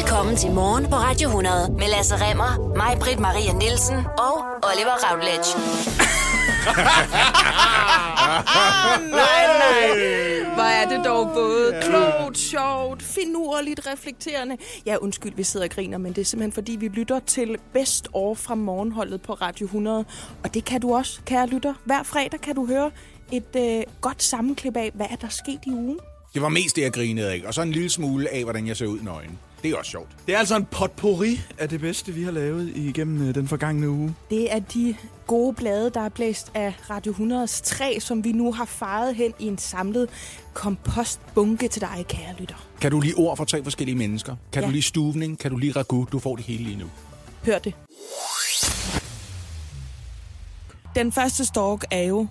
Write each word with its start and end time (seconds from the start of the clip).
Velkommen 0.00 0.36
til 0.36 0.50
Morgen 0.50 0.84
på 0.84 0.96
Radio 0.96 1.28
100 1.28 1.72
med 1.72 1.88
Lasse 1.88 2.14
Remmer, 2.16 2.76
mig, 2.76 2.96
Britt 3.00 3.20
Maria 3.20 3.52
Nielsen 3.52 3.96
og 3.96 4.34
Oliver 4.68 4.96
Routledge. 5.04 5.50
Nej, 9.20 9.42
nej. 9.62 9.86
Hvor 10.54 10.62
er 10.62 10.88
det 10.88 11.04
dog 11.04 11.30
både 11.34 11.80
klogt, 11.82 12.38
sjovt, 12.38 13.02
finurligt, 13.02 13.86
reflekterende. 13.86 14.56
Ja, 14.86 14.96
undskyld, 14.96 15.32
vi 15.36 15.42
sidder 15.42 15.66
og 15.66 15.70
griner, 15.70 15.98
men 15.98 16.12
det 16.12 16.20
er 16.20 16.24
simpelthen 16.24 16.52
fordi, 16.52 16.76
vi 16.76 16.88
lytter 16.88 17.20
til 17.26 17.56
Best 17.72 18.08
År 18.12 18.34
fra 18.34 18.54
morgenholdet 18.54 19.22
på 19.22 19.32
Radio 19.32 19.64
100. 19.64 20.04
Og 20.44 20.54
det 20.54 20.64
kan 20.64 20.80
du 20.80 20.94
også, 20.94 21.20
kære 21.26 21.46
lytter. 21.46 21.74
Hver 21.84 22.02
fredag 22.02 22.40
kan 22.40 22.54
du 22.54 22.66
høre 22.66 22.90
et 23.32 23.56
øh, 23.56 23.82
godt 24.00 24.22
sammenklip 24.22 24.76
af, 24.76 24.90
hvad 24.94 25.06
er 25.10 25.16
der 25.16 25.28
sket 25.28 25.60
i 25.66 25.70
ugen. 25.70 25.98
Det 26.34 26.42
var 26.42 26.48
mest 26.48 26.76
det, 26.76 26.82
jeg 26.82 26.92
grinede 26.92 27.30
af. 27.30 27.42
Og 27.46 27.54
så 27.54 27.62
en 27.62 27.72
lille 27.72 27.90
smule 27.90 28.34
af, 28.34 28.42
hvordan 28.42 28.66
jeg 28.66 28.76
ser 28.76 28.86
ud 28.86 28.98
i 28.98 29.04
nøgen. 29.04 29.38
Det 29.62 29.70
er 29.70 29.76
også 29.76 29.90
sjovt. 29.90 30.08
Det 30.26 30.34
er 30.34 30.38
altså 30.38 30.56
en 30.56 30.64
potpourri 30.64 31.40
af 31.58 31.68
det 31.68 31.80
bedste, 31.80 32.12
vi 32.12 32.22
har 32.22 32.30
lavet 32.30 32.76
igennem 32.76 33.28
øh, 33.28 33.34
den 33.34 33.48
forgangne 33.48 33.90
uge. 33.90 34.14
Det 34.30 34.52
er 34.52 34.58
de 34.58 34.96
gode 35.26 35.54
blade, 35.54 35.90
der 35.90 36.00
er 36.00 36.08
blæst 36.08 36.50
af 36.54 36.74
Radio 36.90 37.12
100's 37.12 37.62
træ, 37.64 37.98
som 38.00 38.24
vi 38.24 38.32
nu 38.32 38.52
har 38.52 38.64
faret 38.64 39.14
hen 39.16 39.32
i 39.38 39.46
en 39.46 39.58
samlet 39.58 40.08
kompostbunke 40.54 41.68
til 41.68 41.80
dig, 41.80 42.04
kære 42.08 42.34
lytter. 42.38 42.66
Kan 42.80 42.90
du 42.90 43.00
lige 43.00 43.14
ord 43.16 43.36
for 43.36 43.44
tre 43.44 43.62
forskellige 43.64 43.96
mennesker? 43.96 44.36
Kan 44.52 44.62
Ja. 44.62 44.66
du 44.68 44.72
lige 44.72 44.82
stuvning? 44.82 45.38
Kan 45.38 45.50
du 45.50 45.56
lige 45.56 45.72
ragu? 45.72 46.06
Du 46.12 46.18
får 46.18 46.36
det 46.36 46.44
hele 46.44 46.64
lige 46.64 46.76
nu. 46.78 46.86
Hør 47.44 47.58
det. 47.58 47.74
Den 50.94 51.12
første 51.12 51.44
stork 51.44 51.84
er 51.90 52.02
jo 52.02 52.26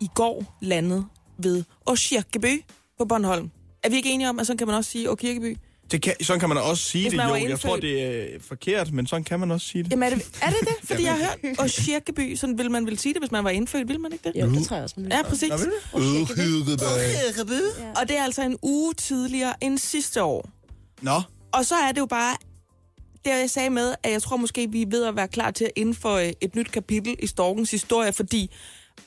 i 0.00 0.08
går 0.14 0.58
landet 0.60 1.06
ved 1.38 1.64
Åskirkeby 1.86 2.64
på 2.98 3.04
Bornholm. 3.04 3.50
Er 3.82 3.88
vi 3.90 3.96
ikke 3.96 4.10
enige 4.10 4.28
om, 4.28 4.38
at 4.38 4.46
sådan 4.46 4.58
kan 4.58 4.66
man 4.66 4.76
også 4.76 4.90
sige 4.90 5.10
Åkirkeby? 5.10 5.56
Det 5.90 6.02
kan, 6.02 6.14
sådan 6.22 6.40
kan 6.40 6.48
man 6.48 6.58
også 6.58 6.84
sige 6.84 7.10
det, 7.10 7.16
jo. 7.16 7.28
var 7.28 7.36
Jeg 7.36 7.60
tror, 7.60 7.76
det 7.76 8.02
er 8.02 8.34
øh, 8.34 8.40
forkert, 8.40 8.92
men 8.92 9.06
sådan 9.06 9.24
kan 9.24 9.40
man 9.40 9.50
også 9.50 9.66
sige 9.66 9.84
det. 9.84 9.90
Jamen 9.90 10.12
er 10.12 10.16
det 10.16 10.38
er 10.42 10.50
det? 10.50 10.58
det? 10.60 10.68
Fordi 10.88 11.02
jeg 11.02 11.12
har 11.12 11.36
hørt 11.42 11.60
Åskirkeby, 11.60 12.34
sådan 12.34 12.58
vil 12.58 12.70
man 12.70 12.86
vel 12.86 12.98
sige 12.98 13.14
det, 13.14 13.22
hvis 13.22 13.30
man 13.30 13.44
var 13.44 13.50
indfødt, 13.50 13.88
vil 13.88 14.00
man 14.00 14.12
ikke 14.12 14.32
det? 14.32 14.40
Jo, 14.40 14.50
det 14.50 14.66
tror 14.66 14.76
jeg 14.76 14.82
også, 14.82 14.94
man 14.98 15.04
vil. 15.04 15.12
Ja, 15.16 15.22
præcis. 15.22 15.50
Vil 15.50 15.60
det? 15.60 15.72
Og 17.96 18.08
det 18.08 18.16
er 18.16 18.24
altså 18.24 18.42
en 18.42 18.58
uge 18.62 18.94
tidligere 18.94 19.64
end 19.64 19.78
sidste 19.78 20.22
år. 20.22 20.50
Nå, 21.02 21.22
Og 21.52 21.64
så 21.64 21.74
er 21.74 21.92
det 21.92 22.00
jo 22.00 22.06
bare 22.06 22.36
det, 23.24 23.30
jeg 23.30 23.50
sagde 23.50 23.70
med, 23.70 23.94
at 24.02 24.12
jeg 24.12 24.22
tror 24.22 24.36
måske, 24.36 24.70
vi 24.70 24.82
er 24.82 24.86
ved 24.90 25.04
at 25.04 25.16
være 25.16 25.28
klar 25.28 25.50
til 25.50 25.64
at 25.64 25.70
indføje 25.76 26.32
et 26.40 26.56
nyt 26.56 26.70
kapitel 26.70 27.16
i 27.18 27.26
Storkens 27.26 27.70
historie, 27.70 28.12
fordi 28.12 28.50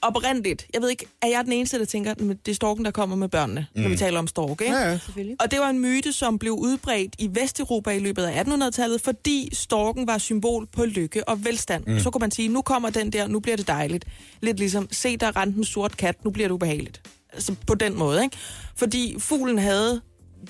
oprindeligt, 0.01 0.67
jeg 0.73 0.81
ved 0.81 0.89
ikke, 0.89 1.05
er 1.21 1.27
jeg 1.27 1.41
den 1.45 1.53
eneste, 1.53 1.79
der 1.79 1.85
tænker, 1.85 2.11
at 2.11 2.17
det 2.19 2.47
er 2.47 2.55
Storken, 2.55 2.85
der 2.85 2.91
kommer 2.91 3.15
med 3.15 3.29
børnene, 3.29 3.67
mm. 3.75 3.81
når 3.81 3.89
vi 3.89 3.97
taler 3.97 4.19
om 4.19 4.27
Stork, 4.27 4.61
ikke? 4.61 4.73
Ja, 4.73 4.89
ja. 4.89 4.99
Og 5.39 5.51
det 5.51 5.59
var 5.59 5.69
en 5.69 5.79
myte, 5.79 6.13
som 6.13 6.39
blev 6.39 6.53
udbredt 6.53 7.15
i 7.19 7.29
Vesteuropa 7.33 7.91
i 7.91 7.99
løbet 7.99 8.23
af 8.23 8.43
1800-tallet, 8.43 9.01
fordi 9.01 9.49
storken 9.53 10.07
var 10.07 10.17
symbol 10.17 10.67
på 10.67 10.85
lykke 10.85 11.29
og 11.29 11.45
velstand. 11.45 11.83
Mm. 11.87 11.99
Så 11.99 12.09
kunne 12.09 12.19
man 12.19 12.31
sige, 12.31 12.49
nu 12.49 12.61
kommer 12.61 12.89
den 12.89 13.09
der, 13.09 13.27
nu 13.27 13.39
bliver 13.39 13.57
det 13.57 13.67
dejligt. 13.67 14.05
Lidt 14.41 14.59
ligesom, 14.59 14.87
se 14.91 15.17
der 15.17 15.35
rent 15.35 15.55
en 15.55 15.63
sort 15.63 15.97
kat, 15.97 16.25
nu 16.25 16.31
bliver 16.31 16.47
det 16.47 16.53
ubehageligt. 16.53 17.01
Altså 17.33 17.55
på 17.67 17.75
den 17.75 17.97
måde, 17.97 18.23
ikke? 18.23 18.37
Fordi 18.75 19.15
fuglen 19.19 19.57
havde 19.57 20.01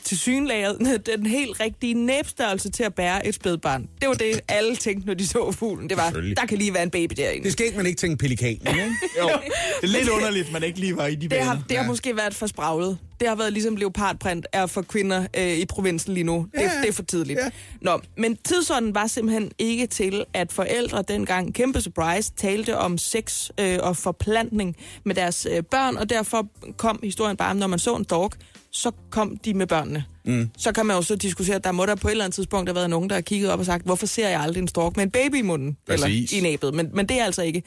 til 0.04 0.18
synlæret 0.18 0.78
den 1.16 1.26
helt 1.26 1.60
rigtige 1.60 1.94
næbstørrelse 1.94 2.70
til 2.72 2.84
at 2.84 2.94
bære 2.94 3.28
et 3.28 3.36
spædbarn. 3.36 3.88
Det 4.02 4.10
var 4.10 4.16
det, 4.16 4.42
alle 4.48 4.76
tænkte, 4.76 5.08
når 5.08 5.14
de 5.14 5.28
så 5.28 5.52
fuglen. 5.52 5.90
Det 5.90 5.98
var, 5.98 6.10
der 6.10 6.46
kan 6.46 6.58
lige 6.58 6.74
være 6.74 6.84
en 6.84 6.90
baby 6.90 7.14
derinde. 7.18 7.44
Det 7.44 7.52
skal 7.52 7.66
ikke 7.66 7.78
man 7.78 7.86
ikke 7.86 7.98
tænke 7.98 8.18
pelikan, 8.18 8.48
ikke? 8.50 8.70
jo. 9.20 9.28
Det 9.82 9.84
er 9.84 9.88
lidt 9.88 10.10
underligt, 10.10 10.52
man 10.52 10.64
ikke 10.64 10.80
lige 10.80 10.98
var 10.98 11.06
i 11.08 11.16
de 11.16 11.22
Det 11.22 11.30
baner. 11.30 11.44
har, 11.44 11.64
det 11.70 11.78
har 11.78 11.86
måske 11.86 12.16
været 12.18 12.36
for 12.36 12.48
spraglet. 12.48 12.98
Det 13.20 13.28
har 13.28 13.36
været 13.36 13.54
ligesom 13.54 13.76
leopardprint 13.76 14.48
er 14.54 14.66
for 14.66 14.82
kvinder 14.82 15.28
øh, 15.38 15.58
i 15.58 15.66
provinsen 15.66 16.14
lige 16.14 16.24
nu. 16.24 16.48
Det, 16.54 16.62
Ja. 16.62 16.72
det 16.82 16.90
er 16.90 16.94
for 16.94 17.04
tidligt. 17.04 17.40
Ja. 17.40 17.50
Nå, 17.82 18.00
men 18.18 18.38
tidsånden 18.46 18.96
var 18.96 19.08
simpelthen 19.08 19.52
ikke 19.60 19.88
til, 19.88 20.26
at 20.34 20.52
forældre 20.54 21.02
dengang, 21.08 21.54
kæmpe 21.54 21.82
surprise, 21.82 22.32
talte 22.38 22.78
om 22.78 22.98
sex 22.98 23.50
øh, 23.60 23.80
og 23.82 23.98
forplantning 23.98 24.76
med 25.04 25.16
deres 25.16 25.48
øh, 25.52 25.64
børn, 25.64 25.98
og 25.98 26.10
derfor 26.10 26.48
kom 26.78 27.00
historien 27.04 27.38
bare, 27.38 27.56
når 27.56 27.68
man 27.68 27.80
så 27.80 27.96
en 27.96 28.04
dog, 28.04 28.32
så 28.72 28.92
kom 29.10 29.38
de 29.38 29.54
med 29.54 29.68
børnene. 29.68 30.06
Mm. 30.26 30.50
Så 30.58 30.72
kan 30.72 30.86
man 30.86 30.96
jo 30.96 31.02
så 31.02 31.16
diskutere, 31.16 31.56
at 31.56 31.64
der 31.64 31.72
må 31.72 31.86
der 31.86 31.96
på 31.96 32.08
et 32.08 32.12
eller 32.12 32.26
andet 32.26 32.36
tidspunkt 32.36 32.70
have 32.70 32.76
været 32.76 32.90
nogen, 32.90 33.10
der 33.10 33.16
har 33.16 33.22
kigget 33.22 33.52
op 33.52 33.60
og 33.60 33.66
sagt, 33.66 33.86
hvorfor 33.86 34.06
ser 34.06 34.30
jeg 34.30 34.42
aldrig 34.42 34.62
en 34.62 34.68
stork 34.68 34.96
med 34.98 35.04
en 35.04 35.12
baby 35.12 35.36
i 35.36 35.42
munden? 35.42 35.78
Præcis. 35.88 36.04
Eller 36.34 36.40
i 36.40 36.52
næbet. 36.52 36.74
Men, 36.74 36.90
men 36.94 37.10
det 37.10 37.20
er 37.20 37.26
altså 37.26 37.42
ikke. 37.42 37.64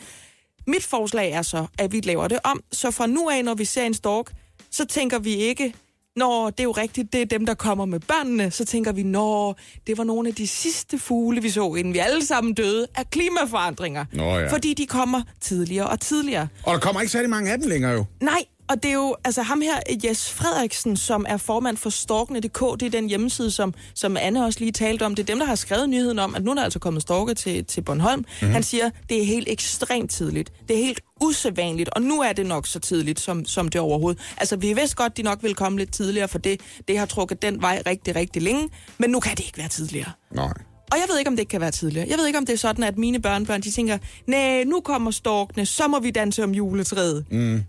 Mit 0.66 0.84
forslag 0.84 1.30
er 1.32 1.42
så, 1.42 1.66
at 1.78 1.92
vi 1.92 2.00
laver 2.00 2.28
det 2.28 2.38
om. 2.44 2.62
Så 2.72 2.90
fra 2.90 3.06
nu 3.06 3.28
af, 3.28 3.44
når 3.44 3.54
vi 3.54 3.64
ser 3.64 3.84
en 3.84 3.94
stork, 3.94 4.32
så 4.70 4.84
tænker 4.84 5.18
vi 5.18 5.34
ikke, 5.34 5.74
når 6.16 6.50
det 6.50 6.60
er 6.60 6.64
jo 6.64 6.70
rigtigt, 6.70 7.12
det 7.12 7.22
er 7.22 7.26
dem, 7.26 7.46
der 7.46 7.54
kommer 7.54 7.84
med 7.84 8.00
børnene. 8.00 8.50
Så 8.50 8.64
tænker 8.64 8.92
vi, 8.92 9.02
når 9.02 9.58
det 9.86 9.98
var 9.98 10.04
nogle 10.04 10.28
af 10.28 10.34
de 10.34 10.46
sidste 10.46 10.98
fugle, 10.98 11.42
vi 11.42 11.50
så, 11.50 11.74
inden 11.74 11.94
vi 11.94 11.98
alle 11.98 12.24
sammen 12.26 12.54
døde, 12.54 12.86
af 12.94 13.10
klimaforandringer. 13.10 14.04
Nå 14.12 14.38
ja. 14.38 14.52
Fordi 14.52 14.74
de 14.74 14.86
kommer 14.86 15.22
tidligere 15.40 15.86
og 15.86 16.00
tidligere. 16.00 16.48
Og 16.62 16.74
der 16.74 16.80
kommer 16.80 17.00
ikke 17.00 17.12
særlig 17.12 17.30
mange 17.30 17.52
af 17.52 17.58
dem 17.58 17.68
længere 17.68 17.92
jo. 17.92 18.04
Nej, 18.20 18.44
og 18.70 18.82
det 18.82 18.88
er 18.88 18.94
jo, 18.94 19.16
altså 19.24 19.42
ham 19.42 19.60
her, 19.60 19.80
Jes 20.04 20.30
Frederiksen, 20.30 20.96
som 20.96 21.26
er 21.28 21.36
formand 21.36 21.76
for 21.76 21.90
Storkene.dk, 21.90 22.80
det 22.80 22.86
er 22.86 22.90
den 22.90 23.08
hjemmeside, 23.08 23.50
som, 23.50 23.74
som 23.94 24.16
Anne 24.16 24.44
også 24.44 24.60
lige 24.60 24.72
talte 24.72 25.06
om. 25.06 25.14
Det 25.14 25.22
er 25.22 25.26
dem, 25.26 25.38
der 25.38 25.46
har 25.46 25.54
skrevet 25.54 25.88
nyheden 25.88 26.18
om, 26.18 26.34
at 26.34 26.44
nu 26.44 26.50
er 26.50 26.54
der 26.54 26.62
altså 26.62 26.78
kommet 26.78 27.02
storke 27.02 27.34
til, 27.34 27.64
til 27.64 27.80
Bornholm. 27.80 28.18
Mm-hmm. 28.18 28.52
Han 28.52 28.62
siger, 28.62 28.90
det 29.08 29.20
er 29.20 29.24
helt 29.24 29.48
ekstremt 29.48 30.10
tidligt. 30.10 30.52
Det 30.68 30.80
er 30.80 30.84
helt 30.84 31.00
usædvanligt, 31.20 31.88
og 31.88 32.02
nu 32.02 32.20
er 32.20 32.32
det 32.32 32.46
nok 32.46 32.66
så 32.66 32.78
tidligt, 32.78 33.20
som, 33.20 33.44
som 33.44 33.68
det 33.68 33.80
overhovedet. 33.80 34.20
Altså, 34.36 34.56
vi 34.56 34.72
vidste 34.72 34.96
godt, 34.96 35.16
de 35.16 35.22
nok 35.22 35.42
ville 35.42 35.54
komme 35.54 35.78
lidt 35.78 35.92
tidligere, 35.92 36.28
for 36.28 36.38
det, 36.38 36.60
det 36.88 36.98
har 36.98 37.06
trukket 37.06 37.42
den 37.42 37.62
vej 37.62 37.82
rigtig, 37.86 38.16
rigtig 38.16 38.42
længe. 38.42 38.68
Men 38.98 39.10
nu 39.10 39.20
kan 39.20 39.36
det 39.36 39.44
ikke 39.44 39.58
være 39.58 39.68
tidligere. 39.68 40.10
Nej. 40.30 40.52
Og 40.92 40.98
jeg 40.98 41.04
ved 41.10 41.18
ikke, 41.18 41.28
om 41.28 41.36
det 41.36 41.40
ikke 41.40 41.50
kan 41.50 41.60
være 41.60 41.70
tidligere. 41.70 42.06
Jeg 42.08 42.18
ved 42.18 42.26
ikke, 42.26 42.38
om 42.38 42.46
det 42.46 42.52
er 42.52 42.58
sådan, 42.58 42.84
at 42.84 42.98
mine 42.98 43.22
børnebørn, 43.22 43.60
de 43.60 43.70
tænker, 43.70 43.98
nej, 44.26 44.64
nu 44.64 44.80
kommer 44.80 45.10
storkene, 45.10 45.66
så 45.66 45.88
må 45.88 46.00
vi 46.00 46.10
danse 46.10 46.44
om 46.44 46.50
juletræet. 46.54 47.24
Mm. 47.30 47.62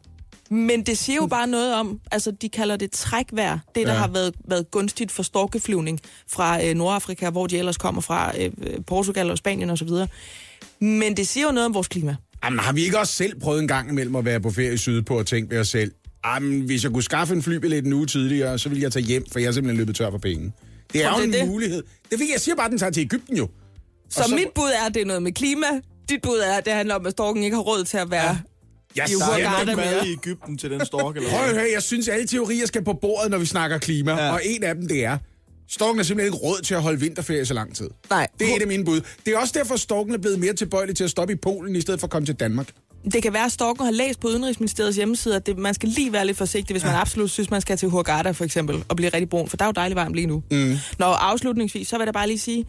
Men 0.51 0.83
det 0.83 0.97
siger 0.97 1.15
jo 1.15 1.25
bare 1.27 1.47
noget 1.47 1.73
om, 1.73 1.99
altså 2.11 2.31
de 2.31 2.49
kalder 2.49 2.75
det 2.75 2.91
trækvejr, 2.91 3.59
det 3.75 3.87
der 3.87 3.93
Ja. 3.93 3.99
har 3.99 4.07
været, 4.07 4.33
været 4.47 4.71
gunstigt 4.71 5.11
for 5.11 5.23
storkeflyvning 5.23 5.99
fra 6.27 6.65
øh, 6.65 6.75
Nordafrika, 6.75 7.29
hvor 7.29 7.47
de 7.47 7.57
ellers 7.57 7.77
kommer 7.77 8.01
fra, 8.01 8.31
øh, 8.39 8.51
Portugal 8.87 9.31
og 9.31 9.37
Spanien 9.37 9.69
osv. 9.69 9.89
Men 10.79 11.17
det 11.17 11.27
siger 11.27 11.45
jo 11.45 11.51
noget 11.51 11.65
om 11.65 11.73
vores 11.73 11.87
klima. 11.87 12.15
Jamen, 12.43 12.59
har 12.59 12.73
vi 12.73 12.83
ikke 12.83 12.99
også 12.99 13.13
selv 13.13 13.39
prøvet 13.39 13.61
en 13.61 13.67
gang 13.67 13.89
imellem 13.89 14.15
at 14.15 14.25
være 14.25 14.39
på 14.41 14.51
ferie 14.51 14.77
sydpå 14.77 15.19
og 15.19 15.25
tænke 15.25 15.51
ved 15.51 15.59
os 15.59 15.67
selv, 15.67 15.91
Jamen, 16.25 16.61
hvis 16.61 16.83
jeg 16.83 16.91
kunne 16.91 17.03
skaffe 17.03 17.33
en 17.35 17.43
flybillet 17.43 17.85
en 17.85 17.93
uge 17.93 18.05
tidligere, 18.05 18.59
så 18.59 18.69
ville 18.69 18.83
jeg 18.83 18.91
tage 18.91 19.05
hjem, 19.05 19.25
for 19.31 19.39
jeg 19.39 19.47
er 19.47 19.51
simpelthen 19.51 19.77
løbet 19.77 19.95
tør 19.95 20.11
for 20.11 20.17
penge. 20.17 20.51
Det 20.93 21.03
er 21.03 21.09
Tror 21.09 21.17
jo 21.19 21.23
en 21.23 21.31
det 21.31 21.39
er 21.39 21.43
det? 21.43 21.51
mulighed. 21.51 21.83
Det 22.11 22.19
fik 22.19 22.29
jeg 22.33 22.41
siger 22.41 22.55
bare, 22.55 22.65
at 22.65 22.71
den 22.71 22.79
tager 22.79 22.89
til 22.91 23.01
Ægypten 23.01 23.37
jo. 23.37 23.49
Så, 24.09 24.23
så 24.27 24.35
mit 24.35 24.47
bud 24.55 24.69
er, 24.81 24.85
at 24.85 24.93
det 24.93 25.01
er 25.01 25.05
noget 25.05 25.23
med 25.23 25.31
klima. 25.31 25.65
Dit 26.09 26.21
bud 26.21 26.37
er, 26.37 26.53
at 26.53 26.65
det 26.65 26.73
handler 26.73 26.95
om, 26.95 27.05
at 27.05 27.11
storken 27.11 27.43
ikke 27.43 27.55
har 27.55 27.61
råd 27.63 27.83
til 27.83 27.97
at 27.97 28.11
være... 28.11 28.39
Jeg 28.95 29.09
I 29.09 29.13
Der 29.13 29.25
Hurghada 29.25 29.61
er 29.61 29.65
nok 29.65 29.75
mad 29.75 30.05
i 30.05 30.11
Ægypten 30.11 30.57
til 30.57 30.71
den 30.71 30.85
stork, 30.85 31.15
eller 31.15 31.29
Prøv 31.29 31.39
at 31.39 31.53
høre, 31.53 31.65
jeg 31.73 31.83
synes, 31.83 32.07
alle 32.07 32.27
teorier 32.27 32.65
skal 32.65 32.83
på 32.83 32.93
bordet, 32.93 33.31
når 33.31 33.37
vi 33.37 33.45
snakker 33.45 33.77
klima. 33.77 34.11
Ja. 34.11 34.25
Ja. 34.25 34.31
Og 34.31 34.41
en 34.45 34.63
af 34.63 34.75
dem, 34.75 34.87
det 34.87 35.05
er, 35.05 35.17
storken 35.69 35.99
er 35.99 36.03
simpelthen 36.03 36.33
ikke 36.33 36.45
råd 36.45 36.61
til 36.61 36.73
at 36.75 36.81
holde 36.81 36.99
vinterferie 36.99 37.45
så 37.45 37.53
lang 37.53 37.75
tid. 37.75 37.89
Nej. 38.09 38.27
Det 38.39 38.51
er 38.51 38.55
et 38.55 38.61
af 38.61 38.67
mine 38.67 38.85
bud. 38.85 39.01
Det 39.25 39.33
er 39.33 39.37
også 39.37 39.53
derfor, 39.57 39.73
at 39.73 39.79
storken 39.79 40.13
er 40.13 40.17
blevet 40.17 40.39
mere 40.39 40.53
tilbøjelig 40.53 40.95
til 40.95 41.03
at 41.03 41.09
stoppe 41.09 41.33
i 41.33 41.37
Polen, 41.37 41.75
i 41.75 41.81
stedet 41.81 41.99
for 41.99 42.07
at 42.07 42.11
komme 42.11 42.25
til 42.25 42.35
Danmark. 42.35 42.67
Det 43.13 43.23
kan 43.23 43.33
være, 43.33 43.45
at 43.45 43.51
Storken 43.51 43.85
har 43.85 43.91
læst 43.91 44.19
på 44.19 44.27
Udenrigsministeriets 44.27 44.97
hjemmeside, 44.97 45.35
at 45.35 45.45
det, 45.45 45.57
man 45.57 45.73
skal 45.73 45.89
lige 45.89 46.13
være 46.13 46.25
lidt 46.25 46.37
forsigtig, 46.37 46.73
hvis 46.73 46.83
man 46.83 46.95
absolut 46.95 47.31
synes, 47.31 47.49
man 47.51 47.61
skal 47.61 47.77
til 47.77 47.89
Hurghada 47.89 48.31
for 48.31 48.43
eksempel, 48.43 48.83
og 48.87 48.95
blive 48.95 49.09
rigtig 49.09 49.29
brun, 49.29 49.49
for 49.49 49.57
der 49.57 49.65
er 49.65 49.67
jo 49.67 49.71
dejligt 49.71 49.95
varmt 49.95 50.15
lige 50.15 50.27
nu. 50.27 50.43
Mm. 50.51 50.75
Når 50.99 51.07
afslutningsvis, 51.07 51.87
så 51.87 51.97
vil 51.97 52.05
jeg 52.05 52.13
bare 52.13 52.27
lige 52.27 52.39
sige, 52.39 52.65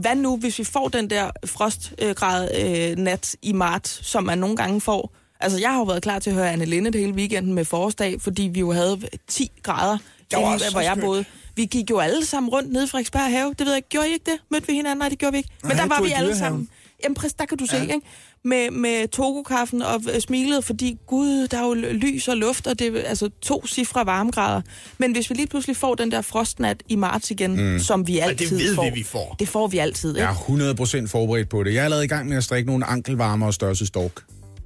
hvad 0.00 0.14
nu, 0.16 0.36
hvis 0.36 0.58
vi 0.58 0.64
får 0.64 0.88
den 0.88 1.10
der 1.10 1.30
frostgrad 1.46 2.48
øh, 2.60 2.96
nat 2.96 3.36
i 3.42 3.52
marts, 3.52 4.06
som 4.06 4.24
man 4.24 4.38
nogle 4.38 4.56
gange 4.56 4.80
får? 4.80 5.14
Altså, 5.40 5.58
jeg 5.58 5.70
har 5.70 5.78
jo 5.78 5.84
været 5.84 6.02
klar 6.02 6.18
til 6.18 6.30
at 6.30 6.36
høre 6.36 6.52
Anne 6.52 6.64
Linde 6.64 6.90
det 6.90 7.00
hele 7.00 7.12
weekenden 7.12 7.54
med 7.54 7.64
forårsdag, 7.64 8.20
fordi 8.20 8.42
vi 8.42 8.60
jo 8.60 8.72
havde 8.72 9.00
10 9.28 9.50
grader, 9.62 9.98
var 10.32 10.38
inde, 10.38 10.54
også 10.54 10.66
så 10.66 10.72
hvor 10.72 10.80
jeg 10.80 10.98
boede. 11.00 11.24
Vi 11.56 11.64
gik 11.64 11.90
jo 11.90 11.98
alle 11.98 12.24
sammen 12.24 12.50
rundt 12.50 12.72
nede 12.72 12.84
i 12.84 12.88
Frederiksberg 12.88 13.30
have. 13.30 13.54
Det 13.58 13.60
ved 13.60 13.72
jeg 13.72 13.76
ikke. 13.76 13.88
Gjorde 13.88 14.08
I 14.08 14.12
ikke 14.12 14.30
det? 14.30 14.38
Mødte 14.50 14.66
vi 14.66 14.72
hinanden? 14.72 14.98
Nej, 14.98 15.08
det 15.08 15.18
gjorde 15.18 15.32
vi 15.32 15.38
ikke. 15.38 15.50
Men 15.62 15.76
Nej, 15.76 15.86
der 15.86 15.94
var 15.94 16.02
vi 16.02 16.10
alle 16.10 16.36
sammen. 16.36 16.68
Jamen, 17.04 17.14
præcis, 17.14 17.32
der 17.32 17.44
kan 17.44 17.58
du 17.58 17.66
se, 17.66 17.76
ja. 17.76 17.82
ikke? 17.82 18.00
Med, 18.44 18.70
med 18.70 19.08
togokaffen 19.08 19.82
og 19.82 20.02
øh, 20.14 20.20
smilede, 20.20 20.62
fordi 20.62 20.98
gud, 21.06 21.48
der 21.48 21.58
er 21.58 21.66
jo 21.66 21.74
lys 21.74 22.28
og 22.28 22.36
luft, 22.36 22.66
og 22.66 22.78
det 22.78 22.96
er 22.96 23.08
altså 23.08 23.30
to 23.42 23.66
cifre 23.66 24.06
varmegrader. 24.06 24.62
Men 24.98 25.12
hvis 25.12 25.30
vi 25.30 25.34
lige 25.34 25.46
pludselig 25.46 25.76
får 25.76 25.94
den 25.94 26.10
der 26.10 26.22
frostnat 26.22 26.82
i 26.88 26.96
marts 26.96 27.30
igen, 27.30 27.72
mm. 27.72 27.78
som 27.78 28.06
vi 28.06 28.18
altid 28.18 28.58
ved 28.58 28.70
vi, 28.70 28.74
får. 28.74 28.90
vi 28.94 29.02
får. 29.02 29.36
Det 29.38 29.48
får 29.48 29.66
vi 29.66 29.78
altid, 29.78 30.08
ikke? 30.16 30.20
Jeg 30.20 30.36
er 30.48 31.04
100% 31.04 31.06
forberedt 31.06 31.48
på 31.48 31.62
det. 31.64 31.74
Jeg 31.74 31.80
er 31.80 31.84
allerede 31.84 32.04
i 32.04 32.08
gang 32.08 32.28
med 32.28 32.36
at 32.36 32.44
strikke 32.44 32.66
nogle 32.66 32.84
ankelvarmer 32.84 33.46
og 33.46 33.54
størrelse 33.54 33.86
stork. 33.86 34.22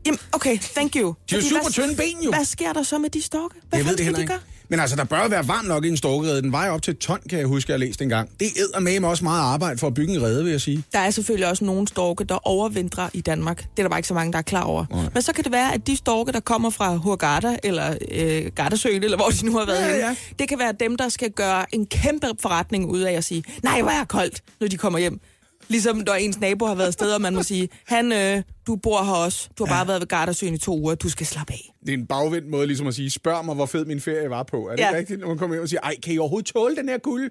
Jamen, 0.06 0.18
okay, 0.32 0.58
thank 0.58 0.96
you. 0.96 1.14
De 1.30 1.34
er 1.34 1.38
jo 1.40 1.44
super 1.48 1.60
hvad- 1.62 1.70
tynde 1.72 1.96
ben, 1.96 2.22
jo. 2.24 2.30
Hvad 2.30 2.44
sker 2.44 2.72
der 2.72 2.82
så 2.82 2.98
med 2.98 3.10
de 3.10 3.22
storke? 3.22 3.54
Hvad 3.68 3.78
jeg 3.78 3.86
ved 3.86 3.96
det 3.96 4.04
heller 4.04 4.18
de 4.18 4.22
ikke. 4.22 4.32
gøre? 4.32 4.40
Men 4.68 4.80
altså, 4.80 4.96
der 4.96 5.04
bør 5.04 5.28
være 5.28 5.48
varmt 5.48 5.68
nok 5.68 5.84
i 5.84 5.88
en 5.88 5.96
storkerede. 5.96 6.42
Den 6.42 6.52
vejer 6.52 6.70
op 6.70 6.82
til 6.82 6.90
et 6.90 6.98
ton, 6.98 7.18
kan 7.30 7.38
jeg 7.38 7.46
huske, 7.46 7.70
jeg 7.72 7.74
har 7.74 7.78
læst 7.86 8.02
en 8.02 8.08
gang. 8.08 8.30
Det 8.40 8.48
er 8.74 8.80
med 8.80 9.04
også 9.04 9.24
meget 9.24 9.40
arbejde 9.42 9.78
for 9.78 9.86
at 9.86 9.94
bygge 9.94 10.14
en 10.14 10.22
rede, 10.22 10.44
vil 10.44 10.50
jeg 10.50 10.60
sige. 10.60 10.84
Der 10.92 10.98
er 10.98 11.10
selvfølgelig 11.10 11.48
også 11.48 11.64
nogle 11.64 11.88
storke, 11.88 12.24
der 12.24 12.46
overvintrer 12.48 13.08
i 13.12 13.20
Danmark. 13.20 13.56
Det 13.58 13.66
er 13.78 13.82
der 13.82 13.88
bare 13.88 13.98
ikke 13.98 14.08
så 14.08 14.14
mange, 14.14 14.32
der 14.32 14.38
er 14.38 14.42
klar 14.42 14.62
over. 14.62 14.84
Nej. 14.90 15.04
Men 15.14 15.22
så 15.22 15.32
kan 15.32 15.44
det 15.44 15.52
være, 15.52 15.74
at 15.74 15.86
de 15.86 15.96
storke, 15.96 16.32
der 16.32 16.40
kommer 16.40 16.70
fra 16.70 16.94
Hurghada 16.96 17.56
eller 17.62 17.96
øh, 18.10 18.46
Gardasøen, 18.54 19.04
eller 19.04 19.16
hvor 19.16 19.28
de 19.28 19.46
nu 19.46 19.58
har 19.58 19.66
været 19.66 19.80
Ja, 19.80 19.86
henne, 19.92 20.06
ja. 20.06 20.16
det 20.38 20.48
kan 20.48 20.58
være 20.58 20.72
dem, 20.80 20.96
der 20.96 21.08
skal 21.08 21.30
gøre 21.30 21.74
en 21.74 21.86
kæmpe 21.86 22.26
forretning 22.40 22.86
ud 22.90 23.00
af 23.00 23.12
at 23.12 23.24
sige, 23.24 23.44
nej, 23.62 23.82
hvor 23.82 23.90
er 23.90 23.96
jeg 23.96 24.08
koldt, 24.08 24.42
når 24.60 24.68
de 24.68 24.76
kommer 24.76 24.98
hjem. 24.98 25.20
Ligesom 25.68 25.96
når 26.06 26.14
ens 26.14 26.40
nabo 26.40 26.66
har 26.66 26.74
været 26.74 26.86
afsted, 26.86 27.12
og 27.12 27.20
man 27.20 27.34
må 27.34 27.42
sige, 27.42 27.68
han, 27.86 28.12
øh, 28.12 28.42
du 28.66 28.76
bor 28.76 29.02
her 29.04 29.12
også. 29.12 29.48
Du 29.58 29.64
har 29.64 29.74
bare 29.74 29.88
været 29.88 30.00
ved 30.00 30.06
Gardasøen 30.08 30.54
i 30.54 30.58
to 30.58 30.78
uger. 30.80 30.94
Du 30.94 31.08
skal 31.08 31.26
slappe 31.26 31.52
af. 31.52 31.74
Det 31.86 31.88
er 31.94 31.98
en 31.98 32.06
bagvendt 32.06 32.48
måde 32.50 32.66
ligesom 32.66 32.86
at 32.86 32.94
sige, 32.94 33.10
spørg 33.10 33.44
mig, 33.44 33.54
hvor 33.54 33.66
fed 33.66 33.84
min 33.84 34.00
ferie 34.00 34.30
var 34.30 34.42
på. 34.42 34.56
Er 34.66 34.70
det 34.70 34.78
Ja. 34.82 34.88
ikke 34.88 34.98
rigtigt, 34.98 35.20
når 35.20 35.28
man 35.28 35.38
kommer 35.38 35.56
hjem 35.56 35.62
og 35.62 35.68
siger, 35.68 35.80
ej, 35.80 35.94
kan 36.02 36.12
I 36.14 36.18
overhovedet 36.18 36.46
tåle 36.52 36.76
den 36.76 36.88
her 36.88 36.98
kulde? 36.98 37.28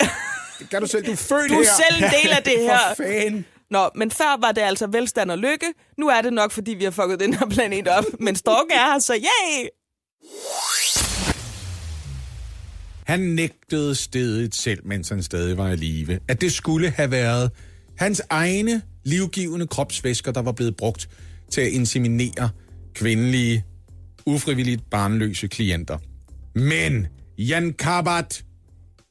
Det 0.59 0.69
kan 0.71 0.81
du 0.81 0.88
selv, 0.88 1.06
du 1.06 1.12
er 1.12 1.15
født 1.15 1.50
Du 1.50 1.53
her. 1.53 1.62
er 1.62 1.65
selv 1.89 2.03
en 2.03 2.09
del 2.24 2.31
af 2.31 2.44
det 2.44 2.59
her. 2.69 2.80
For 2.97 3.03
fanden. 3.03 3.45
Nå, 3.71 3.89
men 3.95 4.12
før 4.12 4.41
var 4.41 4.51
det 4.51 4.62
altså 4.62 4.88
velstand 4.88 5.31
og 5.31 5.38
lykke. 5.38 5.65
Nu 5.97 6.07
er 6.07 6.21
det 6.21 6.33
nok, 6.33 6.51
fordi 6.51 6.71
vi 6.71 6.83
har 6.83 6.91
fucket 6.91 7.19
den 7.19 7.33
her 7.33 7.45
planet 7.50 7.88
op. 7.88 8.03
Men 8.19 8.36
storken 8.36 8.71
er 8.71 8.91
her, 8.91 9.00
så 9.00 9.13
yay! 9.13 9.68
Han 13.07 13.19
nægtede 13.19 13.95
stedet 13.95 14.56
selv, 14.56 14.79
mens 14.88 15.09
han 15.09 15.24
stadig 15.24 15.57
var 15.57 15.69
i 15.71 15.75
live, 15.75 16.19
at 16.27 16.41
det 16.41 16.53
skulle 16.53 16.89
have 16.89 17.12
været 17.12 17.51
hans 17.98 18.22
egne 18.30 18.81
livgivende 19.04 19.68
kropsvæsker, 19.68 20.31
der 20.31 20.42
var 20.42 20.51
blevet 20.51 20.78
brugt 20.78 21.10
til 21.51 21.62
at 21.62 21.68
inseminere 21.68 22.50
kvindelige, 22.94 23.66
ufrivilligt 24.25 24.90
barnløse 24.90 25.48
klienter. 25.48 25.98
Men 26.56 27.07
Jan 27.38 27.74
Kabat 27.74 28.44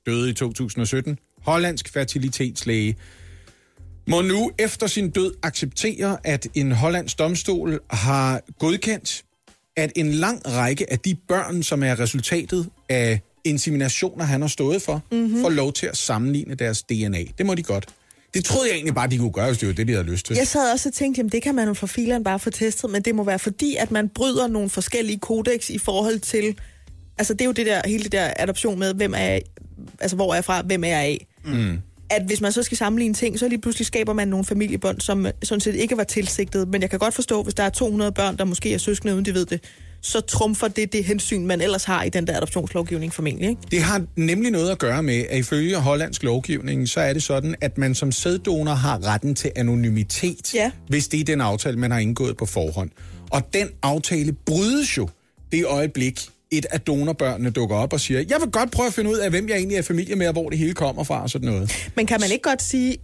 døde 0.07 0.31
i 0.31 0.35
2017, 0.35 1.19
hollandsk 1.43 1.93
fertilitetslæge, 1.93 2.97
må 4.09 4.23
nu 4.23 4.51
efter 4.59 4.87
sin 4.87 5.11
død 5.11 5.35
acceptere, 5.43 6.19
at 6.25 6.47
en 6.55 6.73
hollandsk 6.73 7.19
domstol 7.19 7.81
har 7.91 8.41
godkendt, 8.59 9.25
at 9.77 9.93
en 9.97 10.13
lang 10.13 10.47
række 10.47 10.93
af 10.93 10.99
de 10.99 11.15
børn, 11.29 11.63
som 11.63 11.83
er 11.83 12.01
resultatet 12.01 12.69
af 12.89 13.21
inseminationer, 13.45 14.25
han 14.25 14.41
har 14.41 14.49
stået 14.49 14.83
for, 14.83 15.03
mm-hmm. 15.13 15.41
får 15.43 15.51
lov 15.51 15.73
til 15.73 15.87
at 15.87 15.97
sammenligne 15.97 16.55
deres 16.55 16.83
DNA. 16.83 17.25
Det 17.39 17.47
må 17.47 17.55
de 17.55 17.63
godt. 17.63 17.87
Det 18.35 18.45
troede 18.45 18.69
jeg 18.69 18.75
egentlig 18.75 18.95
bare, 18.95 19.11
de 19.11 19.19
kunne 19.19 19.33
gøre, 19.33 19.47
hvis 19.47 19.59
det 19.59 19.69
var 19.69 19.75
det, 19.75 19.89
de 19.89 19.93
havde 19.93 20.07
lyst 20.07 20.27
til. 20.27 20.37
Jeg 20.37 20.47
sad 20.47 20.73
også 20.73 20.89
og 20.89 20.93
tænkte, 20.93 21.19
jamen 21.19 21.33
det 21.33 21.43
kan 21.43 21.55
man 21.55 21.69
jo 21.69 21.75
for 21.75 21.87
fileren 21.87 22.25
bare 22.25 22.39
få 22.39 22.51
testet, 22.51 22.91
men 22.91 23.03
det 23.03 23.15
må 23.15 23.25
være 23.25 23.39
fordi, 23.39 23.77
at 23.77 23.91
man 23.91 24.09
bryder 24.09 24.47
nogle 24.47 24.71
forskellige 24.71 25.19
kodex 25.19 25.71
i 25.71 25.79
forhold 25.79 26.19
til... 26.19 26.59
Altså 27.19 27.35
det 27.35 27.41
er 27.41 27.45
jo 27.45 27.53
det 27.53 27.67
der, 27.67 27.81
hele 27.87 28.05
det 28.05 28.13
der 28.13 28.33
adoption 28.37 28.79
med, 28.79 28.95
hvem 28.95 29.15
er 29.15 29.19
jeg, 29.19 29.43
altså 30.01 30.17
hvor 30.17 30.31
er 30.31 30.35
jeg 30.35 30.45
fra, 30.45 30.63
hvem 30.63 30.85
er 30.85 30.89
jeg 30.89 30.99
af. 30.99 31.27
Mm. 31.45 31.79
At 32.11 32.23
hvis 32.27 32.41
man 32.41 32.53
så 32.53 32.63
skal 32.63 32.77
sammenligne 32.79 33.15
ting, 33.15 33.39
så 33.39 33.49
lige 33.49 33.61
pludselig 33.61 33.87
skaber 33.87 34.13
man 34.13 34.29
nogle 34.29 34.45
familiebånd, 34.45 35.01
som 35.01 35.27
sådan 35.43 35.61
set 35.61 35.75
ikke 35.75 35.97
var 35.97 36.05
tilsigtet. 36.05 36.69
Men 36.69 36.83
jeg 36.83 36.91
kan 36.91 36.99
godt 36.99 37.15
forstå, 37.15 37.43
hvis 37.43 37.55
der 37.55 37.63
er 37.63 37.71
200 37.71 38.13
børn, 38.13 38.37
der 38.37 38.45
måske 38.45 38.75
er 38.75 38.79
søskende, 38.79 39.15
uden 39.15 39.25
de 39.25 39.35
ved 39.35 39.47
det, 39.47 39.65
så 40.03 40.21
trumfer 40.21 40.69
det 40.69 40.93
det 40.93 41.05
hensyn, 41.05 41.47
man 41.47 41.61
ellers 41.61 41.85
har 41.85 42.03
i 42.03 42.09
den 42.09 42.27
der 42.27 42.37
adoptionslovgivning 42.37 43.13
formentlig. 43.15 43.49
Ikke? 43.49 43.61
Det 43.71 43.83
har 43.83 44.03
nemlig 44.17 44.51
noget 44.51 44.71
at 44.71 44.79
gøre 44.79 45.03
med, 45.03 45.25
at 45.31 45.39
ifølge 45.39 45.77
hollandsk 45.77 46.23
lovgivning, 46.23 46.89
så 46.89 47.01
er 47.01 47.13
det 47.13 47.23
sådan, 47.23 47.55
at 47.61 47.79
man 47.79 47.95
som 47.95 48.13
sæddonor 48.13 48.75
har 48.75 49.07
retten 49.07 49.35
til 49.35 49.51
anonymitet, 49.57 50.55
Ja. 50.55 50.71
hvis 50.89 51.09
det 51.09 51.21
er 51.21 51.25
den 51.25 51.41
aftale, 51.41 51.79
man 51.79 51.91
har 51.91 51.99
indgået 51.99 52.37
på 52.37 52.47
forhånd. 52.47 52.91
Og 53.31 53.43
den 53.55 53.69
aftale 53.83 54.33
brydes 54.33 54.97
jo 54.97 55.09
det 55.53 55.67
øjeblik, 55.67 56.21
et 56.51 56.67
af 56.71 56.81
donorbørnene 56.81 57.51
dukker 57.51 57.77
op 57.77 57.93
og 57.93 58.01
siger, 58.01 58.21
jeg 58.29 58.37
vil 58.41 58.51
godt 58.51 58.71
prøve 58.71 58.87
at 58.87 58.95
finde 58.95 59.11
ud 59.11 59.17
af, 59.17 59.31
hvem 59.31 59.49
jeg 59.49 59.57
egentlig 59.57 59.77
er 59.79 59.83
familie 59.83 60.17
med, 60.17 60.27
og 60.27 60.33
hvor 60.33 60.51
det 60.51 60.59
hele 60.59 60.73
kommer 60.75 61.05
fra 61.05 61.23
og 61.23 61.31
sådan 61.31 61.49
noget. 61.49 61.91
Men 61.97 62.07
kan 62.07 62.21
man 62.21 62.31
ikke 62.31 62.43
godt 62.43 62.63
sige, 62.63 62.97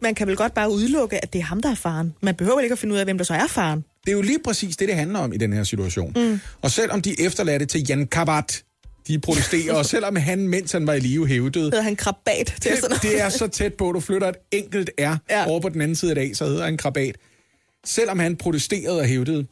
man 0.00 0.14
kan 0.14 0.26
vel 0.26 0.36
godt 0.36 0.54
bare 0.54 0.70
udelukke, 0.72 1.22
at 1.24 1.32
det 1.32 1.38
er 1.38 1.42
ham, 1.42 1.62
der 1.62 1.70
er 1.70 1.74
faren. 1.74 2.14
Man 2.22 2.34
behøver 2.34 2.56
vel 2.56 2.64
ikke 2.64 2.72
at 2.72 2.78
finde 2.78 2.94
ud 2.94 2.98
af, 2.98 3.04
hvem 3.06 3.18
der 3.18 3.24
så 3.24 3.34
er 3.34 3.46
faren. 3.48 3.84
Det 4.08 4.12
er 4.14 4.16
jo 4.16 4.22
lige 4.22 4.38
præcis 4.44 4.76
det, 4.76 4.88
det 4.88 4.96
handler 4.96 5.18
om 5.18 5.32
i 5.32 5.36
den 5.36 5.52
her 5.52 5.64
situation. 5.64 6.12
Mm. 6.16 6.40
Og 6.62 6.70
selvom 6.70 7.02
de 7.02 7.20
efterladte 7.20 7.66
til 7.66 7.84
Jan 7.88 8.06
Kabat, 8.06 8.62
de 9.08 9.18
protesterer, 9.18 9.74
og 9.74 9.86
selvom 9.94 10.16
han, 10.16 10.48
mens 10.48 10.72
han 10.72 10.86
var 10.86 10.92
i 10.92 11.00
live, 11.00 11.26
hævdede, 11.26 11.64
Hedder 11.64 11.82
han 11.82 11.96
krabat 11.96 12.54
det, 12.62 12.72
noget? 12.82 13.02
det 13.02 13.20
er 13.20 13.28
så 13.28 13.46
tæt 13.46 13.74
på, 13.74 13.88
at 13.88 13.94
du 13.94 14.00
flytter 14.00 14.28
et 14.28 14.36
enkelt 14.52 14.90
R 15.00 15.16
ja. 15.30 15.46
over 15.46 15.60
på 15.60 15.68
den 15.68 15.80
anden 15.80 15.94
side 15.94 16.10
af 16.10 16.14
dag, 16.14 16.36
så 16.36 16.44
hedder 16.44 16.64
han 16.64 16.76
krabat. 16.76 17.16
Selvom 17.86 18.18
han 18.18 18.36
protesterede 18.36 19.00
og 19.00 19.06
hævdede, 19.06 19.46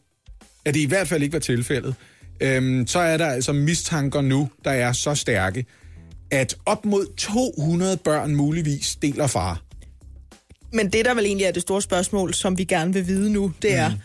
at 0.64 0.74
det 0.74 0.80
i 0.80 0.86
hvert 0.86 1.08
fald 1.08 1.22
ikke 1.22 1.32
var 1.32 1.38
tilfældet, 1.38 1.94
øhm, 2.40 2.86
så 2.86 2.98
er 2.98 3.16
der 3.16 3.26
altså 3.26 3.52
mistanker 3.52 4.20
nu, 4.20 4.48
der 4.64 4.70
er 4.70 4.92
så 4.92 5.14
stærke, 5.14 5.66
at 6.30 6.56
op 6.66 6.84
mod 6.84 7.16
200 7.16 7.96
børn 7.96 8.34
muligvis 8.34 8.96
deler 9.02 9.26
far. 9.26 9.62
Men 10.72 10.92
det, 10.92 11.04
der 11.04 11.14
vel 11.14 11.24
egentlig 11.24 11.44
er 11.44 11.52
det 11.52 11.62
store 11.62 11.82
spørgsmål, 11.82 12.34
som 12.34 12.58
vi 12.58 12.64
gerne 12.64 12.92
vil 12.92 13.06
vide 13.06 13.32
nu, 13.32 13.52
det 13.62 13.74
er, 13.74 13.88
mm 13.88 13.96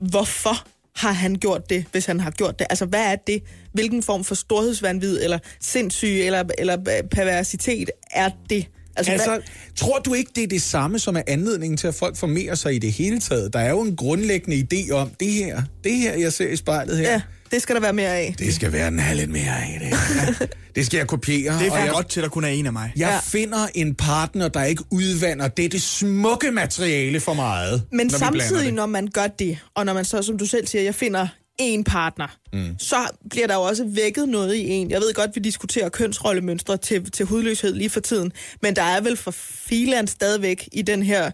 hvorfor 0.00 0.66
har 0.96 1.12
han 1.12 1.34
gjort 1.34 1.70
det, 1.70 1.84
hvis 1.92 2.06
han 2.06 2.20
har 2.20 2.30
gjort 2.30 2.58
det? 2.58 2.66
Altså, 2.70 2.86
hvad 2.86 3.12
er 3.12 3.16
det? 3.16 3.42
Hvilken 3.72 4.02
form 4.02 4.24
for 4.24 4.34
storhedsvandvid, 4.34 5.22
eller 5.22 5.38
sindssyge, 5.60 6.24
eller, 6.24 6.44
eller 6.58 7.02
perversitet 7.10 7.90
er 8.10 8.30
det? 8.50 8.66
Altså, 8.96 9.12
Altså, 9.12 9.28
hvad, 9.30 9.38
tror 9.76 9.98
du 9.98 10.14
ikke, 10.14 10.30
det 10.34 10.42
er 10.44 10.48
det 10.48 10.62
samme, 10.62 10.98
som 10.98 11.16
er 11.16 11.22
anledningen 11.26 11.76
til, 11.76 11.86
at 11.88 11.94
folk 11.94 12.16
formerer 12.16 12.54
sig 12.54 12.74
i 12.74 12.78
det 12.78 12.92
hele 12.92 13.20
taget? 13.20 13.52
Der 13.52 13.58
er 13.58 13.70
jo 13.70 13.80
en 13.80 13.96
grundlæggende 13.96 14.66
idé 14.74 14.92
om, 14.92 15.10
det 15.20 15.32
her, 15.32 15.62
det 15.84 15.94
her, 15.96 16.14
jeg 16.14 16.32
ser 16.32 16.48
i 16.48 16.56
spejlet 16.56 16.96
her, 16.98 17.10
ja, 17.12 17.20
det 17.50 17.62
skal 17.62 17.74
der 17.74 17.80
være 17.80 17.92
mere 17.92 18.16
af. 18.16 18.34
det 18.38 18.54
skal 18.54 18.72
være 18.72 18.90
den 18.90 18.98
her 19.00 19.14
lidt 19.14 19.30
mere 19.30 19.62
af 19.62 19.80
det. 19.80 20.48
det 20.76 20.86
skal 20.86 20.98
jeg 20.98 21.06
kopiere. 21.06 21.58
Det 21.58 21.66
er 21.66 21.78
jeg, 21.78 21.90
godt 21.92 22.08
til, 22.10 22.20
at 22.20 22.24
der 22.24 22.28
kun 22.30 22.44
er 22.44 22.48
en 22.48 22.66
af 22.66 22.72
mig. 22.72 22.92
Jeg 22.96 23.08
Ja. 23.08 23.18
finder 23.38 23.66
en 23.74 23.94
partner, 23.94 24.48
der 24.48 24.64
ikke 24.64 24.82
udvander 24.90 25.48
det, 25.48 25.72
det 25.72 25.82
smukke 25.82 26.50
materiale 26.50 27.20
for 27.20 27.34
meget. 27.34 27.82
Men 27.92 28.06
når 28.06 28.18
samtidig, 28.18 28.72
når 28.72 28.86
man 28.86 29.08
gør 29.14 29.26
det, 29.26 29.58
og 29.74 29.86
når 29.86 29.92
man 29.94 30.04
så, 30.04 30.22
som 30.22 30.38
du 30.38 30.46
selv 30.46 30.66
siger, 30.66 30.82
jeg 30.82 30.94
finder 30.94 31.26
en 31.60 31.84
partner, 31.84 32.36
mm. 32.52 32.74
så 32.78 32.96
bliver 33.30 33.46
der 33.46 33.54
jo 33.54 33.62
også 33.62 33.84
vækket 33.84 34.28
noget 34.28 34.54
i 34.54 34.68
en. 34.68 34.90
Jeg 34.90 35.00
ved 35.00 35.14
godt, 35.14 35.30
vi 35.34 35.40
diskuterer 35.40 35.88
kønsrollemønstre 35.88 36.76
til, 36.76 37.10
til 37.10 37.26
hudløshed 37.26 37.74
lige 37.74 37.90
for 37.90 38.00
tiden, 38.00 38.32
men 38.62 38.76
der 38.76 38.82
er 38.82 39.00
vel 39.00 39.16
for 39.16 39.30
filan 39.30 40.06
stadigvæk 40.06 40.68
i 40.72 40.82
den 40.82 41.02
her 41.02 41.30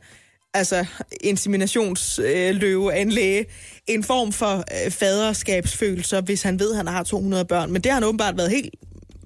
altså 0.55 0.87
inseminationsløve 1.21 2.93
af 2.93 3.01
en 3.01 3.11
læge, 3.13 3.47
en 3.87 4.05
form 4.05 4.33
for 4.33 4.57
øh, 4.57 4.91
faderskabsfølelser, 4.91 6.21
hvis 6.21 6.43
han 6.43 6.61
ved, 6.61 6.71
at 6.71 6.77
han 6.77 6.87
har 6.87 7.03
200 7.03 7.45
børn. 7.45 7.73
Men 7.73 7.83
det 7.83 7.93
har 7.93 7.95
han 7.95 8.05
åbenbart 8.05 8.37
været 8.37 8.51
helt 8.51 8.75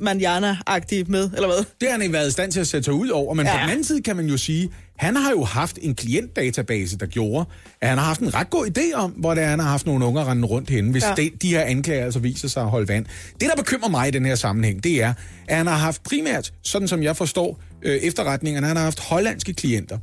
manjana-agtig 0.00 1.05
med, 1.11 1.31
eller 1.35 1.47
hvad? 1.47 1.56
Det 1.81 1.88
har 1.88 1.91
han 1.91 2.02
ikke 2.02 2.12
været 2.12 2.29
i 2.29 2.31
stand 2.31 2.52
til 2.52 2.61
at 2.61 2.67
sætte 2.67 2.85
sig 2.85 2.94
ud 2.94 3.08
over, 3.08 3.35
men 3.35 3.47
ja. 3.47 3.52
På 3.52 3.58
den 3.62 3.70
anden 3.70 3.85
side 3.85 4.02
kan 4.02 4.17
man 4.17 4.26
jo 4.26 4.37
sige, 4.37 4.70
han 4.97 5.17
har 5.17 5.31
jo 5.31 5.44
haft 5.44 5.79
en 5.82 5.94
klientdatabase, 5.94 6.99
der 6.99 7.06
gjorde, 7.06 7.44
at 7.81 7.88
han 7.88 7.99
har 7.99 8.05
haft 8.05 8.20
en 8.20 8.35
ret 8.35 8.50
god 8.50 8.67
idé 8.79 8.94
om, 8.94 9.11
hvor 9.11 9.35
det 9.35 9.44
er, 9.44 9.49
han 9.49 9.58
har 9.58 9.69
haft 9.70 9.87
nogle 9.87 10.05
unger 10.06 10.29
rende 10.31 10.47
rundt 10.49 10.70
henne, 10.70 10.91
hvis 10.91 11.02
Ja. 11.05 11.14
det, 11.17 11.43
de 11.43 11.49
her 11.49 11.61
anklager 11.62 12.05
altså 12.05 12.19
viser 12.20 12.49
sig 12.49 12.62
at 12.62 12.69
holde 12.69 12.88
vand. 12.88 13.06
Det, 13.41 13.49
der 13.49 13.56
bekymrer 13.56 13.88
mig 13.91 14.08
i 14.08 14.11
den 14.11 14.26
her 14.26 14.35
sammenhæng, 14.35 14.85
det 14.85 15.02
er, 15.02 15.14
at 15.49 15.56
han 15.56 15.67
har 15.67 15.76
haft 15.76 16.03
primært, 16.03 16.53
sådan 16.62 16.89
som 16.89 17.03
jeg 17.03 17.17
forstår 17.17 17.60
øh, 17.82 17.96
efterretningerne, 17.96 18.67
han 18.67 18.77
har 18.77 18.84
haft 18.84 19.01
hollandske 19.01 19.53
klienter. 19.55 19.98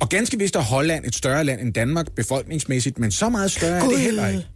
Og 0.00 0.08
ganske 0.08 0.38
vist 0.38 0.56
er 0.56 0.60
Holland 0.60 1.04
et 1.04 1.14
større 1.14 1.44
land 1.44 1.60
end 1.60 1.74
Danmark 1.74 2.06
befolkningsmæssigt, 2.16 2.98
men 2.98 3.10
så 3.10 3.28
meget 3.28 3.50
større 3.50 3.76
er 3.78 3.84
Gud. 3.84 3.92
det 3.92 4.00
heller 4.00 4.28
ikke. 4.28 4.46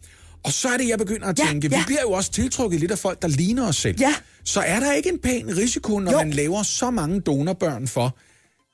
Og 0.44 0.52
så 0.52 0.68
er 0.68 0.76
det, 0.76 0.88
jeg 0.88 0.98
begynder 0.98 1.26
at 1.26 1.38
Ja, 1.38 1.44
tænke, 1.46 1.68
ja. 1.68 1.78
vi 1.78 1.82
bliver 1.86 2.00
jo 2.00 2.10
også 2.12 2.30
tiltrukket 2.30 2.80
lidt 2.80 2.90
af 2.92 2.98
folk, 2.98 3.22
der 3.22 3.28
ligner 3.28 3.68
os 3.68 3.76
selv. 3.76 3.96
Ja. 4.00 4.14
Så 4.44 4.60
er 4.60 4.80
der 4.80 4.92
ikke 4.92 5.08
en 5.08 5.18
pæn 5.18 5.56
risiko, 5.56 5.98
når 5.98 6.12
Jo. 6.12 6.18
man 6.18 6.30
laver 6.30 6.62
så 6.62 6.90
mange 6.90 7.20
donorbørn 7.20 7.88
for, 7.88 8.16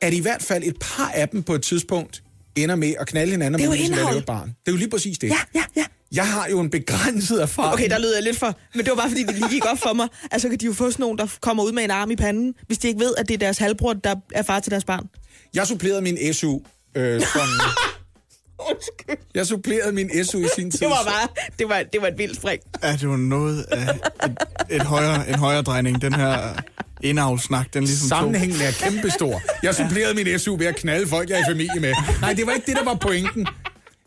at 0.00 0.12
i 0.14 0.18
hvert 0.20 0.42
fald 0.42 0.62
et 0.66 0.76
par 0.80 1.10
af 1.14 1.28
dem 1.28 1.42
på 1.42 1.54
et 1.54 1.62
tidspunkt 1.62 2.22
ender 2.56 2.76
med 2.76 2.94
at 3.00 3.06
knalde 3.06 3.30
hinanden, 3.32 3.60
Det 3.60 3.66
er 3.66 3.70
og 3.70 4.00
jo 4.06 4.10
lave 4.12 4.22
barn. 4.22 4.46
Det 4.48 4.54
er 4.68 4.72
jo 4.72 4.76
lige 4.76 4.90
præcis 4.90 5.18
det. 5.18 5.28
Ja, 5.28 5.36
ja, 5.54 5.62
ja. 5.76 5.84
Jeg 6.12 6.28
har 6.28 6.48
jo 6.48 6.60
en 6.60 6.70
begrænset 6.70 7.42
erfaring. 7.42 7.72
Okay, 7.74 7.90
der 7.90 7.98
lyder 7.98 8.14
jeg 8.14 8.22
lidt 8.22 8.36
for... 8.38 8.58
Men 8.74 8.84
det 8.84 8.90
var 8.90 8.96
bare, 8.96 9.08
fordi 9.08 9.22
det 9.22 9.34
lige 9.34 9.48
gik 9.50 9.64
op 9.72 9.78
for 9.78 9.92
mig. 9.92 10.08
Altså, 10.30 10.48
kan 10.48 10.58
de 10.58 10.66
jo 10.66 10.72
få 10.72 10.90
sådan 10.90 11.02
nogen, 11.02 11.18
der 11.18 11.26
kommer 11.40 11.62
ud 11.64 11.72
med 11.72 11.84
en 11.84 11.90
arm 11.90 12.10
i 12.10 12.16
panden, 12.16 12.54
hvis 12.66 12.78
de 12.78 12.88
ikke 12.88 13.00
ved, 13.00 13.14
at 13.18 13.28
det 13.28 13.34
er 13.34 13.38
deres 13.38 13.58
halvbror, 13.58 13.92
der 13.92 14.14
er 14.32 14.42
far 14.42 14.60
til 14.60 14.70
deres 14.70 14.84
barn. 14.84 15.06
Jeg 15.54 15.66
supplerede 15.66 16.00
min 16.02 16.34
SU 16.34 16.58
øh, 16.96 17.20
som... 17.20 17.40
Jeg 19.34 19.46
supplerede 19.46 19.92
min 19.92 20.24
SU 20.24 20.38
i 20.38 20.48
sin 20.56 20.70
tid. 20.70 20.80
Det 20.80 20.88
var 20.88 21.04
bare... 21.04 21.28
Det 21.58 21.68
var, 21.68 21.82
det 21.92 22.02
var 22.02 22.08
et 22.08 22.18
vildt 22.18 22.36
spring. 22.36 22.60
Ja, 22.82 22.92
det 22.92 23.08
var 23.08 23.16
noget 23.16 23.62
af 23.70 23.82
et, 24.24 24.36
et 24.70 24.82
højere, 24.82 25.28
en 25.28 25.34
højere 25.34 25.62
drejning. 25.62 26.02
Den 26.02 26.12
her 26.14 26.54
indavlsnak, 27.02 27.74
den 27.74 27.84
ligesom. 27.84 28.08
Sammenhængen 28.08 28.60
er 28.60 28.72
kæmpestor. 28.72 29.42
Jeg 29.62 29.74
supplerede 29.74 30.14
min 30.14 30.38
SU 30.38 30.56
ved 30.56 30.66
at 30.66 30.76
knalde 30.76 31.06
folk, 31.06 31.30
jeg 31.30 31.36
er 31.36 31.42
i 31.42 31.44
familie 31.50 31.80
med. 31.80 31.94
Nej, 32.20 32.32
det 32.32 32.46
var 32.46 32.52
ikke 32.52 32.66
det, 32.66 32.76
der 32.76 32.84
var 32.84 32.94
pointen. 32.94 33.46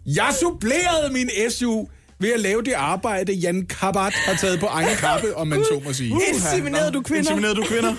Jeg 0.06 0.34
supplerede 0.40 1.14
min 1.14 1.30
SU 1.50 1.86
ved 2.20 2.34
at 2.34 2.40
lave 2.40 2.62
det 2.62 2.74
arbejde, 2.74 3.34
Jan 3.34 3.66
Kabat 3.66 4.14
har 4.14 4.36
taget 4.36 4.60
på 4.60 4.66
egen 4.66 4.98
kappe, 4.98 5.36
om 5.38 5.48
man 5.48 5.64
så 5.64 5.82
må 5.86 5.94
sige. 5.94 6.16
Inseminerede 6.34 6.92
du 6.92 7.02
kvinder? 7.02 7.20
Inseminerede 7.20 7.56
du 7.56 7.64
kvinder? 7.64 7.96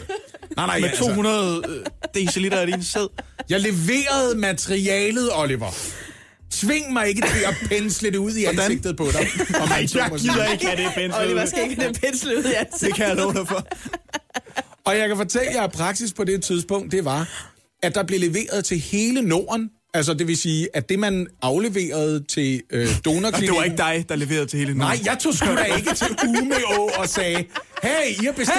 Nej, 0.57 0.67
nej, 0.67 0.81
Med 0.81 0.89
altså, 0.89 1.05
200 1.05 1.63
øh, 1.69 1.87
deciliter 2.15 2.59
af 2.59 2.67
din 2.67 2.83
sæd. 2.83 3.09
Jeg 3.51 3.61
leverede 3.61 4.39
materialet, 4.39 5.31
Oliver. 5.35 5.95
Tving 6.61 6.93
mig 6.93 7.09
ikke 7.09 7.21
til 7.21 7.45
at 7.49 7.55
pensle 7.69 8.11
det 8.11 8.17
ud 8.19 8.33
i 8.35 8.43
Hvordan? 8.45 8.61
ansigtet 8.61 8.97
på 8.97 9.05
dig. 9.13 9.21
Om 9.63 9.69
man 9.69 9.89
så 9.89 9.99
Jeg 9.99 10.11
gider 10.21 10.53
ikke 10.53 10.67
have 10.67 10.77
det 10.85 10.95
penslet 10.95 11.23
Oliver 11.27 11.43
ud. 11.43 11.47
skal 11.49 11.63
ikke 11.71 11.83
have 11.83 11.93
det 11.93 12.01
penslet 12.01 12.37
ud 12.37 12.45
i 12.45 12.53
ansigtet. 12.55 12.81
Det 12.81 12.95
kan 12.95 13.07
jeg 13.09 13.17
love 13.17 13.35
dig 13.35 13.49
for. 13.49 13.67
Og 14.85 14.99
jeg 14.99 15.09
kan 15.09 15.17
fortælle 15.17 15.53
jer, 15.55 15.63
at 15.63 15.73
praksis 15.73 16.13
på 16.13 16.25
det 16.25 16.43
tidspunkt, 16.43 16.93
det 16.93 17.05
var, 17.05 17.29
at 17.83 17.95
der 17.95 18.03
blev 18.03 18.21
leveret 18.21 18.65
til 18.65 18.79
hele 18.79 19.23
Norden. 19.23 19.71
Altså, 19.95 20.15
det 20.15 20.27
vil 20.27 20.37
sige, 20.37 20.69
at 20.75 20.89
det, 20.89 20.99
man 20.99 21.27
afleverede 21.43 22.25
til 22.29 22.63
øh, 22.71 22.83
Og 22.83 22.89
det 22.89 23.05
donorklinikken... 23.05 23.57
var 23.57 23.65
ikke 23.65 23.77
dig, 23.77 24.05
der 24.09 24.17
leverede 24.17 24.47
til 24.47 24.59
hele 24.59 24.75
Nej, 24.75 24.99
jeg 25.05 25.17
tog 25.21 25.35
sgu 25.35 25.47
da 25.47 25.63
ikke 25.65 25.95
til 25.95 26.17
Umeå 26.29 26.91
og 26.99 27.09
sagde, 27.09 27.45
hey, 27.89 28.23
I 28.23 28.25
har 28.25 28.33
bestilt, 28.33 28.59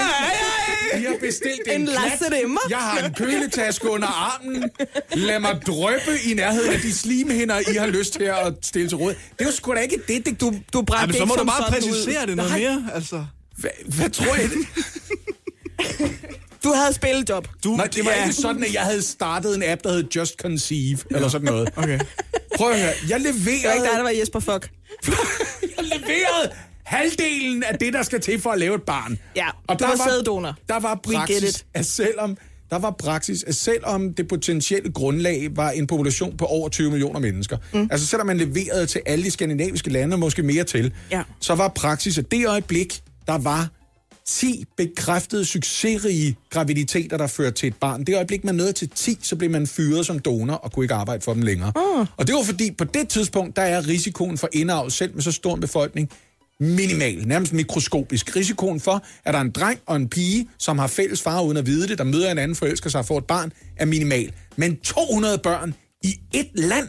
Hey, 0.93 1.01
I 1.01 1.05
har 1.05 1.15
bestilt 1.21 1.61
en, 1.67 1.81
En 1.81 1.87
klat. 1.87 1.99
Lasse 2.09 2.25
Rimmer." 2.35 2.61
Jeg 2.69 2.77
har 2.77 2.97
en 2.99 3.13
køletaske 3.13 3.89
under 3.89 4.07
armen. 4.07 4.69
Lad 5.13 5.39
mig 5.39 5.61
drøbe 5.67 6.19
i 6.25 6.33
nærheden 6.33 6.73
af 6.73 6.79
de 6.79 6.93
slimhinder, 6.93 7.59
I 7.71 7.75
har 7.75 7.87
lyst 7.87 8.13
til 8.13 8.23
at 8.23 8.53
stille 8.61 8.89
til 8.89 8.97
råd. 8.97 9.09
Det 9.13 9.41
er 9.41 9.45
jo 9.45 9.51
sgu 9.51 9.73
da 9.73 9.79
ikke 9.79 9.97
det, 10.07 10.25
det 10.25 10.41
du... 10.41 10.53
Du 10.73 10.81
brændte 10.81 11.07
men 11.07 11.17
så 11.17 11.25
må 11.25 11.35
du 11.35 11.43
bare 11.45 11.63
sådan 11.71 11.83
ud. 11.83 11.89
præcisere 11.89 12.25
det 12.25 12.35
noget 12.35 12.51
Nej, 12.51 12.59
mere. 12.59 12.89
Altså, 12.93 13.25
Hvad, 13.57 13.69
hvad 13.85 14.09
tror 14.09 14.33
det? 14.35 14.51
Du 16.63 16.73
havde 16.73 16.93
spillejob. 16.93 17.47
du, 17.63 17.75
Nej, 17.75 17.85
det 17.87 18.05
var 18.05 18.11
ikke 18.11 18.33
sådan, 18.35 18.63
at 18.63 18.73
jeg 18.73 18.81
havde 18.81 19.01
startet 19.01 19.55
en 19.55 19.63
app, 19.63 19.83
der 19.83 19.91
hed 19.91 20.03
Just 20.15 20.35
Conceive, 20.41 20.97
eller 21.11 21.29
sådan 21.29 21.45
noget. 21.45 21.69
Okay. 21.75 21.99
Prøv 22.57 22.71
at 22.71 22.79
høre, 22.79 22.93
jeg 23.09 23.19
Det 23.19 23.25
var 23.25 23.31
ikke 23.31 23.39
leverede, 23.63 23.79
dig, 23.83 23.89
der 23.95 24.01
var 24.03 24.09
Jesper 24.09 24.39
Fuck. 24.39 24.69
jeg 25.77 25.83
leverede 25.85 26.51
halvdelen 26.85 27.63
af 27.63 27.77
det, 27.79 27.93
der 27.93 28.03
skal 28.03 28.21
til 28.21 28.41
for 28.41 28.49
at 28.49 28.59
lave 28.59 28.75
et 28.75 28.83
barn. 28.83 29.19
Ja, 29.35 29.47
du 29.69 29.85
var 29.85 30.09
sæddonor. 30.09 30.55
Der 30.69 30.79
var 30.79 30.99
praksis, 31.03 31.65
at 31.73 31.85
selvom, 31.85 32.37
der 32.69 32.79
var 32.79 32.91
praksis, 32.91 33.43
at 33.43 33.55
selvom 33.55 34.13
det 34.13 34.27
potentielle 34.27 34.91
grundlag 34.91 35.47
var 35.55 35.71
en 35.71 35.87
population 35.87 36.37
på 36.37 36.45
over 36.45 36.69
20 36.69 36.89
millioner 36.91 37.19
mennesker, 37.19 37.57
mm. 37.73 37.87
altså 37.91 38.07
selvom 38.07 38.27
man 38.27 38.37
leverede 38.37 38.85
til 38.85 39.01
alle 39.05 39.25
de 39.25 39.31
skandinaviske 39.31 39.89
lande, 39.89 40.13
og 40.15 40.19
måske 40.19 40.43
mere 40.43 40.63
til, 40.63 40.93
Ja. 41.11 41.23
så 41.39 41.55
var 41.55 41.67
praksis, 41.67 42.17
at 42.17 42.31
det 42.31 42.47
øjeblik, 42.47 43.01
der 43.27 43.37
var 43.37 43.69
10 44.27 44.65
bekræftede 44.77 45.45
succesrige 45.45 46.35
graviditeter, 46.49 47.17
der 47.17 47.27
førte 47.27 47.51
til 47.51 47.67
et 47.67 47.75
barn. 47.75 48.03
Det 48.03 48.15
øjeblik, 48.15 48.43
man 48.43 48.55
nåede 48.55 48.71
til 48.73 48.89
10, 48.89 49.17
så 49.21 49.35
blev 49.35 49.49
man 49.51 49.67
fyret 49.67 50.05
som 50.05 50.19
donor 50.19 50.53
og 50.53 50.71
kunne 50.71 50.83
ikke 50.85 50.93
arbejde 50.93 51.21
for 51.21 51.33
dem 51.33 51.41
længere. 51.41 51.71
Mm. 51.75 52.07
Og 52.17 52.27
det 52.27 52.35
var 52.35 52.43
fordi, 52.43 52.71
på 52.71 52.83
det 52.83 53.09
tidspunkt, 53.09 53.55
der 53.55 53.61
er 53.61 53.87
risikoen 53.87 54.37
for 54.37 54.49
indavl 54.53 54.91
selv 54.91 55.13
med 55.13 55.21
så 55.21 55.31
stor 55.31 55.55
en 55.55 55.61
befolkning 55.61 56.09
minimal, 56.59 57.27
nærmest 57.27 57.53
mikroskopisk. 57.53 58.35
Risikoen 58.35 58.79
for, 58.79 59.03
at 59.25 59.33
der 59.33 59.39
er 59.39 59.43
en 59.43 59.51
dreng 59.51 59.79
og 59.85 59.95
en 59.95 60.09
pige, 60.09 60.47
som 60.59 60.79
har 60.79 60.87
fælles 60.87 61.21
far 61.21 61.41
uden 61.41 61.57
at 61.57 61.65
vide 61.65 61.87
det, 61.87 61.97
der 61.97 62.03
møder 62.03 62.31
en 62.31 62.37
anden 62.37 62.55
forelsker 62.55 62.89
sig 62.89 62.99
og 62.99 63.05
får 63.05 63.17
et 63.17 63.25
barn, 63.25 63.51
er 63.77 63.85
minimal. 63.85 64.31
Men 64.55 64.77
200 64.77 65.37
børn 65.37 65.73
i 66.03 66.19
et 66.33 66.47
land, 66.55 66.87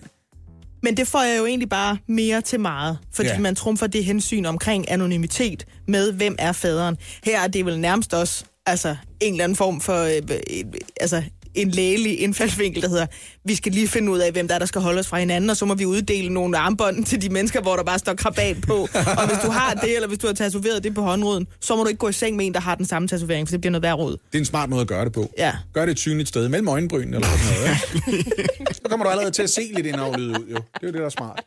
Men 0.83 0.97
det 0.97 1.09
får 1.09 1.23
jeg 1.23 1.39
jo 1.39 1.47
egentlig 1.47 1.69
bare 1.69 1.99
mere 2.09 2.41
til 2.41 2.61
meget, 2.61 2.99
fordi 3.15 3.29
Ja. 3.29 3.39
man 3.39 3.55
trumfer 3.55 3.87
det 3.87 4.05
hensyn 4.05 4.45
omkring 4.45 4.91
anonymitet 4.91 5.67
med, 5.89 6.13
hvem 6.13 6.37
er 6.39 6.53
faderen. 6.53 6.97
Her 7.25 7.41
er 7.41 7.47
det 7.47 7.67
vel 7.67 7.81
nærmest 7.81 8.15
også 8.15 8.45
altså, 8.67 8.97
en 9.21 9.33
eller 9.35 9.45
anden 9.45 9.57
form 9.57 9.81
for 9.81 10.03
øh, 10.03 10.23
øh, 10.31 10.65
altså, 11.01 11.23
en 11.57 11.71
lægelig 11.71 12.21
indfaldsvinkel, 12.21 12.83
der 12.83 12.89
hedder, 12.89 13.07
vi 13.45 13.55
skal 13.55 13.73
lige 13.73 13.89
finde 13.89 14.13
ud 14.13 14.19
af, 14.19 14.33
hvem 14.33 14.49
der 14.49 14.55
er, 14.55 14.59
der 14.59 14.67
skal 14.67 14.81
holde 14.81 14.99
os 15.01 15.07
fra 15.07 15.19
hinanden, 15.19 15.51
og 15.51 15.57
så 15.57 15.65
må 15.65 15.75
vi 15.75 15.85
uddele 15.87 16.29
nogle 16.29 16.59
armbånd 16.59 17.05
til 17.05 17.23
de 17.23 17.29
mennesker, 17.29 17.61
hvor 17.61 17.77
der 17.77 17.83
bare 17.83 17.99
står 17.99 18.15
krabat 18.15 18.57
på. 18.67 18.75
og 19.19 19.27
hvis 19.29 19.39
du 19.45 19.51
har 19.51 19.75
det, 19.75 19.95
eller 19.95 20.09
hvis 20.09 20.19
du 20.19 20.27
har 20.27 20.35
tatoveret 20.35 20.85
det 20.85 20.95
på 20.95 21.03
håndruden, 21.03 21.47
så 21.61 21.77
må 21.77 21.83
du 21.83 21.89
ikke 21.89 21.99
gå 21.99 22.09
i 22.09 22.13
seng 22.13 22.37
med 22.37 22.47
en, 22.47 22.55
der 22.55 22.61
har 22.61 22.75
den 22.75 22.87
samme 22.87 23.09
tatovering, 23.09 23.49
for 23.49 23.53
det 23.53 23.61
bliver 23.61 23.71
noget 23.71 23.83
værd 23.83 23.95
råd. 23.99 24.13
det 24.13 24.35
er 24.35 24.39
en 24.39 24.45
smart 24.45 24.71
måde 24.71 24.81
at 24.81 24.89
gøre 24.89 25.05
det 25.05 25.13
på. 25.13 25.31
Ja. 25.39 25.53
Gør 25.73 25.85
det 25.87 25.93
et 25.93 25.99
synligt 25.99 26.29
sted, 26.29 26.49
mellem 26.49 26.69
øjenbrynene 26.69 27.17
eller 27.17 27.29
sådan 27.29 27.61
noget. 27.61 28.19
Ikke? 28.19 28.75
så 28.75 28.81
kommer 28.91 29.05
du 29.05 29.11
allerede 29.11 29.31
til 29.33 29.43
at 29.43 29.51
se 29.51 29.61
lidt 29.75 29.87
indavlet 29.87 30.27
ud, 30.27 30.47
jo. 30.51 30.57
Det 30.57 30.83
er 30.83 30.87
jo 30.87 30.93
det, 30.93 30.95
der 31.01 31.05
er 31.05 31.09
smart. 31.09 31.41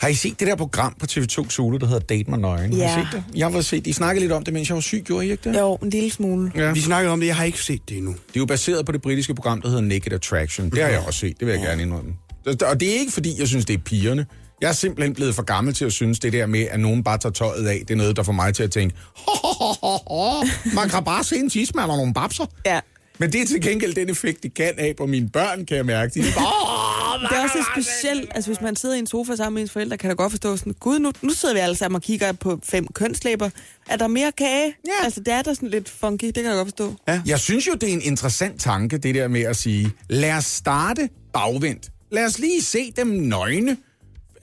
Har 0.00 0.08
I 0.08 0.14
set 0.14 0.40
det 0.40 0.48
der 0.48 0.56
program 0.56 0.94
på 1.00 1.06
TV2 1.10 1.50
Zulu, 1.50 1.76
der 1.76 1.86
hedder 1.86 2.00
Date 2.00 2.30
mig 2.30 2.38
nøgen? 2.38 2.72
Har 2.72 2.78
I 2.78 2.82
Ja. 2.82 2.94
set 2.94 3.08
det? 3.12 3.24
Jeg 3.38 3.48
har 3.52 3.60
set, 3.60 3.86
I 3.86 3.92
snakkede 3.92 4.24
lidt 4.24 4.32
om 4.32 4.44
det, 4.44 4.54
mens 4.54 4.68
jeg 4.68 4.74
var 4.74 4.80
syg, 4.80 5.02
gjorde 5.06 5.26
I 5.26 5.30
ikke 5.30 5.50
det? 5.50 5.58
Jo, 5.58 5.74
en 5.82 5.90
lille 5.90 6.10
smule. 6.10 6.52
Ja. 6.56 6.72
Vi 6.72 6.80
snakkede 6.80 7.12
om 7.12 7.20
det, 7.20 7.26
jeg 7.26 7.36
har 7.36 7.44
ikke 7.44 7.62
set 7.62 7.80
det 7.88 7.96
endnu. 7.96 8.10
Det 8.12 8.36
er 8.36 8.40
jo 8.40 8.46
baseret 8.46 8.86
på 8.86 8.92
det 8.92 9.02
britiske 9.02 9.34
program, 9.34 9.62
der 9.62 9.68
hedder 9.68 9.82
Naked 9.82 10.12
Attraction. 10.12 10.70
Det 10.70 10.82
har 10.82 10.88
jeg 10.88 11.00
også 11.06 11.20
set, 11.20 11.40
det 11.40 11.46
vil 11.46 11.52
jeg 11.54 11.62
gerne 11.62 11.82
indrømme. 11.82 12.12
Og 12.46 12.80
det 12.80 12.88
er 12.96 12.98
ikke, 13.00 13.12
fordi 13.12 13.34
jeg 13.38 13.48
synes, 13.48 13.64
det 13.64 13.74
er 13.74 13.78
pigerne. 13.78 14.26
Jeg 14.60 14.68
er 14.68 14.72
simpelthen 14.72 15.14
blevet 15.14 15.34
for 15.34 15.42
gammel 15.42 15.74
til 15.74 15.84
at 15.84 15.92
synes, 15.92 16.18
det 16.18 16.32
der 16.32 16.46
med, 16.46 16.66
at 16.70 16.80
nogen 16.80 17.04
bare 17.04 17.18
tager 17.18 17.32
tøjet 17.32 17.66
af, 17.66 17.82
det 17.88 17.90
er 17.90 17.98
noget, 17.98 18.16
der 18.16 18.22
får 18.22 18.32
mig 18.32 18.54
til 18.54 18.62
at 18.62 18.70
tænke, 18.70 18.96
ho, 19.16 19.48
ho, 19.48 19.72
ho, 19.82 19.98
ho, 20.06 20.46
man 20.74 20.88
kan 20.88 21.04
bare 21.04 21.24
se 21.24 21.36
en 21.36 21.50
tidsmand 21.50 21.90
og 21.90 21.96
nogle 21.96 22.14
babser. 22.14 22.44
Ja. 22.66 22.80
Men 23.18 23.32
det 23.32 23.40
er 23.42 23.46
til 23.46 23.60
gengæld 23.60 23.94
den 23.94 24.10
effekt, 24.10 24.42
de 24.42 24.48
kan 24.48 24.72
af 24.78 24.94
på 24.98 25.06
mine 25.06 25.28
børn, 25.28 25.66
kan 25.66 25.76
jeg 25.76 25.86
mærke. 25.86 26.14
De 26.14 26.28
er 26.28 26.32
bare, 26.36 26.65
Det 27.20 27.38
er 27.38 27.42
også 27.42 27.66
specielt, 27.74 28.30
altså 28.34 28.50
hvis 28.50 28.60
man 28.60 28.76
sidder 28.76 28.94
i 28.94 28.98
en 28.98 29.06
sofa 29.06 29.36
sammen 29.36 29.54
med 29.54 29.62
ens 29.62 29.70
forældre, 29.70 29.96
kan 29.96 30.10
da 30.10 30.14
godt 30.14 30.32
forstå 30.32 30.56
sådan, 30.56 30.74
gud, 30.80 30.98
nu, 30.98 31.12
nu 31.22 31.30
sidder 31.30 31.54
vi 31.54 31.60
alle 31.60 31.76
sammen 31.76 31.96
og 31.96 32.02
kigger 32.02 32.32
på 32.32 32.60
fem 32.62 32.86
kønslæber. 32.86 33.50
Er 33.88 33.96
der 33.96 34.06
mere 34.06 34.32
kage? 34.32 34.74
Ja. 34.86 35.04
Altså 35.04 35.20
det 35.20 35.34
er 35.34 35.42
da 35.42 35.54
sådan 35.54 35.68
lidt 35.68 35.88
funky, 35.88 36.26
det 36.26 36.34
kan 36.34 36.44
jeg 36.44 36.54
godt 36.54 36.66
forstå. 36.68 36.94
Jeg 37.26 37.40
synes 37.40 37.66
jo, 37.66 37.72
det 37.72 37.88
er 37.88 37.92
en 37.92 38.02
interessant 38.02 38.60
tanke, 38.60 38.98
det 38.98 39.14
der 39.14 39.28
med 39.28 39.42
at 39.42 39.56
sige, 39.56 39.92
lad 40.08 40.32
os 40.32 40.44
starte 40.44 41.08
bagvendt. 41.32 41.90
Lad 42.12 42.24
os 42.24 42.38
lige 42.38 42.62
se 42.62 42.92
dem 42.96 43.06
nøgne. 43.06 43.76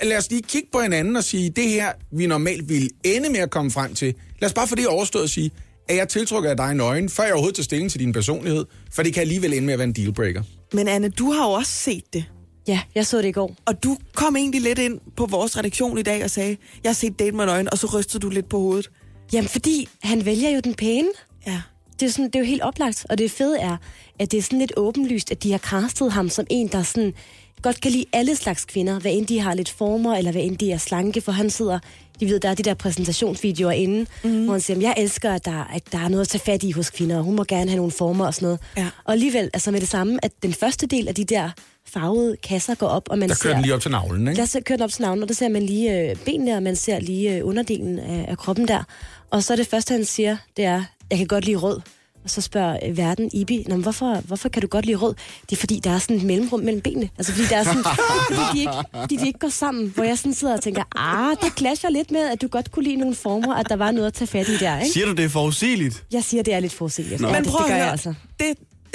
Lad 0.03 0.17
os 0.17 0.29
lige 0.29 0.41
kigge 0.41 0.67
på 0.71 0.81
hinanden 0.81 1.15
og 1.15 1.23
sige, 1.23 1.49
det 1.49 1.69
her, 1.69 1.91
vi 2.11 2.27
normalt 2.27 2.69
ville 2.69 2.89
ende 3.03 3.29
med 3.29 3.39
at 3.39 3.49
komme 3.49 3.71
frem 3.71 3.95
til. 3.95 4.15
Lad 4.39 4.49
os 4.49 4.53
bare 4.53 4.67
for 4.67 4.75
det 4.75 4.87
overstået 4.87 5.23
og 5.23 5.29
sige, 5.29 5.51
at 5.89 5.95
jeg 5.97 6.09
tiltrykker 6.09 6.49
af 6.49 6.57
dig 6.57 6.75
nøgen, 6.75 7.09
før 7.09 7.23
jeg 7.23 7.33
overhovedet 7.33 7.55
tager 7.55 7.63
stilling 7.63 7.91
til 7.91 7.99
din 7.99 8.13
personlighed, 8.13 8.65
for 8.91 9.03
det 9.03 9.13
kan 9.13 9.21
alligevel 9.21 9.53
ende 9.53 9.65
med 9.65 9.73
at 9.73 9.79
være 9.79 9.87
en 9.87 9.93
dealbreaker. 9.93 10.43
Men 10.73 10.87
Anne, 10.87 11.09
du 11.09 11.31
har 11.31 11.45
jo 11.47 11.51
også 11.51 11.71
set 11.71 12.03
det. 12.13 12.25
Ja, 12.67 12.79
jeg 12.95 13.05
så 13.05 13.17
det 13.17 13.25
i 13.25 13.31
går. 13.31 13.55
Og 13.65 13.83
du 13.83 13.97
kom 14.15 14.35
egentlig 14.35 14.61
lidt 14.61 14.79
ind 14.79 14.99
på 15.15 15.25
vores 15.25 15.57
redaktion 15.57 15.97
i 15.97 16.01
dag 16.01 16.23
og 16.23 16.29
sagde, 16.29 16.57
jeg 16.83 16.89
har 16.89 16.93
set 16.93 17.19
Date 17.19 17.35
med 17.35 17.45
nøgen, 17.45 17.69
og 17.71 17.77
så 17.77 17.87
rystede 17.87 18.21
du 18.21 18.29
lidt 18.29 18.49
på 18.49 18.59
hovedet. 18.59 18.89
Jamen, 19.33 19.49
fordi 19.49 19.87
han 20.03 20.25
vælger 20.25 20.49
jo 20.49 20.59
den 20.59 20.73
pæne. 20.73 21.07
Ja. 21.47 21.61
Det 21.99 22.05
er, 22.05 22.11
sådan, 22.11 22.25
det 22.25 22.35
er 22.35 22.39
jo 22.39 22.45
helt 22.45 22.61
oplagt. 22.61 23.05
Og 23.09 23.17
det 23.17 23.31
fede 23.31 23.59
er, 23.59 23.77
at 24.19 24.31
det 24.31 24.37
er 24.37 24.41
sådan 24.41 24.59
lidt 24.59 24.73
åbenlyst, 24.77 25.31
at 25.31 25.43
de 25.43 25.51
har 25.51 25.57
castet 25.57 26.11
ham 26.11 26.29
som 26.29 26.45
en, 26.49 26.67
der 26.67 26.83
sådan 26.83 27.13
godt 27.61 27.81
kan 27.81 27.91
lide 27.91 28.05
alle 28.13 28.35
slags 28.35 28.65
kvinder, 28.65 28.99
hvad 28.99 29.11
end 29.11 29.27
de 29.27 29.39
har 29.39 29.53
lidt 29.53 29.69
former, 29.69 30.15
eller 30.15 30.31
hvad 30.31 30.41
end 30.41 30.57
de 30.57 30.71
er 30.71 30.77
slanke, 30.77 31.21
for 31.21 31.31
han 31.31 31.49
sidder, 31.49 31.79
de 32.19 32.25
ved, 32.25 32.39
der 32.39 32.49
er 32.49 32.55
de 32.55 32.63
der 32.63 32.73
præsentationsvideoer 32.73 33.71
inde, 33.71 34.05
mm. 34.23 34.43
hvor 34.43 34.53
han 34.53 34.61
siger, 34.61 34.79
jeg 34.79 34.93
elsker, 34.97 35.31
at 35.31 35.45
der, 35.45 35.63
at 35.63 35.91
der 35.91 35.97
er 35.97 36.07
noget 36.07 36.21
at 36.21 36.27
tage 36.27 36.41
fat 36.45 36.63
i 36.63 36.71
hos 36.71 36.89
kvinder, 36.89 37.17
og 37.17 37.23
hun 37.23 37.35
må 37.35 37.43
gerne 37.43 37.69
have 37.69 37.77
nogle 37.77 37.91
former 37.91 38.25
og 38.25 38.33
sådan 38.33 38.45
noget. 38.45 38.59
Ja. 38.77 38.89
Og 39.03 39.13
alligevel, 39.13 39.49
altså 39.53 39.71
med 39.71 39.81
det 39.81 39.89
samme, 39.89 40.25
at 40.25 40.31
den 40.43 40.53
første 40.53 40.87
del 40.87 41.07
af 41.07 41.15
de 41.15 41.23
der 41.23 41.49
farvede 41.87 42.37
kasser 42.43 42.75
går 42.75 42.87
op, 42.87 43.09
og 43.09 43.17
man 43.19 43.29
Der 43.29 43.35
ser... 43.35 43.43
kører 43.43 43.53
den 43.53 43.61
lige 43.61 43.73
op 43.73 43.81
til 43.81 43.91
navlen, 43.91 44.27
ikke? 44.27 44.39
Der 44.39 44.45
ser 44.45 44.59
kørt 44.59 44.81
op 44.81 44.89
til 44.89 45.01
navnet, 45.01 45.23
og 45.23 45.27
der 45.29 45.35
ser 45.35 45.49
man 45.49 45.63
lige 45.63 45.99
øh, 46.09 46.15
benene, 46.15 46.55
og 46.55 46.63
man 46.63 46.75
ser 46.75 46.99
lige 46.99 47.35
øh, 47.37 47.47
underdelen 47.47 47.99
af, 47.99 48.25
af 48.27 48.37
kroppen 48.37 48.67
der. 48.67 48.83
Og 49.31 49.43
så 49.43 49.53
er 49.53 49.57
det 49.57 49.67
første, 49.67 49.91
han 49.93 50.05
siger, 50.05 50.37
det 50.57 50.65
er, 50.65 50.83
jeg 51.09 51.17
kan 51.17 51.27
godt 51.27 51.45
lide 51.45 51.57
rød. 51.57 51.81
Og 52.23 52.29
så 52.29 52.41
spørger 52.41 52.77
øh, 52.85 52.97
verden 52.97 53.29
Ibi, 53.33 53.65
Nå, 53.67 53.75
men 53.75 53.83
hvorfor, 53.83 54.15
hvorfor 54.25 54.49
kan 54.49 54.61
du 54.61 54.67
godt 54.67 54.85
lide 54.85 54.97
rød? 54.97 55.15
Det 55.49 55.55
er 55.55 55.59
fordi, 55.59 55.79
der 55.83 55.89
er 55.91 55.99
sådan 55.99 56.15
et 56.15 56.23
mellemrum 56.23 56.59
mellem 56.59 56.81
benene. 56.81 57.09
Altså 57.17 57.33
fordi, 57.33 57.47
der 57.47 57.57
er 57.57 57.63
sådan, 57.63 57.83
fordi, 58.31 58.41
de 58.53 58.59
ikke, 58.59 58.73
fordi 58.95 59.15
de 59.15 59.27
ikke 59.27 59.39
går 59.39 59.49
sammen. 59.49 59.87
Hvor 59.95 60.03
jeg 60.03 60.17
sådan 60.17 60.33
sidder 60.33 60.53
og 60.53 60.61
tænker, 60.61 60.83
ah, 60.95 61.35
det 61.43 61.57
clasher 61.57 61.89
lidt 61.89 62.11
med, 62.11 62.21
at 62.21 62.41
du 62.41 62.47
godt 62.47 62.71
kunne 62.71 62.83
lide 62.83 62.95
nogle 62.95 63.15
former, 63.15 63.55
at 63.55 63.69
der 63.69 63.75
var 63.75 63.91
noget 63.91 64.07
at 64.07 64.13
tage 64.13 64.27
fat 64.27 64.47
i 64.49 64.57
der, 64.57 64.79
ikke? 64.79 64.91
Siger 64.93 65.05
du, 65.05 65.11
det 65.13 65.25
er 65.25 65.29
forudsigeligt? 65.29 66.03
Jeg 66.11 66.23
siger, 66.23 66.43
det 66.43 66.53
er 66.53 66.59
lidt 66.59 66.73
forudsigeligt. 66.73 67.21
Ja, 67.21 67.27
Men 67.31 67.43
det, 67.43 67.51
prøv 67.51 67.59
det 67.59 67.67
gør 67.67 67.73
at 67.75 67.79
jeg 67.81 67.91
altså. 67.91 68.13
det, 68.39 68.47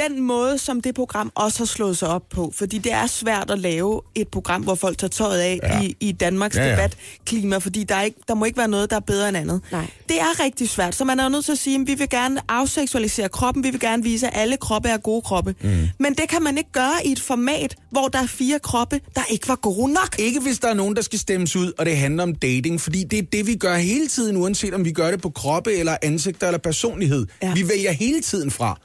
den 0.06 0.20
måde, 0.20 0.58
som 0.58 0.80
det 0.80 0.94
program 0.94 1.32
også 1.34 1.58
har 1.58 1.64
slået 1.64 1.98
sig 1.98 2.08
op 2.08 2.22
på, 2.30 2.52
fordi 2.56 2.78
det 2.78 2.92
er 2.92 3.06
svært 3.06 3.50
at 3.50 3.58
lave 3.58 4.00
et 4.14 4.28
program, 4.28 4.62
hvor 4.62 4.74
folk 4.74 4.98
tager 4.98 5.08
tøjet 5.08 5.40
af 5.40 5.58
Ja. 5.62 5.80
i, 5.82 5.96
i 6.00 6.12
Danmarks 6.12 6.56
Ja, 6.56 6.64
ja, 6.64 6.70
debatklima, 6.72 7.58
fordi 7.58 7.84
der, 7.84 7.94
er 7.94 8.02
ikke, 8.02 8.20
der 8.28 8.34
må 8.34 8.44
ikke 8.44 8.58
være 8.58 8.68
noget, 8.68 8.90
der 8.90 8.96
er 8.96 9.00
bedre 9.00 9.28
end 9.28 9.36
andet. 9.36 9.60
Nej. 9.72 9.86
Det 10.08 10.20
er 10.20 10.44
rigtig 10.44 10.68
svært, 10.68 10.94
så 10.94 11.04
man 11.04 11.20
er 11.20 11.24
jo 11.24 11.28
nødt 11.30 11.44
til 11.44 11.52
at 11.52 11.58
sige, 11.58 11.80
at 11.80 11.86
vi 11.86 11.94
vil 11.94 12.08
gerne 12.08 12.40
afseksualisere 12.48 13.28
kroppen, 13.28 13.64
vi 13.64 13.70
vil 13.70 13.80
gerne 13.80 14.02
vise, 14.02 14.26
at 14.26 14.32
alle 14.36 14.56
kroppe 14.56 14.88
er 14.88 14.96
gode 14.96 15.22
kroppe. 15.22 15.54
Mm. 15.62 15.88
Men 15.98 16.14
det 16.14 16.28
kan 16.28 16.42
man 16.42 16.58
ikke 16.58 16.72
gøre 16.72 16.94
i 17.04 17.12
et 17.12 17.20
format, 17.20 17.76
hvor 17.90 18.08
der 18.08 18.18
er 18.22 18.26
fire 18.26 18.58
kroppe, 18.58 19.00
der 19.14 19.22
ikke 19.30 19.48
var 19.48 19.56
gode 19.56 19.92
nok. 19.92 20.16
Ikke 20.18 20.40
hvis 20.40 20.58
der 20.58 20.68
er 20.68 20.74
nogen, 20.74 20.96
der 20.96 21.02
skal 21.02 21.18
stemmes 21.18 21.56
ud, 21.56 21.72
og 21.78 21.86
det 21.86 21.96
handler 21.96 22.22
om 22.22 22.34
dating, 22.34 22.80
fordi 22.80 23.04
det 23.04 23.18
er 23.18 23.22
det, 23.22 23.46
vi 23.46 23.54
gør 23.56 23.76
hele 23.76 24.08
tiden, 24.08 24.36
uanset 24.36 24.74
om 24.74 24.84
vi 24.84 24.92
gør 24.92 25.10
det 25.10 25.22
på 25.22 25.30
kroppe, 25.30 25.72
eller 25.76 25.96
ansigter, 26.02 26.46
eller 26.46 26.58
personlighed. 26.58 27.26
Ja. 27.42 27.54
Vi 27.54 27.68
vælger 27.68 27.92
hele 27.92 28.20
tiden 28.20 28.50
fra. 28.50 28.78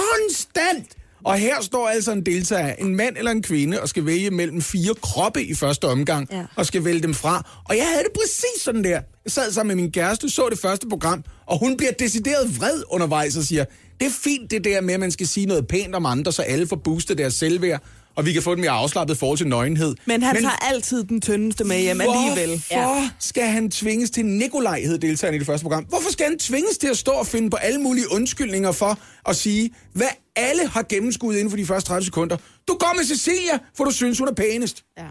Konstant! 0.00 0.86
Og 1.24 1.34
her 1.38 1.62
står 1.62 1.88
altså 1.88 2.12
en 2.12 2.26
deltager, 2.26 2.74
en 2.74 2.96
mand 2.96 3.16
eller 3.16 3.30
en 3.30 3.42
kvinde, 3.42 3.80
og 3.82 3.88
skal 3.88 4.06
vælge 4.06 4.30
mellem 4.30 4.62
fire 4.62 4.94
kroppe 5.02 5.44
i 5.44 5.54
første 5.54 5.84
omgang, 5.84 6.28
Ja. 6.32 6.44
og 6.56 6.66
skal 6.66 6.84
vælge 6.84 7.02
dem 7.02 7.14
fra. 7.14 7.62
Og 7.68 7.76
jeg 7.76 7.86
havde 7.86 8.02
det 8.04 8.12
præcis 8.14 8.62
sådan 8.64 8.84
der. 8.84 9.00
Jeg 9.24 9.32
sad 9.32 9.52
sammen 9.52 9.76
med 9.76 9.82
min 9.84 9.92
kæreste, 9.92 10.30
så 10.30 10.48
det 10.50 10.58
første 10.58 10.88
program, 10.88 11.24
og 11.46 11.58
hun 11.58 11.76
bliver 11.76 11.92
decideret 11.92 12.58
vred 12.60 12.82
undervejs 12.88 13.36
og 13.36 13.42
siger, 13.44 13.64
det 14.00 14.06
er 14.06 14.10
fint 14.24 14.50
det 14.50 14.64
der 14.64 14.80
med, 14.80 14.94
at 14.94 15.00
man 15.00 15.10
skal 15.10 15.28
sige 15.28 15.46
noget 15.46 15.66
pænt 15.66 15.94
om 15.94 16.06
andre, 16.06 16.32
så 16.32 16.42
alle 16.42 16.66
får 16.66 16.76
boostet 16.76 17.18
deres 17.18 17.34
selvværd. 17.34 17.82
Og 18.20 18.26
vi 18.26 18.32
kan 18.32 18.42
få 18.42 18.52
et 18.52 18.58
mere 18.58 18.70
afslappet 18.70 19.18
forhold 19.18 19.38
til 19.38 19.46
nøgenhed. 19.46 19.94
Men 20.04 20.22
han 20.22 20.36
Men... 20.36 20.42
tager 20.42 20.56
altid 20.56 21.04
den 21.04 21.20
tyndeste 21.20 21.64
med 21.64 21.80
hjem 21.80 22.00
alligevel. 22.00 22.48
Hvorfor 22.48 23.00
ja. 23.00 23.10
skal 23.18 23.46
han 23.46 23.70
tvinges 23.70 24.10
til 24.10 24.26
Nikolaj, 24.26 24.80
hed 24.80 24.98
deltageren 24.98 25.34
i 25.34 25.38
det 25.38 25.46
første 25.46 25.64
program? 25.64 25.84
Hvorfor 25.84 26.12
skal 26.12 26.26
han 26.26 26.38
tvinges 26.38 26.78
til 26.78 26.88
at 26.88 26.98
stå 26.98 27.10
og 27.10 27.26
finde 27.26 27.50
på 27.50 27.56
alle 27.56 27.80
mulige 27.80 28.12
undskyldninger 28.12 28.72
for 28.72 28.98
at 29.28 29.36
sige, 29.36 29.70
hvad 29.92 30.08
alle 30.36 30.68
har 30.68 30.82
gennemskuddet 30.82 31.38
inden 31.38 31.50
for 31.50 31.56
de 31.56 31.66
første 31.66 31.88
30 31.88 32.04
sekunder? 32.04 32.36
Du 32.68 32.76
går 32.80 32.94
med 32.96 33.04
Cecilia, 33.04 33.58
for 33.76 33.84
du 33.84 33.90
synes, 33.90 34.18
hun 34.18 34.28
er 34.28 34.34
pænest. 34.34 34.82
Ja. 34.98 35.04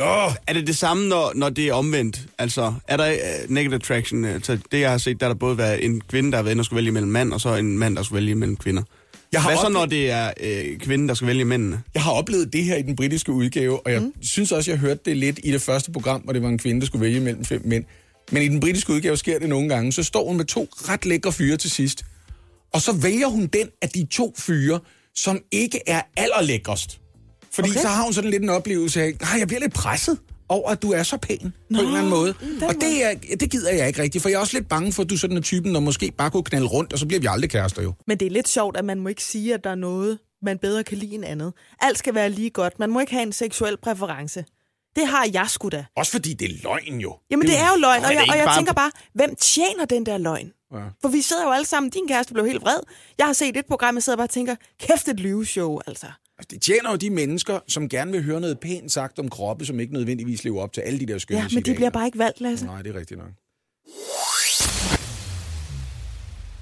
Oh. 0.00 0.32
Er 0.46 0.52
det 0.52 0.66
det 0.66 0.76
samme, 0.76 1.08
når, 1.08 1.32
når 1.34 1.48
det 1.48 1.68
er 1.68 1.72
omvendt? 1.72 2.20
Altså, 2.38 2.74
er 2.88 2.96
der 2.96 3.12
uh, 3.12 3.50
negative 3.50 3.74
attraction? 3.74 4.24
Altså, 4.24 4.58
det, 4.72 4.80
jeg 4.80 4.90
har 4.90 4.98
set, 4.98 5.20
der 5.20 5.26
er 5.26 5.30
der 5.30 5.38
både 5.38 5.58
været 5.58 5.84
en 5.84 6.00
kvinde, 6.00 6.30
der 6.30 6.36
har 6.36 6.42
været 6.42 6.52
inde 6.52 6.60
og 6.60 6.64
skulle 6.64 6.76
vælge 6.76 6.92
mellem 6.92 7.10
mand, 7.10 7.32
og 7.32 7.40
så 7.40 7.54
en 7.54 7.78
mand, 7.78 7.96
der 7.96 8.02
skulle 8.02 8.16
vælge 8.20 8.34
mellem 8.34 8.56
kvinder. 8.56 8.82
Jeg 9.32 9.42
har 9.42 9.50
Hvad 9.50 9.58
så, 9.58 9.68
når 9.68 9.86
det 9.86 10.10
er 10.10 10.30
øh, 10.40 10.78
kvinden, 10.78 11.08
der 11.08 11.14
skal 11.14 11.28
vælge 11.28 11.44
mændene? 11.44 11.82
Jeg 11.94 12.02
har 12.02 12.12
oplevet 12.12 12.52
det 12.52 12.64
her 12.64 12.76
i 12.76 12.82
den 12.82 12.96
britiske 12.96 13.32
udgave, 13.32 13.86
og 13.86 13.92
jeg 13.92 14.00
mm. 14.00 14.12
synes 14.22 14.52
også, 14.52 14.70
jeg 14.70 14.78
hørte 14.78 15.00
det 15.04 15.16
lidt 15.16 15.40
i 15.44 15.52
det 15.52 15.62
første 15.62 15.92
program, 15.92 16.20
hvor 16.20 16.32
det 16.32 16.42
var 16.42 16.48
en 16.48 16.58
kvinde, 16.58 16.80
der 16.80 16.86
skulle 16.86 17.02
vælge 17.04 17.20
mellem 17.20 17.44
fem 17.44 17.62
mænd. 17.64 17.84
Men 18.32 18.42
i 18.42 18.48
den 18.48 18.60
britiske 18.60 18.92
udgave 18.92 19.16
sker 19.16 19.38
det 19.38 19.48
nogle 19.48 19.68
gange. 19.68 19.92
Så 19.92 20.02
står 20.02 20.28
hun 20.28 20.36
med 20.36 20.44
to 20.44 20.68
ret 20.72 21.06
lækre 21.06 21.32
fyre 21.32 21.56
til 21.56 21.70
sidst. 21.70 22.04
Og 22.72 22.80
så 22.80 22.92
vælger 22.92 23.26
hun 23.26 23.46
den 23.46 23.68
af 23.82 23.88
de 23.88 24.06
to 24.10 24.34
fyre, 24.38 24.80
som 25.14 25.40
ikke 25.50 25.80
er 25.86 26.02
allerlækkerst. 26.16 27.00
Fordi 27.52 27.70
okay. 27.70 27.80
så 27.80 27.88
har 27.88 28.02
hun 28.02 28.12
sådan 28.12 28.30
lidt 28.30 28.42
en 28.42 28.48
oplevelse 28.48 29.02
af, 29.02 29.06
at 29.06 29.38
jeg 29.38 29.48
bliver 29.48 29.60
lidt 29.60 29.72
presset 29.72 30.18
over, 30.48 30.70
at 30.70 30.82
du 30.82 30.92
er 30.92 31.02
så 31.02 31.16
pæn 31.16 31.52
Nå, 31.70 31.78
på 31.78 31.82
en 31.82 31.86
eller 31.86 31.98
anden 31.98 32.10
måde. 32.10 32.34
Og 32.68 32.74
det, 32.74 33.04
er, 33.04 33.36
det 33.40 33.50
gider 33.50 33.70
jeg 33.72 33.86
ikke 33.88 34.02
rigtigt, 34.02 34.22
for 34.22 34.28
jeg 34.28 34.36
er 34.36 34.40
også 34.40 34.56
lidt 34.56 34.68
bange 34.68 34.92
for, 34.92 35.02
at 35.02 35.10
du 35.10 35.14
er 35.14 35.18
sådan 35.18 35.36
en 35.36 35.42
typen, 35.42 35.74
der 35.74 35.80
måske 35.80 36.12
bare 36.18 36.30
kunne 36.30 36.44
knalde 36.44 36.66
rundt, 36.66 36.92
og 36.92 36.98
så 36.98 37.06
bliver 37.06 37.20
vi 37.20 37.26
aldrig 37.30 37.50
kærester 37.50 37.82
jo. 37.82 37.94
Men 38.06 38.20
det 38.20 38.26
er 38.26 38.30
lidt 38.30 38.48
sjovt, 38.48 38.76
at 38.76 38.84
man 38.84 39.00
må 39.00 39.08
ikke 39.08 39.24
sige, 39.24 39.54
at 39.54 39.64
der 39.64 39.70
er 39.70 39.74
noget, 39.74 40.18
man 40.42 40.58
bedre 40.58 40.84
kan 40.84 40.98
lide 40.98 41.14
end 41.14 41.24
andet. 41.24 41.52
Alt 41.80 41.98
skal 41.98 42.14
være 42.14 42.30
lige 42.30 42.50
godt. 42.50 42.78
Man 42.78 42.90
må 42.90 43.00
ikke 43.00 43.12
have 43.12 43.22
en 43.22 43.32
seksuel 43.32 43.76
præference. 43.76 44.44
Det 44.96 45.06
har 45.06 45.28
jeg 45.32 45.46
sgu 45.48 45.68
da. 45.68 45.84
Også 45.96 46.12
fordi 46.12 46.34
det 46.34 46.50
er 46.50 46.54
løgn 46.62 47.00
jo. 47.00 47.16
Jamen 47.30 47.46
det, 47.46 47.52
det 47.52 47.60
er 47.60 47.68
jo 47.74 47.80
løgn, 47.80 48.04
og 48.04 48.12
jeg, 48.12 48.24
og 48.30 48.36
jeg 48.36 48.52
tænker 48.56 48.72
bare, 48.72 48.90
hvem 49.14 49.36
tjener 49.36 49.84
den 49.84 50.06
der 50.06 50.18
løgn? 50.18 50.52
Ja. 50.72 50.78
For 51.02 51.08
vi 51.08 51.20
sidder 51.20 51.44
jo 51.44 51.50
alle 51.50 51.66
sammen, 51.66 51.90
din 51.90 52.08
kæreste 52.08 52.32
blev 52.32 52.46
helt 52.46 52.62
vred. 52.62 52.80
Jeg 53.18 53.26
har 53.26 53.32
set 53.32 53.56
et 53.56 53.66
program, 53.66 53.94
jeg 53.94 54.02
sidder 54.02 54.16
bare 54.16 54.26
og 54.26 54.30
tænker, 54.30 54.56
kæft 54.80 55.08
et 55.08 55.20
lyveshow, 55.20 55.78
altså. 55.86 56.06
Altså, 56.38 56.48
det 56.50 56.62
tjener 56.62 56.90
jo 56.90 56.96
de 56.96 57.10
mennesker, 57.10 57.58
som 57.68 57.88
gerne 57.88 58.12
vil 58.12 58.22
høre 58.22 58.40
noget 58.40 58.60
pænt 58.60 58.92
sagt 58.92 59.18
om 59.18 59.28
kroppe, 59.28 59.64
som 59.66 59.80
ikke 59.80 59.92
nødvendigvis 59.92 60.44
lever 60.44 60.62
op 60.62 60.72
til 60.72 60.80
alle 60.80 61.00
de 61.00 61.06
der 61.06 61.18
skønne 61.18 61.40
Ja, 61.40 61.48
men 61.54 61.62
de 61.62 61.74
bliver 61.74 61.90
bare 61.90 62.06
ikke 62.06 62.18
valgt, 62.18 62.40
Lasse. 62.40 62.66
Nej, 62.66 62.82
det 62.82 62.94
er 62.94 62.98
rigtigt 62.98 63.20
nok. 63.20 63.30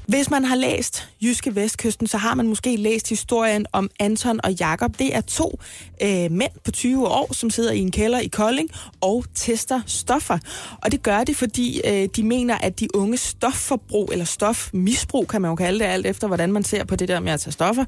Hvis 0.06 0.30
man 0.30 0.44
har 0.44 0.56
læst 0.56 1.08
Jyske 1.22 1.54
Vestkysten, 1.54 2.06
så 2.06 2.18
har 2.18 2.34
man 2.34 2.48
måske 2.48 2.76
læst 2.76 3.08
historien 3.08 3.66
om 3.72 3.90
Anton 4.00 4.40
og 4.44 4.52
Jakob. 4.52 4.98
Det 4.98 5.16
er 5.16 5.20
to 5.20 5.60
øh, 6.02 6.30
mænd 6.30 6.52
på 6.64 6.70
20 6.70 7.08
år, 7.08 7.34
som 7.34 7.50
sidder 7.50 7.72
i 7.72 7.78
en 7.78 7.90
kælder 7.90 8.18
i 8.18 8.26
Kolding 8.26 8.70
og 9.00 9.24
tester 9.34 9.80
stoffer. 9.86 10.38
Og 10.82 10.92
det 10.92 11.02
gør 11.02 11.24
de, 11.24 11.34
fordi 11.34 11.80
øh, 11.84 12.08
de 12.16 12.22
mener, 12.22 12.58
at 12.58 12.80
de 12.80 12.96
unge 12.96 13.16
stofforbrug, 13.16 14.08
eller 14.12 14.24
stofmisbrug, 14.24 15.28
kan 15.28 15.42
man 15.42 15.48
jo 15.48 15.54
kalde 15.54 15.78
det, 15.78 15.84
alt 15.84 16.06
efter 16.06 16.26
hvordan 16.26 16.52
man 16.52 16.64
ser 16.64 16.84
på 16.84 16.96
det 16.96 17.08
der 17.08 17.20
med 17.20 17.32
at 17.32 17.40
tage 17.40 17.52
stoffer, 17.52 17.84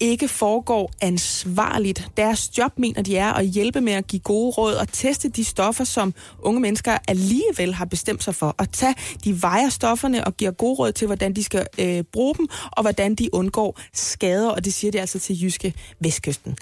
ikke 0.00 0.28
foregår 0.28 0.92
ansvarligt. 1.00 2.08
Deres 2.16 2.58
job, 2.58 2.78
mener 2.78 3.02
de, 3.02 3.16
er 3.16 3.32
at 3.32 3.46
hjælpe 3.46 3.80
med 3.80 3.92
at 3.92 4.06
give 4.06 4.20
gode 4.20 4.50
råd 4.50 4.74
og 4.74 4.88
teste 4.92 5.28
de 5.28 5.44
stoffer, 5.44 5.84
som 5.84 6.14
unge 6.42 6.60
mennesker 6.60 6.98
alligevel 7.08 7.74
har 7.74 7.84
bestemt 7.84 8.24
sig 8.24 8.34
for 8.34 8.54
at 8.58 8.70
tage. 8.70 8.94
De 9.24 9.42
vejer 9.42 9.68
stofferne 9.68 10.24
og 10.24 10.36
giver 10.36 10.50
gode 10.50 10.74
råd 10.74 10.92
til, 10.92 11.06
hvordan 11.06 11.32
de 11.32 11.44
skal 11.44 11.61
øh, 11.78 12.04
bruge 12.12 12.34
dem, 12.34 12.48
og 12.72 12.82
hvordan 12.82 13.14
de 13.14 13.34
undgår 13.34 13.80
skader, 13.92 14.48
og 14.50 14.64
det 14.64 14.74
siger 14.74 14.90
de 14.90 15.00
altså 15.00 15.18
til 15.18 15.42
Jyske 15.42 15.74
Vestkysten. 16.00 16.56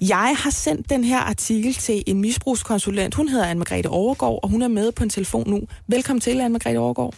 Jeg 0.00 0.36
har 0.38 0.50
sendt 0.50 0.90
den 0.90 1.04
her 1.04 1.18
artikel 1.18 1.74
til 1.74 2.02
en 2.06 2.20
misbrugskonsulent. 2.20 3.14
Hun 3.14 3.28
hedder 3.28 3.54
Anne-Margrethe 3.54 3.88
Overgaard, 3.88 4.40
og 4.42 4.48
hun 4.48 4.62
er 4.62 4.68
med 4.68 4.92
på 4.92 5.04
en 5.04 5.10
telefon 5.10 5.50
nu. 5.50 5.60
Velkommen 5.86 6.20
til, 6.20 6.40
Anne-Margrethe 6.40 6.76
Overgaard. 6.76 7.14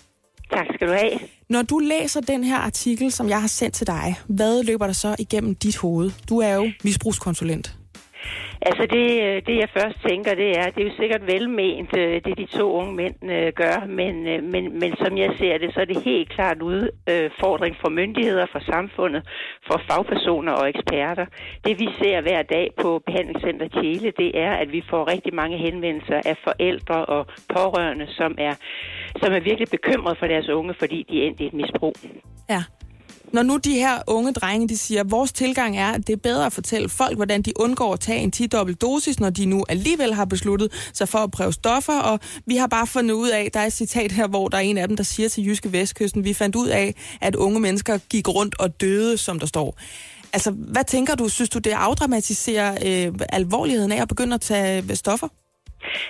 Tak 0.52 0.66
skal 0.74 0.88
du 0.88 0.92
have. 0.92 1.18
Når 1.48 1.62
du 1.62 1.78
læser 1.78 2.20
den 2.20 2.44
her 2.44 2.56
artikel, 2.56 3.12
som 3.12 3.28
jeg 3.28 3.40
har 3.40 3.48
sendt 3.48 3.74
til 3.74 3.86
dig, 3.86 4.14
hvad 4.26 4.62
løber 4.62 4.86
der 4.86 4.92
så 4.92 5.16
igennem 5.18 5.54
dit 5.54 5.76
hoved? 5.76 6.10
Du 6.28 6.38
er 6.38 6.54
jo 6.54 6.70
misbrugskonsulent. 6.84 7.76
Altså 8.62 8.86
det, 8.96 9.08
øh, 9.26 9.42
det 9.46 9.56
jeg 9.62 9.68
først 9.78 9.98
tænker, 10.08 10.34
det 10.34 10.50
er, 10.58 10.66
det 10.70 10.80
er 10.82 10.88
jo 10.90 10.96
sikkert 11.00 11.26
velment, 11.26 11.96
øh, 11.98 12.14
det 12.24 12.38
de 12.38 12.46
to 12.58 12.72
unge 12.72 12.94
mænd 12.94 13.30
øh, 13.32 13.52
gør, 13.52 13.86
men, 13.86 14.14
men, 14.52 14.78
men 14.80 14.96
som 14.96 15.18
jeg 15.18 15.30
ser 15.38 15.58
det, 15.58 15.74
så 15.74 15.80
er 15.80 15.84
det 15.84 16.02
helt 16.02 16.28
klart 16.28 16.62
udfordring 16.62 17.76
for 17.80 17.88
myndigheder, 17.88 18.46
for 18.52 18.62
samfundet, 18.72 19.22
for 19.66 19.80
fagpersoner 19.90 20.52
og 20.52 20.68
eksperter. 20.68 21.26
Det 21.64 21.80
vi 21.80 21.88
ser 22.00 22.20
hver 22.20 22.42
dag 22.42 22.70
på 22.82 23.02
Behandlingscenter 23.06 23.68
Tjele, 23.68 24.12
det 24.18 24.30
er, 24.38 24.52
at 24.52 24.72
vi 24.72 24.82
får 24.90 25.10
rigtig 25.12 25.34
mange 25.34 25.56
henvendelser 25.58 26.20
af 26.24 26.36
forældre 26.44 27.04
og 27.04 27.26
pårørende, 27.54 28.06
som 28.08 28.34
er, 28.38 28.54
som 29.22 29.32
er 29.32 29.40
virkelig 29.40 29.68
bekymret 29.70 30.18
for 30.18 30.26
deres 30.26 30.48
unge, 30.48 30.74
fordi 30.78 31.06
de 31.10 31.22
er 31.22 31.26
endt 31.26 31.40
i 31.40 31.46
et 31.46 31.52
misbrug. 31.52 31.94
Ja. 32.50 32.62
Når 33.32 33.42
nu 33.42 33.56
de 33.56 33.74
her 33.74 34.02
unge 34.06 34.32
drenge, 34.32 34.68
de 34.68 34.78
siger, 34.78 35.00
at 35.00 35.10
vores 35.10 35.32
tilgang 35.32 35.78
er, 35.78 35.86
at 35.86 36.06
det 36.06 36.12
er 36.12 36.16
bedre 36.16 36.46
at 36.46 36.52
fortælle 36.52 36.88
folk, 36.88 37.16
hvordan 37.16 37.42
de 37.42 37.60
undgår 37.60 37.92
at 37.92 38.00
tage 38.00 38.20
en 38.20 38.32
10-dobbelt 38.36 38.80
dosis, 38.80 39.20
når 39.20 39.30
de 39.30 39.46
nu 39.46 39.64
alligevel 39.68 40.14
har 40.14 40.24
besluttet 40.24 40.90
sig 40.92 41.08
for 41.08 41.18
at 41.18 41.30
prøve 41.30 41.52
stoffer. 41.52 42.00
Og 42.00 42.20
vi 42.46 42.56
har 42.56 42.66
bare 42.66 42.86
fundet 42.86 43.14
ud 43.14 43.28
af, 43.28 43.50
der 43.54 43.60
er 43.60 43.66
et 43.66 43.72
citat 43.72 44.12
her, 44.12 44.28
hvor 44.28 44.48
der 44.48 44.56
er 44.56 44.62
en 44.62 44.78
af 44.78 44.88
dem, 44.88 44.96
der 44.96 45.04
siger 45.04 45.28
til 45.28 45.46
Jyske 45.46 45.72
Vestkysten, 45.72 46.24
vi 46.24 46.34
fandt 46.34 46.56
ud 46.56 46.68
af, 46.68 46.94
at 47.20 47.34
unge 47.34 47.60
mennesker 47.60 47.98
gik 48.08 48.28
rundt 48.28 48.60
og 48.60 48.80
døde, 48.80 49.18
som 49.18 49.38
der 49.38 49.46
står. 49.46 49.78
Altså, 50.32 50.50
hvad 50.50 50.84
tænker 50.84 51.14
du? 51.14 51.28
Synes 51.28 51.50
du, 51.50 51.58
det 51.58 51.70
afdramatiserer 51.70 52.78
øh, 52.86 53.14
alvorligheden 53.28 53.92
af 53.92 54.02
at 54.02 54.08
begynde 54.08 54.34
at 54.34 54.40
tage 54.40 54.84
øh, 54.90 54.96
stoffer? 54.96 55.28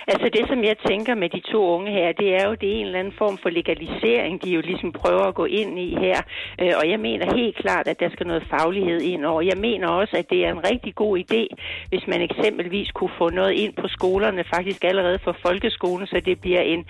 Altså 0.07 0.29
det, 0.29 0.43
som 0.47 0.63
jeg 0.63 0.77
tænker 0.89 1.15
med 1.15 1.29
de 1.29 1.39
to 1.51 1.59
unge 1.75 1.91
her, 1.91 2.11
det 2.11 2.29
er 2.35 2.47
jo, 2.47 2.53
det 2.61 2.69
er 2.69 2.75
en 2.79 2.85
eller 2.85 2.99
anden 2.99 3.13
form 3.17 3.37
for 3.37 3.49
legalisering, 3.49 4.43
de 4.43 4.49
jo 4.49 4.61
ligesom 4.61 4.91
prøver 4.91 5.25
at 5.27 5.35
gå 5.35 5.45
ind 5.45 5.79
i 5.79 5.95
her. 6.05 6.19
Øh, 6.61 6.73
og 6.81 6.89
jeg 6.89 6.99
mener 6.99 7.35
helt 7.35 7.57
klart, 7.57 7.87
at 7.87 7.99
der 7.99 8.09
skal 8.09 8.27
noget 8.27 8.43
faglighed 8.49 9.01
ind 9.01 9.25
over. 9.25 9.41
Jeg 9.41 9.57
mener 9.57 9.87
også, 9.87 10.17
at 10.17 10.29
det 10.29 10.45
er 10.45 10.51
en 10.51 10.63
rigtig 10.71 10.95
god 10.95 11.19
idé, 11.19 11.43
hvis 11.89 12.07
man 12.07 12.21
eksempelvis 12.21 12.91
kunne 12.91 13.15
få 13.17 13.29
noget 13.29 13.53
ind 13.53 13.73
på 13.73 13.87
skolerne, 13.87 14.43
faktisk 14.55 14.83
allerede 14.83 15.19
fra 15.19 15.33
folkeskolen, 15.41 16.07
så 16.07 16.21
det 16.25 16.41
bliver 16.41 16.61
en, 16.61 16.85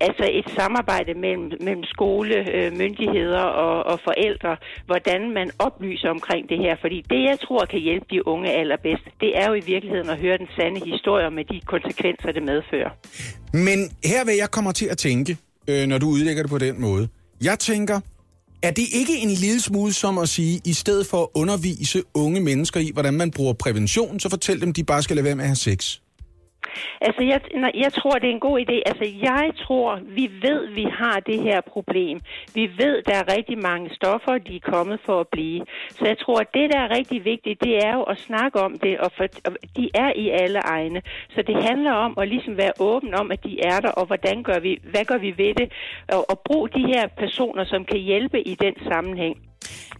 altså 0.00 0.28
et 0.30 0.48
samarbejde 0.50 1.14
mellem, 1.14 1.52
mellem 1.60 1.84
skole, 1.84 2.34
øh, 2.54 2.72
myndigheder 2.72 3.42
og, 3.42 3.86
og 3.92 4.00
forældre, 4.04 4.56
hvordan 4.86 5.30
man 5.30 5.50
oplyser 5.58 6.10
omkring 6.10 6.48
det 6.48 6.58
her. 6.58 6.76
Fordi 6.80 7.04
det, 7.10 7.22
jeg 7.30 7.38
tror 7.40 7.64
kan 7.64 7.80
hjælpe 7.80 8.06
de 8.10 8.26
unge 8.26 8.50
allerbedst, 8.52 9.04
det 9.20 9.38
er 9.38 9.48
jo 9.48 9.54
i 9.54 9.64
virkeligheden 9.66 10.10
at 10.10 10.20
høre 10.20 10.38
den 10.38 10.48
sande 10.56 10.80
historie 10.84 11.30
med 11.30 11.44
de 11.44 11.60
kontakter, 11.60 11.89
konsekvenser, 11.90 12.32
det 12.32 12.42
medfører. 12.42 12.90
Men 13.52 13.90
her 14.04 14.24
vil 14.24 14.36
jeg 14.36 14.50
kommer 14.50 14.72
til 14.72 14.86
at 14.86 14.98
tænke, 14.98 15.36
øh, 15.68 15.86
når 15.86 15.98
du 15.98 16.08
udlægger 16.08 16.42
det 16.42 16.50
på 16.50 16.58
den 16.58 16.80
måde. 16.80 17.08
Jeg 17.42 17.58
tænker, 17.58 18.00
er 18.62 18.70
det 18.70 18.84
ikke 18.92 19.16
en 19.18 19.30
lille 19.30 19.60
smule 19.60 19.92
som 19.92 20.18
at 20.18 20.28
sige, 20.28 20.60
i 20.64 20.72
stedet 20.72 21.06
for 21.06 21.22
at 21.22 21.28
undervise 21.34 22.02
unge 22.14 22.40
mennesker 22.40 22.80
i, 22.80 22.90
hvordan 22.92 23.14
man 23.14 23.30
bruger 23.30 23.52
prævention, 23.52 24.20
så 24.20 24.28
fortæl 24.28 24.60
dem, 24.60 24.72
de 24.72 24.84
bare 24.84 25.02
skal 25.02 25.16
lade 25.16 25.24
være 25.24 25.34
med 25.34 25.44
at 25.44 25.48
have 25.48 25.56
sex? 25.56 25.98
Altså, 27.00 27.22
jeg, 27.22 27.40
jeg 27.74 27.92
tror, 27.92 28.10
det 28.10 28.28
er 28.28 28.32
en 28.32 28.48
god 28.48 28.60
idé. 28.60 28.76
Altså, 28.86 29.06
jeg 29.22 29.50
tror, 29.56 30.00
vi 30.02 30.30
ved, 30.42 30.66
vi 30.66 30.84
har 31.00 31.20
det 31.20 31.42
her 31.42 31.60
problem. 31.60 32.20
Vi 32.54 32.70
ved, 32.78 33.02
der 33.02 33.14
er 33.14 33.36
rigtig 33.36 33.58
mange 33.58 33.94
stoffer, 33.94 34.38
de 34.38 34.56
er 34.56 34.70
kommet 34.74 35.00
for 35.06 35.20
at 35.20 35.28
blive. 35.28 35.60
Så 35.90 36.04
jeg 36.06 36.18
tror, 36.18 36.38
at 36.40 36.54
det, 36.54 36.72
der 36.72 36.78
er 36.78 36.96
rigtig 36.98 37.24
vigtigt, 37.24 37.64
det 37.64 37.74
er 37.86 37.94
jo 37.94 38.02
at 38.02 38.18
snakke 38.18 38.60
om 38.60 38.78
det, 38.78 38.98
og, 38.98 39.10
for, 39.16 39.24
og 39.44 39.52
de 39.76 39.90
er 39.94 40.12
i 40.16 40.28
alle 40.28 40.58
egne. 40.58 41.02
Så 41.34 41.42
det 41.42 41.62
handler 41.62 41.92
om 41.92 42.14
at 42.18 42.28
ligesom 42.28 42.56
være 42.56 42.72
åben 42.80 43.14
om, 43.14 43.30
at 43.30 43.44
de 43.44 43.60
er 43.62 43.80
der, 43.80 43.90
og 43.90 44.06
hvordan 44.06 44.42
gør 44.42 44.58
vi, 44.58 44.78
hvad 44.82 45.04
gør 45.04 45.18
vi 45.18 45.34
ved 45.38 45.54
det, 45.54 45.72
og, 46.08 46.30
og 46.30 46.38
bruge 46.44 46.68
de 46.68 46.86
her 46.86 47.06
personer, 47.06 47.64
som 47.64 47.84
kan 47.84 47.98
hjælpe 47.98 48.40
i 48.48 48.54
den 48.54 48.74
sammenhæng. 48.88 49.49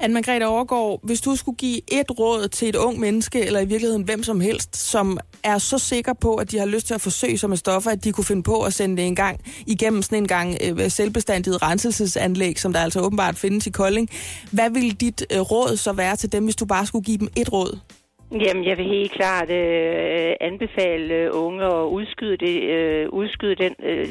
Anne-Margrethe 0.01 0.45
Overgaard, 0.45 1.01
hvis 1.03 1.21
du 1.21 1.37
skulle 1.37 1.57
give 1.57 1.81
et 1.93 2.19
råd 2.19 2.49
til 2.49 2.69
et 2.69 2.77
ung 2.77 3.01
menneske, 3.01 3.41
eller 3.41 3.61
i 3.61 3.65
virkeligheden 3.65 4.03
hvem 4.03 4.23
som 4.23 4.41
helst, 4.41 4.77
som 4.77 5.19
er 5.43 5.59
så 5.59 5.79
sikker 5.79 6.13
på, 6.13 6.35
at 6.35 6.51
de 6.51 6.59
har 6.59 6.67
lyst 6.67 6.87
til 6.87 6.95
at 6.95 7.01
forsøge 7.01 7.39
sig 7.39 7.49
med 7.49 7.57
stoffer, 7.57 7.91
at 7.91 8.05
de 8.05 8.13
kunne 8.13 8.25
finde 8.25 8.43
på 8.43 8.63
at 8.63 8.75
sende 8.75 8.97
det 8.97 9.07
en 9.07 9.17
gang 9.17 9.41
igennem 9.67 10.03
sådan 10.03 10.19
en 10.19 10.29
gang 10.29 10.57
øh, 10.65 10.91
selvbestandigt 10.91 11.63
renselsesanlæg, 11.63 12.61
som 12.61 12.73
der 12.73 12.81
altså 12.81 13.01
åbenbart 13.01 13.37
findes 13.37 13.67
i 13.67 13.71
Kolding. 13.71 14.11
Hvad 14.51 14.71
ville 14.71 14.93
dit 14.93 15.27
øh, 15.33 15.41
råd 15.41 15.77
så 15.77 15.93
være 15.93 16.17
til 16.17 16.33
dem, 16.33 16.45
hvis 16.45 16.57
du 16.57 16.65
bare 16.65 16.87
skulle 16.87 17.05
give 17.05 17.19
dem 17.19 17.29
et 17.37 17.53
råd? 17.53 17.79
Jamen, 18.33 18.65
jeg 18.65 18.79
vil 18.79 18.87
helt 18.87 19.13
klart 19.13 19.51
øh, 19.51 20.35
anbefale 20.41 21.15
øh, 21.15 21.31
unge 21.33 21.65
at 21.65 21.85
udskyde, 21.85 22.37
det, 22.37 22.63
øh, 22.63 23.09
udskyde 23.09 23.55
den, 23.55 23.75
øh, 23.83 24.07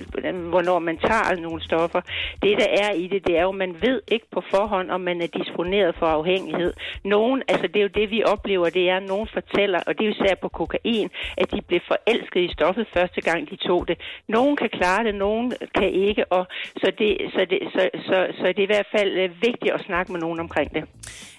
hvornår 0.50 0.80
man 0.80 0.98
tager 0.98 1.42
nogle 1.42 1.64
stoffer. 1.64 2.02
Det, 2.42 2.58
der 2.58 2.68
er 2.82 2.92
i 2.92 3.08
det, 3.08 3.28
det 3.28 3.38
er 3.38 3.42
jo, 3.42 3.52
man 3.52 3.76
ved 3.82 4.02
ikke 4.08 4.26
på 4.32 4.42
forhånd, 4.52 4.92
om 4.92 5.02
man 5.02 5.22
er 5.22 5.28
disponeret 5.28 5.96
for 6.00 6.06
afhængighed. 6.06 6.74
Nogen, 7.04 7.44
altså 7.48 7.68
det 7.68 7.76
er 7.76 7.82
jo 7.82 7.96
det, 7.96 8.12
vi 8.12 8.24
oplever, 8.24 8.70
det 8.70 8.90
er, 8.90 8.98
at 8.98 9.04
nogen 9.04 9.28
fortæller, 9.34 9.80
og 9.88 9.98
det 9.98 10.02
er 10.02 10.08
jo 10.08 10.14
især 10.14 10.36
på 10.42 10.50
kokain, 10.50 11.10
at 11.38 11.52
de 11.52 11.62
blev 11.62 11.80
forelsket 11.88 12.42
i 12.42 12.54
stoffet 12.54 12.88
første 12.94 13.22
gang, 13.22 13.50
de 13.50 13.56
tog 13.56 13.88
det. 13.88 13.98
Nogen 14.28 14.56
kan 14.56 14.70
klare 14.70 15.04
det, 15.04 15.16
nogen 15.16 15.54
kan 15.76 15.90
ikke, 15.90 16.26
og 16.32 16.48
så 16.78 16.92
det, 17.00 17.18
så 17.34 17.46
det, 17.50 17.60
så, 17.74 17.90
så, 18.08 18.28
så 18.40 18.48
det 18.48 18.60
er 18.60 18.70
i 18.70 18.74
hvert 18.76 18.92
fald 18.92 19.12
øh, 19.18 19.30
vigtigt 19.42 19.74
at 19.74 19.82
snakke 19.82 20.12
med 20.12 20.20
nogen 20.20 20.40
omkring 20.40 20.74
det. 20.74 20.84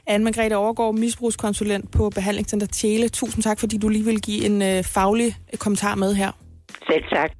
Anne-Margrethe 0.06 0.54
Overgaard, 0.54 0.94
misbrugskonsulent 0.94 1.90
på 1.90 2.10
Behandlingscenter 2.10 2.66
Tjæle. 2.66 3.08
Tusind 3.08 3.42
tak, 3.42 3.60
fordi 3.60 3.76
du 3.78 3.88
lige 3.88 4.04
vil 4.04 4.20
give 4.20 4.44
en 4.44 4.62
øh, 4.62 4.84
faglig 4.84 5.36
kommentar 5.58 5.94
med 5.94 6.14
her. 6.14 6.32
Selv 6.88 7.04
tak. 7.12 7.30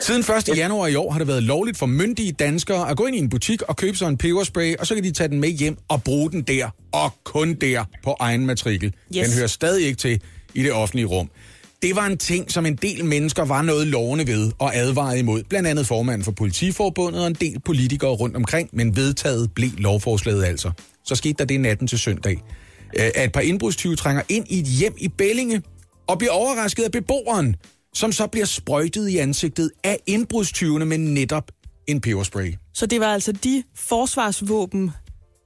Siden 0.00 0.20
1. 0.20 0.56
januar 0.56 0.86
i 0.86 0.94
år 0.94 1.10
har 1.10 1.18
det 1.18 1.28
været 1.28 1.42
lovligt 1.42 1.78
for 1.78 1.86
myndige 1.86 2.32
danskere 2.32 2.90
at 2.90 2.96
gå 2.96 3.06
ind 3.06 3.16
i 3.16 3.18
en 3.18 3.28
butik 3.28 3.62
og 3.62 3.76
købe 3.76 3.96
sig 3.96 4.08
en 4.08 4.18
peberspray, 4.18 4.76
og 4.76 4.86
så 4.86 4.94
kan 4.94 5.04
de 5.04 5.12
tage 5.12 5.28
den 5.28 5.40
med 5.40 5.48
hjem 5.48 5.76
og 5.88 6.02
bruge 6.04 6.30
den 6.30 6.42
der, 6.42 6.70
og 6.92 7.10
kun 7.24 7.54
der, 7.54 7.84
på 8.04 8.16
egen 8.20 8.46
matrikel. 8.46 8.94
Yes. 9.16 9.28
Den 9.28 9.36
hører 9.36 9.46
stadig 9.46 9.86
ikke 9.86 9.96
til 9.96 10.20
i 10.54 10.62
det 10.62 10.72
offentlige 10.72 11.06
rum. 11.06 11.30
Det 11.82 11.96
var 11.96 12.06
en 12.06 12.18
ting, 12.18 12.50
som 12.52 12.66
en 12.66 12.76
del 12.76 13.04
mennesker 13.04 13.44
var 13.44 13.62
noget 13.62 13.86
lovende 13.86 14.26
ved 14.26 14.52
og 14.58 14.76
advarede 14.76 15.18
imod. 15.18 15.42
Blandt 15.42 15.68
andet 15.68 15.86
formanden 15.86 16.24
for 16.24 16.32
Politiforbundet 16.32 17.20
og 17.20 17.26
en 17.26 17.34
del 17.34 17.60
politikere 17.60 18.10
rundt 18.10 18.36
omkring, 18.36 18.68
men 18.72 18.96
vedtaget 18.96 19.52
blev 19.54 19.70
lovforslaget 19.78 20.44
altså. 20.44 20.70
Så 21.04 21.14
skete 21.14 21.34
der 21.38 21.44
det 21.44 21.60
natten 21.60 21.86
til 21.88 21.98
søndag. 21.98 22.42
Øh, 22.98 23.10
At 23.14 23.24
et 23.24 23.32
par 23.32 23.40
indbrudstyve 23.40 23.96
trænger 23.96 24.22
ind 24.28 24.46
i 24.48 24.60
et 24.60 24.66
hjem 24.66 24.94
i 24.98 25.08
Bellinge 25.08 25.62
og 26.06 26.18
bliver 26.18 26.32
overrasket 26.32 26.82
af 26.82 26.92
beboeren, 26.92 27.56
som 27.94 28.12
så 28.12 28.26
bliver 28.26 28.46
sprøjtet 28.46 29.08
i 29.08 29.18
ansigtet 29.18 29.70
af 29.84 29.98
indbrudstyvene 30.06 30.84
med 30.84 30.98
netop 30.98 31.50
en 31.86 32.00
peberspray. 32.00 32.54
Så 32.74 32.86
det 32.86 33.00
var 33.00 33.06
altså 33.14 33.32
de 33.32 33.62
forsvarsvåben, 33.76 34.90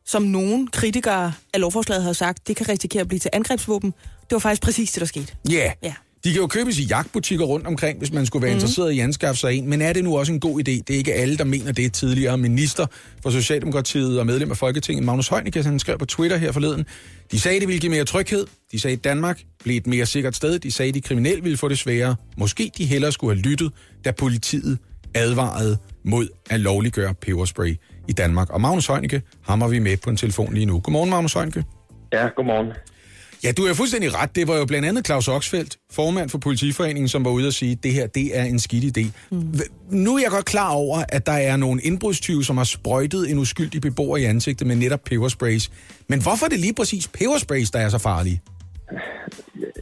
som 0.06 0.22
nogle 0.22 0.68
kritikere 0.72 1.32
af 1.54 1.60
lovforslaget 1.60 2.02
havde 2.02 2.14
sagt, 2.14 2.48
det 2.48 2.56
kan 2.56 2.68
risikere 2.68 3.00
at 3.00 3.08
blive 3.08 3.20
til 3.20 3.30
angrebsvåben. 3.32 3.90
Det 4.20 4.32
var 4.32 4.38
faktisk 4.38 4.62
præcis 4.62 4.92
det, 4.92 5.00
der 5.00 5.06
skete. 5.06 5.34
Ja. 5.50 5.72
Ja. 5.82 5.94
De 6.26 6.32
kan 6.32 6.40
jo 6.40 6.46
købes 6.46 6.78
i 6.78 6.82
jagtbutikker 6.82 7.44
rundt 7.44 7.66
omkring, 7.66 7.98
hvis 7.98 8.12
man 8.12 8.26
skulle 8.26 8.42
være 8.42 8.52
mm. 8.52 8.56
interesseret 8.56 8.92
i 8.92 8.98
at 8.98 9.04
anskaffe 9.04 9.40
sig 9.40 9.54
en. 9.54 9.68
Men 9.68 9.82
er 9.82 9.92
det 9.92 10.04
nu 10.04 10.18
også 10.18 10.32
en 10.32 10.40
god 10.40 10.60
idé? 10.60 10.62
Det 10.62 10.90
er 10.90 10.98
ikke 10.98 11.14
alle, 11.14 11.36
der 11.36 11.44
mener 11.44 11.72
det. 11.72 11.92
Tidligere 11.92 12.38
minister 12.38 12.86
for 13.22 13.30
Socialdemokratiet 13.30 14.20
og 14.20 14.26
medlem 14.26 14.50
af 14.50 14.56
Folketinget, 14.56 15.04
Magnus 15.04 15.28
Heunicke, 15.28 15.62
han 15.62 15.78
skrev 15.78 15.98
på 15.98 16.04
Twitter 16.04 16.36
her 16.36 16.52
forleden. 16.52 16.86
De 17.30 17.40
sagde, 17.40 17.60
det 17.60 17.68
ville 17.68 17.80
give 17.80 17.90
mere 17.90 18.04
tryghed. 18.04 18.46
De 18.72 18.80
sagde, 18.80 18.96
at 18.96 19.04
Danmark 19.04 19.42
blev 19.64 19.76
et 19.76 19.86
mere 19.86 20.06
sikkert 20.06 20.36
sted. 20.36 20.58
De 20.58 20.72
sagde, 20.72 20.88
at 20.88 20.94
de 20.94 21.00
kriminelle 21.00 21.42
ville 21.42 21.58
få 21.58 21.68
det 21.68 21.78
sværere. 21.78 22.16
Måske 22.36 22.70
de 22.78 22.84
hellere 22.84 23.12
skulle 23.12 23.36
have 23.36 23.42
lyttet, 23.42 23.72
da 24.04 24.10
politiet 24.10 24.78
advarede 25.14 25.78
mod 26.04 26.28
at 26.50 26.60
lovliggøre 26.60 27.14
peberspray 27.14 27.76
i 28.08 28.12
Danmark. 28.12 28.50
Og 28.50 28.60
Magnus 28.60 28.86
Heunicke, 28.86 29.22
ham 29.42 29.60
har 29.60 29.68
vi 29.68 29.78
med 29.78 29.96
på 29.96 30.10
en 30.10 30.16
telefon 30.16 30.54
lige 30.54 30.66
nu. 30.66 30.80
Godmorgen, 30.80 31.10
Magnus 31.10 31.32
Heunicke. 31.32 31.64
Ja, 32.12 32.28
godmorgen. 32.36 32.72
Ja, 33.44 33.52
du 33.52 33.62
er 33.62 33.74
fuldstændig 33.74 34.14
ret. 34.14 34.36
Det 34.36 34.48
var 34.48 34.56
jo 34.56 34.64
blandt 34.64 34.88
andet 34.88 35.06
Claus 35.06 35.28
Oxfeldt, 35.28 35.78
formand 35.92 36.30
for 36.30 36.38
Politiforeningen, 36.38 37.08
som 37.08 37.24
var 37.24 37.30
ude 37.30 37.46
og 37.46 37.52
sige, 37.52 37.72
at 37.72 37.82
det 37.82 37.92
her 37.92 38.06
det 38.06 38.38
er 38.38 38.44
en 38.44 38.58
skidt 38.58 38.98
idé. 38.98 39.04
Mm. 39.30 39.52
Nu 39.90 40.16
er 40.16 40.20
jeg 40.22 40.30
godt 40.30 40.44
klar 40.44 40.70
over, 40.70 41.04
at 41.08 41.26
der 41.26 41.32
er 41.32 41.56
nogle 41.56 41.80
indbrudstyve, 41.82 42.44
som 42.44 42.56
har 42.56 42.64
sprøjtet 42.64 43.30
en 43.30 43.38
uskyldig 43.38 43.80
beboer 43.80 44.16
i 44.16 44.24
ansigtet 44.24 44.66
med 44.66 44.76
netop 44.76 45.00
pebersprays. 45.04 45.70
Men 46.08 46.22
hvorfor 46.22 46.44
er 46.46 46.48
det 46.48 46.60
lige 46.60 46.74
præcis 46.74 47.08
pebersprays, 47.08 47.70
der 47.70 47.78
er 47.78 47.88
så 47.88 47.98
farlige? 47.98 48.40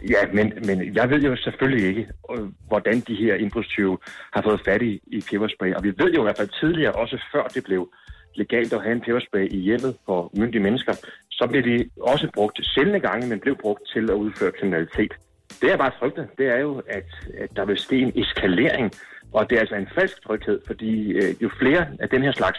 Ja, 0.09 0.23
men, 0.33 0.53
men 0.67 0.95
jeg 0.95 1.11
ved 1.11 1.21
jo 1.23 1.37
selvfølgelig 1.37 1.89
ikke, 1.89 2.07
øh, 2.33 2.45
hvordan 2.69 3.01
de 3.01 3.15
her 3.15 3.35
indbrudstyve 3.35 3.99
har 4.33 4.43
fået 4.43 4.61
fat 4.65 4.83
i, 4.83 5.01
i 5.07 5.21
peberspray. 5.31 5.75
Og 5.75 5.85
vi 5.85 5.89
ved 5.89 6.13
jo 6.13 6.21
i 6.23 6.27
hvert 6.27 6.37
fald 6.37 6.61
tidligere, 6.61 6.93
også 6.93 7.23
før 7.33 7.45
det 7.55 7.65
blev 7.65 7.89
legalt 8.35 8.73
at 8.73 8.83
have 8.83 8.93
en 8.93 9.01
peberspray 9.01 9.49
i 9.51 9.59
hjemmet 9.59 9.97
for 10.07 10.31
myndige 10.37 10.63
mennesker, 10.63 10.95
så 11.31 11.47
bliver 11.47 11.63
de 11.63 11.91
også 12.01 12.29
brugt 12.35 12.61
sjældne 12.63 13.01
gange, 13.01 13.27
men 13.27 13.41
blev 13.41 13.57
brugt 13.57 13.83
til 13.93 14.11
at 14.11 14.15
udføre 14.15 14.53
kriminalitet. 14.53 15.13
Det 15.61 15.73
er 15.73 15.77
bare 15.77 15.93
frygter, 15.99 16.27
det 16.39 16.47
er 16.47 16.59
jo, 16.59 16.83
at, 16.89 17.09
at 17.39 17.51
der 17.57 17.65
vil 17.65 17.79
ske 17.79 17.99
en 17.99 18.13
eskalering, 18.15 18.93
og 19.33 19.51
det 19.51 19.57
er 19.57 19.61
altså 19.61 19.75
en 19.75 19.89
falsk 19.95 20.23
tryghed, 20.23 20.61
fordi 20.67 21.13
øh, 21.13 21.43
jo 21.43 21.51
flere 21.61 21.87
af 22.01 22.09
den 22.09 22.23
her 22.23 22.33
slags 22.33 22.59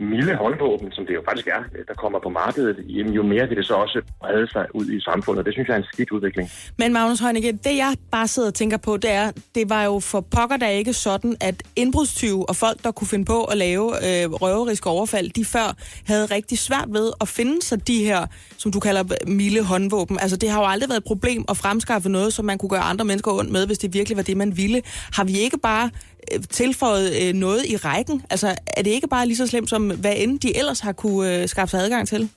milde 0.00 0.34
håndvåben, 0.36 0.92
som 0.92 1.06
det 1.06 1.14
jo 1.14 1.22
faktisk 1.28 1.46
er, 1.46 1.60
øh, 1.74 1.84
der 1.88 1.94
kommer 1.94 2.18
på 2.18 2.28
markedet, 2.28 2.76
jamen, 2.88 3.12
jo 3.12 3.22
mere 3.22 3.48
vil 3.48 3.56
det 3.56 3.66
så 3.66 3.74
også 3.74 4.02
brede 4.20 4.50
sig 4.52 4.66
ud 4.74 4.86
i 4.86 5.00
samfundet. 5.00 5.44
Det 5.46 5.52
synes 5.52 5.68
jeg 5.68 5.74
er 5.74 5.78
en 5.78 5.88
skidt 5.92 6.10
udvikling. 6.10 6.50
Men 6.78 6.92
Magnus 6.92 7.20
Heunicke, 7.20 7.52
det 7.52 7.76
jeg 7.76 7.94
bare 8.10 8.28
sidder 8.28 8.48
og 8.48 8.54
tænker 8.54 8.76
på, 8.76 8.96
det 8.96 9.10
er, 9.10 9.32
det 9.54 9.70
var 9.70 9.84
jo 9.84 10.00
for 10.00 10.20
pokker 10.20 10.56
der 10.56 10.68
ikke 10.68 10.92
sådan, 10.92 11.36
at 11.40 11.62
indbrudstyve 11.76 12.48
og 12.48 12.56
folk, 12.56 12.84
der 12.84 12.90
kunne 12.90 13.08
finde 13.08 13.24
på 13.24 13.44
at 13.44 13.56
lave 13.56 13.84
øh, 14.06 14.32
røveriske 14.32 14.90
overfald, 14.90 15.30
de 15.30 15.44
før 15.44 15.76
havde 16.06 16.26
rigtig 16.26 16.58
svært 16.58 16.88
ved 16.88 17.12
at 17.20 17.28
finde 17.28 17.62
sig 17.62 17.86
de 17.86 18.04
her, 18.04 18.26
som 18.56 18.72
du 18.72 18.80
kalder 18.80 19.04
milde 19.26 19.62
håndvåben. 19.62 20.18
Altså 20.20 20.36
det 20.36 20.50
har 20.50 20.60
jo 20.60 20.66
aldrig 20.66 20.88
været 20.88 21.00
et 21.00 21.04
problem 21.04 21.44
at 21.48 21.56
fremskaffe 21.56 22.08
noget, 22.08 22.32
som 22.32 22.44
man 22.44 22.58
kunne 22.58 22.70
gøre 22.70 22.80
andre 22.80 23.04
mennesker 23.04 23.32
ondt 23.32 23.52
med, 23.52 23.66
hvis 23.66 23.78
det 23.78 23.94
virkelig 23.94 24.16
var 24.16 24.22
det, 24.22 24.36
man 24.36 24.56
ville. 24.56 24.82
Har 25.12 25.24
vi 25.24 25.38
ikke 25.38 25.58
bare 25.58 25.90
Øh, 26.32 26.40
tilføjet 26.50 27.08
øh, 27.22 27.34
noget 27.34 27.62
i 27.66 27.76
rækken? 27.76 28.22
Altså 28.30 28.48
er 28.76 28.82
det 28.82 28.90
ikke 28.90 29.08
bare 29.08 29.26
lige 29.26 29.36
så 29.36 29.46
slemt, 29.46 29.70
som 29.70 30.00
hvad 30.00 30.14
end 30.16 30.40
de 30.40 30.58
ellers 30.58 30.80
har 30.80 30.92
kunne 30.92 31.40
øh, 31.40 31.48
skaffe 31.48 31.70
sig 31.70 31.80
adgang 31.80 32.08
til? 32.08 32.30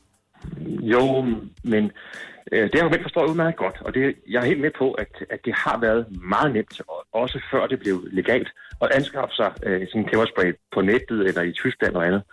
Jo, 0.81 1.25
men 1.63 1.91
øh, 2.51 2.71
det 2.71 2.79
argument 2.79 3.03
forstår 3.03 3.21
jeg 3.21 3.29
udmærket 3.29 3.57
godt, 3.57 3.77
og 3.81 3.93
det, 3.93 4.15
jeg 4.29 4.41
er 4.41 4.45
helt 4.45 4.61
med 4.61 4.71
på, 4.77 4.91
at, 4.91 5.11
at 5.29 5.39
det 5.45 5.53
har 5.55 5.79
været 5.79 6.05
meget 6.21 6.53
nemt, 6.53 6.81
også 7.13 7.39
før 7.51 7.67
det 7.67 7.79
blev 7.79 8.03
legalt, 8.11 8.49
at 8.81 8.91
anskaffe 8.91 9.35
sig 9.35 9.51
øh, 9.63 9.87
sådan 9.87 10.01
en 10.01 10.09
peberspray 10.09 10.53
på 10.73 10.81
nettet 10.81 11.19
eller 11.27 11.41
i 11.41 11.51
Tyskland 11.51 11.95
og 11.95 12.07
andet. 12.07 12.23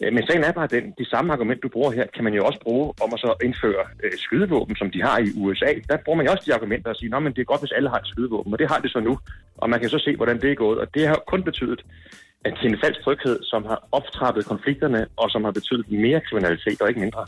Øh, 0.00 0.12
men 0.14 0.22
sagen 0.26 0.44
er 0.44 0.52
bare 0.52 0.74
den, 0.76 0.84
de 1.00 1.06
samme 1.12 1.32
argument, 1.32 1.62
du 1.62 1.68
bruger 1.68 1.90
her, 1.90 2.06
kan 2.14 2.24
man 2.24 2.34
jo 2.34 2.42
også 2.48 2.60
bruge 2.66 2.84
om 3.04 3.10
at 3.14 3.20
så 3.20 3.30
indføre 3.46 3.84
øh, 4.04 4.12
skydevåben, 4.24 4.76
som 4.76 4.90
de 4.94 5.02
har 5.02 5.18
i 5.26 5.28
USA. 5.42 5.70
Der 5.88 5.96
bruger 6.04 6.16
man 6.16 6.26
jo 6.26 6.32
også 6.32 6.44
de 6.46 6.54
argumenter 6.54 6.90
og 6.90 6.96
siger, 6.96 7.16
at 7.16 7.36
det 7.36 7.42
er 7.42 7.52
godt, 7.52 7.60
hvis 7.60 7.76
alle 7.76 7.88
har 7.88 7.98
et 7.98 8.06
skydevåben, 8.12 8.52
og 8.52 8.58
det 8.58 8.68
har 8.72 8.78
det 8.78 8.90
så 8.90 9.00
nu. 9.00 9.18
Og 9.60 9.70
man 9.70 9.80
kan 9.80 9.88
så 9.88 9.98
se, 9.98 10.16
hvordan 10.16 10.40
det 10.40 10.50
er 10.50 10.54
gået, 10.54 10.78
og 10.78 10.86
det 10.94 11.08
har 11.08 11.18
kun 11.32 11.42
betydet, 11.42 11.80
at 12.44 12.52
det 12.58 12.66
er 12.66 12.72
en 12.74 12.80
falsk 12.84 13.00
tryghed, 13.04 13.38
som 13.42 13.64
har 13.64 13.88
optrappet 13.92 14.44
konflikterne, 14.44 15.06
og 15.16 15.30
som 15.30 15.44
har 15.44 15.50
betydet 15.50 15.86
mere 15.90 16.20
kriminalitet 16.28 16.80
og 16.82 16.88
ikke 16.88 17.00
mindre. 17.00 17.24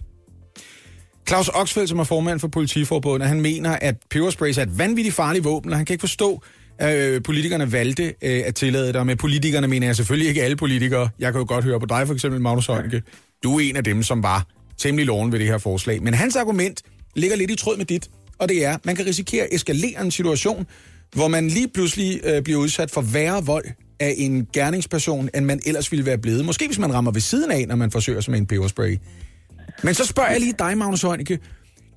Claus 1.28 1.48
Oxfeldt, 1.48 1.88
som 1.88 1.98
er 1.98 2.04
formand 2.04 2.40
for 2.40 2.48
Politiforbundet, 2.48 3.28
han 3.28 3.40
mener, 3.40 3.72
at 3.88 3.96
peberspray 4.10 4.48
er 4.48 4.62
et 4.62 4.78
vanvittigt 4.78 5.14
farligt 5.14 5.44
våben, 5.44 5.70
og 5.70 5.76
han 5.76 5.86
kan 5.86 5.94
ikke 5.94 6.06
forstå, 6.08 6.42
øh, 6.82 7.22
politikerne 7.22 7.72
valgte 7.72 8.04
øh, 8.22 8.42
at 8.46 8.54
tillade 8.54 8.86
det. 8.86 8.96
Og 8.96 9.06
med 9.06 9.16
politikerne 9.16 9.68
mener 9.68 9.86
jeg 9.86 9.96
selvfølgelig 9.96 10.28
ikke 10.28 10.42
alle 10.42 10.56
politikere. 10.56 11.08
Jeg 11.18 11.32
kan 11.32 11.40
jo 11.40 11.46
godt 11.48 11.64
høre 11.64 11.80
på 11.80 11.86
dig, 11.86 12.06
for 12.06 12.14
eksempel 12.14 12.40
Magnus 12.40 12.66
Heunicke. 12.66 13.02
Du 13.42 13.56
er 13.56 13.60
en 13.60 13.76
af 13.76 13.84
dem, 13.84 14.02
som 14.02 14.22
var 14.22 14.46
temmelig 14.78 15.06
loven 15.06 15.32
ved 15.32 15.38
det 15.38 15.46
her 15.46 15.58
forslag. 15.58 16.02
Men 16.02 16.14
hans 16.14 16.36
argument 16.36 16.82
ligger 17.16 17.36
lidt 17.36 17.50
i 17.50 17.56
tråd 17.56 17.76
med 17.76 17.84
dit, 17.84 18.10
og 18.38 18.48
det 18.48 18.64
er, 18.64 18.74
at 18.74 18.86
man 18.86 18.96
kan 18.96 19.06
risikere 19.06 19.44
at 19.44 19.48
eskalere 19.52 20.00
en 20.00 20.10
situation, 20.10 20.66
hvor 21.14 21.28
man 21.28 21.48
lige 21.48 21.68
pludselig 21.68 22.20
øh, 22.24 22.42
bliver 22.42 22.60
udsat 22.60 22.90
for 22.90 23.00
værre 23.00 23.44
vold 23.44 23.64
af 24.00 24.14
en 24.16 24.46
gerningsperson, 24.52 25.28
end 25.34 25.44
man 25.44 25.60
ellers 25.66 25.92
ville 25.92 26.06
være 26.06 26.18
blevet. 26.18 26.44
Måske 26.44 26.66
hvis 26.66 26.78
man 26.78 26.94
rammer 26.94 27.10
ved 27.10 27.20
siden 27.20 27.50
af, 27.50 27.68
når 27.68 27.76
man 27.76 27.90
forsøger 27.90 28.20
sig 28.20 28.30
med 28.30 28.38
en 28.38 28.46
peberspray. 28.46 28.98
Men 29.82 29.94
så 29.94 30.06
spørger 30.06 30.30
jeg 30.30 30.40
lige 30.40 30.54
dig, 30.58 30.78
Magnus 30.78 31.02
Heunicke. 31.02 31.38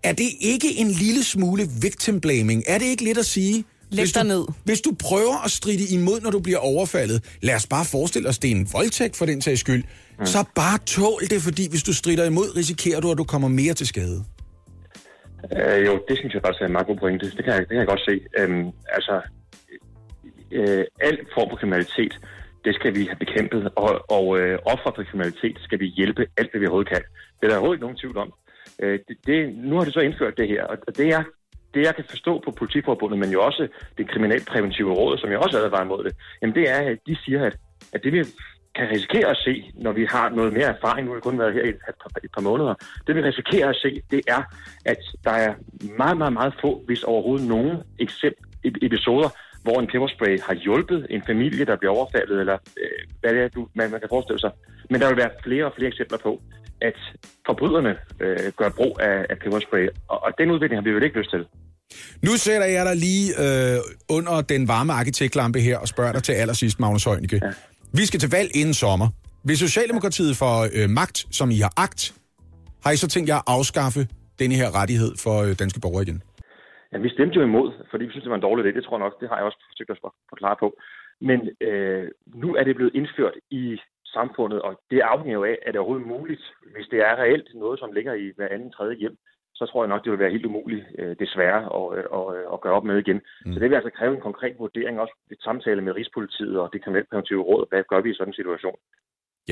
Er 0.04 0.14
det 0.14 0.30
ikke 0.40 0.78
en 0.78 0.92
lille 0.92 1.24
smule 1.24 1.70
victim 1.82 2.22
blaming? 2.22 2.64
Er 2.68 2.78
det 2.78 2.86
ikke 2.86 3.04
lidt 3.04 3.18
at 3.18 3.26
sige... 3.26 3.64
Læg 3.90 4.02
hvis 4.02 4.14
dig 4.14 4.24
du, 4.24 4.28
ned. 4.28 4.44
Hvis 4.66 4.82
du 4.82 4.92
prøver 5.10 5.46
at 5.46 5.52
stride 5.52 5.86
imod, 5.98 6.22
når 6.22 6.32
du 6.32 6.40
bliver 6.40 6.58
overfaldet, 6.58 7.38
lad 7.42 7.56
os 7.56 7.68
bare 7.68 7.86
forestille 7.86 8.30
os, 8.30 8.40
det 8.40 8.52
er 8.52 8.56
en 8.56 8.68
voldtægt 8.74 9.16
for 9.18 9.26
den 9.26 9.42
sags 9.42 9.60
skyld, 9.60 9.84
mm. 10.20 10.26
så 10.26 10.40
bare 10.56 10.78
tål 10.86 11.22
det, 11.30 11.42
fordi 11.42 11.70
hvis 11.70 11.84
du 11.84 11.94
strider 11.94 12.26
imod, 12.26 12.56
risikerer 12.56 13.00
du, 13.00 13.12
at 13.12 13.18
du 13.18 13.24
kommer 13.24 13.48
mere 13.48 13.74
til 13.74 13.88
skade. 13.88 14.24
Øh, 15.58 15.86
jo, 15.88 15.94
det 16.08 16.18
synes 16.18 16.34
jeg 16.34 16.42
faktisk 16.46 16.62
er 16.62 16.66
en 16.66 16.72
meget 16.72 16.88
god 16.88 16.98
pointe. 16.98 17.26
Det 17.38 17.44
kan 17.46 17.54
jeg, 17.54 17.60
det 17.60 17.70
kan 17.70 17.78
jeg 17.78 17.88
godt 17.88 18.06
se. 18.10 18.16
Øhm, 18.40 18.68
altså, 18.98 19.16
øh, 20.52 20.86
al 21.08 21.18
form 21.36 21.50
for 21.50 21.58
kriminalitet, 21.62 22.14
det 22.66 22.76
skal 22.76 22.96
vi 22.96 23.04
have 23.12 23.20
bekæmpet, 23.26 23.70
og, 23.76 23.92
og 24.18 24.26
øh, 24.40 24.60
offer 24.74 24.92
for 24.96 25.04
kriminalitet 25.10 25.58
skal 25.66 25.80
vi 25.80 25.88
hjælpe 26.00 26.24
alt, 26.38 26.52
hvad 26.52 26.60
vi 26.60 26.68
overhovedet 26.68 26.94
kan. 26.94 27.04
Det 27.38 27.44
er 27.44 27.48
der 27.48 27.56
overhovedet 27.56 27.78
ikke 27.78 27.88
nogen 27.88 28.02
tvivl 28.04 28.18
om. 28.18 28.34
Øh, 28.82 29.00
det, 29.08 29.16
det, 29.28 29.38
nu 29.70 29.74
har 29.78 29.84
det 29.84 29.94
så 29.94 30.00
indført 30.00 30.38
det 30.38 30.48
her, 30.48 30.64
og 30.64 30.98
det 30.98 31.08
er 31.18 31.24
det, 31.78 31.86
jeg 31.86 31.96
kan 31.96 32.06
forstå 32.10 32.34
på 32.46 32.52
politiforbundet, 32.52 33.20
men 33.20 33.30
jo 33.36 33.40
også 33.50 33.68
det 33.98 34.10
kriminalpræventive 34.12 34.94
råd, 34.94 35.18
som 35.18 35.30
jeg 35.32 35.40
også 35.40 35.58
advarer 35.58 35.86
imod 35.86 36.04
det, 36.04 36.14
jamen 36.42 36.56
det 36.56 36.70
er, 36.70 36.82
at 36.92 37.00
de 37.08 37.16
siger, 37.26 37.46
at, 37.46 37.56
at 37.94 38.04
det 38.04 38.14
vi 38.14 38.24
kan 38.78 38.90
risikere 38.96 39.30
at 39.30 39.38
se, 39.38 39.72
når 39.76 39.92
vi 39.92 40.06
har 40.06 40.30
noget 40.30 40.54
mere 40.54 40.70
erfaring, 40.76 41.06
nu 41.06 41.12
har 41.12 41.16
vi 41.16 41.28
kun 41.30 41.40
været 41.40 41.54
her 41.54 41.64
i 41.64 41.70
et, 41.70 41.80
et, 41.92 41.98
par, 42.02 42.12
et 42.24 42.32
par 42.36 42.42
måneder, 42.42 42.74
det 43.08 43.16
vi 43.16 43.22
risikerer 43.22 43.70
at 43.70 43.76
se, 43.76 44.02
det 44.12 44.22
er, 44.28 44.42
at 44.86 45.02
der 45.24 45.32
er 45.32 45.54
meget, 45.98 46.18
meget, 46.18 46.34
meget 46.34 46.54
få, 46.62 46.84
hvis 46.88 47.04
overhovedet 47.04 47.48
nogen 47.48 47.78
eksempel, 48.00 48.44
episoder, 48.82 49.30
hvor 49.64 49.80
en 49.80 49.88
peberspray 49.88 50.40
har 50.48 50.54
hjulpet 50.54 51.08
en 51.10 51.24
familie, 51.26 51.66
der 51.66 51.76
bliver 51.76 51.94
overfaldet, 51.98 52.40
eller 52.40 52.58
øh, 52.82 53.02
hvad 53.22 53.34
det 53.34 53.42
er, 53.44 53.48
du, 53.48 53.68
man, 53.74 53.92
man 53.92 54.00
kan 54.00 54.10
forestille 54.10 54.40
sig. 54.40 54.52
Men 54.90 55.02
der 55.02 55.08
vil 55.08 55.18
være 55.18 55.32
flere 55.44 55.66
og 55.66 55.74
flere 55.76 55.88
eksempler 55.88 56.18
på, 56.18 56.42
at 56.82 56.98
forbryderne 57.46 57.98
øh, 58.20 58.52
gør 58.58 58.70
brug 58.70 58.98
af, 59.02 59.26
af 59.30 59.40
peberspray, 59.40 59.88
og, 60.08 60.24
og 60.24 60.32
den 60.38 60.52
udvikling 60.52 60.78
har 60.80 60.84
vi 60.84 60.90
jo 60.90 61.00
ikke 61.00 61.20
lyst 61.20 61.30
til. 61.30 61.46
Nu 62.26 62.32
sætter 62.46 62.68
jeg 62.78 62.84
dig 62.90 62.96
lige 63.08 63.28
øh, 63.46 63.78
under 64.18 64.36
den 64.54 64.68
varme 64.68 64.94
arkitektlampe 64.94 65.60
her 65.60 65.78
og 65.84 65.88
spørger 65.88 66.14
dig 66.18 66.24
til 66.24 66.34
allersidst, 66.42 66.80
Magnus 66.80 67.04
Heunicke. 67.04 67.40
Ja. 67.44 67.52
Vi 68.00 68.04
skal 68.10 68.20
til 68.20 68.32
valg 68.38 68.50
inden 68.62 68.74
sommer. 68.74 69.08
Hvis 69.48 69.60
Socialdemokratiet 69.68 70.34
får 70.44 70.58
øh, 70.78 70.90
magt, 71.00 71.18
som 71.40 71.48
I 71.58 71.60
har 71.66 71.74
agt, 71.86 72.02
har 72.84 72.92
I 72.92 72.98
så 73.04 73.08
tænkt 73.14 73.28
jer 73.30 73.40
at 73.42 73.48
afskaffe 73.58 74.02
denne 74.42 74.56
her 74.62 74.70
rettighed 74.80 75.12
for 75.26 75.36
øh, 75.46 75.52
danske 75.62 75.80
borgere 75.84 76.04
igen? 76.08 76.20
Ja, 76.92 76.98
vi 77.06 77.10
stemte 77.16 77.36
jo 77.40 77.44
imod, 77.52 77.70
fordi 77.92 78.04
vi 78.06 78.12
synes, 78.12 78.24
det 78.24 78.34
var 78.34 78.40
en 78.40 78.48
dårlig 78.48 78.62
idé. 78.64 78.72
Det 78.78 78.84
tror 78.84 78.98
jeg 78.98 79.06
nok, 79.06 79.16
det 79.22 79.30
har 79.30 79.38
jeg 79.38 79.46
også 79.50 79.60
forsøgt 79.72 79.92
at 79.94 80.00
forklare 80.34 80.58
på. 80.64 80.68
Men 81.30 81.40
øh, 81.68 82.06
nu 82.44 82.50
er 82.60 82.64
det 82.64 82.76
blevet 82.76 82.96
indført 83.00 83.36
i 83.62 83.64
samfundet, 84.18 84.60
og 84.68 84.72
det 84.92 85.00
afhænger 85.14 85.38
jo 85.40 85.44
af, 85.52 85.58
at 85.66 85.72
det 85.72 85.80
overhovedet 85.80 86.14
muligt, 86.16 86.44
hvis 86.74 86.88
det 86.92 87.00
er 87.08 87.14
reelt 87.24 87.50
noget, 87.64 87.80
som 87.80 87.92
ligger 87.98 88.14
i 88.14 88.26
hver 88.36 88.50
anden 88.56 88.72
tredje 88.78 88.96
hjem, 89.02 89.18
så 89.60 89.66
tror 89.66 89.84
jeg 89.84 89.90
nok, 89.90 90.04
det 90.04 90.12
vil 90.12 90.24
være 90.24 90.36
helt 90.36 90.46
umuligt, 90.46 90.86
øh, 91.00 91.16
desværre, 91.24 91.62
at, 91.78 91.86
at, 92.20 92.26
at 92.54 92.62
gøre 92.64 92.78
op 92.80 92.84
med 92.90 92.98
igen. 93.04 93.20
Mm. 93.46 93.54
Så 93.54 93.60
det 93.60 93.70
vil 93.70 93.80
altså 93.80 93.94
kræve 93.98 94.14
en 94.16 94.28
konkret 94.30 94.56
vurdering, 94.60 95.00
også 95.00 95.16
et 95.32 95.42
samtale 95.48 95.82
med 95.82 95.96
Rigspolitiet 95.96 96.60
og 96.60 96.70
det 96.74 96.84
kriminalpræventive 96.84 97.44
råd. 97.50 97.64
Hvad 97.70 97.84
gør 97.92 98.02
vi 98.02 98.10
i 98.12 98.14
sådan 98.18 98.30
en 98.30 98.40
situation? 98.42 98.78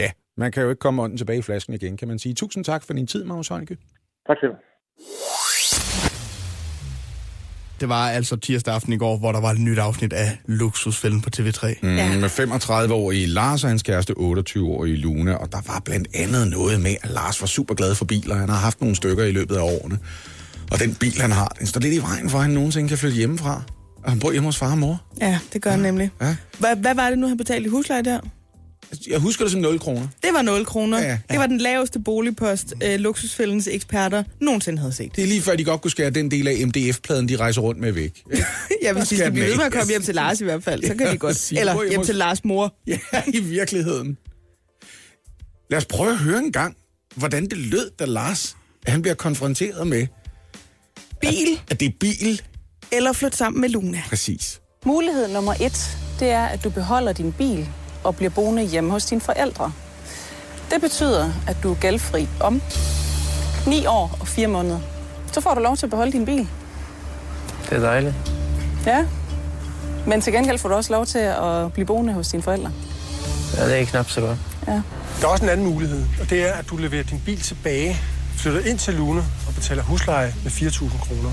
Ja, 0.02 0.10
man 0.38 0.52
kan 0.52 0.64
jo 0.64 0.70
ikke 0.70 0.86
komme 0.86 1.02
ånden 1.04 1.18
tilbage 1.18 1.40
i 1.40 1.48
flasken 1.50 1.74
igen, 1.74 1.98
kan 1.98 2.08
man 2.08 2.20
sige. 2.20 2.36
Tusind 2.36 2.64
tak 2.64 2.82
for 2.84 2.94
din 2.94 3.08
tid, 3.08 3.24
Magnus 3.24 3.48
Heunicke. 3.48 3.78
Tak 4.28 4.38
selv. 4.40 4.56
Det 7.80 7.90
var 7.90 8.10
altså 8.10 8.36
tirsdag 8.36 8.74
aften 8.74 8.94
i 8.94 8.98
går, 8.98 9.18
hvor 9.18 9.32
der 9.32 9.40
var 9.42 9.52
et 9.52 9.60
nyt 9.60 9.78
afsnit 9.78 10.14
af 10.14 10.38
Luksusfælden 10.46 11.22
på 11.22 11.30
TV3. 11.38 11.74
Mm, 11.82 11.96
ja. 11.96 12.18
Med 12.18 12.30
35-årige 12.30 13.26
Lars 13.28 13.64
og 13.64 13.70
hans 13.70 13.84
kæreste 13.84 14.14
28-årige 14.18 14.96
Luna, 14.96 15.34
og 15.34 15.52
der 15.52 15.62
var 15.68 15.82
blandt 15.86 16.08
andet 16.14 16.48
noget 16.48 16.82
med, 16.82 16.96
at 17.04 17.10
Lars 17.10 17.42
var 17.42 17.48
super 17.48 17.76
glad 17.76 17.96
for 17.96 18.06
biler. 18.06 18.36
Han 18.36 18.50
har 18.50 18.58
haft 18.58 18.82
nogle 18.82 18.96
stykker 18.96 19.24
i 19.24 19.32
løbet 19.32 19.56
af 19.56 19.62
årene. 19.62 20.00
Og 20.72 20.80
den 20.80 20.96
bil, 20.96 21.22
han 21.22 21.32
har, 21.32 21.48
den 21.60 21.68
står 21.68 21.82
lidt 21.82 21.94
i 21.94 22.02
vejen 22.02 22.30
for, 22.30 22.38
at 22.38 22.44
han 22.44 22.54
nogensinde 22.54 22.90
kan 22.90 22.98
flytte 22.98 23.18
hjemmefra. 23.18 23.62
Og 24.04 24.12
han 24.12 24.20
bor 24.20 24.32
hjemme 24.32 24.48
hos 24.48 24.58
far 24.58 24.72
og 24.72 24.78
mor. 24.78 25.02
Ja, 25.22 25.40
det 25.54 25.62
gør 25.62 25.72
han 25.72 25.80
nemlig. 25.80 26.12
Ja. 26.22 26.36
Hvad, 26.60 26.76
hvad 26.76 26.96
var 26.96 27.10
det 27.10 27.20
nu, 27.20 27.28
han 27.28 27.38
betalte 27.38 27.68
i 27.68 27.70
husleje 27.70 28.04
der? 28.04 28.20
Jeg 29.10 29.20
husker 29.20 29.46
det 29.46 29.52
som 29.52 29.62
0 29.62 29.80
kroner. 29.80 30.08
Det 30.24 30.30
var 30.34 30.42
0 30.42 30.66
kroner. 30.66 31.00
Ja, 31.00 31.06
Ja. 31.08 31.18
Det 31.30 31.40
var 31.40 31.48
den 31.48 31.58
laveste 31.58 32.00
boligpost, 32.00 32.74
øh, 32.84 33.00
luksusfældens 33.00 33.68
eksperter 33.72 34.24
nogensinde 34.42 34.80
havde 34.80 34.94
set. 34.94 35.16
Det 35.16 35.24
er 35.24 35.28
lige 35.28 35.42
før, 35.42 35.56
de 35.56 35.64
godt 35.64 35.82
kunne 35.82 35.92
skære 35.92 36.10
den 36.10 36.32
del 36.32 36.48
af 36.48 36.68
MDF-pladen, 36.68 37.30
de 37.30 37.36
rejser 37.36 37.62
rundt 37.62 37.80
med 37.82 37.92
væk. 37.92 38.24
Ja, 38.84 38.94
hvis 38.94 39.08
de 39.08 39.18
skal 39.18 39.32
blive 39.32 39.46
ved 39.48 39.56
med 39.56 39.66
at 39.66 39.72
komme 39.72 39.90
hjem 39.90 40.02
til 40.02 40.16
Lars 40.16 40.42
i 40.42 40.44
hvert 40.44 40.64
fald, 40.64 40.84
så 40.84 40.96
kan 40.96 41.12
de 41.12 41.18
godt. 41.18 41.52
Eller 41.52 41.90
hjem 41.90 42.04
til 42.04 42.16
Lars 42.16 42.46
mor. 42.46 42.76
Ja, 42.88 42.98
i 43.28 43.40
virkeligheden. 43.40 44.18
Lad 45.70 45.78
os 45.78 45.86
prøve 45.86 46.12
at 46.12 46.18
høre 46.18 46.38
en 46.40 46.52
gang, 46.52 46.76
hvordan 47.16 47.44
det 47.44 47.58
lød, 47.58 47.92
da 48.00 48.06
Lars 48.06 48.58
han 48.88 49.02
bliver 49.02 49.16
konfronteret 49.16 49.88
med, 49.88 50.08
Bil 51.22 51.62
at 51.72 51.80
det 51.80 51.86
er 51.86 51.92
bil. 52.00 52.42
eller 52.92 53.14
flytte 53.14 53.38
sammen 53.38 53.62
med 53.62 53.70
Luna. 53.70 54.02
Præcis. 54.10 54.62
Mulighed 54.86 55.28
nummer 55.28 55.54
et, 55.54 55.98
det 56.20 56.28
er, 56.30 56.46
at 56.46 56.64
du 56.64 56.70
beholder 56.70 57.14
din 57.14 57.32
bil 57.34 57.68
og 58.06 58.16
bliver 58.16 58.30
boende 58.30 58.64
hjemme 58.64 58.92
hos 58.92 59.06
dine 59.06 59.22
forældre. 59.22 59.72
Det 60.72 60.82
betyder, 60.82 61.32
at 61.48 61.58
du 61.64 61.72
er 61.72 61.76
gældfri 61.76 62.28
om 62.40 62.62
9 63.68 63.86
år 63.86 64.18
og 64.20 64.28
4 64.28 64.48
måneder. 64.48 64.80
Så 65.32 65.42
får 65.42 65.54
du 65.54 65.62
lov 65.62 65.78
til 65.78 65.86
at 65.86 65.90
beholde 65.90 66.12
din 66.12 66.26
bil. 66.26 66.48
Det 67.70 67.78
er 67.78 67.80
dejligt. 67.80 68.16
Ja. 68.86 69.06
Men 70.08 70.22
til 70.22 70.34
gengæld 70.34 70.58
får 70.58 70.70
du 70.70 70.76
også 70.76 70.94
lov 70.94 71.06
til 71.06 71.20
at 71.20 71.74
blive 71.74 71.86
boende 71.86 72.14
hos 72.14 72.28
dine 72.28 72.44
forældre. 72.44 72.72
Ja, 73.58 73.70
det 73.70 73.82
er 73.82 73.86
knap 73.86 74.10
så 74.10 74.22
godt. 74.22 74.38
Ja. 74.68 74.82
Der 75.22 75.28
er 75.28 75.32
også 75.32 75.44
en 75.44 75.50
anden 75.50 75.66
mulighed, 75.66 76.06
og 76.22 76.30
det 76.30 76.50
er, 76.50 76.54
at 76.54 76.70
du 76.70 76.78
leverer 76.78 77.04
din 77.04 77.22
bil 77.26 77.42
tilbage, 77.42 77.98
flytter 78.38 78.60
ind 78.60 78.80
til 78.80 78.94
Lune 78.94 79.24
og 79.48 79.54
betaler 79.56 79.84
husleje 79.84 80.34
med 80.44 80.52
4.000 80.52 81.08
kroner. 81.08 81.32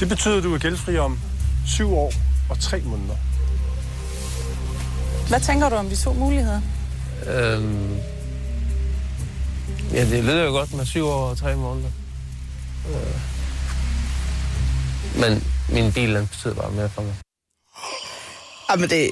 Det 0.00 0.08
betyder, 0.08 0.36
at 0.36 0.42
du 0.42 0.54
er 0.54 0.58
gældfri 0.58 0.98
om 0.98 1.18
7 1.66 1.94
år 1.94 2.12
og 2.50 2.60
3 2.60 2.80
måneder. 2.80 3.14
Hvad 5.28 5.40
tænker 5.40 5.68
du 5.68 5.74
om 5.74 5.88
de 5.88 5.96
to 5.96 6.12
muligheder? 6.12 6.60
Øhm... 7.26 7.96
Ja, 9.92 10.04
det 10.04 10.24
lyder 10.24 10.44
jo 10.44 10.50
godt 10.50 10.74
med 10.74 10.86
syv 10.86 11.06
år 11.06 11.28
og 11.30 11.38
tre 11.38 11.56
måneder. 11.56 11.88
Øh... 12.88 13.20
Men 15.20 15.44
min 15.68 15.92
bil, 15.92 16.14
den 16.14 16.26
betyder 16.26 16.54
bare 16.54 16.70
mere 16.72 16.88
for 16.88 17.02
mig. 17.02 17.14
Jamen 18.70 18.90
det... 18.90 19.10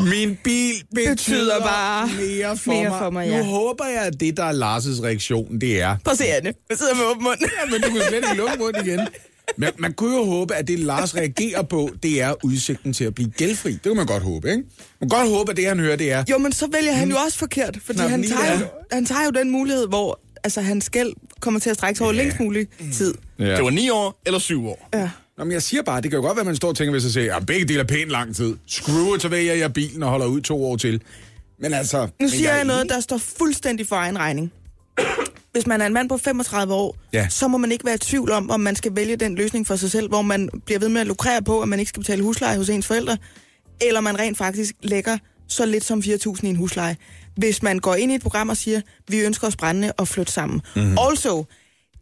Min 0.00 0.38
bil 0.44 0.74
betyder, 0.94 1.10
Betyder 1.14 1.60
bare 1.60 2.06
mere 2.08 2.56
for 2.56 2.70
mere 2.72 2.88
mig. 2.90 2.98
for 2.98 3.10
mig, 3.10 3.28
Nu 3.28 3.34
ja. 3.36 3.42
håber 3.44 3.86
jeg, 3.86 4.02
at 4.02 4.20
det, 4.20 4.36
der 4.36 4.44
er 4.44 4.52
Lars' 4.52 5.02
reaktion, 5.04 5.60
det 5.60 5.80
er... 5.82 5.96
Prøv 6.04 6.12
at 6.12 6.18
se, 6.18 6.24
Anne. 6.26 6.52
Jeg 6.70 6.78
sidder 6.78 6.94
med 6.94 7.04
åben 7.04 7.22
mund. 7.24 7.38
Ja, 7.40 7.70
men 7.70 7.80
du 7.82 7.88
kan 7.90 8.02
slet 8.08 8.14
ikke 8.16 8.34
lukke 8.36 8.56
munden 8.58 8.86
igen. 8.86 9.00
Men 9.56 9.70
man 9.78 9.92
kunne 9.92 10.16
jo 10.16 10.24
håbe, 10.24 10.54
at 10.54 10.68
det 10.68 10.78
Lars 10.78 11.16
reagerer 11.16 11.62
på, 11.62 11.90
det 12.02 12.20
er 12.22 12.34
udsigten 12.44 12.92
til 12.92 13.04
at 13.04 13.14
blive 13.14 13.30
gældfri. 13.30 13.72
Det 13.72 13.82
kunne 13.82 13.94
man 13.94 14.06
godt 14.06 14.22
håbe, 14.22 14.50
ikke? 14.50 14.62
Man 15.00 15.10
kan 15.10 15.18
godt 15.18 15.28
håbe, 15.28 15.50
at 15.50 15.56
det, 15.56 15.66
han 15.66 15.80
hører, 15.80 15.96
det 15.96 16.12
er... 16.12 16.24
Jo, 16.30 16.38
men 16.38 16.52
så 16.52 16.68
vælger 16.72 16.92
han 16.92 17.10
jo 17.10 17.16
også 17.16 17.38
forkert, 17.38 17.78
fordi 17.84 17.98
Nå, 17.98 18.08
han, 18.08 18.22
tager 18.22 18.52
ja. 18.52 18.58
jo, 18.58 18.66
han 18.92 19.06
tager 19.06 19.24
jo 19.24 19.30
den 19.30 19.50
mulighed, 19.50 19.88
hvor 19.88 20.20
altså, 20.44 20.60
hans 20.60 20.90
gæld 20.90 21.12
kommer 21.40 21.60
til 21.60 21.70
at 21.70 21.76
strække 21.76 21.98
sig 21.98 22.04
over 22.04 22.14
længst 22.14 22.40
mulig 22.40 22.66
tid. 22.92 23.14
Ja. 23.38 23.56
Det 23.56 23.64
var 23.64 23.70
9 23.70 23.90
år 23.90 24.20
eller 24.26 24.38
7 24.38 24.66
år. 24.66 24.88
Ja. 24.94 25.10
Nå, 25.38 25.44
men 25.44 25.52
jeg 25.52 25.62
siger 25.62 25.82
bare, 25.82 26.00
det 26.00 26.10
kan 26.10 26.16
jo 26.16 26.22
godt 26.26 26.36
være, 26.36 26.40
at 26.40 26.46
man 26.46 26.56
står 26.56 26.68
og 26.68 26.76
tænker 26.76 26.92
ved 26.92 27.00
sig 27.00 27.12
selv, 27.12 27.30
at 27.34 27.46
begge 27.46 27.64
dele 27.64 27.80
er 27.80 27.84
pænt 27.84 28.10
lang 28.10 28.36
tid. 28.36 28.56
Screw 28.66 29.14
it, 29.14 29.22
så 29.22 29.28
vælger 29.28 29.54
jeg 29.54 29.72
bilen 29.72 30.02
og 30.02 30.10
holder 30.10 30.26
ud 30.26 30.40
to 30.40 30.64
år 30.64 30.76
til. 30.76 31.02
Men 31.58 31.72
altså... 31.72 32.08
Nu 32.20 32.28
siger 32.28 32.50
er 32.50 32.56
jeg 32.56 32.64
noget, 32.64 32.88
der 32.88 33.00
står 33.00 33.18
fuldstændig 33.18 33.86
for 33.86 33.96
egen 33.96 34.18
regning. 34.18 34.52
Hvis 35.52 35.66
man 35.66 35.80
er 35.80 35.86
en 35.86 35.92
mand 35.92 36.08
på 36.08 36.16
35 36.16 36.74
år, 36.74 36.96
Ja. 37.12 37.28
så 37.28 37.48
må 37.48 37.58
man 37.58 37.72
ikke 37.72 37.84
være 37.84 37.94
i 37.94 37.98
tvivl 37.98 38.30
om, 38.32 38.50
om 38.50 38.60
man 38.60 38.76
skal 38.76 38.96
vælge 38.96 39.16
den 39.16 39.34
løsning 39.34 39.66
for 39.66 39.76
sig 39.76 39.90
selv, 39.90 40.08
hvor 40.08 40.22
man 40.22 40.48
bliver 40.66 40.78
ved 40.78 40.88
med 40.88 41.00
at 41.00 41.06
lukrere 41.06 41.42
på, 41.42 41.60
at 41.60 41.68
man 41.68 41.78
ikke 41.78 41.88
skal 41.88 42.00
betale 42.00 42.22
husleje 42.22 42.56
hos 42.56 42.68
ens 42.68 42.86
forældre, 42.86 43.16
eller 43.80 44.00
man 44.00 44.18
rent 44.18 44.38
faktisk 44.38 44.74
lægger 44.82 45.18
så 45.48 45.66
lidt 45.66 45.84
som 45.84 45.98
4.000 45.98 46.46
i 46.46 46.48
en 46.48 46.56
husleje. 46.56 46.96
Hvis 47.36 47.62
man 47.62 47.78
går 47.78 47.94
ind 47.94 48.12
i 48.12 48.14
et 48.14 48.22
program 48.22 48.48
og 48.48 48.56
siger, 48.56 48.80
vi 49.08 49.20
ønsker 49.20 49.46
os 49.46 49.56
brændende 49.56 49.92
og 49.92 50.08
flytte 50.08 50.32
sammen. 50.32 50.60
Mm-hmm. 50.76 50.96
Also, 51.10 51.44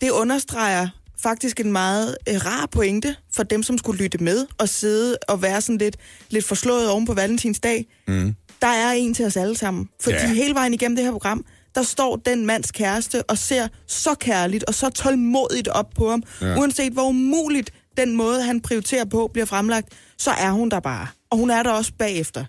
det 0.00 0.10
understreger 0.10 0.88
faktisk 1.22 1.60
en 1.60 1.72
meget 1.72 2.16
øh, 2.28 2.34
rar 2.46 2.66
pointe 2.72 3.16
for 3.34 3.42
dem, 3.42 3.62
som 3.62 3.78
skulle 3.78 4.02
lytte 4.02 4.18
med 4.18 4.46
og 4.58 4.68
sidde 4.68 5.16
og 5.28 5.42
være 5.42 5.60
sådan 5.60 5.78
lidt, 5.78 5.96
lidt 6.30 6.44
forslået 6.44 6.88
oven 6.90 7.06
på 7.06 7.14
valentinsdag. 7.14 7.86
Mm. 8.08 8.34
Der 8.62 8.66
er 8.68 8.92
en 8.92 9.14
til 9.14 9.24
os 9.26 9.36
alle 9.36 9.56
sammen. 9.56 9.88
Fordi 10.00 10.16
Ja. 10.16 10.26
hele 10.34 10.54
vejen 10.54 10.74
igennem 10.74 10.96
det 10.96 11.04
her 11.04 11.12
program, 11.12 11.44
der 11.74 11.82
står 11.82 12.16
den 12.16 12.46
mands 12.46 12.70
kæreste 12.70 13.22
og 13.22 13.38
ser 13.38 13.68
så 13.86 14.14
kærligt 14.14 14.64
og 14.64 14.74
så 14.74 14.90
tålmodigt 14.90 15.68
op 15.68 15.90
på 15.96 16.10
ham. 16.10 16.22
Ja. 16.40 16.58
Uanset 16.58 16.92
hvor 16.92 17.08
umuligt 17.08 17.70
den 17.96 18.16
måde, 18.16 18.42
han 18.42 18.60
prioriterer 18.60 19.04
på, 19.04 19.30
bliver 19.32 19.46
fremlagt, 19.46 19.88
så 20.18 20.30
er 20.30 20.50
hun 20.50 20.68
der 20.68 20.80
bare. 20.80 21.06
Og 21.30 21.38
hun 21.38 21.50
er 21.50 21.62
der 21.62 21.70
også 21.70 21.92
bagefter. 21.98 22.44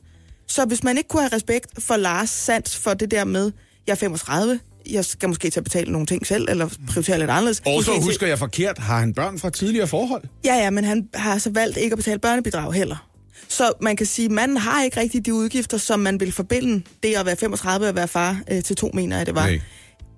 Så 0.47 0.65
hvis 0.65 0.83
man 0.83 0.97
ikke 0.97 1.07
kunne 1.07 1.21
have 1.21 1.35
respekt 1.35 1.83
for 1.83 1.97
Lars 1.97 2.29
sans 2.29 2.77
for 2.77 2.93
det 2.93 3.11
der 3.11 3.23
med, 3.23 3.51
jeg 3.87 3.93
er 3.93 3.97
35, 3.97 4.59
jeg 4.89 5.05
skal 5.05 5.29
måske 5.29 5.49
til 5.49 5.59
at 5.59 5.63
betale 5.63 5.91
nogle 5.91 6.07
ting 6.07 6.27
selv, 6.27 6.45
eller 6.49 6.69
prioritere 6.87 7.19
lidt 7.19 7.29
anderledes. 7.29 7.61
Og 7.65 7.83
så 7.83 7.91
husker 8.01 8.27
jeg 8.27 8.39
forkert, 8.39 8.77
har 8.77 8.99
han 8.99 9.13
børn 9.13 9.39
fra 9.39 9.49
tidligere 9.49 9.87
forhold? 9.87 10.23
Ja, 10.45 10.55
ja, 10.55 10.69
men 10.69 10.83
han 10.83 11.09
har 11.13 11.37
så 11.37 11.49
valgt 11.49 11.77
ikke 11.77 11.93
at 11.93 11.97
betale 11.97 12.19
børnebidrag 12.19 12.73
heller. 12.73 13.10
Så 13.47 13.73
man 13.81 13.95
kan 13.95 14.05
sige, 14.05 14.25
at 14.25 14.31
manden 14.31 14.57
har 14.57 14.83
ikke 14.83 14.99
rigtig 14.99 15.25
de 15.25 15.33
udgifter, 15.33 15.77
som 15.77 15.99
man 15.99 16.19
vil 16.19 16.31
forbinde 16.31 16.83
det 17.03 17.15
at 17.15 17.25
være 17.25 17.35
35 17.35 17.87
og 17.87 17.95
være 17.95 18.07
far 18.07 18.41
øh, 18.51 18.63
til 18.63 18.75
to, 18.75 18.91
mener 18.93 19.17
jeg, 19.17 19.25
det 19.25 19.35
var. 19.35 19.47
Nej. 19.47 19.61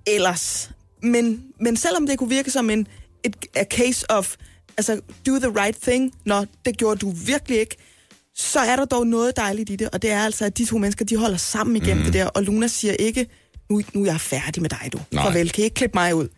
Ellers. 0.06 0.70
Men, 1.02 1.42
men 1.60 1.76
selvom 1.76 2.06
det 2.06 2.18
kunne 2.18 2.28
virke 2.28 2.50
som 2.50 2.70
en 2.70 2.86
et, 3.24 3.36
a 3.54 3.64
case 3.64 4.10
of, 4.10 4.36
altså, 4.76 5.00
do 5.26 5.38
the 5.38 5.60
right 5.64 5.78
thing, 5.82 6.12
når 6.24 6.46
det 6.64 6.76
gjorde 6.76 6.96
du 6.96 7.10
virkelig 7.10 7.60
ikke, 7.60 7.76
så 8.34 8.60
er 8.60 8.76
der 8.76 8.84
dog 8.84 9.06
noget 9.06 9.36
dejligt 9.36 9.70
i 9.70 9.76
det, 9.76 9.88
og 9.90 10.02
det 10.02 10.10
er 10.10 10.24
altså, 10.24 10.44
at 10.44 10.58
de 10.58 10.64
to 10.64 10.78
mennesker, 10.78 11.04
de 11.04 11.16
holder 11.16 11.36
sammen 11.36 11.76
igennem 11.76 11.98
mm. 11.98 12.04
det 12.04 12.12
der, 12.12 12.26
og 12.26 12.42
Luna 12.42 12.66
siger 12.66 12.92
ikke, 12.92 13.26
nu, 13.70 13.82
nu 13.94 14.02
er 14.02 14.06
jeg 14.06 14.20
færdig 14.20 14.62
med 14.62 14.70
dig, 14.70 14.90
du. 14.92 15.00
Nej. 15.10 15.24
Farvel, 15.24 15.50
kan 15.50 15.62
I 15.62 15.64
ikke 15.64 15.74
klippe 15.74 15.98
mig 15.98 16.14
ud? 16.14 16.28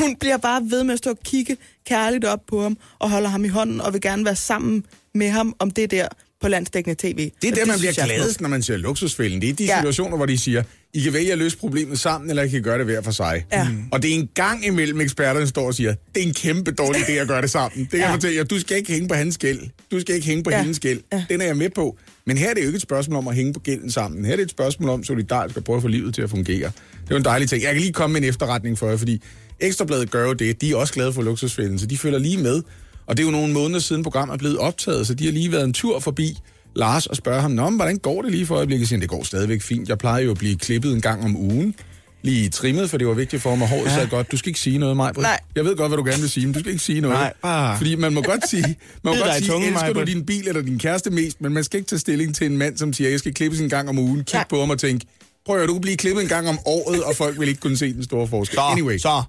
Hun 0.00 0.16
bliver 0.16 0.36
bare 0.36 0.62
ved 0.70 0.84
med 0.84 0.92
at 0.92 0.98
stå 0.98 1.10
og 1.10 1.18
kigge 1.24 1.56
kærligt 1.86 2.24
op 2.24 2.40
på 2.46 2.62
ham, 2.62 2.76
og 2.98 3.10
holder 3.10 3.28
ham 3.28 3.44
i 3.44 3.48
hånden, 3.48 3.80
og 3.80 3.92
vil 3.92 4.00
gerne 4.00 4.24
være 4.24 4.36
sammen 4.36 4.86
med 5.14 5.30
ham 5.30 5.54
om 5.58 5.70
det 5.70 5.90
der 5.90 6.08
på 6.44 6.48
landsdækkende 6.48 6.96
tv. 6.98 7.30
Det 7.42 7.50
er 7.50 7.54
der, 7.54 7.66
man 7.66 7.78
bliver 7.78 7.92
er 7.98 8.04
gladest, 8.04 8.40
når 8.40 8.48
man 8.48 8.62
ser 8.62 8.76
luksusfælden. 8.76 9.40
Det 9.40 9.48
er 9.48 9.52
de 9.54 9.64
Ja. 9.64 9.76
situationer, 9.78 10.16
hvor 10.16 10.26
de 10.26 10.38
siger, 10.38 10.62
I 10.94 11.00
kan 11.00 11.12
vælge 11.12 11.32
at 11.32 11.38
løse 11.38 11.58
problemet 11.58 12.00
sammen, 12.00 12.30
eller 12.30 12.42
I 12.42 12.48
kan 12.48 12.62
gøre 12.62 12.78
det 12.78 12.86
hver 12.86 13.02
for 13.02 13.10
sig. 13.10 13.44
Ja. 13.52 13.68
Mm. 13.68 13.84
Og 13.92 14.02
det 14.02 14.10
er 14.10 14.14
en 14.14 14.28
gang 14.34 14.66
imellem 14.66 15.00
eksperterne 15.00 15.46
står 15.46 15.66
og 15.66 15.74
siger, 15.74 15.94
det 16.14 16.22
er 16.22 16.26
en 16.26 16.34
kæmpe 16.34 16.70
dårlig 16.70 17.00
idé 17.00 17.12
at 17.12 17.28
gøre 17.28 17.42
det 17.42 17.50
sammen. 17.50 17.80
Det 17.80 17.90
kan 17.90 17.98
ja. 17.98 18.04
Jeg 18.04 18.14
fortælle 18.14 18.36
jer, 18.36 18.44
du 18.44 18.60
skal 18.60 18.76
ikke 18.76 18.92
hænge 18.92 19.08
på 19.08 19.14
hans 19.14 19.38
gæld. 19.38 19.60
Du 19.90 20.00
skal 20.00 20.14
ikke 20.14 20.26
hænge 20.26 20.42
på 20.42 20.50
ja. 20.50 20.60
Hendes 20.60 20.78
gæld. 20.80 21.00
Ja. 21.12 21.24
Den 21.28 21.40
er 21.40 21.46
jeg 21.46 21.56
med 21.56 21.70
på. 21.70 21.96
Men 22.26 22.38
her 22.38 22.50
er 22.50 22.54
det 22.54 22.60
jo 22.60 22.66
ikke 22.66 22.76
et 22.76 22.82
spørgsmål 22.82 23.18
om 23.18 23.28
at 23.28 23.34
hænge 23.34 23.52
på 23.52 23.60
gælden 23.60 23.90
sammen. 23.90 24.24
Her 24.24 24.32
er 24.32 24.36
det 24.36 24.42
et 24.42 24.50
spørgsmål 24.50 24.90
om 24.90 25.04
solidarisk 25.04 25.56
at 25.56 25.64
prøve 25.64 25.76
at 25.76 25.82
få 25.82 25.88
livet 25.88 26.14
til 26.14 26.22
at 26.22 26.30
fungere. 26.30 26.70
Det 27.08 27.12
er 27.12 27.16
en 27.16 27.24
dejlig 27.24 27.48
ting. 27.48 27.62
Jeg 27.62 27.72
kan 27.72 27.80
lige 27.80 27.92
komme 27.92 28.12
med 28.12 28.22
en 28.22 28.28
efterretning 28.28 28.78
for 28.78 28.88
jer, 28.88 28.96
fordi 28.96 29.22
Ekstrabladet 29.60 30.10
gør 30.10 30.26
jo 30.26 30.32
det. 30.32 30.60
De 30.60 30.70
er 30.70 30.76
også 30.76 30.94
glade 30.94 31.12
for 31.12 31.22
luksusfælden, 31.22 31.78
så 31.78 31.86
de 31.86 31.98
følger 31.98 32.18
lige 32.18 32.38
med. 32.38 32.62
Og 33.06 33.16
det 33.16 33.22
er 33.22 33.26
jo 33.26 33.30
nogle 33.32 33.52
måneder 33.52 33.80
siden 33.80 34.02
programmet 34.02 34.34
er 34.34 34.38
blevet 34.38 34.58
optaget, 34.58 35.06
så 35.06 35.14
de 35.14 35.24
har 35.24 35.32
lige 35.32 35.52
været 35.52 35.64
en 35.64 35.72
tur 35.72 35.98
forbi 36.00 36.38
Lars 36.76 37.06
og 37.06 37.16
spørger 37.16 37.40
ham, 37.40 37.50
Nå, 37.50 37.70
men 37.70 37.76
hvordan 37.76 37.98
går 37.98 38.22
det 38.22 38.30
lige 38.30 38.46
for 38.46 38.54
øjeblikket? 38.56 38.88
Siger, 38.88 39.00
det 39.00 39.08
går 39.08 39.22
stadigvæk 39.22 39.62
fint. 39.62 39.88
Jeg 39.88 39.98
plejer 39.98 40.22
jo 40.22 40.30
at 40.30 40.38
blive 40.38 40.56
klippet 40.56 40.92
en 40.92 41.00
gang 41.00 41.24
om 41.24 41.36
ugen. 41.36 41.74
Lige 42.22 42.48
trimmet, 42.48 42.90
for 42.90 42.98
det 42.98 43.06
var 43.06 43.14
vigtigt 43.14 43.42
for 43.42 43.54
mig. 43.54 43.68
Håret 43.68 43.90
sad 43.90 44.08
godt. 44.08 44.32
Du 44.32 44.36
skal 44.36 44.48
ikke 44.48 44.60
sige 44.60 44.78
noget, 44.78 44.96
Maj. 44.96 45.12
Nej. 45.16 45.40
Jeg 45.56 45.64
ved 45.64 45.76
godt, 45.76 45.90
hvad 45.90 45.96
du 45.98 46.04
gerne 46.04 46.20
vil 46.20 46.30
sige, 46.30 46.46
men 46.46 46.52
du 46.54 46.58
skal 46.60 46.72
ikke 46.72 46.84
sige 46.84 47.00
noget. 47.00 47.16
Nej, 47.16 47.32
bare- 47.42 47.76
Fordi 47.76 47.94
man 47.94 48.14
må 48.14 48.22
godt 48.22 48.50
sige, 48.50 48.62
man 48.62 48.76
må 49.04 49.24
godt 49.24 49.36
sige 49.36 49.48
tungen, 49.48 49.68
elsker 49.72 49.86
du 49.88 49.94
Maj-Brit? 49.94 50.14
din 50.14 50.26
bil 50.26 50.48
eller 50.48 50.62
din 50.62 50.78
kæreste 50.78 51.10
mest, 51.10 51.40
men 51.40 51.52
man 51.54 51.64
skal 51.64 51.78
ikke 51.78 51.88
tage 51.88 51.98
stilling 52.00 52.34
til 52.34 52.46
en 52.46 52.58
mand, 52.58 52.78
som 52.78 52.92
siger, 52.92 53.10
jeg 53.10 53.18
skal 53.18 53.34
klippes 53.34 53.60
en 53.60 53.68
gang 53.68 53.88
om 53.88 53.98
ugen. 53.98 54.24
Kig 54.24 54.40
på 54.50 54.60
ham 54.60 54.70
og 54.70 54.78
tænk, 54.78 55.02
prøv 55.46 55.62
at 55.62 55.68
du 55.68 55.72
kan 55.74 55.80
blive 55.80 55.96
klippet 55.96 56.22
en 56.22 56.28
gang 56.28 56.48
om 56.48 56.58
året, 56.66 57.02
og 57.02 57.16
folk 57.16 57.40
vil 57.40 57.48
ikke 57.48 57.60
kunne 57.60 57.76
se 57.76 57.92
den 57.92 58.04
store 58.04 58.28
forskel. 58.28 58.54
Så, 58.56 58.60
Anyway. 58.72 58.98
så. 58.98 59.22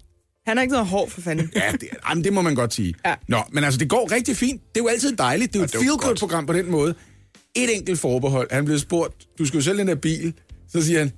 Han 0.48 0.58
er 0.58 0.62
ikke 0.62 0.72
noget 0.72 0.88
hård 0.88 1.10
for 1.10 1.22
fanden. 1.22 1.52
Ja, 1.56 1.72
det, 1.72 1.88
jamen, 2.10 2.24
det 2.24 2.34
må 2.34 2.42
man 2.42 2.56
godt 2.56 2.74
sige. 2.74 2.94
Ja. 3.06 3.16
Nå, 3.28 3.38
men 3.52 3.64
altså, 3.64 3.78
det 3.78 3.90
går 3.90 4.12
rigtig 4.12 4.38
fint. 4.38 4.62
Det 4.62 4.80
er 4.80 4.84
jo 4.84 4.88
altid 4.88 5.16
dejligt. 5.16 5.54
Det 5.54 5.60
er 5.60 5.60
jo 5.60 5.64
Ja, 5.64 5.66
et 5.66 5.72
det 5.74 5.80
feel-good-program 5.82 6.46
på 6.46 6.54
den 6.54 6.72
måde. 6.72 6.96
Et 7.56 7.76
enkelt 7.76 8.00
forbehold. 8.00 8.48
Han 8.52 8.66
blev 8.66 8.80
spurgt, 8.80 9.14
du 9.40 9.46
skal 9.46 9.58
jo 9.58 9.64
sælge 9.64 9.78
den 9.80 9.88
der 9.88 9.96
bil. 9.96 10.34
Så 10.72 10.82
siger 10.82 11.00
han, 11.00 11.12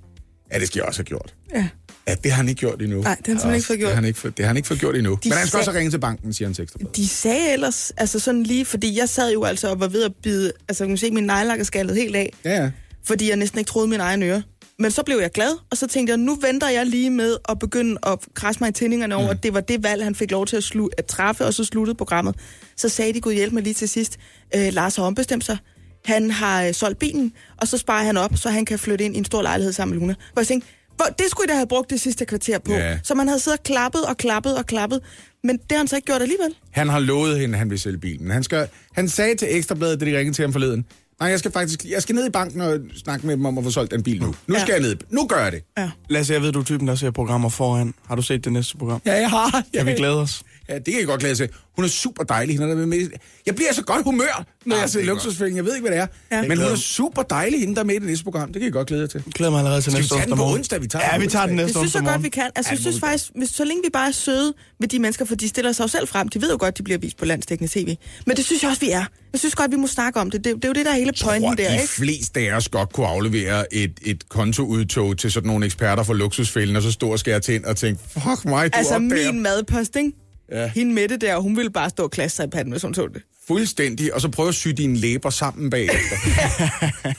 Ja, 0.53 0.59
det 0.59 0.67
skal 0.67 0.79
jeg 0.79 0.85
også 0.85 0.99
have 0.99 1.05
gjort. 1.05 1.33
Ja. 1.55 1.67
Ja, 2.07 2.15
det 2.23 2.31
har 2.31 2.37
han 2.37 2.49
ikke 2.49 2.59
gjort 2.59 2.81
endnu. 2.81 3.01
Nej, 3.01 3.15
det 3.15 3.27
har 3.27 3.33
han 3.33 3.39
simpelthen 3.39 3.55
ikke 3.55 3.65
fået 3.67 3.77
Det 3.77 3.79
gjort. 3.79 3.89
har 3.91 3.95
han 3.95 4.05
ikke, 4.05 4.19
fået- 4.19 4.37
det 4.37 4.45
har 4.45 4.47
han 4.47 4.57
ikke 4.57 4.67
fået 4.67 4.79
gjort 4.79 4.95
endnu. 4.95 5.11
De 5.23 5.29
Men 5.29 5.37
han 5.37 5.47
skal 5.47 5.51
sag- 5.51 5.59
også 5.59 5.71
ringe 5.79 5.91
til 5.91 5.99
banken, 5.99 6.33
siger 6.33 6.47
han 6.47 6.53
til 6.53 6.61
ekstra. 6.63 6.79
De 6.95 7.07
sagde 7.07 7.53
ellers, 7.53 7.91
altså 7.97 8.19
sådan 8.19 8.43
lige, 8.43 8.65
fordi 8.65 8.97
jeg 8.99 9.09
sad 9.09 9.31
jo 9.33 9.43
altså 9.43 9.69
og 9.69 9.79
var 9.79 9.87
ved 9.87 10.03
at 10.03 10.11
bide, 10.23 10.51
altså 10.69 10.83
kan 10.83 10.89
man 10.89 10.97
se, 10.97 11.11
min 11.11 11.23
nejlak 11.23 11.59
er 11.59 11.63
skaldet 11.63 11.95
helt 11.95 12.15
af, 12.15 12.33
Ja, 12.45 12.63
ja. 12.63 12.71
fordi 13.05 13.29
jeg 13.29 13.37
næsten 13.37 13.59
ikke 13.59 13.69
troede 13.69 13.87
min 13.87 13.99
egen 13.99 14.23
øre. 14.23 14.43
Men 14.79 14.91
så 14.91 15.03
blev 15.03 15.17
jeg 15.17 15.31
glad, 15.31 15.51
og 15.71 15.77
så 15.77 15.87
tænkte 15.87 16.11
jeg, 16.11 16.17
nu 16.17 16.35
venter 16.35 16.69
jeg 16.69 16.85
lige 16.85 17.09
med 17.09 17.37
at 17.49 17.59
begynde 17.59 17.97
at 18.07 18.19
krasse 18.33 18.59
mig 18.59 18.69
i 18.69 18.71
tændingerne 18.71 19.15
over, 19.15 19.29
at 19.29 19.43
det 19.43 19.53
var 19.53 19.59
det 19.61 19.83
valg, 19.83 20.03
han 20.03 20.15
fik 20.15 20.31
lov 20.31 20.45
til 20.45 20.57
at, 20.57 20.63
slu- 20.63 20.89
at 20.97 21.05
træffe, 21.05 21.45
og 21.45 21.53
så 21.53 21.63
sluttede 21.63 21.97
programmet. 21.97 22.35
Så 22.75 22.89
sagde 22.89 23.13
de, 23.13 23.21
Gud 23.21 23.33
hjælp 23.33 23.53
mig 23.53 23.63
lige 23.63 23.73
til 23.73 23.89
sidst, 23.89 24.17
øh, 24.55 24.73
Lars 24.73 24.95
har 24.95 25.03
ombestemt 25.03 25.45
sig. 25.45 25.57
Han 26.05 26.31
har 26.31 26.63
øh, 26.63 26.73
solgt 26.73 26.99
bilen, 26.99 27.33
og 27.57 27.67
så 27.67 27.77
sparer 27.77 28.03
han 28.03 28.17
op, 28.17 28.31
så 28.37 28.49
han 28.49 28.65
kan 28.65 28.79
flytte 28.79 29.05
ind 29.05 29.15
i 29.15 29.17
en 29.17 29.25
stor 29.25 29.41
lejlighed 29.41 29.73
sammen 29.73 29.95
med 29.95 30.01
Luna. 30.01 30.15
Hvor 30.33 30.41
jeg 30.41 30.47
tænkte, 30.47 30.67
hvor, 30.95 31.05
det 31.05 31.25
skulle 31.29 31.45
I 31.45 31.47
da 31.47 31.53
have 31.53 31.67
brugt 31.67 31.89
det 31.89 32.01
sidste 32.01 32.25
kvarter 32.25 32.59
på. 32.59 32.73
Ja. 32.73 32.99
Så 33.03 33.15
man 33.15 33.27
havde 33.27 33.39
siddet 33.39 33.59
og 33.59 33.63
klappet 33.63 34.05
og 34.05 34.17
klappet 34.17 34.57
og 34.57 34.65
klappet, 34.65 34.99
men 35.43 35.57
det 35.57 35.71
har 35.71 35.77
han 35.77 35.87
så 35.87 35.95
ikke 35.95 36.05
gjort 36.05 36.21
alligevel. 36.21 36.55
Han 36.71 36.89
har 36.89 36.99
lovet 36.99 37.39
hende, 37.39 37.55
at 37.55 37.59
han 37.59 37.69
vil 37.69 37.79
sælge 37.79 37.97
bilen. 37.97 38.31
Han, 38.31 38.43
skal, 38.43 38.67
han 38.91 39.09
sagde 39.09 39.35
til 39.35 39.47
Ekstrabladet, 39.51 39.99
da 39.99 40.05
de 40.05 40.17
ringede 40.17 40.35
til 40.35 40.43
ham 40.43 40.51
forleden, 40.51 40.85
nej, 41.19 41.29
jeg 41.29 41.39
skal 41.39 41.51
faktisk 41.51 41.85
jeg 41.85 42.01
skal 42.01 42.15
ned 42.15 42.27
i 42.27 42.29
banken 42.29 42.61
og 42.61 42.79
snakke 42.95 43.27
med 43.27 43.37
dem 43.37 43.45
om 43.45 43.57
at 43.57 43.63
få 43.63 43.71
solgt 43.71 43.91
den 43.91 44.03
bil 44.03 44.21
nu. 44.21 44.35
Nu 44.47 44.55
Ja. 44.55 44.61
skal 44.61 44.71
jeg 44.73 44.81
ned. 44.81 44.95
Nu 45.09 45.27
gør 45.27 45.43
jeg 45.43 45.51
det. 45.51 45.63
Ja. 45.77 45.89
Lasse, 46.09 46.33
jeg 46.33 46.41
ved, 46.41 46.51
du 46.51 46.59
er 46.59 46.63
typen, 46.63 46.87
der 46.87 46.95
ser 46.95 47.11
programmer 47.11 47.49
foran. 47.49 47.93
Har 48.07 48.15
du 48.15 48.21
set 48.21 48.43
det 48.45 48.53
næste 48.53 48.77
program? 48.77 49.01
Ja, 49.05 49.13
jeg 49.13 49.29
har. 49.29 49.63
Kan 49.75 49.85
vi 49.85 49.91
glæde 49.93 50.21
os? 50.21 50.41
Ja, 50.69 50.75
det 50.75 50.85
kan 50.85 50.97
jeg 50.99 51.05
godt 51.07 51.19
glæde 51.19 51.35
sig. 51.35 51.49
Hun 51.77 51.85
er 51.85 51.89
super 51.89 52.23
dejlig. 52.23 52.55
Hende, 52.59 52.75
der 52.75 52.81
er 52.81 52.85
med. 52.85 53.09
Jeg 53.45 53.55
bliver 53.55 53.73
så 53.73 53.83
godt 53.83 54.03
humør, 54.03 54.45
når 54.65 54.75
Ah, 54.75 54.81
jeg 54.81 54.89
ser 54.89 54.99
er 54.99 55.03
luksusfælden. 55.05 55.55
Jeg 55.57 55.65
ved 55.65 55.75
ikke, 55.75 55.87
hvad 55.87 55.97
det 55.97 56.03
er. 56.31 56.37
Ja. 56.37 56.47
Men 56.47 56.57
hun 56.57 56.67
er 56.71 56.75
super 56.75 57.21
dejlig, 57.21 57.59
hende 57.59 57.75
der 57.75 57.81
er 57.81 57.85
med 57.85 57.95
i 57.95 57.99
det 57.99 58.07
næste 58.07 58.23
program. 58.23 58.47
Det 58.47 58.53
kan 58.53 58.63
jeg 58.63 58.71
godt 58.73 58.87
glæde 58.87 59.01
jer 59.01 59.07
til. 59.07 59.21
Jeg 59.25 59.33
glæder 59.33 59.51
mig 59.51 59.57
allerede 59.59 59.81
til 59.81 59.91
Skal 59.91 59.97
vi 59.97 60.01
næste 60.01 60.15
tage 60.15 60.21
onsdag 60.21 60.37
den 60.37 60.37
på 60.37 60.53
onsdag? 60.53 60.81
Vi 60.81 60.87
tager 60.87 61.05
ja, 61.13 61.17
vi 61.19 61.27
tager 61.27 61.45
den 61.45 61.59
onsdag. 61.59 61.65
næste 61.65 61.79
Det 61.79 61.89
synes 61.89 61.93
jeg 61.93 62.01
onsdag 62.01 62.13
godt, 62.13 62.23
vi 62.23 62.29
kan. 62.29 62.43
Altså, 62.55 62.69
Ja, 62.69 62.73
jeg 62.75 62.79
synes 62.79 62.99
faktisk, 62.99 63.25
hvis, 63.35 63.49
så 63.49 63.63
længe 63.63 63.83
vi 63.83 63.89
bare 63.93 64.07
er 64.07 64.11
søde 64.11 64.53
ved 64.79 64.87
de 64.87 64.99
mennesker, 64.99 65.25
for 65.25 65.35
de 65.35 65.47
stiller 65.47 65.71
sig 65.71 65.83
jo 65.83 65.87
selv 65.87 66.07
frem. 66.07 66.27
De 66.27 66.41
ved 66.41 66.49
jo 66.51 66.57
godt, 66.59 66.77
de 66.77 66.83
bliver 66.83 66.97
vist 66.97 67.17
på 67.17 67.25
landstækkende 67.25 67.71
tv. 67.73 67.95
Men 68.25 68.37
det 68.37 68.45
synes 68.45 68.61
jeg 68.63 68.69
også, 68.69 68.81
vi 68.81 68.91
er. 68.91 69.05
Jeg 69.33 69.39
synes 69.39 69.55
godt, 69.55 69.71
vi 69.71 69.75
må 69.77 69.87
snakke 69.87 70.19
om 70.19 70.31
det. 70.31 70.43
Det, 70.43 70.55
det 70.55 70.63
er 70.63 70.67
jo 70.67 70.73
det, 70.73 70.85
der 70.85 70.91
er 70.91 70.95
hele 70.95 71.11
Jeg 71.21 71.25
pointen 71.25 71.57
der, 71.57 71.67
de 71.69 71.73
ikke? 71.73 71.87
fleste 71.87 72.39
af 72.39 72.55
os 72.55 72.69
godt 72.69 72.93
kunne 72.93 73.07
aflevere 73.07 73.73
et, 73.73 73.99
et 74.05 74.29
kontoudtog 74.29 75.17
til 75.17 75.31
sådan 75.31 75.47
nogle 75.47 75.65
eksperter 75.65 76.03
for 76.03 76.13
luksusfælden, 76.13 76.75
og 76.75 76.81
så 76.81 76.91
stå 76.91 77.11
og 77.11 77.19
skære 77.19 77.39
til 77.39 77.55
ind 77.55 77.65
og 77.65 77.77
tænke, 77.77 78.01
fuck 78.09 78.45
mig, 78.45 78.73
du 78.73 78.77
Altså, 78.77 78.99
min 78.99 79.41
madpost, 79.41 79.95
ikke? 79.95 80.11
Ja. 80.51 80.67
Hende 80.67 80.93
Mette 80.93 81.17
der, 81.17 81.37
hun 81.37 81.57
ville 81.57 81.71
bare 81.71 81.89
stå 81.89 82.03
og 82.03 82.11
klasse 82.11 82.35
sig 82.35 82.45
i 82.45 82.49
panden, 82.49 82.71
hvis 82.71 82.81
hun 82.81 82.93
tog 82.93 83.13
det. 83.13 83.21
Fuldstændig, 83.47 84.13
og 84.13 84.21
så 84.21 84.29
prøve 84.29 84.49
at 84.49 84.55
sy 84.55 84.67
dine 84.67 84.97
læber 84.97 85.29
sammen 85.29 85.69
bagefter. 85.69 86.15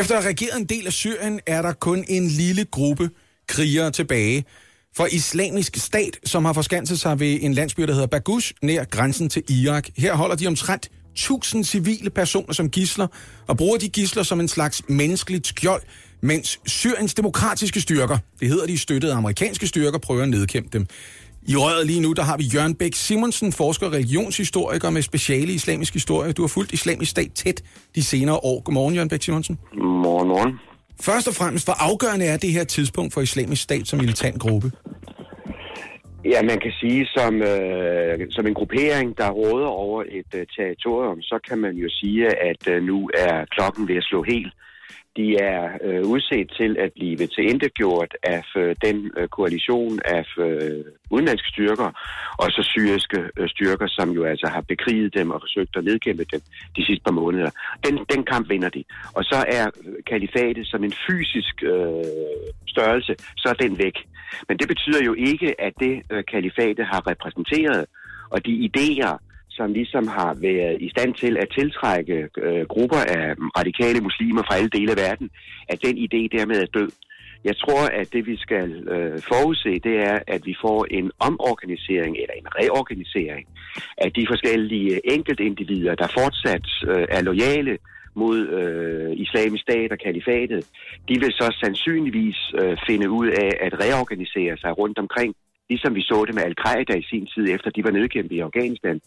Efter 0.00 0.18
at 0.18 0.24
regeret 0.24 0.56
en 0.58 0.64
del 0.64 0.86
af 0.86 0.92
Syrien, 0.92 1.40
er 1.46 1.62
der 1.62 1.72
kun 1.72 2.04
en 2.08 2.28
lille 2.28 2.64
gruppe 2.64 3.10
krigere 3.48 3.90
tilbage 3.90 4.44
for 4.96 5.06
islamisk 5.06 5.76
stat, 5.76 6.18
som 6.24 6.44
har 6.44 6.52
forskanset 6.52 7.00
sig 7.00 7.20
ved 7.20 7.38
en 7.40 7.54
landsby, 7.54 7.82
der 7.82 7.92
hedder 7.92 8.06
Baghuz, 8.06 8.52
nær 8.62 8.84
grænsen 8.84 9.28
til 9.28 9.42
Irak. 9.48 9.88
Her 9.96 10.14
holder 10.14 10.36
de 10.36 10.46
omtrent 10.46 10.90
1000 11.14 11.64
civile 11.64 12.10
personer 12.10 12.52
som 12.52 12.70
gisler, 12.70 13.06
og 13.46 13.56
bruger 13.56 13.78
de 13.78 13.88
gisler 13.88 14.22
som 14.22 14.40
en 14.40 14.48
slags 14.48 14.82
menneskeligt 14.88 15.46
skjold, 15.46 15.82
mens 16.24 16.60
Syriens 16.66 17.14
demokratiske 17.14 17.80
styrker, 17.80 18.18
det 18.40 18.48
hedder 18.48 18.66
de 18.66 18.78
støttede 18.78 19.12
amerikanske 19.12 19.66
styrker, 19.66 19.98
prøver 19.98 20.22
at 20.22 20.28
nedkæmpe 20.28 20.78
dem. 20.78 20.86
I 21.48 21.56
røret 21.56 21.86
lige 21.86 22.00
nu, 22.00 22.12
der 22.12 22.22
har 22.22 22.36
vi 22.36 22.44
Jørgen 22.54 22.74
Bæk 22.74 22.94
Simonsen, 22.94 23.52
forsker 23.52 23.86
og 23.86 23.92
religionshistoriker 23.92 24.90
med 24.90 25.02
speciale 25.02 25.52
i 25.52 25.54
islamisk 25.54 25.92
historie. 25.92 26.32
Du 26.32 26.42
har 26.42 26.48
fulgt 26.48 26.72
islamisk 26.72 27.10
stat 27.10 27.32
tæt 27.34 27.62
de 27.94 28.02
senere 28.02 28.36
år. 28.36 28.62
Godmorgen, 28.62 28.94
Jørgen 28.94 29.08
Bæk 29.08 29.22
Simonsen. 29.22 29.58
Morgen, 29.74 30.28
morgen. 30.28 30.52
Først 31.00 31.28
og 31.28 31.34
fremmest, 31.34 31.66
hvor 31.66 31.90
afgørende 31.90 32.26
er 32.26 32.36
det 32.36 32.52
her 32.52 32.64
tidspunkt 32.64 33.14
for 33.14 33.20
islamisk 33.20 33.62
stat 33.62 33.86
som 33.86 33.98
militant 33.98 34.40
gruppe? 34.40 34.70
Ja, 36.24 36.42
man 36.42 36.58
kan 36.60 36.72
sige, 36.80 37.06
som, 37.06 37.42
øh, 37.42 38.26
som 38.30 38.46
en 38.46 38.54
gruppering, 38.54 39.18
der 39.18 39.30
råder 39.30 39.66
over 39.66 40.02
et 40.02 40.30
øh, 40.34 40.46
territorium, 40.56 41.22
så 41.22 41.38
kan 41.48 41.58
man 41.58 41.74
jo 41.74 41.88
sige, 41.90 42.26
at 42.50 42.68
øh, 42.68 42.82
nu 42.82 43.10
er 43.14 43.44
klokken 43.50 43.88
ved 43.88 43.96
at 43.96 44.04
slå 44.04 44.22
helt. 44.22 44.52
De 45.16 45.36
er 45.36 45.78
øh, 45.82 46.02
udset 46.06 46.52
til 46.58 46.76
at 46.78 46.92
blive 46.92 47.26
tilindegjort 47.26 48.14
af 48.22 48.44
øh, 48.56 48.76
den 48.84 49.10
øh, 49.16 49.28
koalition 49.28 49.98
af 50.04 50.26
øh, 50.38 50.84
udenlandske 51.10 51.48
styrker, 51.48 51.90
og 52.38 52.50
så 52.50 52.62
syriske 52.62 53.20
øh, 53.36 53.48
styrker, 53.48 53.86
som 53.86 54.10
jo 54.10 54.24
altså 54.24 54.46
har 54.46 54.60
bekriget 54.60 55.14
dem 55.14 55.30
og 55.30 55.40
forsøgt 55.40 55.76
at 55.76 55.84
nedkæmpe 55.84 56.24
dem 56.32 56.40
de 56.76 56.86
sidste 56.86 57.04
par 57.04 57.12
måneder. 57.12 57.50
Den, 57.86 57.98
den 58.12 58.24
kamp 58.24 58.48
vinder 58.48 58.68
de. 58.68 58.84
Og 59.14 59.24
så 59.24 59.44
er 59.48 59.66
øh, 59.84 59.94
kalifatet 60.06 60.66
som 60.66 60.84
en 60.84 60.94
fysisk 61.06 61.62
øh, 61.62 62.04
størrelse, 62.66 63.14
så 63.36 63.48
er 63.48 63.54
den 63.64 63.78
væk. 63.78 63.96
Men 64.48 64.58
det 64.58 64.68
betyder 64.68 65.04
jo 65.04 65.14
ikke, 65.14 65.60
at 65.60 65.72
det 65.80 66.02
øh, 66.10 66.24
kalifatet 66.24 66.86
har 66.86 67.10
repræsenteret, 67.10 67.86
og 68.30 68.46
de 68.46 68.52
idéer, 68.68 69.18
som 69.56 69.72
ligesom 69.72 70.06
har 70.08 70.32
været 70.48 70.76
i 70.86 70.88
stand 70.94 71.14
til 71.14 71.36
at 71.42 71.48
tiltrække 71.58 72.28
øh, 72.38 72.64
grupper 72.74 73.02
af 73.18 73.26
radikale 73.58 74.00
muslimer 74.00 74.42
fra 74.42 74.56
alle 74.58 74.70
dele 74.76 74.90
af 74.90 75.00
verden, 75.06 75.30
at 75.68 75.78
den 75.86 75.96
idé 76.04 76.20
dermed 76.36 76.58
er 76.62 76.70
død. 76.78 76.90
Jeg 77.44 77.56
tror, 77.56 77.84
at 78.00 78.12
det 78.12 78.26
vi 78.26 78.36
skal 78.36 78.68
øh, 78.94 79.20
forudse, 79.30 79.72
det 79.88 79.96
er, 80.10 80.18
at 80.26 80.46
vi 80.46 80.54
får 80.64 80.86
en 80.90 81.10
omorganisering 81.18 82.16
eller 82.22 82.34
en 82.42 82.48
reorganisering 82.60 83.46
af 83.98 84.12
de 84.12 84.26
forskellige 84.32 85.12
enkeltindivider, 85.14 85.94
der 85.94 86.14
fortsat 86.18 86.66
øh, 86.90 87.06
er 87.16 87.22
lojale 87.22 87.78
mod 88.14 88.38
øh, 88.60 89.12
islamisk 89.24 89.62
stat 89.62 89.92
og 89.92 89.98
kalifatet. 89.98 90.60
De 91.08 91.14
vil 91.22 91.32
så 91.32 91.56
sandsynligvis 91.62 92.38
øh, 92.60 92.76
finde 92.88 93.10
ud 93.10 93.26
af 93.26 93.50
at 93.66 93.72
reorganisere 93.84 94.56
sig 94.56 94.78
rundt 94.78 94.98
omkring 94.98 95.34
ligesom 95.70 95.94
vi 95.94 96.02
så 96.02 96.24
det 96.26 96.34
med 96.34 96.44
Al-Qaida 96.48 96.94
i 96.98 97.08
sin 97.12 97.26
tid, 97.34 97.44
efter 97.54 97.70
de 97.70 97.84
var 97.84 97.90
nedkæmpet 97.90 98.36
i 98.36 98.46
Afghanistan. 98.48 99.00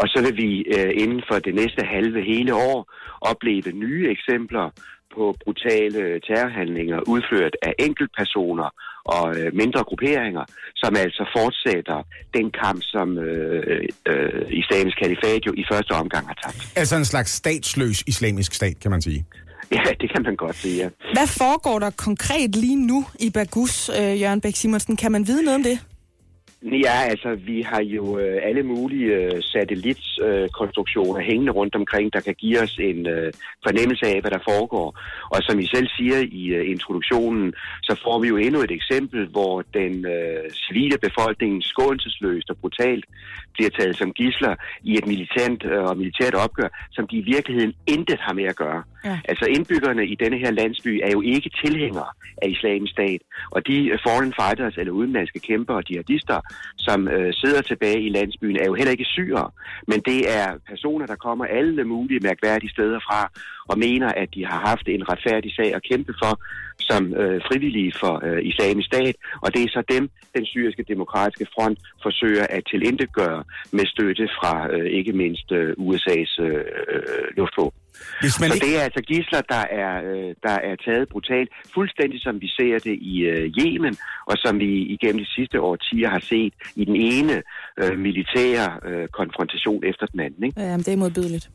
Og 0.00 0.06
så 0.12 0.18
vil 0.24 0.36
vi 0.44 0.50
øh, 0.76 0.90
inden 1.02 1.22
for 1.28 1.38
det 1.46 1.54
næste 1.54 1.82
halve 1.94 2.20
hele 2.32 2.54
år 2.54 2.78
opleve 3.20 3.70
nye 3.84 4.04
eksempler 4.14 4.66
på 5.14 5.34
brutale 5.44 6.00
terrorhandlinger 6.26 6.98
udført 7.12 7.54
af 7.62 7.72
enkeltpersoner 7.78 8.68
og 9.04 9.26
øh, 9.38 9.54
mindre 9.54 9.82
grupperinger, 9.88 10.44
som 10.76 10.96
altså 10.96 11.22
fortsætter 11.36 11.98
den 12.36 12.46
kamp, 12.62 12.80
som 12.94 13.18
øh, 13.18 13.88
øh, 14.10 14.42
islamisk 14.60 14.96
kalifat 15.02 15.46
jo 15.46 15.52
i 15.62 15.64
første 15.72 15.92
omgang 15.92 16.26
har 16.26 16.38
tabt. 16.44 16.72
Altså 16.76 16.96
en 16.96 17.04
slags 17.04 17.30
statsløs 17.30 17.98
islamisk 18.06 18.54
stat, 18.54 18.76
kan 18.82 18.90
man 18.90 19.02
sige. 19.02 19.24
Ja, 19.72 19.92
det 20.00 20.12
kan 20.12 20.22
man 20.22 20.36
godt 20.36 20.56
sige, 20.56 20.76
ja. 20.82 20.88
Hvad 21.12 21.26
foregår 21.26 21.78
der 21.78 21.90
konkret 21.90 22.56
lige 22.56 22.86
nu 22.86 23.04
i 23.20 23.30
Bagus, 23.30 23.88
øh, 23.88 24.20
Jørgen 24.20 24.40
Bæk 24.40 24.56
Simonsen? 24.56 24.96
Kan 24.96 25.12
man 25.12 25.26
vide 25.26 25.42
noget 25.42 25.56
om 25.56 25.62
det? 25.62 25.78
Ja, 26.62 27.02
altså, 27.10 27.34
vi 27.34 27.62
har 27.62 27.82
jo 27.82 28.18
øh, 28.18 28.40
alle 28.42 28.62
mulige 28.62 29.14
øh, 29.14 29.42
satellitkonstruktioner 29.42 31.20
øh, 31.20 31.26
hængende 31.26 31.52
rundt 31.52 31.74
omkring, 31.74 32.12
der 32.12 32.20
kan 32.20 32.34
give 32.34 32.62
os 32.62 32.78
en 32.80 33.06
øh, 33.06 33.32
fornemmelse 33.66 34.06
af, 34.06 34.20
hvad 34.20 34.30
der 34.30 34.38
foregår. 34.48 35.00
Og 35.30 35.42
som 35.42 35.58
I 35.58 35.66
selv 35.66 35.88
siger 35.96 36.18
i 36.18 36.46
øh, 36.46 36.70
introduktionen, 36.70 37.54
så 37.82 38.00
får 38.04 38.18
vi 38.18 38.28
jo 38.28 38.36
endnu 38.36 38.60
et 38.60 38.70
eksempel, 38.70 39.26
hvor 39.26 39.62
den 39.74 40.06
øh, 40.06 40.50
civile 40.50 40.98
befolkning 40.98 41.64
skånselsløst 41.64 42.50
og 42.50 42.56
brutalt 42.56 43.04
bliver 43.54 43.70
taget 43.70 43.96
som 43.96 44.12
gisler 44.12 44.54
i 44.82 44.92
et 44.98 45.06
militant 45.06 45.64
øh, 45.64 45.82
og 45.82 45.96
militært 45.96 46.34
opgør, 46.34 46.68
som 46.92 47.06
de 47.06 47.16
i 47.16 47.24
virkeligheden 47.34 47.74
intet 47.86 48.20
har 48.20 48.32
med 48.32 48.44
at 48.44 48.56
gøre. 48.56 48.82
Ja. 49.04 49.18
Altså 49.24 49.44
indbyggerne 49.44 50.06
i 50.06 50.14
denne 50.14 50.38
her 50.38 50.50
landsby 50.50 51.00
er 51.04 51.10
jo 51.10 51.20
ikke 51.20 51.50
tilhængere 51.64 52.10
af 52.42 52.48
islamisk 52.48 52.92
stat, 52.92 53.20
og 53.50 53.66
de 53.66 53.76
øh, 53.88 53.98
foreign 54.06 54.34
fighters 54.40 54.76
eller 54.76 54.92
udenlandske 54.92 55.40
kæmper 55.40 55.74
og 55.74 55.82
jihadister, 55.90 56.40
som 56.76 57.08
øh, 57.08 57.32
sidder 57.34 57.62
tilbage 57.62 58.00
i 58.02 58.08
landsbyen, 58.08 58.56
er 58.56 58.66
jo 58.66 58.74
heller 58.74 58.90
ikke 58.90 59.04
syre, 59.04 59.50
men 59.86 60.00
det 60.00 60.20
er 60.38 60.46
personer, 60.68 61.06
der 61.06 61.16
kommer 61.16 61.44
alle 61.44 61.84
mulige 61.84 62.20
mærkværdige 62.20 62.70
steder 62.70 63.00
fra 63.08 63.30
og 63.68 63.78
mener, 63.78 64.08
at 64.08 64.28
de 64.34 64.46
har 64.46 64.60
haft 64.70 64.88
en 64.88 65.08
retfærdig 65.08 65.54
sag 65.54 65.74
at 65.74 65.82
kæmpe 65.82 66.14
for 66.22 66.40
som 66.80 67.14
øh, 67.14 67.40
frivillige 67.48 67.92
for 68.00 68.14
øh, 68.26 68.42
islamisk 68.42 68.86
stat, 68.86 69.16
og 69.40 69.54
det 69.54 69.62
er 69.62 69.68
så 69.68 69.82
dem, 69.88 70.10
den 70.36 70.46
syriske 70.46 70.84
demokratiske 70.88 71.46
front 71.54 71.78
forsøger 72.02 72.46
at 72.50 72.62
tilintetgøre 72.70 73.44
med 73.72 73.86
støtte 73.86 74.28
fra 74.38 74.72
øh, 74.74 74.86
ikke 74.98 75.12
mindst 75.12 75.52
øh, 75.52 75.70
USA's 75.78 76.42
øh, 76.42 76.64
øh, 76.92 77.26
luftvåben. 77.36 77.80
Hvis 78.20 78.40
man 78.40 78.48
Så 78.50 78.54
ikke... 78.54 78.66
det 78.66 78.76
er 78.78 78.82
altså 78.88 79.02
gisler, 79.10 79.40
der 79.54 79.64
er, 79.82 79.92
øh, 80.10 80.30
der 80.46 80.56
er 80.68 80.74
taget 80.86 81.08
brutalt, 81.12 81.50
fuldstændig 81.74 82.18
som 82.26 82.34
vi 82.40 82.48
ser 82.58 82.74
det 82.88 82.96
i 83.12 83.14
øh, 83.32 83.44
Yemen, 83.58 83.94
og 84.30 84.36
som 84.44 84.58
vi 84.58 84.70
igennem 84.96 85.18
de 85.24 85.30
sidste 85.36 85.60
årtier 85.60 86.08
har 86.16 86.22
set 86.32 86.54
i 86.76 86.84
den 86.84 86.96
ene 86.96 87.42
øh, 87.80 87.98
militære 87.98 88.66
øh, 88.88 89.08
konfrontation 89.08 89.84
efter 89.84 90.06
den 90.06 90.20
anden. 90.20 90.44
Ikke? 90.44 90.60
Ja, 90.60 90.76
det 90.76 90.88
er 90.88 90.96
modbydeligt. 90.96 91.50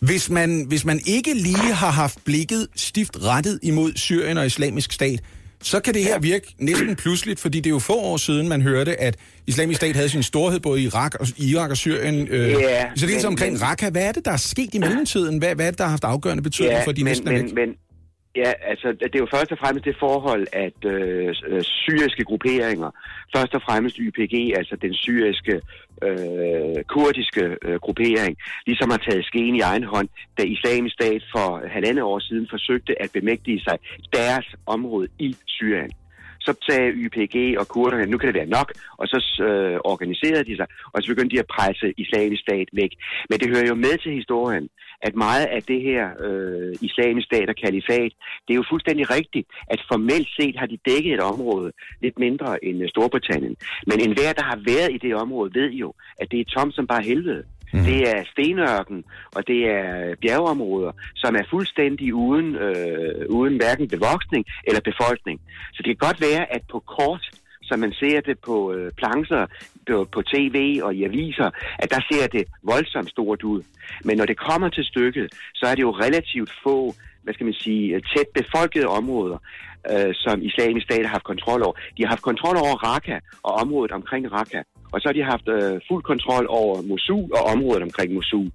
Hvis 0.00 0.30
man, 0.30 0.64
hvis 0.68 0.84
man 0.84 1.00
ikke 1.06 1.34
lige 1.34 1.72
har 1.82 1.90
haft 1.90 2.18
blikket 2.24 2.68
stift 2.76 3.16
rettet 3.24 3.58
imod 3.62 3.92
Syrien 3.96 4.38
og 4.38 4.46
islamisk 4.46 4.92
stat, 4.92 5.20
så 5.64 5.80
kan 5.80 5.94
det 5.94 6.04
her 6.04 6.18
virke 6.18 6.46
næsten 6.58 6.96
pludseligt, 6.96 7.40
fordi 7.40 7.58
det 7.58 7.66
er 7.66 7.70
jo 7.70 7.78
få 7.78 7.96
år 8.10 8.16
siden, 8.16 8.48
man 8.48 8.62
hørte, 8.62 9.00
at 9.00 9.16
islamisk 9.46 9.76
stat 9.76 9.96
havde 9.96 10.08
sin 10.08 10.22
storhed 10.22 10.60
både 10.60 10.80
i 10.80 10.84
Irak 10.84 11.14
og, 11.20 11.26
Irak 11.38 11.70
og 11.70 11.76
Syrien. 11.76 12.28
Øh, 12.28 12.48
Ja, 12.48 12.90
så 12.96 13.06
det 13.06 13.14
er 13.14 13.18
men- 13.18 13.26
omkring 13.26 13.62
Raqqa. 13.62 13.90
Hvad 13.90 14.08
er 14.08 14.12
det, 14.12 14.24
der 14.24 14.30
er 14.30 14.36
sket 14.36 14.74
i 14.74 14.78
mellemtiden? 14.78 15.38
Hvad, 15.38 15.54
hvad 15.54 15.66
er 15.66 15.70
det, 15.70 15.78
der 15.78 15.84
har 15.84 15.90
haft 15.90 16.04
afgørende 16.04 16.42
betydning 16.42 16.78
for 16.84 16.92
de 16.92 17.04
men, 17.04 17.10
næsten 17.10 17.28
er 17.28 17.32
væk? 17.32 17.42
men, 17.42 17.54
men, 17.54 17.74
Ja, 18.36 18.52
altså 18.70 18.88
det 19.00 19.14
er 19.14 19.18
jo 19.18 19.28
først 19.34 19.52
og 19.52 19.58
fremmest 19.58 19.84
det 19.84 19.96
forhold, 20.00 20.46
at 20.52 20.78
øh, 20.84 21.34
øh 21.48 21.62
syriske 21.62 22.24
grupperinger, 22.24 22.90
først 23.36 23.54
og 23.54 23.62
fremmest 23.68 23.96
YPG, 24.06 24.34
altså 24.58 24.76
den 24.82 24.94
syriske 24.94 25.60
øh, 26.08 26.84
kurdiske 26.94 27.56
øh, 27.62 27.76
gruppering, 27.84 28.36
ligesom 28.66 28.90
har 28.90 29.02
taget 29.08 29.24
skeen 29.24 29.54
i 29.56 29.60
egen 29.60 29.84
hånd, 29.84 30.08
da 30.38 30.42
islamisk 30.42 30.94
stat 30.94 31.22
for 31.32 31.68
halvandet 31.74 32.04
år 32.04 32.18
siden 32.18 32.46
forsøgte 32.50 33.02
at 33.02 33.10
bemægtige 33.12 33.60
sig 33.60 33.78
deres 34.12 34.46
område 34.66 35.08
i 35.18 35.36
Syrien 35.46 35.92
så 36.46 36.52
sagde 36.68 36.94
YPG 37.04 37.36
og 37.60 37.66
kurderne, 37.68 38.06
nu 38.06 38.18
kan 38.18 38.26
det 38.26 38.40
være 38.40 38.56
nok, 38.58 38.68
og 39.00 39.06
så 39.08 39.18
øh, 39.48 39.76
organiserede 39.92 40.44
de 40.48 40.56
sig, 40.56 40.66
og 40.92 41.02
så 41.02 41.06
begyndte 41.08 41.34
de 41.34 41.44
at 41.44 41.52
presse 41.56 41.86
islamisk 42.02 42.42
stat 42.46 42.68
væk. 42.80 42.92
Men 43.28 43.36
det 43.40 43.48
hører 43.52 43.66
jo 43.72 43.74
med 43.74 43.94
til 43.98 44.12
historien, 44.20 44.68
at 45.06 45.14
meget 45.14 45.46
af 45.56 45.62
det 45.62 45.80
her 45.88 46.04
øh, 46.26 46.74
islamisk 46.80 47.26
stat 47.26 47.48
og 47.48 47.56
kalifat, 47.64 48.12
det 48.44 48.52
er 48.52 48.60
jo 48.62 48.70
fuldstændig 48.70 49.10
rigtigt, 49.16 49.46
at 49.70 49.80
formelt 49.92 50.28
set 50.38 50.56
har 50.60 50.66
de 50.66 50.78
dækket 50.88 51.12
et 51.14 51.20
område 51.20 51.72
lidt 52.02 52.18
mindre 52.18 52.64
end 52.64 52.88
Storbritannien. 52.88 53.56
Men 53.86 54.00
enhver, 54.00 54.32
der 54.32 54.44
har 54.44 54.58
været 54.72 54.90
i 54.92 54.98
det 54.98 55.14
område, 55.14 55.50
ved 55.54 55.70
jo, 55.70 55.94
at 56.20 56.30
det 56.30 56.40
er 56.40 56.44
tom 56.44 56.70
som 56.72 56.86
bare 56.86 57.02
helvede. 57.02 57.44
Mm. 57.72 57.84
Det 57.84 57.98
er 58.14 58.24
stenørken, 58.32 59.04
og 59.36 59.46
det 59.46 59.60
er 59.70 60.14
bjergeområder, 60.22 60.92
som 61.14 61.34
er 61.34 61.44
fuldstændig 61.50 62.14
uden, 62.14 62.56
øh, 62.56 63.26
uden 63.28 63.56
hverken 63.56 63.88
bevoksning 63.88 64.44
eller 64.68 64.80
befolkning. 64.80 65.40
Så 65.72 65.78
det 65.84 65.90
kan 65.90 66.06
godt 66.08 66.20
være, 66.20 66.54
at 66.54 66.62
på 66.72 66.78
kort 66.96 67.24
som 67.68 67.78
man 67.78 67.92
ser 67.92 68.20
det 68.20 68.38
på 68.38 68.72
øh, 68.72 68.92
plancher, 68.92 69.46
på, 69.88 70.08
på 70.12 70.22
tv 70.22 70.80
og 70.82 70.94
i 70.94 71.04
aviser, 71.04 71.50
at 71.78 71.90
der 71.90 72.00
ser 72.10 72.26
det 72.26 72.44
voldsomt 72.62 73.10
stort 73.10 73.42
ud. 73.42 73.62
Men 74.04 74.16
når 74.16 74.24
det 74.24 74.38
kommer 74.38 74.68
til 74.68 74.84
stykket, 74.84 75.26
så 75.54 75.66
er 75.66 75.74
det 75.74 75.82
jo 75.82 75.90
relativt 75.90 76.52
få, 76.64 76.94
hvad 77.22 77.34
skal 77.34 77.44
man 77.44 77.54
sige, 77.54 77.94
øh, 77.94 78.02
tæt 78.16 78.28
befolkede 78.34 78.86
områder, 78.86 79.38
øh, 79.92 80.14
som 80.14 80.42
islamisk 80.42 80.84
stat 80.86 81.06
har 81.06 81.12
haft 81.16 81.24
kontrol 81.32 81.62
over. 81.62 81.76
De 81.96 82.02
har 82.02 82.08
haft 82.08 82.22
kontrol 82.22 82.56
over 82.56 82.76
Raqqa 82.88 83.18
og 83.42 83.52
området 83.54 83.92
omkring 83.92 84.32
Raqqa. 84.32 84.62
Og 84.92 85.00
så 85.00 85.08
har 85.08 85.12
de 85.12 85.22
haft 85.22 85.48
øh, 85.48 85.80
fuld 85.88 86.02
kontrol 86.02 86.46
over 86.48 86.82
Mosul 86.82 87.32
og 87.38 87.42
området 87.54 87.82
omkring 87.82 88.14
Mosul. 88.14 88.50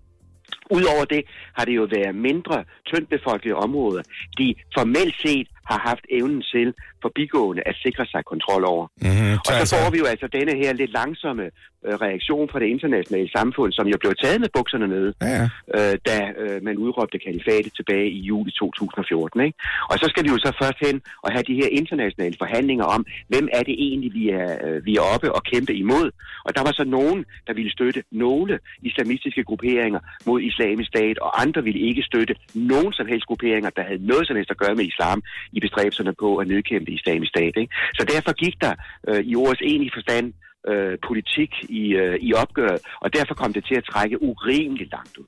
Udover 0.71 1.05
det 1.05 1.21
har 1.57 1.65
det 1.65 1.75
jo 1.75 1.87
været 1.97 2.15
mindre 2.15 2.63
tyndt 2.85 3.09
befolkede 3.09 3.55
områder, 3.55 4.01
de 4.37 4.55
formelt 4.77 5.15
set 5.25 5.47
har 5.69 5.79
haft 5.89 6.05
evnen 6.17 6.41
til 6.53 6.73
forbigående 7.01 7.61
at 7.65 7.75
sikre 7.85 8.05
sig 8.05 8.21
kontrol 8.25 8.63
over. 8.73 8.85
Mm-hmm, 9.01 9.33
og 9.47 9.67
så 9.69 9.75
får 9.83 9.91
vi 9.91 9.97
jo 10.03 10.07
altså 10.13 10.27
denne 10.37 10.53
her 10.61 10.73
lidt 10.73 10.91
langsomme 10.99 11.45
øh, 11.85 11.95
reaktion 12.05 12.49
fra 12.51 12.59
det 12.59 12.67
internationale 12.75 13.29
samfund, 13.37 13.71
som 13.77 13.87
jo 13.87 13.97
blev 14.03 14.13
taget 14.23 14.39
med 14.43 14.49
bukserne 14.57 14.87
nede, 14.87 15.13
ja, 15.21 15.27
ja. 15.27 15.45
Øh, 15.75 15.95
da 16.07 16.17
øh, 16.41 16.63
man 16.67 16.75
udråbte 16.77 17.17
kalifatet 17.27 17.71
tilbage 17.79 18.09
i 18.17 18.19
juli 18.29 18.51
2014. 18.51 19.41
Ikke? 19.41 19.57
Og 19.91 19.95
så 20.01 20.05
skal 20.11 20.23
vi 20.25 20.29
jo 20.29 20.37
så 20.37 20.51
først 20.61 20.79
hen 20.85 21.01
og 21.23 21.31
have 21.31 21.43
de 21.49 21.59
her 21.61 21.69
internationale 21.79 22.35
forhandlinger 22.43 22.85
om, 22.85 23.05
hvem 23.27 23.47
er 23.57 23.63
det 23.69 23.75
egentlig, 23.87 24.11
vi 24.13 24.29
er, 24.29 24.49
øh, 24.65 24.85
vi 24.85 24.95
er 24.95 25.03
oppe 25.13 25.29
og 25.37 25.43
kæmpe 25.51 25.73
imod. 25.73 26.07
Og 26.45 26.55
der 26.55 26.61
var 26.67 26.71
så 26.71 26.83
nogen, 26.83 27.25
der 27.47 27.53
ville 27.53 27.71
støtte 27.71 28.03
nogle 28.11 28.59
islamistiske 28.81 29.43
grupperinger 29.43 29.99
mod 30.25 30.41
islamisk 30.41 30.87
stat, 30.87 31.17
og 31.19 31.41
andre 31.41 31.63
ville 31.63 31.79
ikke 31.79 32.03
støtte 32.03 32.35
nogen 32.53 32.93
som 32.93 33.05
helst 33.07 33.25
grupperinger, 33.25 33.69
der 33.69 33.83
havde 33.83 34.07
noget 34.07 34.27
som 34.27 34.35
helst 34.35 34.51
at 34.51 34.57
gøre 34.57 34.75
med 34.75 34.85
islam 34.85 35.21
i 35.51 35.58
bestræbelserne 35.59 36.13
på 36.19 36.37
at 36.37 36.47
nedkæmpe 36.47 36.91
islamisk 36.91 37.29
stat. 37.29 37.53
Ikke? 37.57 37.73
Så 37.93 38.03
derfor 38.13 38.33
gik 38.33 38.55
der 38.61 38.73
øh, 39.07 39.23
i 39.31 39.35
ordets 39.35 39.61
egentlige 39.61 39.91
forstand 39.95 40.33
øh, 40.67 40.97
politik 41.07 41.51
i, 41.69 41.83
øh, 42.01 42.15
i 42.21 42.33
opgøret, 42.33 42.81
og 43.01 43.13
derfor 43.13 43.33
kom 43.33 43.53
det 43.53 43.65
til 43.65 43.75
at 43.75 43.83
trække 43.91 44.23
urimeligt 44.23 44.91
langt 44.91 45.17
ud. 45.17 45.25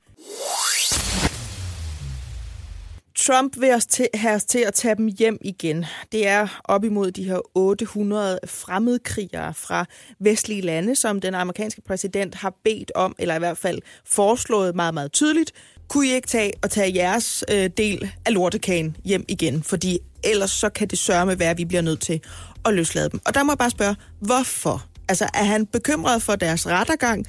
Trump 3.16 3.60
vil 3.60 3.74
os 3.74 3.86
til, 3.86 4.08
have 4.14 4.36
os 4.36 4.46
til 4.46 4.60
at 4.60 4.74
tage 4.74 4.96
dem 4.96 5.08
hjem 5.20 5.38
igen. 5.42 5.86
Det 6.12 6.28
er 6.28 6.62
op 6.64 6.84
imod 6.84 7.12
de 7.12 7.24
her 7.24 7.40
800 7.56 8.40
fremmedkrigere 8.48 9.54
fra 9.54 9.86
vestlige 10.20 10.62
lande, 10.62 10.96
som 10.96 11.22
den 11.22 11.36
amerikanske 11.36 11.82
præsident 11.82 12.36
har 12.36 12.54
bedt 12.64 12.92
om, 12.96 13.16
eller 13.20 13.36
i 13.36 13.40
hvert 13.40 13.58
fald 13.58 13.80
foreslået 14.06 14.76
meget, 14.76 14.94
meget 14.94 15.12
tydeligt, 15.12 15.52
kunne 15.92 16.08
I 16.08 16.14
ikke 16.14 16.28
tage 16.28 16.52
og 16.64 16.70
tage 16.70 16.96
jeres 16.96 17.44
øh, 17.52 17.70
del 17.78 18.12
af 18.26 18.34
lortekagen 18.34 18.98
hjem 19.06 19.26
igen? 19.28 19.64
Fordi 19.64 20.00
ellers 20.24 20.52
så 20.52 20.70
kan 20.70 20.88
det 20.88 21.00
sørge 21.00 21.40
være, 21.40 21.50
at 21.50 21.58
vi 21.58 21.66
bliver 21.66 21.82
nødt 21.82 22.00
til 22.00 22.22
at 22.66 22.74
løslade 22.74 23.10
dem. 23.10 23.22
Og 23.26 23.34
der 23.34 23.44
må 23.44 23.52
jeg 23.52 23.58
bare 23.58 23.70
spørge, 23.70 23.96
hvorfor? 24.20 24.86
Altså, 25.10 25.30
er 25.34 25.44
han 25.44 25.66
bekymret 25.66 26.22
for 26.22 26.36
deres 26.36 26.68
rettergang? 26.68 27.26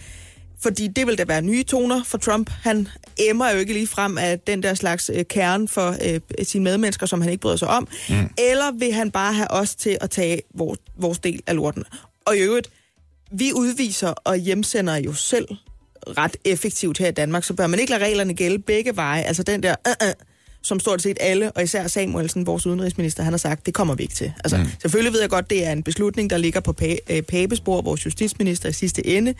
Fordi 0.61 0.89
det 0.89 1.07
vil 1.07 1.19
da 1.19 1.25
være 1.25 1.43
nye 1.43 1.63
toner 1.63 2.05
for 2.05 2.19
Trump. 2.19 2.51
Han 2.63 2.89
emmer 3.19 3.51
jo 3.51 3.59
ikke 3.59 3.73
lige 3.73 3.87
frem 3.87 4.19
af 4.19 4.41
den 4.41 4.63
der 4.63 4.75
slags 4.75 5.11
øh, 5.15 5.25
kerne 5.25 5.69
for 5.69 5.97
øh, 6.05 6.21
sine 6.43 6.65
medmennesker, 6.65 7.07
som 7.07 7.21
han 7.21 7.31
ikke 7.31 7.41
bryder 7.41 7.57
sig 7.57 7.69
om. 7.69 7.89
Mm. 8.09 8.31
Eller 8.39 8.79
vil 8.79 8.93
han 8.93 9.11
bare 9.11 9.35
have 9.35 9.51
os 9.51 9.75
til 9.75 9.99
at 10.01 10.11
tage 10.11 10.43
vores, 10.55 10.79
vores 10.99 11.19
del 11.19 11.43
af 11.47 11.57
lorten? 11.57 11.85
Og 12.27 12.37
i 12.37 12.41
øvrigt, 12.41 12.71
vi 13.33 13.53
udviser 13.53 14.11
og 14.11 14.37
hjemsender 14.37 14.97
jo 14.97 15.13
selv 15.13 15.49
ret 16.09 16.37
effektivt 16.45 16.99
her 16.99 17.09
i 17.09 17.13
Danmark, 17.13 17.45
så 17.45 17.55
bør 17.55 17.67
man 17.67 17.81
ikke 17.81 17.91
lade 17.91 18.05
reglerne 18.05 18.35
gælde 18.35 18.59
begge 18.59 18.97
veje. 18.97 19.23
Altså 19.23 19.43
den 19.43 19.63
der, 19.63 19.75
uh, 19.89 20.09
uh, 20.09 20.13
som 20.63 20.81
stort 20.81 21.03
set 21.03 21.17
alle, 21.21 21.53
og 21.53 21.63
især 21.63 21.87
Samuelsen, 21.87 22.47
vores 22.47 22.67
udenrigsminister, 22.67 23.23
han 23.23 23.33
har 23.33 23.39
sagt, 23.39 23.67
det 23.67 23.75
kommer 23.75 23.95
vi 23.95 24.03
ikke 24.03 24.15
til. 24.15 24.33
Altså, 24.45 24.57
mm. 24.57 24.65
Selvfølgelig 24.83 25.13
ved 25.13 25.21
jeg 25.21 25.31
godt, 25.31 25.51
det 25.51 25.67
er 25.67 25.73
en 25.73 25.83
beslutning, 25.83 26.31
der 26.31 26.37
ligger 26.37 26.61
på 26.61 26.75
øh, 27.11 27.23
pæbespor, 27.23 27.83
vores 27.83 28.05
justitsminister 28.05 28.69
i 28.69 28.73
sidste 28.73 29.07
ende, 29.07 29.35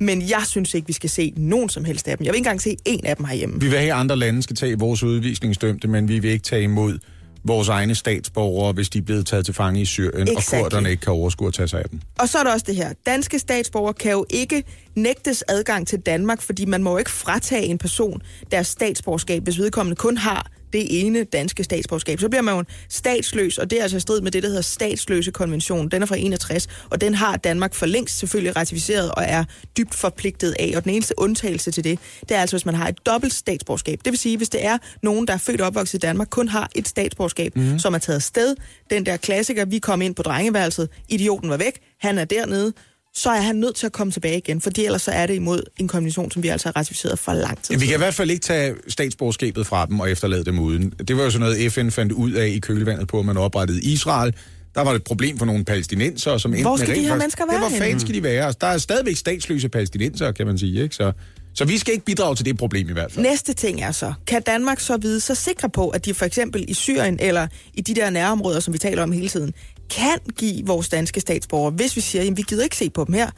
men 0.00 0.28
jeg 0.28 0.42
synes 0.46 0.74
ikke, 0.74 0.86
vi 0.86 0.92
skal 0.92 1.10
se 1.10 1.32
nogen 1.36 1.68
som 1.68 1.84
helst 1.84 2.08
af 2.08 2.18
dem. 2.18 2.24
Jeg 2.24 2.32
vil 2.32 2.36
ikke 2.36 2.46
engang 2.46 2.62
se 2.62 2.76
en 2.84 3.06
af 3.06 3.16
dem 3.16 3.26
herhjemme. 3.26 3.60
Vi 3.60 3.68
vil 3.68 3.78
have, 3.78 3.92
at 3.92 3.98
andre 3.98 4.16
lande 4.16 4.42
skal 4.42 4.56
tage 4.56 4.78
vores 4.78 5.02
udvisningsdømte, 5.02 5.88
men 5.88 6.08
vi 6.08 6.18
vil 6.18 6.30
ikke 6.30 6.44
tage 6.44 6.62
imod 6.62 6.98
vores 7.44 7.68
egne 7.68 7.94
statsborgere, 7.94 8.72
hvis 8.72 8.88
de 8.88 8.98
er 8.98 9.02
blevet 9.02 9.26
taget 9.26 9.44
til 9.44 9.54
fange 9.54 9.80
i 9.80 9.84
Syrien, 9.84 10.28
exactly. 10.28 10.58
og 10.58 10.62
kurderne 10.62 10.90
ikke 10.90 11.00
kan 11.00 11.12
overskue 11.12 11.48
at 11.48 11.54
tage 11.54 11.68
sig 11.68 11.82
af 11.82 11.88
dem. 11.88 12.00
Og 12.18 12.28
så 12.28 12.38
er 12.38 12.42
der 12.42 12.52
også 12.52 12.64
det 12.68 12.76
her. 12.76 12.92
Danske 13.06 13.38
statsborgere 13.38 13.94
kan 13.94 14.12
jo 14.12 14.26
ikke 14.30 14.64
nægtes 14.94 15.44
adgang 15.48 15.86
til 15.86 15.98
Danmark, 16.00 16.42
fordi 16.42 16.64
man 16.64 16.82
må 16.82 16.90
jo 16.90 16.96
ikke 16.96 17.10
fratage 17.10 17.64
en 17.64 17.78
person 17.78 18.22
deres 18.50 18.66
statsborgerskab, 18.66 19.42
hvis 19.42 19.58
vedkommende 19.58 19.96
kun 19.96 20.16
har 20.16 20.46
det 20.72 21.06
ene 21.06 21.24
danske 21.24 21.64
statsborgerskab. 21.64 22.20
Så 22.20 22.28
bliver 22.28 22.42
man 22.42 22.54
jo 22.54 22.64
statsløs, 22.88 23.58
og 23.58 23.70
det 23.70 23.78
er 23.78 23.82
altså 23.82 23.96
i 23.96 24.00
strid 24.00 24.20
med 24.20 24.30
det, 24.30 24.42
der 24.42 24.48
hedder 24.48 24.62
statsløse 24.62 25.30
konvention. 25.30 25.88
Den 25.88 26.02
er 26.02 26.06
fra 26.06 26.16
61, 26.16 26.68
og 26.90 27.00
den 27.00 27.14
har 27.14 27.36
Danmark 27.36 27.74
for 27.74 27.86
længst 27.86 28.18
selvfølgelig 28.18 28.56
ratificeret 28.56 29.12
og 29.12 29.24
er 29.26 29.44
dybt 29.76 29.94
forpligtet 29.94 30.54
af. 30.58 30.72
Og 30.76 30.84
den 30.84 30.92
eneste 30.92 31.14
undtagelse 31.16 31.70
til 31.70 31.84
det, 31.84 31.98
det 32.20 32.36
er 32.36 32.40
altså, 32.40 32.56
hvis 32.56 32.66
man 32.66 32.74
har 32.74 32.88
et 32.88 33.06
dobbelt 33.06 33.34
statsborgerskab. 33.34 34.00
Det 34.04 34.10
vil 34.10 34.18
sige, 34.18 34.36
hvis 34.36 34.48
det 34.48 34.64
er 34.64 34.78
nogen, 35.02 35.26
der 35.26 35.32
er 35.32 35.38
født 35.38 35.60
og 35.60 35.66
opvokset 35.66 35.94
i 35.94 35.98
Danmark, 35.98 36.28
kun 36.30 36.48
har 36.48 36.70
et 36.74 36.88
statsborgerskab, 36.88 37.56
mm. 37.56 37.78
som 37.78 37.94
er 37.94 37.98
taget 37.98 38.22
sted. 38.22 38.56
Den 38.90 39.06
der 39.06 39.16
klassiker, 39.16 39.64
vi 39.64 39.78
kom 39.78 40.02
ind 40.02 40.14
på 40.14 40.22
drengeværelset, 40.22 40.88
idioten 41.08 41.50
var 41.50 41.56
væk, 41.56 41.80
han 42.00 42.18
er 42.18 42.24
dernede, 42.24 42.72
så 43.14 43.30
er 43.30 43.40
han 43.40 43.56
nødt 43.56 43.76
til 43.76 43.86
at 43.86 43.92
komme 43.92 44.12
tilbage 44.12 44.38
igen, 44.38 44.60
for 44.60 44.70
ellers 44.78 45.02
så 45.02 45.10
er 45.10 45.26
det 45.26 45.34
imod 45.34 45.62
en 45.76 45.88
konvention, 45.88 46.30
som 46.30 46.42
vi 46.42 46.48
altså 46.48 46.68
har 46.68 46.76
ratificeret 46.76 47.18
for 47.18 47.32
lang 47.32 47.62
tid. 47.62 47.78
Vi 47.78 47.86
kan 47.86 47.94
i 47.94 47.98
hvert 47.98 48.14
fald 48.14 48.30
ikke 48.30 48.42
tage 48.42 48.74
statsborgerskabet 48.88 49.66
fra 49.66 49.86
dem 49.86 50.00
og 50.00 50.10
efterlade 50.10 50.44
dem 50.44 50.58
uden. 50.58 50.90
Det 51.08 51.16
var 51.16 51.22
jo 51.22 51.30
sådan 51.30 51.48
noget, 51.48 51.72
FN 51.72 51.90
fandt 51.90 52.12
ud 52.12 52.32
af 52.32 52.46
i 52.46 52.58
kølvandet 52.58 53.08
på, 53.08 53.18
at 53.18 53.24
man 53.26 53.36
oprettede 53.36 53.82
Israel. 53.82 54.34
Der 54.74 54.80
var 54.80 54.92
et 54.92 55.04
problem 55.04 55.38
for 55.38 55.46
nogle 55.46 55.64
palæstinenser, 55.64 56.38
som 56.38 56.52
Hvor 56.52 56.76
skal 56.76 56.88
med 56.88 56.96
de 56.96 57.02
her 57.02 57.16
mennesker 57.16 57.46
være 57.46 57.64
Det 57.64 57.72
var 57.72 57.78
fanden 57.78 58.00
skal 58.00 58.14
de 58.14 58.22
være. 58.22 58.54
Der 58.60 58.66
er 58.66 58.78
stadigvæk 58.78 59.16
statsløse 59.16 59.68
palæstinenser, 59.68 60.32
kan 60.32 60.46
man 60.46 60.58
sige. 60.58 60.82
Ikke? 60.82 60.94
Så, 60.94 61.12
så 61.54 61.64
vi 61.64 61.78
skal 61.78 61.94
ikke 61.94 62.04
bidrage 62.04 62.36
til 62.36 62.44
det 62.44 62.58
problem 62.58 62.88
i 62.88 62.92
hvert 62.92 63.12
fald. 63.12 63.26
Næste 63.26 63.52
ting 63.52 63.82
er 63.82 63.92
så, 63.92 64.12
kan 64.26 64.42
Danmark 64.42 64.80
så 64.80 64.96
vide 64.96 65.20
så 65.20 65.34
sikre 65.34 65.68
på, 65.70 65.88
at 65.88 66.04
de 66.04 66.14
for 66.14 66.24
eksempel 66.24 66.64
i 66.68 66.74
Syrien 66.74 67.18
eller 67.20 67.46
i 67.74 67.80
de 67.80 67.94
der 67.94 68.10
nærområder, 68.10 68.60
som 68.60 68.74
vi 68.74 68.78
taler 68.78 69.02
om 69.02 69.12
hele 69.12 69.28
tiden, 69.28 69.54
kan 69.96 70.18
give 70.38 70.66
vores 70.66 70.88
danske 70.88 71.20
statsborgere, 71.20 71.72
hvis 71.72 71.96
vi 71.96 72.00
siger, 72.00 72.30
at 72.30 72.36
vi 72.36 72.42
gider 72.42 72.64
ikke 72.64 72.76
se 72.76 72.90
på 72.90 73.04
dem 73.04 73.14
her, 73.14 73.30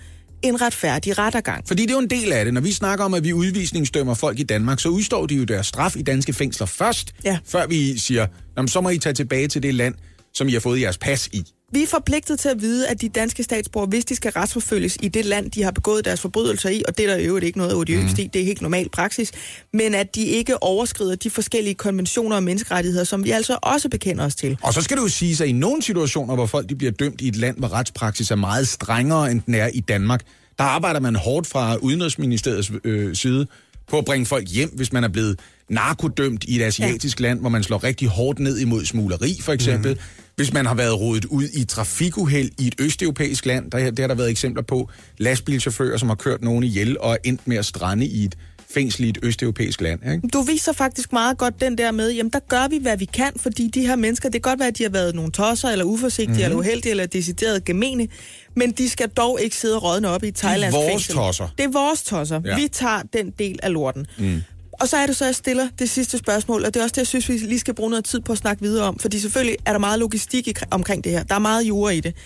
en 0.42 0.60
retfærdig 0.60 1.18
rettergang. 1.18 1.68
Fordi 1.68 1.82
det 1.82 1.90
er 1.90 1.94
jo 1.94 2.00
en 2.00 2.10
del 2.10 2.32
af 2.32 2.44
det. 2.44 2.54
Når 2.54 2.60
vi 2.60 2.72
snakker 2.72 3.04
om, 3.04 3.14
at 3.14 3.24
vi 3.24 3.32
udvisningsdømmer 3.32 4.14
folk 4.14 4.38
i 4.38 4.42
Danmark, 4.42 4.80
så 4.80 4.88
udstår 4.88 5.26
de 5.26 5.34
jo 5.34 5.44
deres 5.44 5.66
straf 5.66 5.96
i 5.96 6.02
danske 6.02 6.32
fængsler 6.32 6.66
først, 6.66 7.12
ja. 7.24 7.38
før 7.46 7.66
vi 7.66 7.98
siger, 7.98 8.26
så 8.66 8.80
må 8.80 8.88
I 8.88 8.98
tage 8.98 9.12
tilbage 9.12 9.48
til 9.48 9.62
det 9.62 9.74
land, 9.74 9.94
som 10.34 10.48
I 10.48 10.52
har 10.52 10.60
fået 10.60 10.80
jeres 10.80 10.98
pas 10.98 11.28
i. 11.32 11.44
Vi 11.74 11.82
er 11.82 11.86
forpligtet 11.86 12.38
til 12.38 12.48
at 12.48 12.60
vide, 12.60 12.88
at 12.88 13.00
de 13.00 13.08
danske 13.08 13.42
statsborgere, 13.42 13.88
hvis 13.88 14.04
de 14.04 14.16
skal 14.16 14.32
retsforfølges 14.32 14.98
i 15.02 15.08
det 15.08 15.24
land, 15.24 15.50
de 15.50 15.62
har 15.62 15.70
begået 15.70 16.04
deres 16.04 16.20
forbrydelser 16.20 16.68
i, 16.68 16.82
og 16.88 16.98
det 16.98 17.10
er 17.10 17.16
der 17.16 17.22
jo 17.22 17.36
ikke 17.36 17.58
noget 17.58 17.74
odiøst 17.74 18.16
mm. 18.16 18.22
i, 18.22 18.26
det 18.26 18.40
er 18.40 18.44
helt 18.44 18.62
normal 18.62 18.88
praksis, 18.88 19.32
men 19.72 19.94
at 19.94 20.14
de 20.14 20.24
ikke 20.24 20.62
overskrider 20.62 21.14
de 21.14 21.30
forskellige 21.30 21.74
konventioner 21.74 22.36
og 22.36 22.42
menneskerettigheder, 22.42 23.04
som 23.04 23.24
vi 23.24 23.30
altså 23.30 23.58
også 23.62 23.88
bekender 23.88 24.24
os 24.24 24.34
til. 24.34 24.58
Og 24.62 24.74
så 24.74 24.82
skal 24.82 24.96
du 24.96 25.02
jo 25.02 25.08
sige, 25.08 25.44
at 25.44 25.48
i 25.48 25.52
nogle 25.52 25.82
situationer, 25.82 26.34
hvor 26.34 26.46
folk 26.46 26.68
de 26.68 26.74
bliver 26.76 26.92
dømt 26.92 27.20
i 27.20 27.28
et 27.28 27.36
land, 27.36 27.58
hvor 27.58 27.72
retspraksis 27.72 28.30
er 28.30 28.36
meget 28.36 28.68
strengere, 28.68 29.30
end 29.30 29.40
den 29.46 29.54
er 29.54 29.70
i 29.74 29.80
Danmark, 29.80 30.20
der 30.58 30.64
arbejder 30.64 31.00
man 31.00 31.16
hårdt 31.16 31.46
fra 31.46 31.76
Udenrigsministeriets 31.76 32.72
øh, 32.84 33.16
side 33.16 33.46
på 33.88 33.98
at 33.98 34.04
bringe 34.04 34.26
folk 34.26 34.48
hjem, 34.48 34.70
hvis 34.76 34.92
man 34.92 35.04
er 35.04 35.08
blevet 35.08 35.40
narkodømt 35.68 36.44
i 36.44 36.56
et 36.56 36.62
asiatisk 36.62 37.20
ja. 37.20 37.26
land, 37.26 37.40
hvor 37.40 37.48
man 37.48 37.62
slår 37.62 37.84
rigtig 37.84 38.08
hårdt 38.08 38.38
ned 38.38 38.58
imod 38.58 38.84
smugleri, 38.84 39.38
for 39.40 39.52
eksempel. 39.52 39.92
Mm. 39.92 40.00
Hvis 40.36 40.52
man 40.52 40.66
har 40.66 40.74
været 40.74 41.00
rodet 41.00 41.24
ud 41.24 41.44
i 41.54 41.64
trafikuheld 41.64 42.50
i 42.58 42.66
et 42.66 42.74
østeuropæisk 42.78 43.46
land, 43.46 43.70
der, 43.70 43.90
der 43.90 44.02
har 44.02 44.08
der 44.08 44.14
været 44.14 44.30
eksempler 44.30 44.62
på 44.62 44.90
lastbilchauffører, 45.18 45.96
som 45.98 46.08
har 46.08 46.16
kørt 46.16 46.42
nogen 46.42 46.64
ihjel 46.64 46.98
og 47.00 47.12
er 47.12 47.16
endt 47.24 47.48
med 47.48 47.56
at 47.56 47.66
strande 47.66 48.06
i 48.06 48.24
et 48.24 48.34
fængsel 48.74 49.04
i 49.04 49.08
et 49.08 49.18
østeuropæisk 49.22 49.80
land. 49.80 50.00
Ikke? 50.14 50.28
Du 50.28 50.40
viser 50.42 50.72
faktisk 50.72 51.12
meget 51.12 51.38
godt 51.38 51.60
den 51.60 51.78
der 51.78 51.90
med, 51.92 52.12
jamen 52.12 52.30
der 52.32 52.38
gør 52.48 52.68
vi, 52.68 52.78
hvad 52.82 52.96
vi 52.96 53.04
kan, 53.04 53.32
fordi 53.36 53.68
de 53.68 53.86
her 53.86 53.96
mennesker, 53.96 54.28
det 54.28 54.42
kan 54.42 54.50
godt 54.50 54.58
være, 54.60 54.68
at 54.68 54.78
de 54.78 54.82
har 54.82 54.90
været 54.90 55.14
nogle 55.14 55.30
tosser, 55.32 55.68
eller 55.68 55.84
uforsigtige, 55.84 56.26
Mhm. 56.26 56.32
mm-hmm. 56.32 56.44
eller 56.44 56.56
uheldige, 56.56 56.90
eller 56.90 57.06
decideret 57.06 57.64
gemene, 57.64 58.08
men 58.56 58.70
de 58.72 58.88
skal 58.90 59.08
dog 59.08 59.38
ikke 59.42 59.56
sidde 59.56 59.76
og 59.76 59.82
rådne 59.82 60.08
op 60.08 60.24
i 60.24 60.28
et 60.28 60.34
thailandsk 60.34 60.76
vores 60.76 60.90
fængsel. 60.90 61.14
tosser. 61.14 61.48
Det 61.58 61.64
er 61.64 61.68
vores 61.72 62.02
tosser. 62.02 62.40
Ja. 62.44 62.56
Vi 62.56 62.68
tager 62.72 63.02
den 63.12 63.30
del 63.38 63.58
af 63.62 63.72
lorten. 63.72 64.06
Mm. 64.18 64.42
Og 64.80 64.88
så 64.88 64.96
er 64.96 65.06
det 65.06 65.16
så, 65.16 65.24
jeg 65.24 65.34
stiller 65.34 65.68
det 65.78 65.90
sidste 65.90 66.18
spørgsmål, 66.18 66.64
og 66.64 66.74
det 66.74 66.80
er 66.80 66.84
også 66.84 66.92
det, 66.92 66.98
jeg 66.98 67.06
synes, 67.06 67.28
vi 67.28 67.34
lige 67.34 67.58
skal 67.58 67.74
bruge 67.74 67.90
noget 67.90 68.04
tid 68.04 68.20
på 68.20 68.32
at 68.32 68.38
snakke 68.38 68.62
videre 68.62 68.84
om, 68.84 68.98
fordi 68.98 69.20
selvfølgelig 69.20 69.56
er 69.66 69.72
der 69.72 69.78
meget 69.78 69.98
logistik 69.98 70.48
i, 70.48 70.54
omkring 70.70 71.04
det 71.04 71.12
her. 71.12 71.22
Der 71.22 71.34
er 71.34 71.38
meget 71.38 71.62
jura 71.62 71.90
i 71.90 72.00
det. 72.00 72.16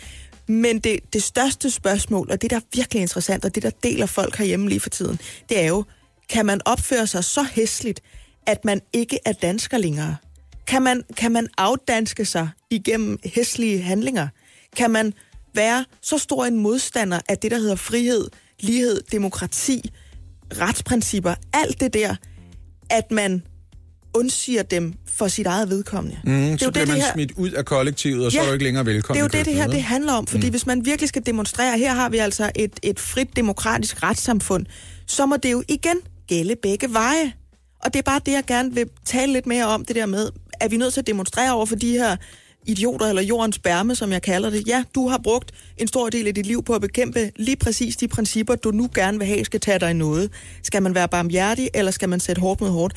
Men 0.48 0.78
det, 0.78 1.12
det 1.12 1.22
største 1.22 1.70
spørgsmål, 1.70 2.30
og 2.30 2.42
det, 2.42 2.50
der 2.50 2.56
er 2.56 2.60
virkelig 2.74 3.02
interessant, 3.02 3.44
og 3.44 3.54
det, 3.54 3.62
der 3.62 3.70
deler 3.82 4.06
folk 4.06 4.36
herhjemme 4.36 4.68
lige 4.68 4.80
for 4.80 4.90
tiden, 4.90 5.20
det 5.48 5.60
er 5.60 5.66
jo, 5.66 5.84
kan 6.28 6.46
man 6.46 6.60
opføre 6.64 7.06
sig 7.06 7.24
så 7.24 7.46
hæsligt, 7.52 8.00
at 8.46 8.64
man 8.64 8.80
ikke 8.92 9.18
er 9.24 9.32
dansker 9.32 9.78
længere? 9.78 10.16
Kan 10.66 10.82
man, 10.82 11.02
kan 11.16 11.32
man 11.32 11.48
afdanske 11.58 12.24
sig 12.24 12.48
igennem 12.70 13.18
hæslige 13.24 13.82
handlinger? 13.82 14.28
Kan 14.76 14.90
man 14.90 15.12
være 15.54 15.84
så 16.02 16.18
stor 16.18 16.44
en 16.44 16.56
modstander 16.56 17.20
af 17.28 17.38
det, 17.38 17.50
der 17.50 17.58
hedder 17.58 17.76
frihed, 17.76 18.28
lighed, 18.60 19.00
demokrati, 19.12 19.90
retsprincipper, 20.60 21.34
alt 21.52 21.80
det 21.80 21.94
der, 21.94 22.16
at 22.90 23.10
man 23.10 23.42
undsiger 24.14 24.62
dem 24.62 24.92
for 25.06 25.28
sit 25.28 25.46
eget 25.46 25.70
vedkommende. 25.70 26.18
Mm, 26.24 26.58
så 26.58 26.64
jo 26.64 26.70
bliver 26.70 26.84
det, 26.84 26.88
man 26.88 26.96
det 26.96 27.04
her- 27.04 27.12
smidt 27.12 27.32
ud 27.36 27.50
af 27.50 27.64
kollektivet, 27.64 28.26
og 28.26 28.32
så 28.32 28.38
Ja, 28.38 28.42
er 28.42 28.46
du 28.46 28.52
ikke 28.52 28.64
længere 28.64 28.86
velkommen. 28.86 29.24
Det 29.24 29.34
er 29.34 29.38
jo 29.38 29.44
det, 29.44 29.46
det 29.46 29.54
her 29.54 29.66
det 29.70 29.82
handler 29.82 30.12
om, 30.12 30.26
fordi 30.26 30.46
mm. 30.46 30.50
hvis 30.50 30.66
man 30.66 30.84
virkelig 30.84 31.08
skal 31.08 31.26
demonstrere, 31.26 31.78
her 31.78 31.94
har 31.94 32.08
vi 32.08 32.18
altså 32.18 32.50
et, 32.54 32.80
et 32.82 33.00
frit 33.00 33.36
demokratisk 33.36 34.02
retssamfund, 34.02 34.66
så 35.06 35.26
må 35.26 35.36
det 35.36 35.52
jo 35.52 35.62
igen 35.68 35.96
gælde 36.28 36.54
begge 36.62 36.92
veje. 36.92 37.32
Og 37.84 37.92
det 37.92 37.98
er 37.98 38.02
bare 38.02 38.20
det, 38.26 38.32
jeg 38.32 38.44
gerne 38.46 38.74
vil 38.74 38.86
tale 39.04 39.32
lidt 39.32 39.46
mere 39.46 39.66
om, 39.66 39.84
det 39.84 39.96
der 39.96 40.06
med, 40.06 40.28
er 40.60 40.68
vi 40.68 40.76
nødt 40.76 40.92
til 40.94 41.00
at 41.00 41.06
demonstrere 41.06 41.52
over 41.54 41.66
for 41.66 41.76
de 41.76 41.90
her 41.92 42.16
idioter, 42.68 43.06
eller 43.06 43.22
jordens 43.22 43.58
bærme, 43.58 43.94
som 43.94 44.12
jeg 44.12 44.22
kalder 44.22 44.50
det. 44.50 44.68
Ja, 44.68 44.84
du 44.94 45.08
har 45.08 45.18
brugt 45.18 45.52
en 45.76 45.88
stor 45.88 46.08
del 46.08 46.26
af 46.26 46.34
dit 46.34 46.46
liv 46.46 46.62
på 46.64 46.74
at 46.74 46.80
bekæmpe 46.80 47.30
lige 47.36 47.56
præcis 47.56 47.96
de 47.96 48.08
principper, 48.08 48.54
du 48.54 48.70
nu 48.70 48.88
gerne 48.94 49.18
vil 49.18 49.26
have, 49.26 49.44
skal 49.44 49.60
tage 49.60 49.78
dig 49.78 49.90
i 49.90 49.94
noget. 49.94 50.30
Skal 50.62 50.82
man 50.82 50.94
være 50.94 51.08
barmhjertig, 51.08 51.70
eller 51.74 51.90
skal 51.90 52.08
man 52.08 52.20
sætte 52.20 52.40
hårdt 52.40 52.60
mod 52.60 52.70
hårdt? 52.70 52.94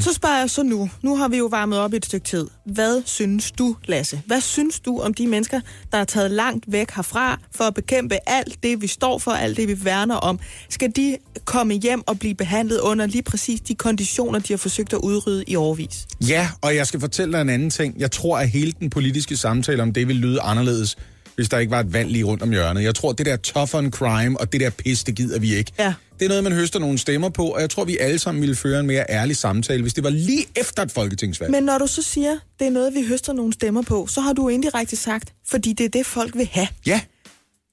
Så 0.00 0.12
spørger 0.12 0.38
jeg 0.38 0.50
så 0.50 0.62
nu. 0.62 0.90
Nu 1.02 1.16
har 1.16 1.28
vi 1.28 1.36
jo 1.36 1.46
varmet 1.46 1.78
op 1.78 1.94
i 1.94 1.96
et 1.96 2.06
stykke 2.06 2.24
tid. 2.24 2.46
Hvad 2.64 3.02
synes 3.06 3.50
du, 3.50 3.76
Lasse? 3.86 4.22
Hvad 4.26 4.40
synes 4.40 4.80
du 4.80 5.00
om 5.00 5.14
de 5.14 5.26
mennesker, 5.26 5.60
der 5.92 5.98
er 5.98 6.04
taget 6.04 6.30
langt 6.30 6.64
væk 6.72 6.90
herfra 6.90 7.40
for 7.54 7.64
at 7.64 7.74
bekæmpe 7.74 8.18
alt 8.26 8.62
det, 8.62 8.82
vi 8.82 8.86
står 8.86 9.18
for, 9.18 9.30
alt 9.30 9.56
det, 9.56 9.68
vi 9.68 9.84
værner 9.84 10.14
om? 10.14 10.40
Skal 10.68 10.92
de 10.96 11.16
komme 11.44 11.74
hjem 11.74 12.02
og 12.06 12.18
blive 12.18 12.34
behandlet 12.34 12.80
under 12.80 13.06
lige 13.06 13.22
præcis 13.22 13.60
de 13.60 13.74
konditioner, 13.74 14.38
de 14.38 14.52
har 14.52 14.58
forsøgt 14.58 14.92
at 14.92 14.98
udrydde 15.02 15.44
i 15.46 15.56
årvis? 15.56 16.06
Ja, 16.28 16.48
og 16.60 16.76
jeg 16.76 16.86
skal 16.86 17.00
fortælle 17.00 17.32
dig 17.32 17.40
en 17.40 17.48
anden 17.48 17.70
ting. 17.70 17.94
Jeg 17.98 18.10
tror, 18.10 18.38
at 18.38 18.50
hele 18.50 18.72
den 18.72 18.90
politiske 18.90 19.36
samtale 19.36 19.82
om 19.82 19.92
det 19.92 20.08
vil 20.08 20.16
lyde 20.16 20.40
anderledes, 20.40 20.96
hvis 21.38 21.48
der 21.48 21.58
ikke 21.58 21.70
var 21.70 21.80
et 21.80 21.92
valg 21.92 22.10
lige 22.10 22.24
rundt 22.24 22.42
om 22.42 22.50
hjørnet. 22.50 22.82
Jeg 22.82 22.94
tror, 22.94 23.12
det 23.12 23.26
der 23.26 23.36
tough 23.36 23.74
on 23.74 23.90
crime 23.90 24.40
og 24.40 24.52
det 24.52 24.60
der 24.60 24.70
pis, 24.70 25.04
det 25.04 25.14
gider 25.14 25.38
vi 25.38 25.54
ikke. 25.54 25.72
Ja. 25.78 25.94
Det 26.18 26.24
er 26.24 26.28
noget, 26.28 26.44
man 26.44 26.52
høster 26.52 26.78
nogle 26.78 26.98
stemmer 26.98 27.28
på, 27.28 27.46
og 27.46 27.60
jeg 27.60 27.70
tror, 27.70 27.84
vi 27.84 27.96
alle 27.96 28.18
sammen 28.18 28.40
ville 28.40 28.56
føre 28.56 28.80
en 28.80 28.86
mere 28.86 29.04
ærlig 29.08 29.36
samtale, 29.36 29.82
hvis 29.82 29.94
det 29.94 30.04
var 30.04 30.10
lige 30.10 30.44
efter 30.56 30.82
et 30.82 30.92
folketingsvalg. 30.92 31.50
Men 31.50 31.62
når 31.62 31.78
du 31.78 31.86
så 31.86 32.02
siger, 32.02 32.38
det 32.58 32.66
er 32.66 32.70
noget, 32.70 32.94
vi 32.94 33.04
høster 33.08 33.32
nogle 33.32 33.52
stemmer 33.52 33.82
på, 33.82 34.06
så 34.06 34.20
har 34.20 34.32
du 34.32 34.48
indirekte 34.48 34.96
sagt, 34.96 35.32
fordi 35.48 35.72
det 35.72 35.84
er 35.84 35.88
det, 35.88 36.06
folk 36.06 36.36
vil 36.36 36.48
have. 36.52 36.68
Ja. 36.86 37.00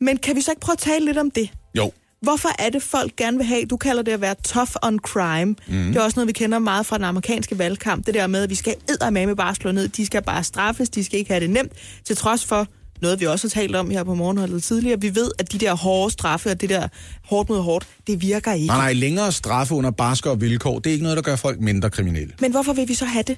Men 0.01 0.18
kan 0.18 0.36
vi 0.36 0.41
så 0.41 0.51
ikke 0.51 0.61
prøve 0.61 0.74
at 0.74 0.80
tale 0.80 1.05
lidt 1.05 1.18
om 1.18 1.32
det? 1.32 1.49
Jo. 1.78 1.91
Hvorfor 2.22 2.49
er 2.59 2.70
det, 2.70 2.84
folk 2.84 3.16
gerne 3.16 3.38
vil 3.38 3.45
have? 3.45 3.66
Du 3.66 3.78
kalder 3.78 4.03
det 4.03 4.11
at 4.11 4.22
være 4.22 4.36
tough 4.43 4.72
on 4.82 4.99
crime. 4.99 5.55
Mm. 5.68 5.88
Det 5.88 5.95
er 5.95 6.01
også 6.01 6.16
noget, 6.16 6.28
vi 6.28 6.34
kender 6.34 6.59
meget 6.59 6.86
fra 6.86 6.97
den 6.97 7.05
amerikanske 7.05 7.57
valgkamp. 7.59 8.05
Det 8.05 8.13
der 8.13 8.28
med, 8.28 8.43
at 8.43 8.49
vi 8.49 8.55
skal 8.55 8.76
eddermame 8.89 9.36
bare 9.36 9.55
slå 9.55 9.72
ned. 9.72 9.88
De 9.88 10.05
skal 10.05 10.24
bare 10.24 10.43
straffes. 10.43 10.89
De 10.89 11.03
skal 11.03 11.20
ikke 11.20 11.32
have 11.32 11.39
det 11.39 11.49
nemt. 11.49 11.72
Til 12.05 12.16
trods 12.16 12.45
for 12.45 12.68
noget, 13.01 13.19
vi 13.19 13.25
også 13.25 13.47
har 13.47 13.61
talt 13.61 13.75
om 13.75 13.89
her 13.89 14.03
på 14.03 14.15
morgenholdet 14.15 14.63
tidligere. 14.63 15.01
Vi 15.01 15.15
ved, 15.15 15.31
at 15.39 15.51
de 15.51 15.57
der 15.57 15.73
hårde 15.73 16.13
straffe 16.13 16.51
og 16.51 16.61
det 16.61 16.69
der 16.69 16.87
hårdt 17.23 17.49
mod 17.49 17.61
hårdt, 17.61 17.87
det 18.07 18.21
virker 18.21 18.53
ikke. 18.53 18.67
Nej, 18.67 18.77
nej, 18.77 18.93
længere 18.93 19.31
straffe 19.31 19.75
under 19.75 19.91
barskere 19.91 20.39
vilkår, 20.39 20.79
det 20.79 20.89
er 20.89 20.91
ikke 20.91 21.03
noget, 21.03 21.15
der 21.15 21.23
gør 21.23 21.35
folk 21.35 21.59
mindre 21.59 21.89
kriminelle. 21.89 22.33
Men 22.39 22.51
hvorfor 22.51 22.73
vil 22.73 22.87
vi 22.87 22.93
så 22.93 23.05
have 23.05 23.23
det? 23.23 23.37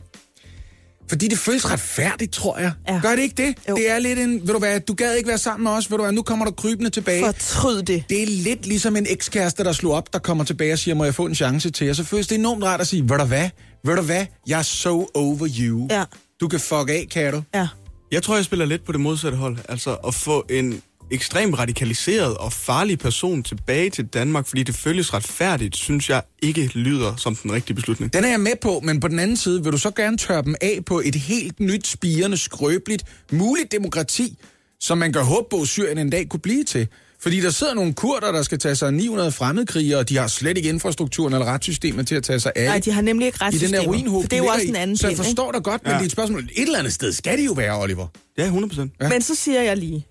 Fordi 1.10 1.28
det 1.28 1.38
føles 1.38 1.72
retfærdigt, 1.72 2.34
tror 2.34 2.58
jeg. 2.58 2.72
Ja. 2.88 3.00
Gør 3.02 3.16
det 3.16 3.22
ikke 3.22 3.36
det? 3.48 3.56
Jo. 3.70 3.76
Det 3.76 3.92
er 3.92 4.00
lidt 4.00 4.20
en, 4.20 4.48
ved 4.48 4.54
du 4.54 4.60
hvad, 4.60 4.80
du 4.80 4.94
gad 4.94 5.14
ikke 5.14 5.28
være 5.28 5.38
sammen 5.38 5.64
med 5.64 5.72
os, 5.72 5.92
ved 5.92 5.98
du 5.98 6.04
hvad, 6.04 6.14
nu 6.14 6.22
kommer 6.22 6.46
du 6.46 6.52
krybende 6.52 6.90
tilbage. 6.90 7.26
Fortryd 7.26 7.82
det. 7.82 8.04
Det 8.10 8.24
er 8.24 8.28
lidt 8.28 8.66
ligesom 8.66 8.96
en 8.96 9.08
ekskæreste, 9.10 9.64
der 9.64 9.72
slår 9.72 9.96
op, 9.96 10.14
der 10.14 10.20
kommer 10.20 10.44
tilbage 10.44 10.74
og 10.74 10.80
siger, 10.80 10.96
må 10.96 11.04
jeg 11.04 11.16
få 11.16 11.26
en 11.26 11.36
chance 11.36 11.70
til? 11.70 11.90
Og 11.90 11.96
så 11.96 12.04
føles 12.04 12.28
det 12.28 12.36
enormt 12.36 12.64
rart 12.64 12.82
at 12.82 12.88
sige, 12.88 13.10
ved 13.10 13.18
du 13.18 13.24
hvad, 13.24 13.50
ved 13.86 13.96
du 13.96 14.02
hvad, 14.02 14.26
jeg 14.48 14.60
er 14.60 14.64
so 14.64 15.10
over 15.14 15.48
you. 15.60 15.88
Ja. 15.90 16.04
Du 16.42 16.48
kan 16.48 16.60
fuck 16.60 16.90
af, 16.90 17.08
kan 17.12 17.34
du? 17.34 17.44
Ja. 17.56 17.68
Jeg 18.12 18.24
tror, 18.24 18.36
jeg 18.36 18.46
spiller 18.46 18.66
lidt 18.66 18.86
på 18.86 18.92
det 18.92 19.00
modsatte 19.00 19.38
hold. 19.38 19.58
Altså 19.70 19.96
at 19.96 20.14
få 20.14 20.46
en 20.50 20.82
ekstremt 21.12 21.60
radikaliseret 21.60 22.38
og 22.38 22.54
farlig 22.54 23.00
person 23.00 23.44
tilbage 23.44 23.90
til 23.90 24.06
Danmark, 24.06 24.48
fordi 24.48 24.64
det 24.64 24.76
føles 24.76 25.14
retfærdigt, 25.14 25.76
synes 25.76 26.10
jeg 26.10 26.22
ikke 26.42 26.72
lyder 26.74 27.16
som 27.16 27.36
den 27.36 27.52
rigtige 27.52 27.76
beslutning. 27.76 28.14
Den 28.14 28.24
er 28.24 28.30
jeg 28.30 28.40
med 28.40 28.56
på, 28.62 28.80
men 28.84 29.00
på 29.00 29.08
den 29.08 29.20
anden 29.20 29.38
side 29.38 29.64
vil 29.64 29.72
du 29.72 29.78
så 29.78 29.92
gerne 29.92 30.18
tørre 30.18 30.42
dem 30.42 30.56
af 30.62 30.80
på 30.86 31.02
et 31.06 31.16
helt 31.16 31.60
nyt, 31.60 31.88
spirende, 31.88 32.38
skrøbeligt, 32.38 33.04
muligt 33.32 33.72
demokrati, 33.72 34.38
som 34.80 34.98
man 34.98 35.14
kan 35.14 35.24
håbe 35.24 35.48
på, 35.50 35.62
at 35.62 35.68
Syrien 35.68 35.98
en 35.98 36.10
dag 36.10 36.30
kunne 36.30 36.40
blive 36.40 36.64
til. 36.64 36.88
Fordi 37.20 37.42
der 37.42 37.50
sidder 37.50 37.74
nogle 37.74 37.94
kurder, 37.94 38.32
der 38.32 38.42
skal 38.44 38.60
tage 38.60 38.76
sig 38.76 38.88
af 38.88 38.94
900 38.94 39.32
fremmedkrigere, 39.32 40.00
og 40.00 40.10
de 40.10 40.18
har 40.18 40.28
slet 40.28 40.58
ikke 40.58 40.70
infrastrukturen 40.70 41.34
eller 41.34 41.46
retssystemet 41.46 42.08
til 42.08 42.16
at 42.16 42.24
tage 42.24 42.40
sig 42.40 42.52
af. 42.56 42.66
Nej, 42.66 42.80
de 42.80 42.92
har 42.92 43.02
nemlig 43.02 43.26
ikke 43.26 43.40
I 43.54 43.58
den 43.58 43.74
der 43.74 43.84
For 43.84 43.92
det 44.22 44.24
er 44.24 44.28
de 44.30 44.38
jo 44.38 44.46
også 44.46 44.66
i. 44.66 44.68
en 44.68 44.76
anden 44.76 44.98
Så 44.98 45.08
jeg 45.08 45.18
forstår 45.18 45.52
dig 45.52 45.64
godt, 45.64 45.84
men 45.84 45.92
Ja. 45.92 45.96
det 45.98 46.02
er 46.02 46.06
et 46.06 46.12
spørgsmål. 46.12 46.44
Et 46.44 46.62
eller 46.64 46.80
andet 46.80 46.94
sted 46.94 47.12
skal 47.14 47.38
det 47.38 47.46
jo 47.46 47.52
være, 47.54 47.82
Oliver. 47.82 48.08
Ja, 48.38 48.44
100 48.44 48.70
procent. 48.70 48.94
Ja. 49.02 49.10
Men 49.10 49.22
så 49.22 49.36
siger 49.36 49.62
jeg 49.62 49.78
lige, 49.78 50.06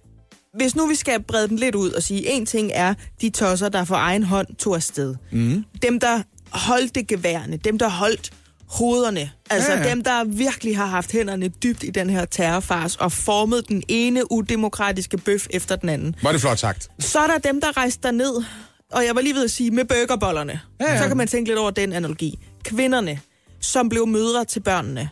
hvis 0.58 0.76
nu 0.76 0.86
vi 0.86 0.94
skal 0.94 1.22
brede 1.22 1.48
den 1.48 1.56
lidt 1.58 1.74
ud 1.74 1.90
og 1.90 2.02
sige, 2.02 2.28
en 2.30 2.46
ting 2.46 2.70
er 2.74 2.94
de 3.20 3.30
tosser, 3.30 3.68
der 3.68 3.84
for 3.84 3.94
egen 3.94 4.22
hånd 4.22 4.46
tog 4.58 4.74
afsted. 4.76 5.14
Mm. 5.32 5.64
Dem, 5.82 6.00
der 6.00 6.22
holdt 6.50 6.94
det 6.94 7.06
geværende, 7.06 7.56
dem, 7.56 7.78
der 7.78 7.88
holdt 7.88 8.30
hovederne, 8.68 9.30
altså 9.50 9.72
Ja, 9.72 9.82
ja, 9.82 9.90
dem, 9.90 10.02
der 10.04 10.24
virkelig 10.24 10.76
har 10.76 10.86
haft 10.86 11.12
hænderne 11.12 11.48
dybt 11.48 11.82
i 11.82 11.90
den 11.90 12.10
her 12.10 12.24
terrorfars 12.24 12.96
og 12.96 13.12
formet 13.12 13.68
den 13.68 13.82
ene 13.88 14.32
udemokratiske 14.32 15.18
bøf 15.18 15.46
efter 15.50 15.76
den 15.76 15.88
anden. 15.88 16.16
Var 16.22 16.32
det 16.32 16.40
flot 16.40 16.58
sagt? 16.58 16.88
Så 16.98 17.18
er 17.18 17.26
der 17.26 17.38
dem, 17.38 17.60
der 17.60 17.76
rejste 17.76 18.12
ned, 18.12 18.44
og 18.92 19.04
jeg 19.04 19.14
var 19.14 19.20
lige 19.20 19.34
ved 19.34 19.44
at 19.44 19.50
sige, 19.50 19.70
med 19.70 19.84
burgerbollerne. 19.84 20.60
Ja, 20.80 20.92
ja. 20.92 20.98
Så 21.02 21.08
kan 21.08 21.16
man 21.16 21.28
tænke 21.28 21.50
lidt 21.50 21.58
over 21.58 21.70
den 21.70 21.92
analogi. 21.92 22.38
Kvinderne, 22.64 23.20
som 23.60 23.88
blev 23.88 24.06
mødre 24.06 24.44
til 24.44 24.60
børnene. 24.60 25.08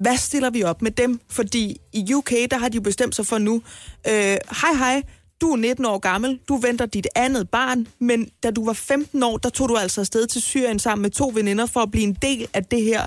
Hvad 0.00 0.16
stiller 0.16 0.50
vi 0.50 0.62
op 0.62 0.82
med 0.82 0.90
dem? 0.90 1.20
Fordi 1.30 1.76
i 1.92 2.14
UK, 2.14 2.30
der 2.50 2.58
har 2.58 2.68
de 2.68 2.74
jo 2.74 2.80
bestemt 2.80 3.14
sig 3.16 3.26
for 3.26 3.38
nu, 3.38 3.62
øh, 4.08 4.12
hej 4.12 4.72
hej, 4.78 5.02
du 5.40 5.52
er 5.52 5.56
19 5.56 5.84
år 5.84 5.98
gammel, 5.98 6.40
du 6.48 6.56
venter 6.56 6.86
dit 6.86 7.08
andet 7.14 7.50
barn, 7.50 7.86
men 7.98 8.30
da 8.42 8.50
du 8.50 8.64
var 8.64 8.72
15 8.72 9.22
år, 9.22 9.36
der 9.36 9.48
tog 9.48 9.68
du 9.68 9.76
altså 9.76 10.00
afsted 10.00 10.26
til 10.26 10.42
Syrien 10.42 10.78
sammen 10.78 11.02
med 11.02 11.10
to 11.10 11.32
veninder 11.34 11.66
for 11.66 11.80
at 11.80 11.90
blive 11.90 12.04
en 12.04 12.16
del 12.22 12.48
af 12.54 12.64
det 12.64 12.82
her 12.82 13.06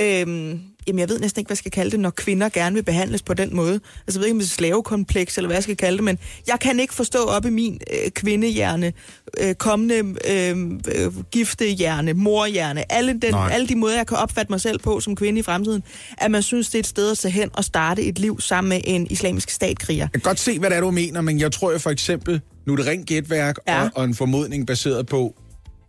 Øhm, 0.00 0.60
jamen, 0.86 1.00
jeg 1.00 1.08
ved 1.08 1.18
næsten 1.18 1.40
ikke, 1.40 1.48
hvad 1.48 1.54
jeg 1.54 1.58
skal 1.58 1.70
kalde 1.70 1.90
det, 1.90 2.00
når 2.00 2.10
kvinder 2.10 2.48
gerne 2.48 2.74
vil 2.74 2.82
behandles 2.82 3.22
på 3.22 3.34
den 3.34 3.56
måde. 3.56 3.72
Altså, 3.72 3.80
jeg 4.06 4.20
ved 4.20 4.26
ikke, 4.26 4.34
om 4.34 4.38
det 4.38 4.46
er 4.46 4.50
slavekompleks, 4.50 5.36
eller 5.36 5.48
hvad 5.48 5.56
jeg 5.56 5.62
skal 5.62 5.76
kalde 5.76 5.96
det, 5.96 6.04
men 6.04 6.18
jeg 6.46 6.60
kan 6.60 6.80
ikke 6.80 6.94
forstå 6.94 7.18
op 7.18 7.46
i 7.46 7.50
min 7.50 7.80
øh, 7.92 8.10
kvindehjerne, 8.10 8.92
øh, 9.40 9.54
kommende 9.54 9.94
øh, 10.30 10.56
øh, 10.94 11.24
giftehjerne, 11.30 12.12
morhjerne, 12.12 12.92
alle, 12.92 13.12
den, 13.22 13.30
Nej. 13.30 13.50
alle 13.52 13.68
de 13.68 13.76
måder, 13.76 13.96
jeg 13.96 14.06
kan 14.06 14.16
opfatte 14.16 14.52
mig 14.52 14.60
selv 14.60 14.78
på 14.78 15.00
som 15.00 15.16
kvinde 15.16 15.38
i 15.38 15.42
fremtiden, 15.42 15.82
at 16.18 16.30
man 16.30 16.42
synes, 16.42 16.68
det 16.68 16.74
er 16.74 16.80
et 16.80 16.86
sted 16.86 17.10
at 17.10 17.18
tage 17.18 17.32
hen 17.32 17.50
og 17.52 17.64
starte 17.64 18.02
et 18.02 18.18
liv 18.18 18.40
sammen 18.40 18.68
med 18.68 18.80
en 18.84 19.06
islamisk 19.10 19.50
statkriger. 19.50 20.02
Jeg 20.02 20.12
kan 20.12 20.20
godt 20.20 20.40
se, 20.40 20.58
hvad 20.58 20.70
det 20.70 20.76
er, 20.76 20.80
du 20.80 20.90
mener, 20.90 21.20
men 21.20 21.40
jeg 21.40 21.52
tror 21.52 21.72
jo 21.72 21.78
for 21.78 21.90
eksempel, 21.90 22.40
nu 22.66 22.72
er 22.72 22.76
det 22.76 22.86
rent 22.86 23.06
gætværk 23.06 23.56
ja. 23.66 23.78
Ja. 23.78 23.84
og, 23.84 23.90
og 23.94 24.04
en 24.04 24.14
formodning 24.14 24.66
baseret 24.66 25.06
på 25.06 25.34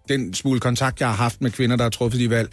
den 0.10 0.34
smule 0.34 0.60
kontakt, 0.60 1.00
jeg 1.00 1.08
har 1.08 1.16
haft 1.16 1.42
med 1.42 1.52
kvinder, 1.52 1.76
der 1.76 1.84
har 1.84 1.90
truffet 1.90 2.20
de 2.20 2.30
valg. 2.30 2.50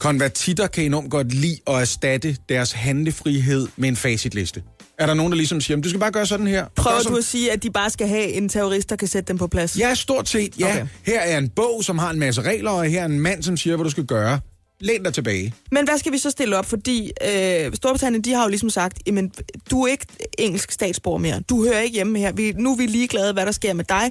Konvertitter 0.00 0.66
kan 0.66 0.84
enormt 0.84 1.10
godt 1.10 1.34
lide 1.34 1.56
at 1.66 1.74
erstatte 1.74 2.36
deres 2.48 2.72
handlefrihed 2.72 3.68
med 3.76 3.88
en 3.88 3.96
facitliste. 3.96 4.62
Er 4.98 5.06
der 5.06 5.14
nogen, 5.14 5.32
der 5.32 5.36
ligesom 5.36 5.60
siger, 5.60 5.76
"Men 5.76 5.82
du 5.82 5.88
skal 5.88 6.00
bare 6.00 6.10
gøre 6.12 6.26
sådan 6.26 6.46
her? 6.46 6.66
Prøver 6.76 6.96
Gør 7.02 7.10
du 7.10 7.16
at 7.16 7.24
sige, 7.24 7.52
at 7.52 7.62
de 7.62 7.70
bare 7.70 7.90
skal 7.90 8.08
have 8.08 8.32
en 8.32 8.48
terrorist, 8.48 8.90
der 8.90 8.96
kan 8.96 9.08
sætte 9.08 9.28
dem 9.28 9.38
på 9.38 9.46
plads? 9.46 9.78
Ja, 9.78 9.94
stort 9.94 10.28
set, 10.28 10.58
ja. 10.60 10.70
Okay. 10.72 10.86
Her 11.06 11.20
er 11.20 11.38
en 11.38 11.48
bog, 11.48 11.84
som 11.84 11.98
har 11.98 12.10
en 12.10 12.18
masse 12.18 12.42
regler, 12.42 12.70
og 12.70 12.84
her 12.84 13.00
er 13.00 13.06
en 13.06 13.20
mand, 13.20 13.42
som 13.42 13.56
siger, 13.56 13.76
hvad 13.76 13.84
du 13.84 13.90
skal 13.90 14.04
gøre. 14.04 14.40
Læn 14.80 15.02
dig 15.02 15.14
tilbage. 15.14 15.54
Men 15.72 15.84
hvad 15.84 15.98
skal 15.98 16.12
vi 16.12 16.18
så 16.18 16.30
stille 16.30 16.58
op? 16.58 16.66
Fordi 16.66 17.12
øh, 17.28 17.74
Storbritannien, 17.74 18.22
de 18.22 18.32
har 18.32 18.42
jo 18.42 18.48
ligesom 18.48 18.70
sagt, 18.70 18.98
jamen, 19.06 19.32
du 19.70 19.82
er 19.82 19.90
ikke 19.90 20.06
engelsk 20.38 20.70
statsborger 20.70 21.18
mere. 21.18 21.40
Du 21.40 21.64
hører 21.64 21.80
ikke 21.80 21.94
hjemme 21.94 22.18
her. 22.18 22.32
Vi, 22.32 22.52
nu 22.52 22.72
er 22.72 22.76
vi 22.76 22.86
ligeglade, 22.86 23.32
hvad 23.32 23.46
der 23.46 23.52
sker 23.52 23.72
med 23.72 23.84
dig. 23.84 24.10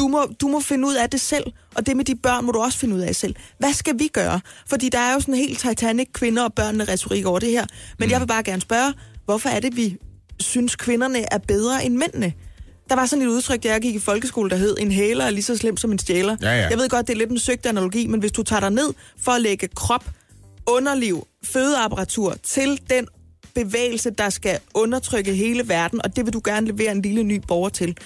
Du 0.00 0.08
må, 0.08 0.26
du 0.40 0.48
må 0.48 0.60
finde 0.60 0.88
ud 0.88 0.94
af 0.94 1.10
det 1.10 1.20
selv, 1.20 1.44
og 1.74 1.86
det 1.86 1.96
med 1.96 2.04
de 2.04 2.14
børn 2.14 2.44
må 2.44 2.52
du 2.52 2.58
også 2.58 2.78
finde 2.78 2.94
ud 2.94 3.00
af 3.00 3.14
selv. 3.14 3.34
Hvad 3.58 3.72
skal 3.72 3.98
vi 3.98 4.08
gøre? 4.08 4.40
Fordi 4.66 4.88
der 4.88 4.98
er 4.98 5.12
jo 5.12 5.20
sådan 5.20 5.34
en 5.34 5.40
helt 5.40 5.58
Titanic 5.58 6.08
kvinder 6.12 6.44
og 6.44 6.54
børnene 6.54 6.84
retorik 6.84 7.26
over 7.26 7.38
det 7.38 7.50
her. 7.50 7.66
Men 7.98 8.06
mm. 8.06 8.12
jeg 8.12 8.20
vil 8.20 8.26
bare 8.26 8.42
gerne 8.42 8.62
spørge, 8.62 8.94
hvorfor 9.24 9.48
er 9.48 9.60
det, 9.60 9.76
vi 9.76 9.96
synes, 10.40 10.76
kvinderne 10.76 11.32
er 11.32 11.38
bedre 11.38 11.84
end 11.84 11.96
mændene? 11.96 12.32
Der 12.88 12.96
var 12.96 13.06
sådan 13.06 13.24
et 13.24 13.28
udtryk, 13.28 13.62
da 13.62 13.68
jeg 13.68 13.80
gik 13.80 13.94
i 13.94 13.98
folkeskole, 13.98 14.50
der 14.50 14.56
hed, 14.56 14.76
en 14.78 14.92
hæler 14.92 15.24
er 15.24 15.30
lige 15.30 15.42
så 15.42 15.56
slem 15.56 15.76
som 15.76 15.92
en 15.92 15.98
stjæler. 15.98 16.36
Ja, 16.42 16.50
ja. 16.50 16.68
Jeg 16.68 16.78
ved 16.78 16.88
godt, 16.88 17.06
det 17.06 17.12
er 17.12 17.18
lidt 17.18 17.30
en 17.30 17.38
søgt 17.38 17.66
analogi, 17.66 18.06
men 18.06 18.20
hvis 18.20 18.32
du 18.32 18.42
tager 18.42 18.60
dig 18.60 18.70
ned 18.70 18.94
for 19.18 19.32
at 19.32 19.40
lægge 19.40 19.68
krop, 19.68 20.04
underliv, 20.66 21.26
fødeapparatur 21.44 22.36
til 22.42 22.80
den 22.90 23.06
bevægelse, 23.54 24.10
der 24.10 24.30
skal 24.30 24.58
undertrykke 24.74 25.34
hele 25.34 25.68
verden, 25.68 26.00
og 26.04 26.16
det 26.16 26.26
vil 26.26 26.32
du 26.32 26.40
gerne 26.44 26.66
levere 26.66 26.92
en 26.92 27.02
lille 27.02 27.22
ny 27.22 27.40
borger 27.48 27.68
til. 27.68 27.96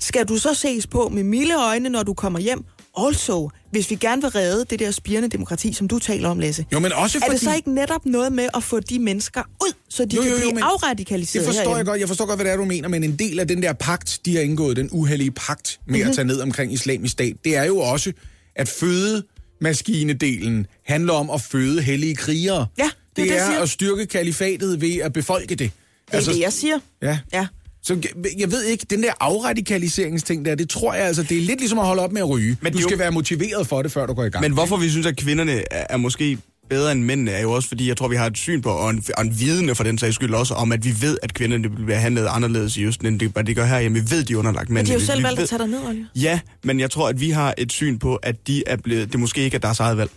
Skal 0.00 0.24
du 0.26 0.36
så 0.36 0.54
ses 0.54 0.86
på 0.86 1.08
med 1.08 1.22
milde 1.22 1.54
øjne, 1.54 1.88
når 1.88 2.02
du 2.02 2.14
kommer 2.14 2.38
hjem? 2.38 2.64
Also, 2.98 3.48
hvis 3.70 3.90
vi 3.90 3.94
gerne 3.94 4.22
vil 4.22 4.30
redde 4.30 4.64
det 4.70 4.78
der 4.78 4.90
spirende 4.90 5.28
demokrati, 5.28 5.72
som 5.72 5.88
du 5.88 5.98
taler 5.98 6.28
om, 6.28 6.38
Lasse. 6.38 6.64
Jo, 6.72 6.78
men 6.80 6.92
også 6.92 7.18
Er 7.18 7.20
det 7.20 7.30
fordi- 7.30 7.44
så 7.44 7.54
ikke 7.54 7.74
netop 7.74 8.06
noget 8.06 8.32
med 8.32 8.48
at 8.54 8.62
få 8.62 8.80
de 8.80 8.98
mennesker 8.98 9.42
ud, 9.62 9.72
så 9.88 10.04
de 10.04 10.16
Jo, 10.16 10.22
kan 10.22 10.30
jo, 10.30 10.36
jo, 10.36 10.40
blive 10.42 10.54
men 10.54 10.62
afradikaliseret 10.62 11.40
Det 11.46 11.46
forstår 11.48 11.60
herhjemme? 11.62 11.78
jeg 11.78 11.86
godt. 11.86 12.00
Jeg 12.00 12.08
forstår 12.08 12.26
godt, 12.26 12.36
hvad 12.36 12.44
det 12.44 12.52
er, 12.52 12.56
du 12.56 12.64
mener, 12.64 12.88
men 12.88 13.04
en 13.04 13.16
del 13.16 13.40
af 13.40 13.48
den 13.48 13.62
der 13.62 13.72
pagt, 13.72 14.20
de 14.24 14.34
har 14.36 14.42
indgået, 14.42 14.76
den 14.76 14.88
uheldige 14.92 15.30
pagt 15.30 15.80
med 15.86 15.98
Mhm. 16.00 16.08
at 16.08 16.14
tage 16.14 16.24
ned 16.26 16.40
omkring 16.40 16.72
islamisk 16.72 17.12
stat, 17.12 17.36
det 17.44 17.56
er 17.56 17.64
jo 17.64 17.78
også, 17.78 18.12
at 18.56 18.68
fødemaskinedelen 18.68 20.66
handler 20.86 21.12
om 21.12 21.30
at 21.30 21.40
føde 21.40 21.82
hellige 21.82 22.14
krigere. 22.16 22.66
Ja, 22.78 22.82
det 22.84 22.90
er 22.90 22.90
det 23.16 23.24
det, 23.28 23.34
jeg 23.36 23.54
er 23.54 23.60
at 23.62 23.70
styrke 23.70 24.06
kalifatet 24.06 24.80
ved 24.80 24.96
at 24.96 25.12
befolke 25.12 25.54
det. 25.54 25.70
Det 26.12 26.28
er 26.28 26.32
det, 26.32 26.40
jeg 26.40 26.52
siger. 26.52 26.78
Ja. 27.02 27.18
Ja. 27.32 27.46
Så 27.86 27.94
jeg- 28.02 28.40
jeg 28.40 28.50
ved 28.52 28.64
ikke, 28.64 28.86
den 28.90 29.02
der 29.02 29.12
afradikaliseringsting 29.20 30.44
der, 30.44 30.54
det 30.54 30.68
tror 30.70 30.94
jeg 30.94 31.04
altså, 31.04 31.22
det 31.22 31.36
er 31.38 31.40
lidt 31.42 31.58
ligesom 31.58 31.78
at 31.78 31.86
holde 31.86 32.02
op 32.02 32.12
med 32.12 32.20
at 32.20 32.28
ryge. 32.28 32.48
Men 32.48 32.58
Men 32.62 32.72
du 32.72 32.78
skal 32.78 32.90
jo- 32.92 32.96
være 32.98 33.10
motiveret 33.12 33.66
for 33.66 33.82
det, 33.82 33.92
før 33.92 34.06
du 34.06 34.12
går 34.14 34.24
i 34.24 34.28
gang. 34.28 34.42
Men 34.42 34.52
hvorfor 34.52 34.76
vi 34.76 34.90
synes, 34.90 35.06
at 35.06 35.16
kvinderne 35.16 35.52
er, 35.72 35.86
er 35.90 35.96
måske 35.96 36.38
bedre 36.70 36.92
end 36.92 37.02
mændene, 37.02 37.30
er 37.30 37.42
jo 37.42 37.52
også 37.52 37.68
fordi, 37.68 37.88
jeg 37.88 37.96
tror, 37.96 38.08
vi 38.08 38.16
har 38.16 38.26
et 38.26 38.38
syn 38.38 38.62
på, 38.62 38.68
og 38.70 38.90
en, 38.90 39.04
og 39.16 39.24
en 39.24 39.40
vidne 39.40 39.74
for 39.74 39.84
den 39.84 39.98
sags 39.98 40.14
skyld 40.14 40.34
også, 40.34 40.54
om 40.54 40.72
at 40.72 40.84
vi 40.84 40.94
ved, 41.00 41.18
at 41.22 41.34
kvinderne 41.34 41.68
bliver 41.70 41.86
behandlet 41.86 42.26
anderledes 42.30 42.76
i 42.76 42.84
Østen, 42.84 43.06
end 43.06 43.20
det, 43.20 43.30
hvad 43.30 43.44
de 43.44 43.54
gør 43.54 43.64
her. 43.66 43.78
Jamen, 43.78 44.02
vi 44.04 44.10
ved, 44.10 44.24
de 44.24 44.32
er 44.32 44.36
underlagt 44.36 44.68
Men 44.68 44.74
mænd. 44.74 44.86
de 44.86 44.92
har 44.92 44.98
jo 44.98 45.04
selv 45.06 45.22
valgt 45.22 45.40
at 45.40 45.48
tage 45.48 45.58
dig 45.58 45.68
ned, 45.68 45.78
Oliver. 45.88 46.04
Ja, 46.16 46.40
men 46.64 46.80
jeg 46.80 46.90
tror, 46.90 47.08
at 47.08 47.20
vi 47.20 47.30
har 47.30 47.54
et 47.58 47.72
syn 47.72 47.98
på, 47.98 48.16
at 48.16 48.46
de 48.46 48.62
er 48.66 48.76
blevet, 48.76 49.12
det 49.12 49.20
måske 49.20 49.40
ikke 49.40 49.54
er 49.54 49.58
deres 49.58 49.80
eget 49.80 49.96
valg. 49.96 50.10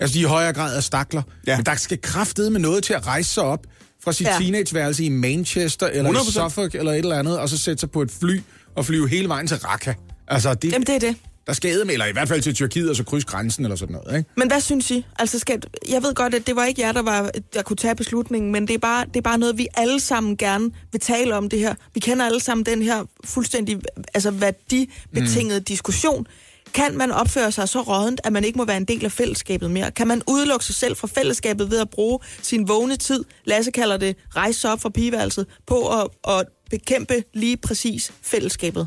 Altså, 0.00 0.14
de 0.14 0.20
i 0.20 0.24
højere 0.24 0.52
grad 0.52 0.76
er 0.76 0.80
stakler. 0.80 1.22
Ja. 1.46 1.56
Men 1.56 1.66
der 1.66 1.74
skal 1.74 1.98
kraftede 2.02 2.50
med 2.50 2.60
noget 2.60 2.84
til 2.84 2.92
at 2.94 3.06
rejse 3.06 3.30
sig 3.30 3.42
op 3.42 3.60
fra 4.04 4.12
sit 4.12 4.26
Ja. 4.26 4.36
teenageværelse 4.40 5.04
i 5.04 5.08
Manchester 5.08 5.86
eller 5.86 6.10
100%. 6.10 6.28
i 6.28 6.32
Suffolk 6.32 6.74
eller 6.74 6.92
et 6.92 6.98
eller 6.98 7.18
andet, 7.18 7.38
og 7.38 7.48
så 7.48 7.58
sætte 7.58 7.80
sig 7.80 7.90
på 7.90 8.02
et 8.02 8.10
fly 8.10 8.40
og 8.74 8.86
flyve 8.86 9.08
hele 9.08 9.28
vejen 9.28 9.46
til 9.46 9.56
Raqqa. 9.56 9.92
Altså, 10.28 10.54
det, 10.54 10.72
Jamen, 10.72 10.86
det 10.86 10.94
er 10.94 10.98
det. 10.98 11.16
der 11.46 11.52
skal 11.52 11.86
med, 11.86 11.92
eller 11.92 12.06
i 12.06 12.12
hvert 12.12 12.28
fald 12.28 12.42
til 12.42 12.54
Tyrkiet, 12.54 12.90
og 12.90 12.96
så 12.96 13.04
krydse 13.04 13.26
grænsen 13.26 13.64
eller 13.64 13.76
sådan 13.76 13.92
noget, 13.92 14.18
ikke? 14.18 14.30
Men 14.36 14.48
hvad 14.48 14.60
synes 14.60 14.90
I? 14.90 15.06
Altså, 15.18 15.38
skal, 15.38 15.62
jeg 15.88 16.02
ved 16.02 16.14
godt, 16.14 16.34
at 16.34 16.46
det 16.46 16.56
var 16.56 16.64
ikke 16.64 16.80
jer, 16.82 16.92
der, 16.92 17.02
var, 17.02 17.30
der 17.54 17.62
kunne 17.62 17.76
tage 17.76 17.94
beslutningen, 17.94 18.52
men 18.52 18.68
det 18.68 18.74
er, 18.74 18.78
bare, 18.78 19.04
det 19.06 19.16
er 19.16 19.20
bare 19.22 19.38
noget, 19.38 19.58
vi 19.58 19.66
alle 19.74 20.00
sammen 20.00 20.36
gerne 20.36 20.70
vil 20.92 21.00
tale 21.00 21.34
om 21.36 21.48
det 21.48 21.58
her. 21.58 21.74
Vi 21.94 22.00
kender 22.00 22.26
alle 22.26 22.40
sammen 22.40 22.66
den 22.66 22.82
her 22.82 23.04
fuldstændig 23.24 23.80
altså, 24.14 24.30
værdibetingede 24.30 25.58
mm. 25.58 25.64
diskussion. 25.64 26.26
Kan 26.74 26.96
man 26.98 27.10
opføre 27.12 27.52
sig 27.52 27.68
så 27.68 27.80
rådent, 27.82 28.20
at 28.24 28.32
man 28.32 28.44
ikke 28.44 28.58
må 28.58 28.64
være 28.64 28.76
en 28.76 28.84
del 28.84 29.04
af 29.04 29.12
fællesskabet 29.12 29.70
mere? 29.70 29.90
Kan 29.90 30.08
man 30.08 30.22
udelukke 30.28 30.64
sig 30.64 30.74
selv 30.74 30.96
fra 30.96 31.08
fællesskabet 31.08 31.70
ved 31.70 31.78
at 31.80 31.90
bruge 31.90 32.18
sin 32.42 32.68
vågne 32.68 32.96
tid, 32.96 33.24
Lasse 33.44 33.70
kalder 33.70 33.96
det, 33.96 34.16
rejse 34.36 34.60
sig 34.60 34.72
op 34.72 34.80
fra 34.82 34.88
pigeværelset, 34.88 35.46
på 35.66 35.88
at, 36.00 36.06
at 36.28 36.42
bekæmpe 36.70 37.14
lige 37.34 37.56
præcis 37.56 38.12
fællesskabet? 38.22 38.86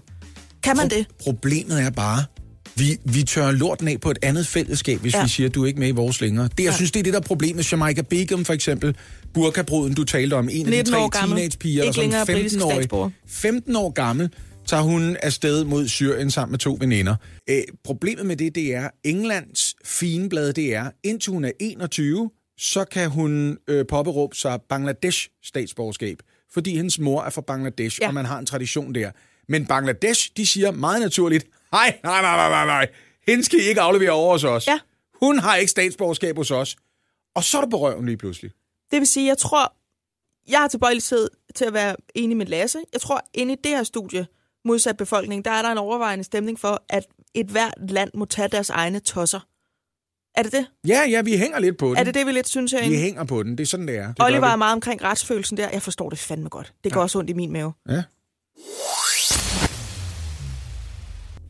Kan 0.63 0.77
man 0.77 0.89
det? 0.89 1.05
Problemet 1.19 1.81
er 1.81 1.89
bare, 1.89 2.23
vi, 2.75 2.97
vi 3.05 3.23
tør 3.23 3.51
lorten 3.51 3.87
af 3.87 3.99
på 4.01 4.11
et 4.11 4.17
andet 4.21 4.47
fællesskab, 4.47 4.99
hvis 5.01 5.13
Ja. 5.13 5.23
vi 5.23 5.29
siger, 5.29 5.49
at 5.49 5.55
du 5.55 5.63
er 5.63 5.67
ikke 5.67 5.79
med 5.79 5.87
i 5.87 5.91
vores 5.91 6.21
længere. 6.21 6.49
Det, 6.57 6.63
jeg 6.63 6.71
Ja. 6.71 6.75
synes, 6.75 6.91
det 6.91 6.99
er 6.99 7.03
det, 7.03 7.13
der 7.13 7.19
er 7.19 7.23
problemet. 7.23 7.71
Jamaica 7.71 8.01
Begum 8.01 8.45
for 8.45 8.53
eksempel, 8.53 8.95
burkabruden, 9.33 9.93
du 9.93 10.03
talte 10.03 10.33
om, 10.33 10.49
en 10.49 10.59
af 10.59 10.65
de 10.65 10.69
19 10.77 10.93
tre 10.93 10.99
år 10.99 11.07
gammel. 11.09 11.37
teenagepiger, 11.37 11.83
der 11.83 11.91
som 11.91 12.03
britisk 12.25 12.55
15-årig, 12.55 12.75
statsborger. 12.75 13.09
15 13.27 13.75
år 13.75 13.89
gammel, 13.89 14.29
tager 14.67 14.83
hun 14.83 15.17
afsted 15.23 15.63
mod 15.63 15.87
Syrien 15.87 16.31
sammen 16.31 16.51
med 16.51 16.59
to 16.59 16.77
veninder. 16.79 17.15
Æ, 17.47 17.61
problemet 17.83 18.25
med 18.25 18.37
det, 18.37 18.55
det 18.55 18.75
er, 18.75 18.89
Englands 19.03 19.75
fineblad, 19.85 20.53
det 20.53 20.75
er, 20.75 20.91
indtil 21.03 21.31
hun 21.31 21.45
er 21.45 21.51
21, 21.59 22.29
så 22.57 22.85
kan 22.85 23.09
hun 23.09 23.57
øh, 23.67 23.85
påberåbe 23.87 24.35
sig 24.35 24.59
Bangladesh 24.69 25.27
statsborgerskab, 25.43 26.17
fordi 26.53 26.75
hendes 26.77 26.99
mor 26.99 27.21
er 27.23 27.29
fra 27.29 27.41
Bangladesh, 27.41 27.97
Ja. 28.01 28.07
og 28.07 28.13
man 28.13 28.25
har 28.25 28.39
en 28.39 28.45
tradition 28.45 28.95
der. 28.95 29.11
Men 29.49 29.65
Bangladesh, 29.65 30.29
de 30.37 30.45
siger 30.47 30.71
meget 30.71 31.01
naturligt, 31.01 31.47
nej, 31.71 31.99
nej, 32.03 32.21
nej, 32.21 32.35
nej, 32.35 32.49
nej, 32.49 32.65
nej, 32.65 32.87
hende 33.27 33.43
skal 33.43 33.59
I 33.59 33.63
ikke 33.63 33.81
aflevere 33.81 34.11
over 34.11 34.31
hos 34.31 34.43
os. 34.43 34.67
Ja. 34.67 34.79
Hun 35.21 35.39
har 35.39 35.55
ikke 35.55 35.71
statsborgerskab 35.71 36.37
hos 36.37 36.51
os. 36.51 36.75
Og 37.35 37.43
så 37.43 37.57
er 37.57 37.61
du 37.61 37.69
på 37.69 37.77
røven 37.77 38.05
lige 38.05 38.17
pludselig. 38.17 38.51
Det 38.91 38.99
vil 38.99 39.07
sige, 39.07 39.27
jeg 39.27 39.37
tror, 39.37 39.73
jeg 40.51 40.59
har 40.59 40.67
tilbøjelighed 40.67 41.29
til 41.55 41.65
at 41.65 41.73
være 41.73 41.95
enig 42.15 42.37
med 42.37 42.45
Lasse. 42.45 42.79
Jeg 42.93 43.01
tror, 43.01 43.21
inde 43.33 43.53
i 43.53 43.57
det 43.63 43.71
her 43.71 43.83
studie, 43.83 44.27
modsat 44.67 44.97
befolkning, 44.97 45.45
der 45.45 45.51
er 45.51 45.61
der 45.61 45.71
en 45.71 45.77
overvejende 45.77 46.23
stemning 46.23 46.59
for, 46.59 46.83
at 46.89 47.05
et 47.33 47.47
hvert 47.47 47.73
land 47.89 48.11
må 48.13 48.25
tage 48.25 48.47
deres 48.47 48.69
egne 48.69 48.99
tosser. 48.99 49.39
Er 50.35 50.43
det 50.43 50.51
det? 50.51 50.65
Ja, 50.87 51.03
ja, 51.09 51.21
vi 51.21 51.37
hænger 51.37 51.59
lidt 51.59 51.77
på 51.77 51.87
den. 51.89 51.97
Er 51.97 52.03
det 52.03 52.13
det, 52.13 52.25
vi 52.25 52.31
lidt 52.31 52.47
synes 52.49 52.73
Vi 52.73 52.77
herinde? 52.77 52.97
hænger 52.97 53.23
på 53.23 53.43
den, 53.43 53.51
det 53.51 53.59
er 53.63 53.67
sådan, 53.67 53.87
det 53.87 53.97
er. 53.97 54.07
Det 54.07 54.15
Oliver 54.25 54.47
vi. 54.47 54.51
er 54.51 54.55
meget 54.55 54.73
omkring 54.73 55.03
retsfølelsen 55.03 55.57
der. 55.57 55.69
Jeg 55.73 55.81
forstår 55.81 56.09
det 56.09 56.19
fandme 56.19 56.49
godt. 56.49 56.73
Det 56.83 56.93
går 56.93 57.01
også 57.01 57.19
ondt 57.19 57.29
i 57.29 57.33
min 57.33 57.51
mave. 57.51 57.73
Ja. 57.89 58.03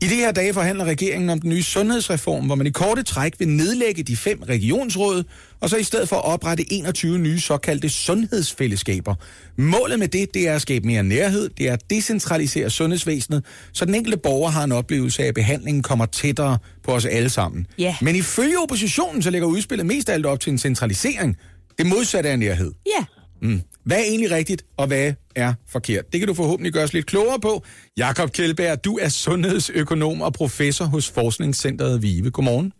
I 0.02 0.06
de 0.06 0.14
her 0.14 0.32
dage 0.32 0.54
forhandler 0.54 0.84
regeringen 0.84 1.30
om 1.30 1.40
den 1.40 1.50
nye 1.50 1.62
sundhedsreform, 1.62 2.46
hvor 2.46 2.54
man 2.54 2.66
i 2.66 2.70
korte 2.70 3.02
træk 3.02 3.34
vil 3.38 3.48
nedlægge 3.48 4.02
de 4.02 4.16
fem 4.16 4.42
regionsråd, 4.42 5.24
og 5.60 5.70
så 5.70 5.76
i 5.76 5.82
stedet 5.82 6.08
for 6.08 6.16
oprette 6.16 6.72
21 6.72 7.18
nye 7.18 7.40
såkaldte 7.40 7.88
sundhedsfællesskaber. 7.88 9.14
Målet 9.56 9.98
med 9.98 10.08
det, 10.08 10.34
det 10.34 10.48
er 10.48 10.54
at 10.54 10.62
skabe 10.62 10.86
mere 10.86 11.02
nærhed, 11.02 11.48
det 11.58 11.68
er 11.68 11.72
at 11.72 11.90
decentralisere 11.90 12.70
sundhedsvæsenet, 12.70 13.44
så 13.72 13.84
den 13.84 13.94
enkelte 13.94 14.18
borger 14.18 14.50
har 14.50 14.64
en 14.64 14.72
oplevelse 14.72 15.22
af, 15.22 15.26
at 15.26 15.34
behandlingen 15.34 15.82
kommer 15.82 16.06
tættere 16.06 16.58
på 16.84 16.92
os 16.92 17.04
alle 17.04 17.28
sammen. 17.28 17.66
Ja. 17.78 17.96
Men 18.02 18.16
ifølge 18.16 18.58
oppositionen, 18.58 19.22
så 19.22 19.30
lægger 19.30 19.48
udspillet 19.48 19.86
mest 19.86 20.08
af 20.08 20.14
alt 20.14 20.26
op 20.26 20.40
til 20.40 20.50
en 20.50 20.58
centralisering. 20.58 21.36
Det 21.78 21.86
modsatte 21.86 22.30
af 22.30 22.38
nærhed. 22.38 22.72
Ja. 22.86 23.04
Mm. 23.42 23.60
Hvad 23.84 23.96
er 23.96 24.02
egentlig 24.02 24.30
rigtigt, 24.30 24.64
og 24.76 24.86
hvad 24.86 25.12
er 25.38 25.54
forkert? 25.68 26.12
Det 26.12 26.20
kan 26.20 26.28
du 26.28 26.34
forhåbentlig 26.34 26.72
gøre 26.72 26.84
os 26.84 26.92
lidt 26.92 27.06
klogere 27.06 27.40
på. 27.40 27.64
Jakob 27.96 28.32
Kjeldberg, 28.32 28.84
du 28.84 28.98
er 28.98 29.08
sundhedsøkonom 29.08 30.22
og 30.22 30.32
professor 30.32 30.84
hos 30.84 31.10
Forskningscenteret 31.10 32.02
Vive. 32.02 32.30
Godmorgen. 32.30 32.72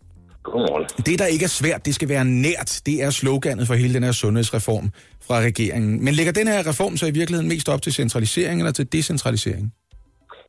Godmorgen. 0.43 0.85
Det, 1.05 1.19
der 1.19 1.25
ikke 1.25 1.43
er 1.43 1.49
svært, 1.49 1.85
det 1.85 1.95
skal 1.95 2.09
være 2.09 2.25
nært. 2.25 2.81
Det 2.85 3.03
er 3.03 3.09
sloganet 3.09 3.67
for 3.67 3.73
hele 3.73 3.93
den 3.93 4.03
her 4.03 4.11
sundhedsreform 4.11 4.89
fra 5.27 5.39
regeringen. 5.39 6.03
Men 6.03 6.13
lægger 6.13 6.31
den 6.31 6.47
her 6.47 6.67
reform 6.67 6.97
så 6.97 7.05
i 7.05 7.11
virkeligheden 7.11 7.47
mest 7.47 7.69
op 7.69 7.81
til 7.81 7.93
centralisering 7.93 8.61
eller 8.61 8.71
til 8.71 8.91
decentralisering? 8.91 9.73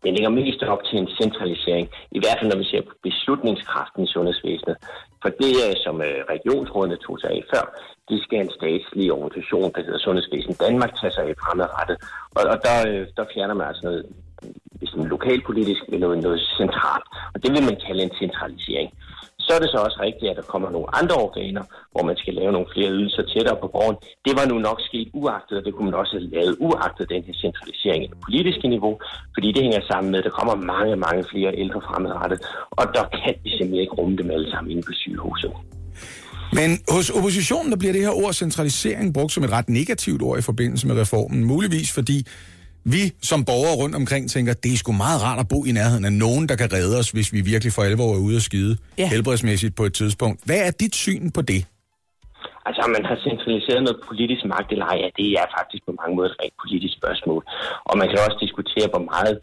Den 0.04 0.14
ligger 0.14 0.30
mest 0.30 0.62
op 0.62 0.82
til 0.88 0.98
en 0.98 1.08
centralisering, 1.20 1.86
i 2.16 2.18
hvert 2.20 2.38
fald 2.38 2.50
når 2.50 2.58
vi 2.62 2.70
ser 2.70 2.82
på 2.88 2.94
beslutningskraften 3.02 4.04
i 4.04 4.12
sundhedsvæsenet. 4.14 4.76
For 5.22 5.30
det, 5.42 5.54
som 5.84 5.96
øh, 6.08 6.18
regionsrådene 6.34 6.96
tog 6.96 7.16
sig 7.20 7.30
af 7.30 7.42
før, 7.52 7.64
det 8.08 8.22
skal 8.22 8.38
en 8.40 8.56
statslig 8.58 9.12
organisation, 9.12 9.72
der 9.74 9.82
hedder 9.86 9.98
Sundhedsvæsen 9.98 10.54
Danmark, 10.64 10.92
tage 10.94 11.12
sig 11.12 11.24
af 11.24 11.34
fremadrettet. 11.44 11.96
Og, 12.36 12.42
og 12.52 12.58
der, 12.66 12.76
øh, 12.90 13.06
der 13.16 13.24
fjerner 13.34 13.54
man 13.54 13.66
altså 13.66 13.84
noget 13.88 14.02
sådan 14.90 15.08
lokalpolitisk 15.14 15.82
med 15.88 15.98
noget, 15.98 16.22
noget 16.22 16.40
centralt. 16.60 17.06
Og 17.34 17.42
det 17.42 17.50
vil 17.54 17.68
man 17.68 17.78
kalde 17.86 18.02
en 18.02 18.14
centralisering. 18.22 18.90
Så 19.50 19.56
er 19.56 19.62
det 19.64 19.70
så 19.74 19.80
også 19.86 19.98
rigtigt, 20.08 20.30
at 20.30 20.36
der 20.40 20.46
kommer 20.52 20.68
nogle 20.76 20.88
andre 21.00 21.16
organer, 21.26 21.64
hvor 21.92 22.04
man 22.08 22.16
skal 22.20 22.34
lave 22.40 22.52
nogle 22.52 22.72
flere 22.74 22.90
ydelser 22.96 23.22
tættere 23.32 23.56
på 23.62 23.68
borgeren. 23.74 23.98
Det 24.26 24.32
var 24.38 24.44
nu 24.52 24.56
nok 24.68 24.78
sket 24.88 25.08
uagtet, 25.20 25.54
og 25.58 25.64
det 25.64 25.72
kunne 25.74 25.88
man 25.90 26.00
også 26.02 26.14
have 26.18 26.30
lavet 26.36 26.54
uagtet 26.66 27.04
den 27.14 27.22
her 27.26 27.36
centralisering 27.44 28.00
af 28.04 28.10
det 28.12 28.20
politiske 28.26 28.66
niveau, 28.74 28.94
fordi 29.34 29.48
det 29.54 29.62
hænger 29.66 29.82
sammen 29.90 30.08
med, 30.10 30.18
at 30.20 30.26
der 30.28 30.34
kommer 30.38 30.54
mange, 30.72 30.96
mange 31.06 31.22
flere 31.32 31.50
ældre 31.62 31.80
fremadrettet, 31.88 32.38
og 32.78 32.84
der 32.96 33.04
kan 33.22 33.34
vi 33.44 33.50
simpelthen 33.50 33.84
ikke 33.84 33.96
rumme 34.00 34.16
dem 34.20 34.28
alle 34.36 34.48
sammen 34.52 34.70
inde 34.72 34.84
på 34.88 34.92
sygehuset. 35.02 35.52
Men 36.58 36.70
hos 36.94 37.10
oppositionen, 37.10 37.70
der 37.72 37.78
bliver 37.82 37.92
det 37.92 38.02
her 38.02 38.14
ord 38.24 38.32
centralisering 38.32 39.14
brugt 39.14 39.32
som 39.32 39.44
et 39.44 39.52
ret 39.52 39.68
negativt 39.68 40.22
ord 40.22 40.38
i 40.38 40.42
forbindelse 40.42 40.86
med 40.86 41.00
reformen. 41.02 41.44
Muligvis 41.44 41.92
fordi 41.98 42.26
vi 42.84 43.02
som 43.22 43.44
borgere 43.44 43.76
rundt 43.82 43.96
omkring 43.96 44.30
tænker, 44.30 44.52
det 44.54 44.72
er 44.72 44.76
sgu 44.76 44.92
meget 44.92 45.22
rart 45.22 45.40
at 45.40 45.48
bo 45.48 45.64
i 45.64 45.72
nærheden 45.72 46.04
af 46.04 46.12
nogen, 46.12 46.48
der 46.48 46.56
kan 46.56 46.72
redde 46.72 46.98
os, 46.98 47.10
hvis 47.10 47.32
vi 47.32 47.40
virkelig 47.40 47.72
for 47.72 47.82
alvor 47.82 48.14
er 48.14 48.18
ude 48.18 48.36
at 48.36 48.42
skide 48.42 48.76
Ja. 48.98 49.08
helbredsmæssigt 49.08 49.76
på 49.76 49.84
et 49.84 49.94
tidspunkt. 49.94 50.40
Hvad 50.44 50.60
er 50.66 50.70
dit 50.70 50.94
syn 50.94 51.30
på 51.30 51.42
det? 51.42 51.62
Altså, 52.66 52.80
om 52.86 52.90
man 52.96 53.04
har 53.10 53.18
centraliseret 53.28 53.80
noget 53.86 54.00
politisk 54.08 54.42
magt 54.54 54.68
eller 54.72 54.86
ej, 54.92 54.98
ja, 55.04 55.08
det 55.20 55.26
er 55.40 55.46
faktisk 55.58 55.82
på 55.88 55.92
mange 56.00 56.14
måder 56.16 56.30
et 56.32 56.40
rent 56.42 56.56
politisk 56.62 56.94
spørgsmål. 57.00 57.42
Og 57.88 57.94
man 58.00 58.08
kan 58.10 58.18
også 58.26 58.38
diskutere, 58.46 58.86
hvor 58.92 59.04
meget 59.14 59.36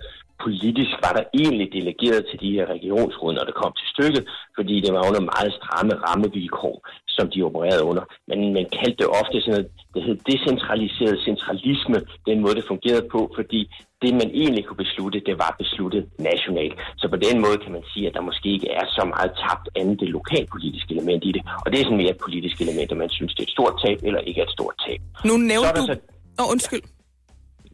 politisk 0.46 0.94
var 1.06 1.14
der 1.18 1.24
egentlig 1.42 1.68
delegeret 1.78 2.22
til 2.30 2.38
de 2.44 2.50
her 2.56 2.66
regionsråd, 2.76 3.32
når 3.38 3.46
det 3.50 3.56
kom 3.62 3.72
til 3.80 3.88
stykket, 3.96 4.24
fordi 4.58 4.76
det 4.86 4.92
var 4.96 5.04
under 5.10 5.24
meget 5.34 5.52
stramme 5.60 5.94
rammevilkår, 6.06 6.76
som 7.18 7.26
de 7.34 7.46
opererede 7.50 7.84
under. 7.90 8.04
Men 8.30 8.40
man 8.58 8.66
kaldte 8.78 9.00
det 9.02 9.10
ofte 9.22 9.36
sådan 9.42 9.54
noget, 9.56 9.68
det 9.94 10.02
hed 10.08 10.18
decentraliseret 10.32 11.24
centralisme, 11.30 11.98
den 12.30 12.38
måde 12.44 12.56
det 12.60 12.66
fungerede 12.72 13.06
på, 13.16 13.22
fordi 13.38 13.62
det, 14.02 14.12
man 14.22 14.30
egentlig 14.42 14.64
kunne 14.66 14.84
beslutte, 14.86 15.20
det 15.30 15.36
var 15.44 15.56
besluttet 15.62 16.04
nationalt. 16.30 16.76
Så 17.02 17.06
på 17.14 17.18
den 17.26 17.36
måde 17.46 17.58
kan 17.64 17.72
man 17.78 17.84
sige, 17.92 18.08
at 18.08 18.14
der 18.18 18.22
måske 18.30 18.48
ikke 18.56 18.70
er 18.80 18.86
så 18.98 19.04
meget 19.14 19.32
tabt 19.44 19.68
andet 19.80 20.00
det 20.00 20.10
lokalpolitiske 20.18 20.92
element 20.96 21.22
i 21.30 21.32
det. 21.36 21.42
Og 21.64 21.68
det 21.72 21.78
er 21.78 21.86
sådan 21.86 22.02
mere 22.04 22.14
et 22.16 22.24
politisk 22.26 22.56
element, 22.66 22.92
om 22.92 22.98
man 23.04 23.12
synes, 23.18 23.32
det 23.36 23.42
er 23.44 23.50
et 23.50 23.56
stort 23.58 23.76
tab 23.84 23.98
eller 24.08 24.20
ikke 24.30 24.40
er 24.42 24.46
et 24.50 24.56
stort 24.58 24.76
tab. 24.86 25.00
Nu 25.30 25.36
Så 25.38 25.38
nævnte 25.52 25.70
der 25.76 25.82
du... 25.82 25.86
så 25.92 25.96
oh, 26.42 26.48
undskyld 26.54 26.84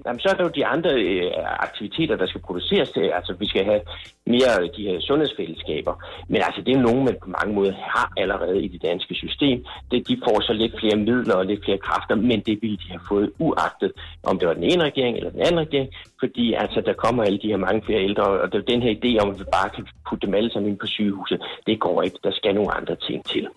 jamen, 0.05 0.19
så 0.19 0.27
er 0.29 0.33
der 0.33 0.43
jo 0.43 0.57
de 0.59 0.65
andre 0.65 0.91
øh, 0.93 1.31
aktiviteter, 1.67 2.15
der 2.15 2.27
skal 2.27 2.41
produceres 2.41 2.89
til. 2.91 3.01
Altså, 3.01 3.33
vi 3.39 3.47
skal 3.47 3.65
have 3.65 3.81
mere 4.25 4.67
de 4.77 4.83
her 4.89 4.99
sundhedsfællesskaber. 4.99 5.93
Men 6.27 6.41
altså, 6.47 6.61
det 6.61 6.71
er 6.71 6.79
jo 6.79 6.87
nogen, 6.89 7.05
man 7.05 7.17
på 7.23 7.29
mange 7.39 7.53
måder 7.55 7.73
har 7.95 8.11
allerede 8.17 8.63
i 8.65 8.67
det 8.67 8.81
danske 8.81 9.15
system. 9.15 9.65
Det, 9.91 10.07
de 10.07 10.21
får 10.25 10.41
så 10.41 10.53
lidt 10.53 10.79
flere 10.79 10.97
midler 10.97 11.35
og 11.35 11.45
lidt 11.45 11.65
flere 11.65 11.77
kræfter, 11.77 12.15
men 12.15 12.39
det 12.39 12.61
ville 12.61 12.77
de 12.77 12.89
have 12.89 13.05
fået 13.07 13.31
uagtet, 13.39 13.91
om 14.23 14.39
det 14.39 14.47
var 14.47 14.53
den 14.53 14.63
ene 14.63 14.83
regering 14.83 15.17
eller 15.17 15.31
den 15.31 15.41
anden 15.41 15.59
regering, 15.59 15.89
fordi 16.19 16.53
altså, 16.53 16.81
der 16.81 16.93
kommer 16.93 17.23
alle 17.23 17.39
de 17.43 17.47
her 17.47 17.57
mange 17.57 17.81
flere 17.85 18.03
ældre, 18.03 18.23
og 18.23 18.67
den 18.67 18.81
her 18.81 18.93
idé 18.95 19.23
om, 19.23 19.29
at 19.29 19.39
vi 19.39 19.43
bare 19.57 19.69
kan 19.69 19.87
putte 20.09 20.27
dem 20.27 20.35
alle 20.35 20.51
sammen 20.51 20.69
ind 20.71 20.79
på 20.79 20.87
sygehuset. 20.87 21.41
Det 21.67 21.79
går 21.79 22.01
ikke. 22.01 22.17
Der 22.23 22.31
skal 22.31 22.55
nogle 22.55 22.73
andre 22.73 22.95
ting 22.95 23.25
til. 23.25 23.47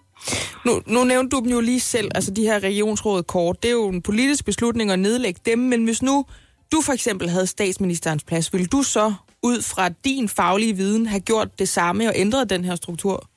Nu, 0.64 0.82
nu 0.86 1.04
nævnte 1.04 1.36
du 1.36 1.42
dem 1.42 1.50
jo 1.50 1.60
lige 1.60 1.80
selv, 1.80 2.10
altså 2.14 2.30
de 2.30 2.42
her 2.42 2.62
regionsråd 2.62 3.22
kort. 3.22 3.62
Det 3.62 3.68
er 3.68 3.72
jo 3.72 3.88
en 3.88 4.02
politisk 4.02 4.44
beslutning 4.44 4.90
at 4.90 4.98
nedlægge 4.98 5.40
dem, 5.46 5.58
men 5.58 5.84
hvis 5.84 6.02
nu 6.02 6.24
du 6.72 6.80
for 6.80 6.92
eksempel 6.92 7.28
havde 7.28 7.46
statsministerens 7.46 8.24
plads, 8.24 8.52
ville 8.52 8.66
du 8.66 8.82
så 8.82 9.14
ud 9.42 9.62
fra 9.62 9.88
din 9.88 10.28
faglige 10.28 10.76
viden 10.76 11.06
have 11.06 11.20
gjort 11.20 11.58
det 11.58 11.68
samme 11.68 12.08
og 12.08 12.12
ændret 12.16 12.50
den 12.50 12.64
her 12.64 12.74
struktur? 12.74 13.28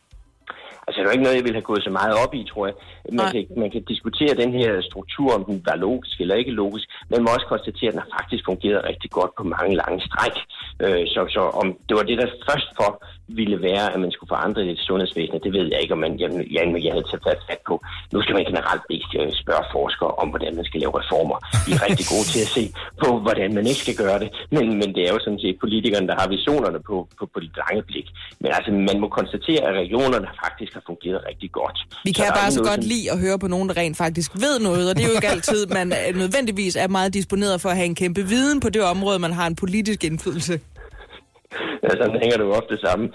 Det 0.99 1.05
er 1.05 1.11
jo 1.11 1.17
ikke 1.17 1.27
noget, 1.27 1.39
jeg 1.39 1.47
ville 1.47 1.59
have 1.59 1.71
gået 1.71 1.83
så 1.83 1.91
meget 1.99 2.13
op 2.23 2.33
i, 2.39 2.43
tror 2.51 2.65
jeg. 2.67 2.75
Man, 3.19 3.27
kan, 3.33 3.43
man 3.63 3.71
kan 3.71 3.83
diskutere 3.91 4.33
den 4.41 4.51
her 4.59 4.81
struktur, 4.89 5.29
om 5.37 5.43
den 5.49 5.57
var 5.69 5.75
logisk 5.75 6.15
eller 6.21 6.35
ikke 6.35 6.51
logisk, 6.51 6.85
men 7.09 7.15
man 7.15 7.23
må 7.23 7.29
også 7.37 7.47
konstatere, 7.53 7.89
at 7.89 7.93
den 7.93 8.03
har 8.05 8.11
faktisk 8.19 8.43
fungeret 8.49 8.87
rigtig 8.89 9.09
godt 9.17 9.31
på 9.39 9.43
mange 9.55 9.73
lange 9.81 9.99
stræk. 10.07 10.35
Øh, 10.83 11.03
så, 11.13 11.21
så 11.35 11.41
om 11.61 11.67
det 11.87 11.95
var 11.99 12.05
det, 12.09 12.17
der 12.21 12.27
først 12.49 12.69
for 12.79 12.89
ville 13.39 13.57
være, 13.69 13.85
at 13.93 13.99
man 13.99 14.11
skulle 14.11 14.33
forandre 14.35 14.61
det 14.69 14.79
sundhedsvæsen, 14.79 15.39
det 15.45 15.53
ved 15.57 15.65
jeg 15.71 15.79
ikke, 15.81 15.93
om 15.97 16.01
man, 16.05 16.13
jeg, 16.19 16.29
jeg, 16.55 16.63
jeg 16.85 16.93
havde 16.95 17.07
taget 17.11 17.45
fat 17.49 17.61
på. 17.69 17.75
Nu 18.13 18.21
skal 18.21 18.35
man 18.35 18.45
generelt 18.49 18.85
ikke 18.89 19.15
øh, 19.21 19.31
spørge 19.43 19.65
forskere 19.77 20.11
om, 20.21 20.27
hvordan 20.33 20.55
man 20.55 20.65
skal 20.65 20.79
lave 20.81 20.99
reformer. 21.01 21.37
Vi 21.65 21.71
er 21.75 21.81
rigtig 21.87 22.05
gode 22.13 22.27
til 22.33 22.41
at 22.45 22.51
se 22.57 22.63
på, 23.01 23.07
hvordan 23.25 23.49
man 23.57 23.65
ikke 23.71 23.83
skal 23.85 23.97
gøre 24.03 24.19
det, 24.23 24.29
men, 24.55 24.65
men 24.79 24.89
det 24.95 25.01
er 25.07 25.11
jo 25.15 25.19
sådan 25.25 25.43
set 25.43 25.59
politikerne, 25.63 26.07
der 26.11 26.15
har 26.21 26.27
visionerne 26.35 26.79
på, 26.89 26.95
på, 27.17 27.23
på 27.33 27.37
det 27.43 27.51
lange 27.63 27.81
blik. 27.89 28.07
Men 28.41 28.49
altså, 28.57 28.71
man 28.89 28.97
må 29.03 29.07
konstatere, 29.19 29.61
at 29.69 29.73
regionerne 29.83 30.29
faktisk 30.43 30.71
har 30.77 30.83
fungeret 30.89 31.19
rigtig 31.29 31.49
godt. 31.59 31.77
Vi 32.07 32.11
kan 32.19 32.25
bare 32.41 32.51
så 32.57 32.63
godt 32.69 32.83
lide 32.93 33.05
at 33.13 33.17
høre 33.25 33.37
på 33.43 33.47
nogen, 33.53 33.67
der 33.69 33.75
rent 33.81 33.97
faktisk 33.97 34.31
ved 34.45 34.55
noget, 34.67 34.85
og 34.89 34.93
det 34.95 35.01
er 35.03 35.09
jo 35.11 35.15
ikke 35.19 35.33
altid, 35.35 35.61
man 35.79 35.87
nødvendigvis 36.23 36.75
er 36.83 36.87
meget 36.97 37.11
disponeret 37.19 37.55
for 37.61 37.69
at 37.69 37.77
have 37.79 37.89
en 37.93 37.99
kæmpe 38.03 38.21
viden 38.33 38.59
på 38.65 38.69
det 38.75 38.83
område, 38.93 39.19
man 39.27 39.33
har 39.39 39.47
en 39.47 39.55
politisk 39.63 39.99
indflydelse. 40.09 40.55
Ja, 41.83 41.89
sådan 41.99 42.19
hænger 42.23 42.37
det 42.37 42.45
jo 42.49 42.53
ofte 42.61 42.75
sammen. 42.85 43.07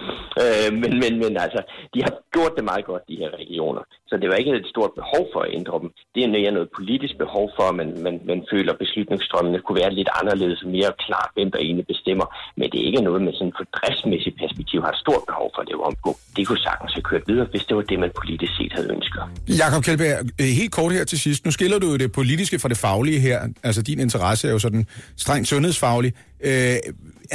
Øh, 0.42 0.68
men, 0.82 0.90
men, 1.02 1.12
men 1.22 1.32
altså, 1.44 1.60
de 1.94 1.98
har 2.06 2.12
gjort 2.34 2.52
det 2.56 2.64
meget 2.70 2.84
godt, 2.90 3.02
de 3.10 3.20
her 3.22 3.30
regioner. 3.42 3.82
Så 4.14 4.18
det 4.22 4.28
var 4.30 4.38
ikke 4.42 4.52
et 4.64 4.72
stort 4.74 4.92
behov 5.00 5.22
for 5.32 5.40
at 5.46 5.50
ændre 5.58 5.74
dem. 5.82 5.88
Det 6.14 6.20
er 6.24 6.30
mere 6.36 6.50
noget 6.56 6.68
politisk 6.78 7.14
behov 7.24 7.46
for, 7.56 7.64
at 7.70 7.76
man, 7.80 7.88
man, 8.06 8.14
man 8.30 8.40
føler, 8.52 8.70
at 8.72 8.78
beslutningsstrømmene 8.84 9.58
kunne 9.64 9.78
være 9.82 9.92
lidt 9.98 10.10
anderledes 10.20 10.60
og 10.64 10.70
mere 10.76 10.92
klart, 11.04 11.30
hvem 11.36 11.48
der 11.52 11.60
egentlig 11.66 11.86
bestemmer. 11.94 12.26
Men 12.58 12.66
det 12.70 12.78
er 12.80 12.86
ikke 12.90 13.02
noget 13.08 13.20
med 13.26 13.32
sådan 13.38 13.54
for 13.58 13.64
driftsmæssigt 13.76 14.36
perspektiv, 14.42 14.78
har 14.86 14.92
et 14.96 15.02
stort 15.04 15.22
behov 15.30 15.48
for 15.54 15.60
at 15.62 15.68
lave 15.70 15.82
om 15.88 15.94
på. 16.04 16.10
Det 16.36 16.42
kunne 16.46 16.62
sagtens 16.68 16.92
have 16.96 17.06
kørt 17.10 17.24
videre, 17.30 17.46
hvis 17.52 17.64
det 17.68 17.74
var 17.78 17.84
det, 17.90 17.98
man 18.04 18.10
politisk 18.20 18.52
set 18.58 18.72
havde 18.76 18.88
ønsket. 18.96 19.22
Jakob 19.62 19.80
Kjeldberg, 19.86 20.16
øh, 20.42 20.50
helt 20.60 20.72
kort 20.78 20.92
her 20.98 21.04
til 21.12 21.18
sidst. 21.26 21.40
Nu 21.46 21.50
skiller 21.56 21.78
du 21.82 21.86
jo 21.92 21.96
det 22.04 22.10
politiske 22.20 22.56
fra 22.62 22.68
det 22.72 22.78
faglige 22.86 23.20
her. 23.26 23.38
Altså 23.68 23.80
din 23.88 23.98
interesse 24.06 24.42
er 24.48 24.52
jo 24.56 24.60
sådan 24.66 24.82
strengt 25.24 25.46
sundhedsfaglig. 25.52 26.12
Øh, 26.48 26.76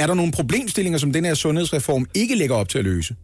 er 0.02 0.06
der 0.10 0.14
nogle 0.20 0.32
problemstillinger, 0.38 0.98
som 1.04 1.10
den 1.16 1.24
her 1.28 1.34
sundhedsreform 1.34 2.04
ikke 2.14 2.34
lægger 2.40 2.56
op 2.56 2.68
til 2.68 2.78
at 2.78 2.84
løse? 2.84 3.14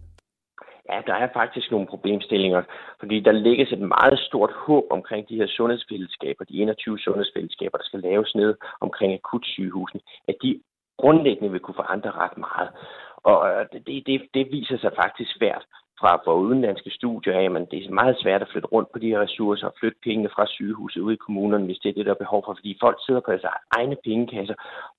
Ja, 0.91 1.01
der 1.07 1.15
er 1.15 1.29
faktisk 1.33 1.71
nogle 1.71 1.87
problemstillinger, 1.87 2.63
fordi 3.01 3.21
der 3.21 3.33
lægges 3.33 3.73
et 3.73 3.81
meget 3.81 4.19
stort 4.19 4.53
håb 4.53 4.85
omkring 4.91 5.29
de 5.29 5.37
her 5.37 5.47
sundhedsfællesskaber, 5.47 6.45
de 6.45 6.63
21 6.63 6.99
sundhedsfællesskaber, 6.99 7.79
der 7.79 7.85
skal 7.85 8.01
laves 8.01 8.35
ned 8.35 8.55
omkring 8.81 9.13
akutsygehusene, 9.13 10.01
at 10.29 10.37
de 10.43 10.61
grundlæggende 10.99 11.53
vil 11.53 11.61
kunne 11.61 11.75
forandre 11.83 12.11
ret 12.11 12.39
meget. 12.39 12.71
Og 13.17 13.39
øh, 13.51 13.67
det, 13.87 14.07
det, 14.07 14.23
det 14.35 14.47
viser 14.51 14.79
sig 14.79 14.93
faktisk 15.03 15.31
svært 15.39 15.65
fra, 16.01 16.17
fra 16.25 16.35
udenlandske 16.35 16.91
studier 16.91 17.35
af, 17.39 17.51
men 17.51 17.67
det 17.71 17.85
er 17.85 17.91
meget 17.91 18.17
svært 18.23 18.43
at 18.43 18.49
flytte 18.53 18.69
rundt 18.69 18.93
på 18.93 18.99
de 18.99 19.09
her 19.09 19.21
ressourcer 19.21 19.67
og 19.67 19.75
flytte 19.81 19.99
pengene 20.05 20.29
fra 20.29 20.47
sygehuset 20.47 21.01
ud 21.01 21.13
i 21.13 21.25
kommunerne, 21.27 21.65
hvis 21.65 21.79
det 21.79 21.89
er 21.89 21.93
det, 21.95 22.07
der 22.07 22.15
er 22.15 22.25
behov 22.25 22.43
for, 22.45 22.55
fordi 22.55 22.77
folk 22.81 22.99
sidder 23.07 23.21
på 23.21 23.31
deres 23.31 23.45
egne 23.79 23.97
pengekasser. 24.05 24.55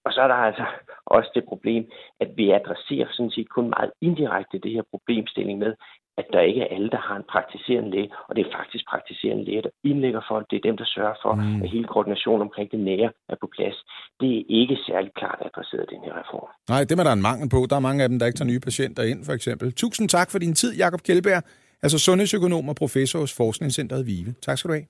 Og 0.05 0.13
så 0.13 0.21
er 0.21 0.27
der 0.27 0.35
altså 0.35 0.65
også 1.05 1.29
det 1.35 1.45
problem, 1.45 1.83
at 2.19 2.29
vi 2.37 2.51
adresserer 2.51 3.07
sådan 3.11 3.31
set 3.31 3.49
kun 3.49 3.69
meget 3.69 3.91
indirekte 4.01 4.59
det 4.59 4.71
her 4.71 4.83
problemstilling 4.91 5.59
med, 5.59 5.73
at 6.21 6.27
der 6.33 6.41
ikke 6.49 6.61
er 6.61 6.69
alle, 6.75 6.89
der 6.95 7.01
har 7.07 7.15
en 7.21 7.27
praktiserende 7.33 7.89
læge, 7.95 8.09
og 8.27 8.35
det 8.35 8.41
er 8.45 8.51
faktisk 8.59 8.83
praktiserende 8.93 9.43
læge, 9.45 9.61
der 9.67 9.73
indlægger 9.89 10.21
folk. 10.31 10.45
Det 10.49 10.57
er 10.57 10.65
dem, 10.69 10.77
der 10.81 10.87
sørger 10.95 11.17
for, 11.23 11.33
mm. 11.35 11.61
at 11.63 11.69
hele 11.69 11.87
koordinationen 11.93 12.41
omkring 12.47 12.67
det 12.71 12.79
nære 12.79 13.09
er 13.31 13.37
på 13.43 13.47
plads. 13.55 13.77
Det 14.21 14.31
er 14.39 14.43
ikke 14.61 14.77
særlig 14.87 15.11
klart 15.19 15.39
adresseret 15.47 15.85
i 15.87 15.93
den 15.95 16.01
her 16.05 16.13
reform. 16.21 16.49
Nej, 16.73 16.81
det 16.87 16.99
er 16.99 17.03
der 17.03 17.13
en 17.19 17.25
mangel 17.29 17.49
på. 17.49 17.59
Der 17.69 17.75
er 17.75 17.85
mange 17.89 18.03
af 18.03 18.09
dem, 18.09 18.19
der 18.19 18.25
ikke 18.25 18.37
tager 18.37 18.51
nye 18.53 18.59
patienter 18.59 19.03
ind, 19.11 19.25
for 19.25 19.33
eksempel. 19.33 19.67
Tusind 19.73 20.09
tak 20.09 20.31
for 20.31 20.39
din 20.39 20.53
tid, 20.61 20.71
Jakob 20.83 21.01
Kjeldberg, 21.07 21.43
altså 21.83 21.97
sundhedsøkonom 21.99 22.69
og 22.69 22.75
professor 22.75 23.19
hos 23.19 23.33
Forskningscenteret 23.37 24.05
Vive. 24.07 24.33
Tak 24.41 24.57
skal 24.57 24.69
du 24.69 24.73
have. 24.73 24.87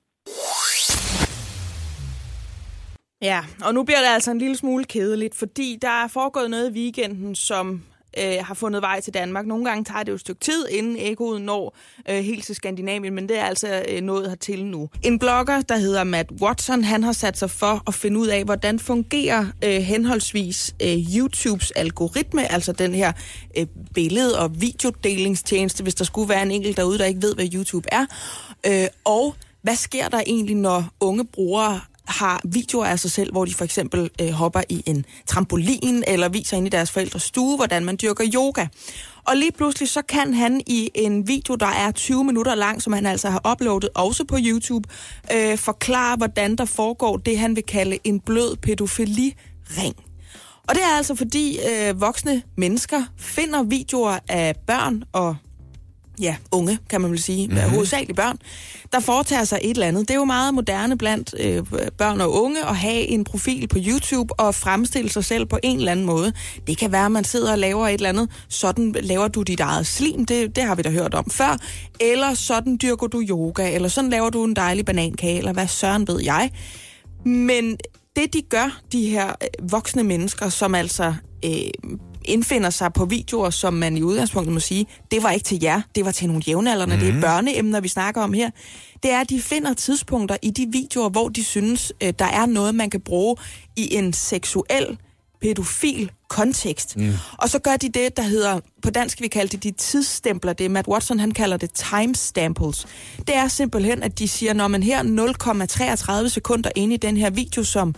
Ja, 3.21 3.39
og 3.65 3.73
nu 3.73 3.83
bliver 3.83 3.99
det 3.99 4.07
altså 4.13 4.31
en 4.31 4.39
lille 4.39 4.57
smule 4.57 4.83
kedeligt, 4.85 5.35
fordi 5.35 5.77
der 5.81 6.03
er 6.03 6.07
foregået 6.07 6.49
noget 6.49 6.69
i 6.69 6.73
weekenden, 6.79 7.35
som 7.35 7.81
øh, 8.19 8.45
har 8.45 8.53
fundet 8.53 8.81
vej 8.81 9.01
til 9.01 9.13
Danmark. 9.13 9.45
Nogle 9.45 9.65
gange 9.65 9.83
tager 9.83 10.03
det 10.03 10.09
jo 10.09 10.15
et 10.15 10.19
stykke 10.19 10.41
tid, 10.41 10.67
inden 10.69 10.95
ekkoet 10.99 11.41
når 11.41 11.77
øh, 12.09 12.15
helt 12.15 12.45
til 12.45 12.55
Skandinavien, 12.55 13.13
men 13.13 13.29
det 13.29 13.39
er 13.39 13.43
altså 13.43 13.83
øh, 13.89 14.01
nået 14.01 14.29
hertil 14.29 14.65
nu. 14.65 14.89
En 15.03 15.19
blogger, 15.19 15.61
der 15.61 15.77
hedder 15.77 16.03
Matt 16.03 16.31
Watson, 16.41 16.83
han 16.83 17.03
har 17.03 17.11
sat 17.11 17.37
sig 17.37 17.49
for 17.49 17.83
at 17.87 17.93
finde 17.93 18.19
ud 18.19 18.27
af, 18.27 18.43
hvordan 18.43 18.79
fungerer 18.79 19.45
øh, 19.63 19.81
henholdsvis 19.81 20.75
øh, 20.83 20.97
YouTubes 21.17 21.71
algoritme, 21.71 22.51
altså 22.51 22.71
den 22.71 22.93
her 22.93 23.11
øh, 23.57 23.65
billede- 23.93 24.39
og 24.39 24.61
videodelingstjeneste, 24.61 25.83
hvis 25.83 25.95
der 25.95 26.05
skulle 26.05 26.29
være 26.29 26.41
en 26.41 26.51
enkelt 26.51 26.77
derude, 26.77 26.97
der 26.97 27.05
ikke 27.05 27.21
ved, 27.21 27.35
hvad 27.35 27.47
YouTube 27.53 27.87
er, 27.91 28.05
øh, 28.67 28.87
og 29.05 29.35
hvad 29.61 29.75
sker 29.75 30.09
der 30.09 30.21
egentlig, 30.25 30.55
når 30.55 30.85
unge 30.99 31.25
brugere 31.25 31.79
har 32.07 32.41
videoer 32.45 32.85
af 32.85 32.99
sig 32.99 33.11
selv, 33.11 33.31
hvor 33.31 33.45
de 33.45 33.53
for 33.53 33.65
eksempel 33.65 34.09
øh, 34.21 34.29
hopper 34.29 34.61
i 34.69 34.83
en 34.85 35.05
trampolin, 35.27 36.03
eller 36.07 36.29
viser 36.29 36.57
ind 36.57 36.67
i 36.67 36.69
deres 36.69 36.91
forældres 36.91 37.23
stue, 37.23 37.55
hvordan 37.55 37.85
man 37.85 37.97
dyrker 38.01 38.25
yoga. 38.35 38.67
Og 39.27 39.37
lige 39.37 39.51
pludselig 39.51 39.89
så 39.89 40.01
kan 40.01 40.33
han 40.33 40.61
i 40.67 40.89
en 40.95 41.27
video, 41.27 41.55
der 41.55 41.67
er 41.67 41.91
20 41.91 42.23
minutter 42.23 42.55
lang, 42.55 42.81
som 42.81 42.93
han 42.93 43.05
altså 43.05 43.29
har 43.29 43.51
uploadet 43.51 43.89
også 43.95 44.23
på 44.23 44.37
YouTube, 44.39 44.89
øh, 45.33 45.57
forklare, 45.57 46.15
hvordan 46.15 46.55
der 46.55 46.65
foregår 46.65 47.17
det, 47.17 47.39
han 47.39 47.55
vil 47.55 47.63
kalde 47.63 47.97
en 48.03 48.19
blød 48.19 48.55
pædofili-ring. 48.55 49.95
Og 50.67 50.75
det 50.75 50.83
er 50.83 50.97
altså 50.97 51.15
fordi 51.15 51.59
øh, 51.59 52.01
voksne 52.01 52.41
mennesker 52.57 53.03
finder 53.17 53.63
videoer 53.63 54.19
af 54.29 54.55
børn 54.67 55.03
og 55.13 55.35
ja, 56.21 56.35
unge, 56.51 56.79
kan 56.89 57.01
man 57.01 57.11
vel 57.11 57.19
sige, 57.19 57.47
mm-hmm. 57.47 57.69
hovedsageligt 57.69 58.15
børn, 58.15 58.37
der 58.91 58.99
foretager 58.99 59.43
sig 59.43 59.59
et 59.61 59.69
eller 59.69 59.87
andet. 59.87 60.07
Det 60.07 60.13
er 60.13 60.17
jo 60.17 60.25
meget 60.25 60.53
moderne 60.53 60.97
blandt 60.97 61.35
øh, 61.39 61.63
børn 61.97 62.21
og 62.21 62.33
unge 62.43 62.65
at 62.65 62.75
have 62.75 63.01
en 63.01 63.23
profil 63.23 63.67
på 63.67 63.77
YouTube 63.87 64.39
og 64.39 64.55
fremstille 64.55 65.09
sig 65.09 65.25
selv 65.25 65.45
på 65.45 65.59
en 65.63 65.77
eller 65.77 65.91
anden 65.91 66.05
måde. 66.05 66.33
Det 66.67 66.77
kan 66.77 66.91
være, 66.91 67.05
at 67.05 67.11
man 67.11 67.23
sidder 67.23 67.51
og 67.51 67.57
laver 67.57 67.87
et 67.87 67.93
eller 67.93 68.09
andet, 68.09 68.29
sådan 68.49 68.95
laver 69.01 69.27
du 69.27 69.41
dit 69.41 69.59
eget 69.59 69.87
slim, 69.87 70.25
det, 70.25 70.55
det 70.55 70.63
har 70.63 70.75
vi 70.75 70.81
da 70.81 70.89
hørt 70.89 71.13
om 71.13 71.29
før, 71.29 71.57
eller 71.99 72.33
sådan 72.33 72.77
dyrker 72.81 73.07
du 73.07 73.23
yoga, 73.29 73.75
eller 73.75 73.89
sådan 73.89 74.09
laver 74.09 74.29
du 74.29 74.43
en 74.43 74.55
dejlig 74.55 74.85
banankage, 74.85 75.37
eller 75.37 75.53
hvad 75.53 75.67
søren 75.67 76.07
ved 76.07 76.21
jeg. 76.23 76.51
Men 77.25 77.77
det 78.15 78.33
de 78.33 78.41
gør, 78.41 78.79
de 78.91 79.09
her 79.09 79.27
øh, 79.27 79.71
voksne 79.71 80.03
mennesker, 80.03 80.49
som 80.49 80.75
altså 80.75 81.13
øh, 81.45 81.51
indfinder 82.27 82.69
sig 82.69 82.93
på 82.93 83.05
videoer, 83.05 83.49
som 83.49 83.73
man 83.73 83.97
i 83.97 84.01
udgangspunktet 84.01 84.53
må 84.53 84.59
sige, 84.59 84.87
det 85.11 85.23
var 85.23 85.31
ikke 85.31 85.43
til 85.43 85.59
jer, 85.61 85.81
det 85.95 86.05
var 86.05 86.11
til 86.11 86.27
nogle 86.27 86.43
jævnaldrende, 86.47 86.95
mm. 86.95 86.99
det 86.99 87.09
er 87.09 87.13
mhm. 87.13 87.21
børneemner, 87.21 87.79
vi 87.79 87.87
snakker 87.87 88.21
om 88.21 88.33
her. 88.33 88.49
Det 89.03 89.11
er, 89.11 89.21
at 89.21 89.29
de 89.29 89.41
finder 89.41 89.73
tidspunkter 89.73 90.37
i 90.41 90.51
de 90.51 90.67
videoer, 90.71 91.09
hvor 91.09 91.29
de 91.29 91.43
synes, 91.43 91.93
øh, 92.03 92.13
der 92.19 92.25
er 92.25 92.45
noget, 92.45 92.75
man 92.75 92.89
kan 92.89 93.01
bruge 93.01 93.35
i 93.75 93.95
en 93.95 94.13
seksuel 94.13 94.97
pædofil 95.41 96.11
kontekst. 96.27 96.97
Mm. 96.97 97.13
Og 97.37 97.49
så 97.49 97.59
gør 97.59 97.75
de 97.75 97.89
det, 97.89 98.17
der 98.17 98.23
hedder, 98.23 98.59
på 98.81 98.89
dansk 98.89 99.21
vi 99.21 99.27
kalder 99.27 99.47
det 99.47 99.63
de 99.63 99.71
tidsstempler, 99.71 100.53
det 100.53 100.65
er 100.65 100.69
Matt 100.69 100.87
Watson, 100.87 101.19
han 101.19 101.31
kalder 101.31 101.57
det 101.57 101.71
timestamples. 101.71 102.87
Det 103.17 103.35
er 103.35 103.47
simpelthen, 103.47 104.03
at 104.03 104.19
de 104.19 104.27
siger, 104.27 104.53
når 104.53 104.67
man 104.67 104.83
her 104.83 105.03
0,33 106.23 106.29
sekunder 106.29 106.69
inde 106.75 106.93
i 106.93 106.97
den 106.97 107.17
her 107.17 107.29
video, 107.29 107.63
som 107.63 107.95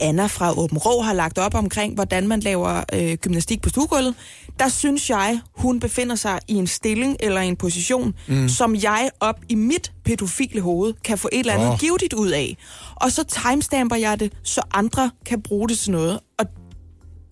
Anna 0.00 0.26
fra 0.26 0.58
Åben 0.58 0.78
Rå 0.78 1.02
har 1.02 1.12
lagt 1.12 1.38
op 1.38 1.54
omkring, 1.54 1.94
hvordan 1.94 2.28
man 2.28 2.40
laver 2.40 2.84
øh, 2.92 3.14
gymnastik 3.14 3.62
på 3.62 3.68
stuegulvet, 3.68 4.14
der 4.58 4.68
synes 4.68 5.10
jeg, 5.10 5.40
hun 5.56 5.80
befinder 5.80 6.14
sig 6.14 6.38
i 6.48 6.54
en 6.54 6.66
stilling 6.66 7.16
eller 7.20 7.40
en 7.40 7.56
position, 7.56 8.14
mm. 8.28 8.48
som 8.48 8.74
jeg 8.74 9.10
op 9.20 9.40
i 9.48 9.54
mit 9.54 9.92
pædofile 10.04 10.60
hoved 10.60 10.94
kan 11.04 11.18
få 11.18 11.28
et 11.32 11.38
eller 11.38 11.52
andet 11.52 11.68
oh. 11.68 11.78
givetigt 11.78 12.12
ud 12.12 12.28
af. 12.28 12.56
Og 12.94 13.12
så 13.12 13.24
timestamper 13.24 13.96
jeg 13.96 14.20
det, 14.20 14.32
så 14.42 14.62
andre 14.74 15.10
kan 15.26 15.42
bruge 15.42 15.68
det 15.68 15.78
til 15.78 15.92
noget. 15.92 16.20
Og 16.38 16.46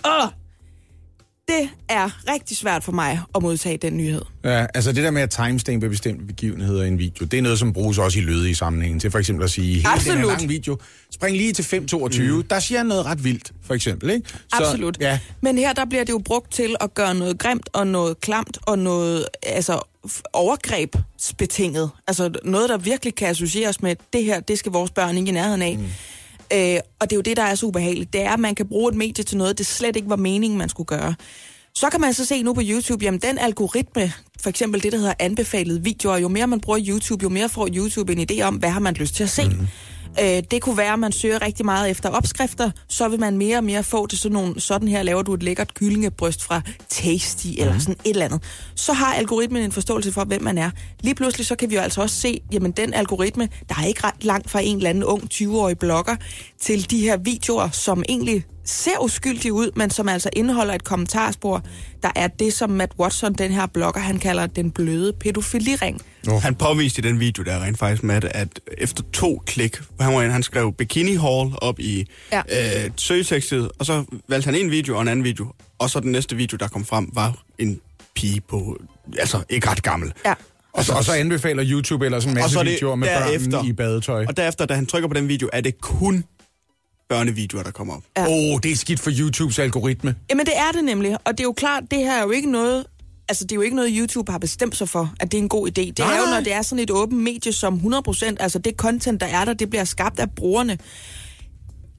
åh, 0.06 0.28
det 1.59 1.70
er 1.88 2.32
rigtig 2.32 2.57
svært 2.57 2.84
for 2.84 2.92
mig 2.92 3.20
at 3.34 3.42
modtage 3.42 3.76
den 3.76 3.96
nyhed. 3.96 4.22
Ja, 4.44 4.66
altså 4.74 4.92
det 4.92 5.05
der 5.05 5.11
med 5.11 5.22
at 5.22 5.30
timestampe 5.30 5.88
bestemte 5.88 6.24
begivenheder 6.24 6.82
i 6.82 6.88
en 6.88 6.98
video, 6.98 7.24
det 7.24 7.38
er 7.38 7.42
noget, 7.42 7.59
som 7.59 7.72
bruges 7.72 7.98
også 7.98 8.18
i 8.18 8.22
lødige 8.22 8.55
sammenhængen. 8.55 9.00
Til 9.00 9.11
for 9.11 9.18
eksempel 9.18 9.44
at 9.44 9.50
sige, 9.50 9.66
hele 9.66 9.78
den 9.78 9.88
her 9.88 9.92
Absolut. 9.92 10.26
lang 10.28 10.48
video, 10.48 10.78
spring 11.11 11.36
lige 11.36 11.53
til 11.53 11.62
5.22, 11.62 12.22
mm. 12.22 12.42
der 12.42 12.61
siger 12.61 12.82
noget 12.82 13.07
ret 13.07 13.24
vildt, 13.24 13.53
for 13.62 13.74
eksempel. 13.74 14.11
Ikke? 14.11 14.28
Så, 14.28 14.36
Absolut. 14.53 14.98
Ja, 15.00 15.18
Men 15.40 15.59
her 15.59 15.72
der 15.72 15.84
bliver 15.84 16.05
det 16.05 16.12
jo 16.12 16.18
brugt 16.24 16.53
til 16.53 16.76
at 16.80 16.94
gøre 16.94 17.14
noget 17.14 17.38
grimt 17.38 17.68
og 17.72 17.86
noget 17.86 18.20
klamt 18.20 18.59
og 18.62 18.78
noget 18.78 19.26
altså, 19.42 19.80
overgrebsbetinget. 20.32 21.90
Altså 22.09 22.30
noget, 22.44 22.68
der 22.68 22.78
virkelig 22.78 23.14
kan 23.14 23.28
associeres 23.28 23.82
med, 23.82 23.96
det 24.12 24.24
her, 24.24 24.40
det 24.40 24.59
skal 24.59 24.72
vores 24.72 24.90
børn 24.90 25.16
ikke 25.16 25.28
i 25.28 25.32
nærheden 25.32 25.62
af. 25.62 25.76
Mm. 25.78 25.86
Øh, 26.55 26.80
og 27.00 27.11
det 27.11 27.12
er 27.12 27.16
jo 27.16 27.22
det, 27.22 27.36
der 27.36 27.42
er 27.42 27.55
så 27.55 27.66
ubehageligt. 27.66 28.12
Det 28.12 28.22
er, 28.22 28.30
at 28.30 28.40
man 28.40 28.55
kan 28.55 28.68
bruge 28.68 28.88
et 28.90 28.94
medie 28.96 29.24
til 29.24 29.38
noget, 29.38 29.59
det 29.59 29.66
slet 29.66 29.96
ikke 29.96 30.11
var 30.11 30.16
meningen, 30.16 30.59
man 30.59 30.68
skulle 30.68 30.86
gøre. 30.86 31.14
Så 31.74 31.90
kan 31.90 32.00
man 32.00 32.14
så 32.14 32.24
se 32.24 32.42
nu 32.42 32.53
på 32.53 32.61
YouTube, 32.64 33.05
jamen 33.05 33.20
den 33.20 33.38
algoritme, 33.38 34.12
for 34.40 34.50
eksempel 34.50 34.82
det, 34.82 34.92
der 34.92 34.98
hedder 34.98 35.14
anbefalede 35.18 35.84
videoer, 35.84 36.16
jo 36.16 36.28
mere 36.28 36.46
man 36.46 36.61
bruger 36.61 36.80
YouTube, 36.88 37.22
jo 37.22 37.28
mere 37.28 37.48
får 37.48 37.68
YouTube 37.76 38.12
en 38.12 38.26
idé 38.30 38.42
om, 38.42 38.55
hvad 38.55 38.70
har 38.70 38.80
man 38.80 38.94
lyst 38.94 39.14
til 39.14 39.22
at 39.24 39.30
se. 39.30 39.48
Mm. 39.48 39.66
Øh, 40.20 40.42
det 40.50 40.62
kunne 40.62 40.76
være, 40.76 40.92
at 40.92 40.98
man 40.98 41.12
søger 41.12 41.42
rigtig 41.42 41.64
meget 41.64 41.90
efter 41.90 42.08
opskrifter, 42.08 42.70
så 42.88 43.08
vil 43.08 43.20
man 43.20 43.36
mere 43.36 43.56
og 43.56 43.64
mere 43.64 43.82
få 43.82 44.06
det 44.06 44.18
sådan 44.18 44.32
nogle, 44.32 44.60
sådan 44.60 44.88
her 44.88 45.02
laver 45.02 45.22
du 45.22 45.34
et 45.34 45.42
lækkert 45.42 45.74
kyllingebryst 45.74 46.42
fra 46.42 46.60
Tasty, 46.88 47.46
eller 47.58 47.78
sådan 47.78 47.96
et 48.04 48.10
eller 48.10 48.24
andet. 48.24 48.42
Så 48.74 48.92
har 48.92 49.14
algoritmen 49.14 49.62
en 49.62 49.72
forståelse 49.72 50.12
for, 50.12 50.24
hvem 50.24 50.42
man 50.42 50.58
er. 50.58 50.70
Lige 51.00 51.14
pludselig 51.14 51.46
så 51.46 51.56
kan 51.56 51.70
vi 51.70 51.74
jo 51.74 51.80
altså 51.80 52.02
også 52.02 52.20
se, 52.20 52.40
jamen 52.52 52.72
den 52.72 52.94
algoritme, 52.94 53.48
der 53.68 53.74
er 53.82 53.84
ikke 53.86 54.04
ret 54.04 54.24
langt 54.24 54.50
fra 54.50 54.60
en 54.60 54.76
eller 54.76 54.90
anden 54.90 55.04
ung 55.04 55.22
20-årig 55.34 55.78
blogger, 55.78 56.16
til 56.60 56.90
de 56.90 57.00
her 57.00 57.16
videoer, 57.16 57.70
som 57.70 58.02
egentlig 58.08 58.44
ser 58.64 59.02
uskyldige 59.02 59.52
ud, 59.52 59.70
men 59.76 59.90
som 59.90 60.08
altså 60.08 60.30
indeholder 60.32 60.74
et 60.74 60.84
kommentarspor, 60.84 61.62
der 62.02 62.10
er 62.16 62.28
det, 62.28 62.52
som 62.52 62.70
Matt 62.70 62.92
Watson, 62.98 63.32
den 63.32 63.52
her 63.52 63.66
blogger, 63.66 64.00
han 64.00 64.18
kalder 64.18 64.46
den 64.46 64.70
bløde 64.70 65.12
pædofiliring. 65.12 66.00
Oh. 66.28 66.42
Han 66.42 66.54
påviste 66.54 66.98
i 66.98 67.02
den 67.02 67.20
video 67.20 67.42
der 67.42 67.62
rent 67.62 67.78
faktisk, 67.78 68.02
Matt, 68.02 68.24
at 68.24 68.60
efter 68.78 69.02
to 69.12 69.42
klik, 69.46 69.76
han, 70.00 70.14
var, 70.14 70.22
inde, 70.22 70.32
han 70.32 70.42
skrev 70.42 70.72
bikini 70.72 71.14
hall 71.14 71.52
op 71.62 71.80
i 71.80 72.06
Ja. 72.32 72.42
øh, 72.84 72.90
søgetekstet, 72.96 73.70
og 73.78 73.86
så 73.86 74.04
valgte 74.28 74.46
han 74.46 74.54
en 74.54 74.70
video 74.70 74.96
og 74.96 75.02
en 75.02 75.08
anden 75.08 75.24
video, 75.24 75.46
og 75.78 75.90
så 75.90 76.00
den 76.00 76.12
næste 76.12 76.36
video, 76.36 76.56
der 76.56 76.68
kom 76.68 76.84
frem, 76.84 77.10
var 77.12 77.42
en 77.58 77.80
pige 78.14 78.40
på, 78.40 78.76
altså 79.18 79.42
ikke 79.48 79.70
ret 79.70 79.82
gammel. 79.82 80.12
Ja. 80.24 80.34
og, 80.72 80.84
så, 80.84 80.92
og 80.92 81.04
så 81.04 81.12
anbefaler 81.12 81.64
YouTube 81.66 82.04
ellers 82.04 82.24
en 82.24 82.34
masse 82.34 82.50
så 82.50 82.60
er 82.60 82.64
videoer 82.64 82.96
med 82.96 83.08
børn 83.50 83.66
i 83.66 83.72
badetøj. 83.72 84.24
Og 84.28 84.36
derefter, 84.36 84.66
da 84.66 84.74
han 84.74 84.86
trykker 84.86 85.08
på 85.08 85.14
den 85.14 85.28
video, 85.28 85.48
er 85.52 85.60
det 85.60 85.80
kun 85.80 86.24
børnevideoer, 87.12 87.62
der 87.62 87.70
kommer 87.70 87.94
op. 87.94 88.02
Åh, 88.18 88.24
oh, 88.28 88.60
det 88.62 88.72
er 88.72 88.76
skidt 88.76 89.00
for 89.00 89.10
YouTubes 89.18 89.58
algoritme. 89.58 90.14
Jamen 90.30 90.46
det 90.46 90.56
er 90.56 90.72
det 90.72 90.84
nemlig, 90.84 91.16
og 91.24 91.32
det 91.32 91.40
er 91.40 91.44
jo 91.44 91.52
klart, 91.52 91.82
det 91.90 91.98
her 91.98 92.12
er 92.18 92.22
jo 92.22 92.30
ikke 92.30 92.50
noget, 92.50 92.84
altså 93.28 93.44
det 93.44 93.52
er 93.52 93.56
jo 93.56 93.62
ikke 93.62 93.76
noget, 93.76 93.90
YouTube 93.96 94.32
har 94.32 94.38
bestemt 94.38 94.76
sig 94.76 94.88
for, 94.88 95.14
at 95.20 95.32
det 95.32 95.38
er 95.38 95.42
en 95.42 95.48
god 95.48 95.68
idé. 95.68 95.72
Det 95.82 95.98
er 96.00 96.16
jo, 96.18 96.24
Nej. 96.24 96.34
når 96.34 96.44
det 96.44 96.52
er 96.52 96.62
sådan 96.62 96.82
et 96.82 96.90
åbent 96.90 97.22
medie, 97.22 97.52
som 97.52 97.74
100%, 97.74 98.36
altså 98.40 98.58
det 98.58 98.74
content, 98.76 99.20
der 99.20 99.26
er 99.26 99.44
der, 99.44 99.54
det 99.54 99.70
bliver 99.70 99.84
skabt 99.84 100.20
af 100.20 100.30
brugerne. 100.30 100.78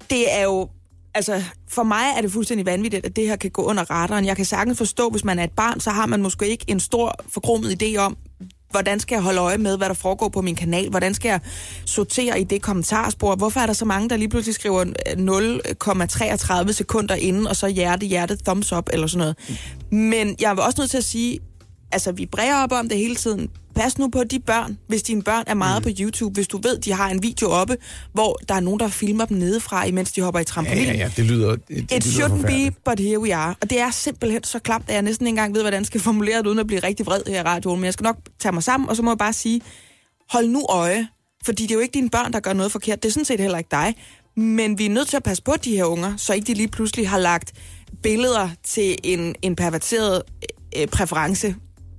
Det 0.09 0.33
er 0.33 0.43
jo, 0.43 0.69
altså 1.15 1.43
for 1.69 1.83
mig 1.83 2.05
er 2.17 2.21
det 2.21 2.31
fuldstændig 2.31 2.65
vanvittigt, 2.65 3.05
at 3.05 3.15
det 3.15 3.27
her 3.27 3.35
kan 3.35 3.51
gå 3.51 3.61
under 3.61 3.83
radaren. 3.83 4.25
Jeg 4.25 4.35
kan 4.35 4.45
sagtens 4.45 4.77
forstå, 4.77 5.09
hvis 5.09 5.23
man 5.23 5.39
er 5.39 5.43
et 5.43 5.51
barn, 5.51 5.79
så 5.79 5.89
har 5.89 6.05
man 6.05 6.21
måske 6.21 6.47
ikke 6.47 6.65
en 6.67 6.79
stor 6.79 7.15
forkromet 7.29 7.83
idé 7.83 7.97
om, 7.97 8.17
hvordan 8.73 8.99
skal 8.99 9.15
jeg 9.15 9.23
holde 9.23 9.41
øje 9.41 9.57
med, 9.57 9.77
hvad 9.77 9.87
der 9.87 9.93
foregår 9.93 10.29
på 10.29 10.41
min 10.41 10.55
kanal? 10.55 10.89
Hvordan 10.89 11.13
skal 11.13 11.29
jeg 11.29 11.39
sortere 11.85 12.41
i 12.41 12.43
det 12.43 12.61
kommentarspor? 12.61 13.35
Hvorfor 13.35 13.59
er 13.59 13.65
der 13.65 13.73
så 13.73 13.85
mange, 13.85 14.09
der 14.09 14.17
lige 14.17 14.29
pludselig 14.29 14.55
skriver 14.55 14.79
øh, 14.81 16.65
0,33 16.65 16.71
sekunder 16.71 17.15
inden, 17.15 17.47
og 17.47 17.55
så 17.55 17.67
hjerte, 17.67 18.05
hjerte, 18.05 18.37
thumbs 18.45 18.73
up 18.73 18.89
eller 18.93 19.07
sådan 19.07 19.19
noget? 19.19 19.35
Men 19.91 20.35
jeg 20.41 20.51
er 20.51 20.61
også 20.61 20.81
nødt 20.81 20.91
til 20.91 20.97
at 20.97 21.03
sige, 21.03 21.39
altså 21.91 22.11
vi 22.11 22.25
bræger 22.25 22.63
op 22.63 22.71
om 22.71 22.89
det 22.89 22.97
hele 22.97 23.15
tiden. 23.15 23.49
Pas 23.75 23.97
nu 23.97 24.07
på 24.09 24.23
de 24.23 24.39
børn, 24.39 24.77
hvis 24.87 25.03
dine 25.03 25.23
børn 25.23 25.43
er 25.47 25.53
meget 25.53 25.85
mm. 25.85 25.91
på 25.91 25.97
YouTube. 25.99 26.33
Hvis 26.33 26.47
du 26.47 26.57
ved, 26.63 26.77
de 26.77 26.93
har 26.93 27.09
en 27.09 27.23
video 27.23 27.49
oppe, 27.49 27.77
hvor 28.13 28.39
der 28.49 28.55
er 28.55 28.59
nogen, 28.59 28.79
der 28.79 28.87
filmer 28.87 29.25
dem 29.25 29.37
nedefra, 29.37 29.85
imens 29.85 30.11
de 30.11 30.21
hopper 30.21 30.39
i 30.39 30.41
Ja, 30.41 30.43
trampolin. 30.45 30.83
ja, 30.83 30.93
ja, 30.93 31.11
det 31.17 31.25
lyder 31.25 31.55
det, 31.55 31.67
det 31.69 31.91
It 31.91 32.05
lyder 32.05 32.27
shouldn't 32.27 32.45
be, 32.47 32.75
but 32.85 32.99
here 32.99 33.19
we 33.19 33.35
are. 33.35 33.55
Og 33.61 33.69
det 33.69 33.79
er 33.79 33.91
simpelthen 33.91 34.43
så 34.43 34.59
klamt, 34.59 34.85
at 34.87 34.93
jeg 34.93 35.01
næsten 35.01 35.27
ikke 35.27 35.29
engang 35.31 35.53
ved, 35.53 35.61
hvordan 35.61 35.79
jeg 35.79 35.85
skal 35.87 36.01
formulere 36.01 36.37
det, 36.37 36.47
uden 36.47 36.59
at 36.59 36.67
blive 36.67 36.79
rigtig 36.79 37.05
vred 37.05 37.21
her 37.27 37.39
i 37.39 37.43
radioen. 37.43 37.79
Men 37.79 37.85
jeg 37.85 37.93
skal 37.93 38.03
nok 38.03 38.17
tage 38.39 38.51
mig 38.53 38.63
sammen, 38.63 38.89
og 38.89 38.95
så 38.95 39.01
må 39.01 39.11
jeg 39.11 39.17
bare 39.17 39.33
sige, 39.33 39.61
hold 40.29 40.47
nu 40.47 40.65
øje. 40.69 41.07
Fordi 41.45 41.63
det 41.63 41.71
er 41.71 41.75
jo 41.75 41.81
ikke 41.81 41.93
dine 41.93 42.09
børn, 42.09 42.33
der 42.33 42.39
gør 42.39 42.53
noget 42.53 42.71
forkert. 42.71 43.03
Det 43.03 43.09
er 43.09 43.13
sådan 43.13 43.25
set 43.25 43.39
heller 43.39 43.57
ikke 43.57 43.71
dig. 43.71 43.95
Men 44.37 44.77
vi 44.79 44.85
er 44.85 44.89
nødt 44.89 45.07
til 45.07 45.17
at 45.17 45.23
passe 45.23 45.43
på 45.43 45.53
de 45.63 45.75
her 45.75 45.85
unger, 45.85 46.13
så 46.17 46.33
ikke 46.33 46.47
de 46.47 46.53
lige 46.53 46.67
pludselig 46.67 47.09
har 47.09 47.17
lagt 47.19 47.53
billeder 48.03 48.49
til 48.63 48.97
en, 49.03 49.35
en 49.41 49.55
perverteret 49.55 50.21
øh, 50.77 50.87
præference 50.87 51.55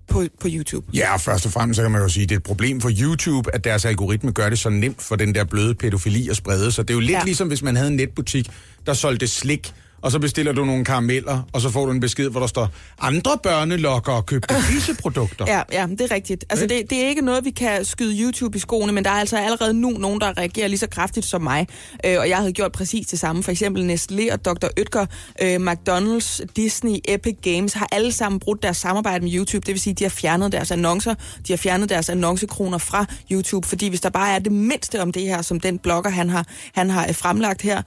på, 0.09 0.25
på 0.41 0.49
YouTube. 0.51 0.87
Ja, 0.95 1.15
og 1.15 1.21
først 1.21 1.47
og 1.47 1.53
fremmest 1.53 1.77
så 1.77 1.83
kan 1.83 1.91
man 1.91 2.03
jo 2.03 2.09
sige, 2.09 2.23
at 2.23 2.29
det 2.29 2.35
er 2.35 2.39
et 2.39 2.43
problem 2.43 2.81
for 2.81 2.91
YouTube, 3.01 3.55
at 3.55 3.65
deres 3.65 3.85
algoritme 3.85 4.33
gør 4.33 4.49
det 4.49 4.59
så 4.59 4.71
nemt 4.71 5.03
for 5.03 5.17
den 5.17 5.35
der 5.35 5.45
bløde 5.45 5.75
pædofili 5.75 6.29
at 6.29 6.37
sprede 6.37 6.73
sig. 6.73 6.89
Det 6.89 6.95
er 6.95 6.97
jo 6.97 7.01
lidt 7.01 7.11
ja. 7.11 7.23
Ligesom, 7.25 7.49
hvis 7.49 7.63
man 7.63 7.77
havde 7.77 7.89
en 7.89 7.97
netbutik, 7.97 8.51
der 8.87 8.95
solgte 8.95 9.29
slik, 9.29 9.73
og 10.05 10.13
så 10.13 10.19
bestiller 10.19 10.53
du 10.53 10.65
nogle 10.65 10.85
karameller, 10.85 11.43
og 11.53 11.61
så 11.61 11.71
får 11.71 11.87
du 11.87 11.93
en 11.93 12.01
besked, 12.01 12.31
hvor 12.31 12.41
der 12.41 12.47
står, 12.47 12.69
andre 13.01 13.39
børnelokker 13.43 14.21
købte 14.21 14.55
disse 14.75 14.95
produkter. 14.95 15.45
Ja, 15.49 15.63
ja, 15.73 15.87
det 15.87 16.01
er 16.01 16.11
rigtigt. 16.11 16.45
Altså, 16.51 16.67
det, 16.67 16.91
det 16.91 17.05
er 17.05 17.09
ikke 17.09 17.23
noget, 17.23 17.45
vi 17.45 17.51
kan 17.51 17.85
skyde 17.85 18.23
YouTube 18.23 18.57
i 18.57 18.61
skoene, 18.61 18.93
men 18.93 19.05
der 19.05 19.11
er 19.11 19.15
altså 19.15 19.37
allerede 19.37 19.75
nu 19.75 19.91
nogen, 19.91 20.21
der 20.21 20.39
reagerer 20.39 20.69
lige 20.69 20.79
så 20.79 20.87
kraftigt 20.87 21.27
som 21.27 21.43
mig. 21.43 21.67
Øh, 22.07 22.17
og 22.19 22.29
jeg 22.29 22.37
havde 22.37 22.53
gjort 22.53 22.73
præcis 22.73 23.07
det 23.07 23.19
samme. 23.19 23.43
For 23.43 23.51
eksempel 23.51 23.95
Nestlé 23.95 24.33
og 24.33 24.45
Dr. 24.45 24.67
Oetker, 24.79 25.07
øh, 25.43 25.57
McDonald's, 25.57 26.45
Disney, 26.57 26.97
Epic 27.09 27.37
Games 27.43 27.73
har 27.73 27.89
alle 27.93 28.13
sammen 28.13 28.41
brudt 28.41 28.63
deres 28.63 28.77
samarbejde 28.77 29.25
med 29.25 29.35
YouTube. 29.35 29.67
Det 29.67 29.73
vil 29.73 29.81
sige, 29.81 29.95
de 29.95 30.05
har 30.05 30.11
fjernet 30.11 30.53
deres 30.53 30.71
annoncer, 30.71 31.15
de 31.47 31.53
har 31.53 31.57
fjernet 31.57 31.89
deres 31.89 32.09
annoncekroner 32.09 32.79
fra 32.79 33.07
YouTube, 33.33 33.69
fordi 33.69 33.89
hvis 33.89 34.01
der 34.01 34.11
bare 34.11 34.35
er 34.35 34.39
det 34.39 34.53
mindste 34.53 35.03
om 35.03 35.13
det 35.13 35.23
her, 35.23 35.43
som 35.43 35.61
den 35.61 35.79
blogger, 35.79 36.11
han 36.11 36.31
har, 36.31 36.47
han 36.75 36.91
har 36.91 37.07
øh, 37.09 37.15
fremlagt 37.15 37.63
her, 37.63 37.83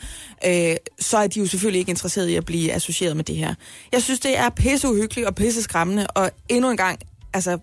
øh, 0.47 0.75
så 0.99 1.17
er 1.17 1.27
de 1.27 1.39
jo 1.39 1.45
selvfølgelig 1.45 1.79
ikke 1.79 1.89
interesseret 1.89 2.06
i 2.15 2.35
at 2.35 2.45
blive 2.45 2.73
associeret 2.73 3.15
med 3.15 3.23
det 3.23 3.35
her. 3.35 3.53
Jeg 3.91 4.03
synes, 4.03 4.19
det 4.19 4.37
er 4.37 4.49
pisseuhyggeligt 4.49 5.27
og 5.27 5.35
pisseskræmmende, 5.35 6.07
og 6.07 6.31
endnu 6.49 6.71
en 6.71 6.77
gang, 6.77 6.99
altså, 7.33 7.57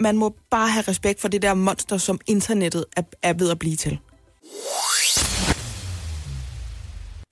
man 0.00 0.16
må 0.16 0.34
bare 0.50 0.68
have 0.68 0.84
respekt 0.88 1.20
for 1.20 1.28
det 1.28 1.42
der 1.42 1.54
monster, 1.54 1.96
som 1.96 2.20
internettet 2.26 2.84
er, 2.96 3.02
er 3.22 3.32
ved 3.32 3.50
at 3.50 3.58
blive 3.58 3.76
til. 3.76 3.98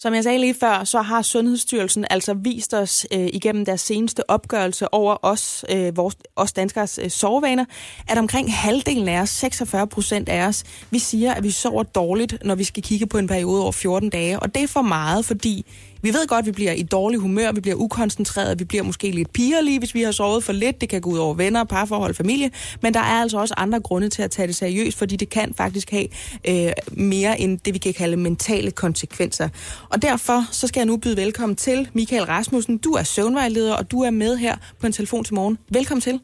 Som 0.07 0.15
jeg 0.15 0.25
sagde 0.25 0.39
lige 0.39 0.55
før, 0.61 0.85
så 0.85 1.03
har 1.03 1.23
Sundhedsstyrelsen 1.23 2.07
altså 2.11 2.35
vist 2.35 2.75
os 2.75 3.07
øh, 3.13 3.29
igennem 3.33 3.65
deres 3.65 3.81
seneste 3.81 4.31
opgørelse 4.31 4.95
over 4.95 5.17
os, 5.23 5.65
øh, 5.71 5.97
vores, 5.97 6.17
os 6.37 6.53
danskers 6.53 6.99
øh, 7.03 7.11
sovevaner, 7.11 7.65
at 8.09 8.19
omkring 8.19 8.55
halvdelen 8.55 9.09
af 9.09 9.21
os, 9.21 9.31
46 9.31 9.87
procent 9.87 10.29
af 10.29 10.47
os, 10.47 10.65
vi 10.91 10.99
siger, 10.99 11.35
at 11.35 11.43
vi 11.43 11.51
sover 11.51 11.83
dårligt, 11.83 12.45
når 12.45 12.55
vi 12.55 12.65
skal 12.65 12.83
kigge 12.83 13.07
på 13.07 13.19
en 13.19 13.27
periode 13.27 13.63
over 13.63 13.73
14 13.73 14.11
dage. 14.11 14.41
Og 14.41 14.55
det 14.55 14.63
er 14.63 14.67
for 14.67 14.83
meget, 14.83 15.25
fordi 15.25 15.67
vi 16.03 16.09
ved 16.09 16.27
godt, 16.27 16.39
at 16.39 16.47
vi 16.47 16.53
bliver 16.53 16.73
i 16.73 16.83
dårlig 16.83 17.21
humør, 17.21 17.53
vi 17.53 17.61
bliver 17.61 17.77
ukoncentreret, 17.77 18.59
vi 18.59 18.65
bliver 18.65 18.83
måske 18.83 19.11
lidt 19.11 19.33
pigerlige, 19.33 19.79
hvis 19.79 19.95
vi 19.95 20.03
har 20.03 20.13
sovet 20.13 20.45
for 20.45 20.53
lidt. 20.53 20.81
Det 20.81 20.89
kan 20.89 21.01
gå 21.01 21.11
ud 21.11 21.19
over 21.19 21.35
venner, 21.35 21.65
parforhold, 21.65 22.15
familie. 22.15 22.51
Men 22.83 22.95
der 22.95 23.01
er 23.01 23.21
altså 23.23 23.39
også 23.39 23.55
andre 23.57 23.81
grunde 23.81 24.09
til 24.09 24.23
at 24.23 24.31
tage 24.31 24.49
det 24.49 24.57
seriøst, 24.57 24.99
fordi 24.99 25.17
det 25.17 25.29
kan 25.29 25.55
faktisk 25.55 25.91
have 25.91 26.09
øh, 26.49 26.73
mere 26.91 27.41
end 27.41 27.59
det, 27.59 27.75
vi 27.75 27.79
kan 27.79 27.95
kalde 27.95 28.17
mentale 28.17 28.71
konsekvenser. 28.71 29.49
Og 29.91 30.03
derfor 30.03 30.45
så 30.53 30.67
skal 30.67 30.81
jeg 30.81 30.87
nu 30.87 30.97
byde 30.97 31.17
velkommen 31.17 31.57
til 31.57 31.89
Michael 31.93 32.25
Rasmussen. 32.25 32.79
Du 32.79 32.93
er 32.93 33.03
søvnvejleder, 33.03 33.75
og 33.75 33.91
du 33.91 34.03
er 34.03 34.11
med 34.11 34.37
her 34.37 34.57
på 34.81 34.87
en 34.87 34.93
telefon 34.93 35.25
til 35.25 35.35
morgen. 35.35 35.59
Velkommen 35.69 36.01
til. 36.01 36.21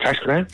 Tak 0.00 0.16
skal 0.16 0.26
du 0.26 0.32
have. 0.32 0.46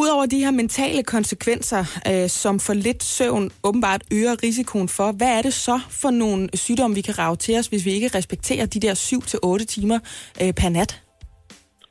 Udover 0.00 0.26
de 0.26 0.38
her 0.44 0.50
mentale 0.50 1.02
konsekvenser, 1.02 1.82
øh, 2.10 2.28
som 2.28 2.60
for 2.60 2.74
lidt 2.74 3.02
søvn 3.02 3.50
åbenbart 3.64 4.02
øger 4.12 4.42
risikoen 4.42 4.88
for, 4.88 5.12
hvad 5.12 5.38
er 5.38 5.42
det 5.42 5.54
så 5.54 5.80
for 5.90 6.10
nogle 6.10 6.48
sygdomme, 6.54 6.94
vi 6.96 7.00
kan 7.00 7.18
rave 7.18 7.36
til 7.36 7.58
os, 7.58 7.66
hvis 7.66 7.84
vi 7.84 7.90
ikke 7.90 8.08
respekterer 8.18 8.66
de 8.66 8.80
der 8.80 8.94
7-8 9.60 9.64
timer 9.64 9.98
øh, 10.42 10.52
per 10.52 10.68
nat? 10.68 11.02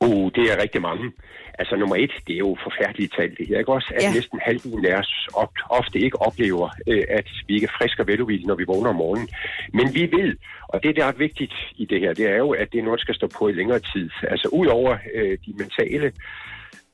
Uh, 0.02 0.32
det 0.36 0.44
er 0.52 0.62
rigtig 0.62 0.82
mange. 0.82 1.12
Altså 1.60 1.76
nummer 1.76 1.96
et, 1.96 2.12
det 2.28 2.34
er 2.34 2.38
jo 2.38 2.58
forfærdeligt 2.68 3.14
talt 3.18 3.38
det 3.38 3.48
her, 3.48 3.58
ikke 3.60 3.72
også? 3.72 3.94
At 3.96 4.04
Ja. 4.04 4.14
næsten 4.14 4.40
halvdelen 4.48 4.86
af 4.86 4.96
os 5.00 5.28
op, 5.34 5.54
ofte 5.70 6.00
ikke 6.00 6.22
oplever, 6.22 6.70
øh, 6.88 7.04
at 7.10 7.28
vi 7.48 7.54
ikke 7.56 7.66
er 7.72 7.76
friske 7.80 8.02
og 8.04 8.08
veludvilde, 8.08 8.48
når 8.48 8.56
vi 8.56 8.64
vågner 8.68 8.90
om 8.90 8.96
morgenen. 8.96 9.30
Men 9.74 9.94
vi 9.94 10.02
ved, 10.18 10.36
og 10.68 10.84
det 10.84 10.96
der 10.96 11.06
er 11.06 11.12
vigtigt 11.12 11.54
i 11.76 11.86
det 11.86 12.00
her, 12.00 12.14
det 12.14 12.26
er 12.26 12.38
jo, 12.38 12.50
at 12.52 12.68
det 12.72 12.80
er 12.80 12.84
noget, 12.84 12.98
der 13.00 13.04
skal 13.04 13.16
stå 13.16 13.28
på 13.38 13.48
i 13.48 13.52
længere 13.54 13.80
tid. 13.80 14.10
Altså 14.24 14.48
ud 14.52 14.68
over 14.68 14.98
øh, 15.16 15.38
de 15.46 15.54
mentale 15.62 16.12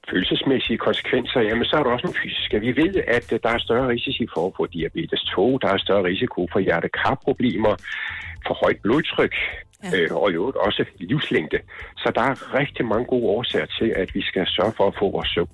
følelsesmæssige 0.09 0.77
konsekvenser, 0.77 1.39
jamen 1.41 1.65
så 1.65 1.75
er 1.75 1.83
der 1.83 1.91
også 1.91 2.05
nogle 2.07 2.19
fysiske. 2.23 2.59
Vi 2.59 2.71
ved, 2.81 2.95
at 3.07 3.33
øh, 3.33 3.39
der 3.43 3.49
er 3.49 3.57
større 3.57 3.87
risici 3.87 4.25
for 4.33 4.47
at 4.47 4.53
få 4.57 4.65
diabetes 4.65 5.21
2, 5.23 5.57
der 5.57 5.67
er 5.67 5.77
større 5.77 6.03
risiko 6.03 6.47
for 6.51 6.59
hjertekarproblemer, 6.59 7.75
for 8.47 8.53
højt 8.63 8.79
blodtryk, 8.83 9.35
ja. 9.83 9.89
øh, 9.95 10.15
og 10.15 10.31
i 10.31 10.33
øvrigt 10.33 10.57
også 10.57 10.85
livslængde. 10.99 11.59
Så 11.97 12.11
der 12.15 12.21
er 12.21 12.59
rigtig 12.59 12.85
mange 12.85 13.05
gode 13.05 13.25
årsager 13.25 13.65
til, 13.79 13.93
at 13.95 14.15
vi 14.15 14.21
skal 14.21 14.47
sørge 14.47 14.73
for 14.77 14.87
at 14.87 14.95
få 14.99 15.11
vores 15.11 15.29
søvn. 15.29 15.49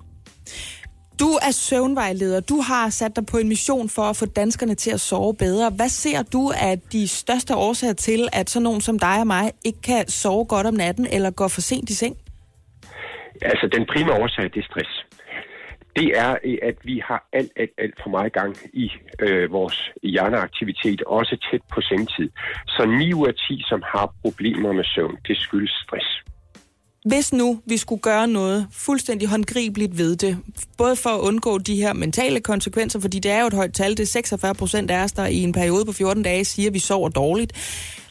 Du 1.20 1.30
er 1.48 1.50
søvnvejleder. 1.50 2.40
Du 2.40 2.60
har 2.60 2.90
sat 2.90 3.16
dig 3.16 3.26
på 3.26 3.36
en 3.38 3.48
mission 3.48 3.88
for 3.88 4.02
at 4.02 4.16
få 4.16 4.26
danskerne 4.26 4.74
til 4.74 4.90
at 4.90 5.00
sove 5.00 5.34
bedre. 5.34 5.70
Hvad 5.70 5.88
ser 5.88 6.22
du 6.22 6.52
af 6.56 6.80
de 6.92 7.08
største 7.08 7.56
årsager 7.56 7.92
til, 7.92 8.28
at 8.32 8.50
sådan 8.50 8.64
nogen 8.64 8.80
som 8.80 8.98
dig 8.98 9.20
og 9.20 9.26
mig 9.26 9.52
ikke 9.64 9.80
kan 9.80 10.08
sove 10.08 10.44
godt 10.44 10.66
om 10.66 10.74
natten 10.74 11.06
eller 11.06 11.30
gå 11.30 11.48
for 11.48 11.60
sent 11.60 11.90
i 11.90 11.94
seng? 11.94 12.16
Altså, 13.42 13.66
den 13.76 13.86
primære 13.86 14.22
årsag, 14.22 14.44
det 14.44 14.56
er 14.56 14.68
stress. 14.72 15.06
Det 15.96 16.08
er, 16.18 16.36
at 16.62 16.76
vi 16.84 17.02
har 17.08 17.28
alt, 17.32 17.52
alt, 17.56 17.70
alt 17.78 17.94
for 18.02 18.10
meget 18.10 18.32
gang 18.32 18.56
i 18.72 18.90
øh, 19.20 19.52
vores 19.52 19.90
hjerneaktivitet, 20.02 21.02
også 21.02 21.36
tæt 21.50 21.60
på 21.74 21.80
sengetid. 21.80 22.30
Så 22.66 22.86
9 22.86 23.14
ud 23.14 23.26
af 23.26 23.34
10, 23.34 23.62
som 23.68 23.82
har 23.86 24.14
problemer 24.22 24.72
med 24.72 24.84
søvn, 24.84 25.16
det 25.28 25.36
skyldes 25.36 25.70
stress. 25.84 26.08
Hvis 27.04 27.32
nu 27.32 27.60
vi 27.66 27.76
skulle 27.76 28.02
gøre 28.02 28.28
noget 28.28 28.66
fuldstændig 28.72 29.28
håndgribeligt 29.28 29.98
ved 29.98 30.16
det, 30.16 30.38
både 30.78 30.96
for 30.96 31.10
at 31.10 31.20
undgå 31.20 31.58
de 31.58 31.76
her 31.76 31.92
mentale 31.92 32.40
konsekvenser, 32.40 33.00
fordi 33.00 33.18
det 33.18 33.30
er 33.30 33.40
jo 33.40 33.46
et 33.46 33.54
højt 33.54 33.74
tal, 33.74 33.90
det 33.90 34.00
er 34.00 34.06
46 34.06 34.54
procent 34.54 34.90
af 34.90 35.04
os, 35.04 35.12
der 35.12 35.26
i 35.26 35.42
en 35.42 35.52
periode 35.52 35.84
på 35.84 35.92
14 35.92 36.22
dage 36.22 36.44
siger, 36.44 36.68
at 36.68 36.74
vi 36.74 36.78
sover 36.78 37.08
dårligt. 37.08 37.52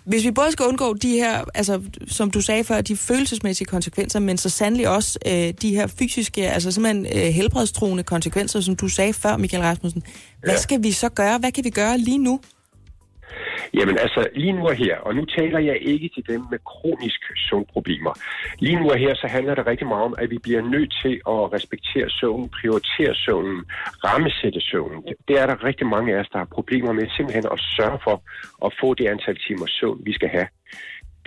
Hvis 0.05 0.23
vi 0.23 0.31
både 0.31 0.51
skal 0.51 0.65
undgå 0.65 0.93
de 0.93 1.09
her, 1.11 1.43
altså 1.53 1.81
som 2.07 2.31
du 2.31 2.41
sagde 2.41 2.63
før, 2.63 2.81
de 2.81 2.97
følelsesmæssige 2.97 3.67
konsekvenser, 3.67 4.19
men 4.19 4.37
så 4.37 4.49
sandelig 4.49 4.89
også 4.89 5.19
øh, 5.25 5.53
de 5.61 5.75
her 5.75 5.87
fysiske, 5.87 6.49
altså 6.49 6.71
simpelthen 6.71 7.05
øh, 7.05 7.33
helbredstruende 7.33 8.03
konsekvenser, 8.03 8.61
som 8.61 8.75
du 8.75 8.87
sagde 8.87 9.13
før, 9.13 9.37
Michael 9.37 9.63
Rasmussen. 9.63 10.03
Hvad 10.43 10.53
Ja. 10.53 10.59
skal 10.61 10.83
vi 10.83 10.91
så 10.91 11.09
gøre? 11.09 11.37
Hvad 11.37 11.51
kan 11.51 11.63
vi 11.63 11.69
gøre 11.69 11.97
lige 11.97 12.17
nu? 12.17 12.39
Jamen 13.73 13.97
altså, 13.97 14.27
lige 14.35 14.53
nu 14.53 14.67
og 14.67 14.75
her, 14.75 14.97
og 14.97 15.15
nu 15.15 15.25
taler 15.25 15.59
jeg 15.59 15.77
ikke 15.81 16.09
til 16.15 16.27
dem 16.27 16.41
med 16.51 16.59
kronisk 16.71 17.21
søvnproblemer. 17.49 18.13
Lige 18.59 18.79
nu 18.79 18.89
og 18.89 18.97
her, 18.97 19.13
så 19.15 19.27
handler 19.27 19.55
det 19.55 19.67
rigtig 19.67 19.87
meget 19.87 20.03
om, 20.03 20.15
at 20.17 20.29
vi 20.29 20.37
bliver 20.43 20.61
nødt 20.61 20.93
til 21.03 21.13
at 21.33 21.53
respektere 21.55 22.09
søvnen, 22.09 22.49
prioritere 22.49 23.15
søvnen, 23.15 23.65
rammesætte 24.07 24.61
søvnen. 24.61 25.03
Det 25.27 25.35
er 25.41 25.45
der 25.45 25.63
rigtig 25.63 25.87
mange 25.87 26.15
af 26.15 26.19
os, 26.19 26.29
der 26.29 26.37
har 26.37 26.49
problemer 26.57 26.91
med 26.91 27.07
simpelthen 27.17 27.45
at 27.51 27.59
sørge 27.77 27.99
for 28.03 28.15
at 28.65 28.71
få 28.81 28.93
det 28.93 29.05
antal 29.07 29.37
timer 29.47 29.67
søvn, 29.67 29.99
vi 30.05 30.13
skal 30.13 30.29
have. 30.29 30.47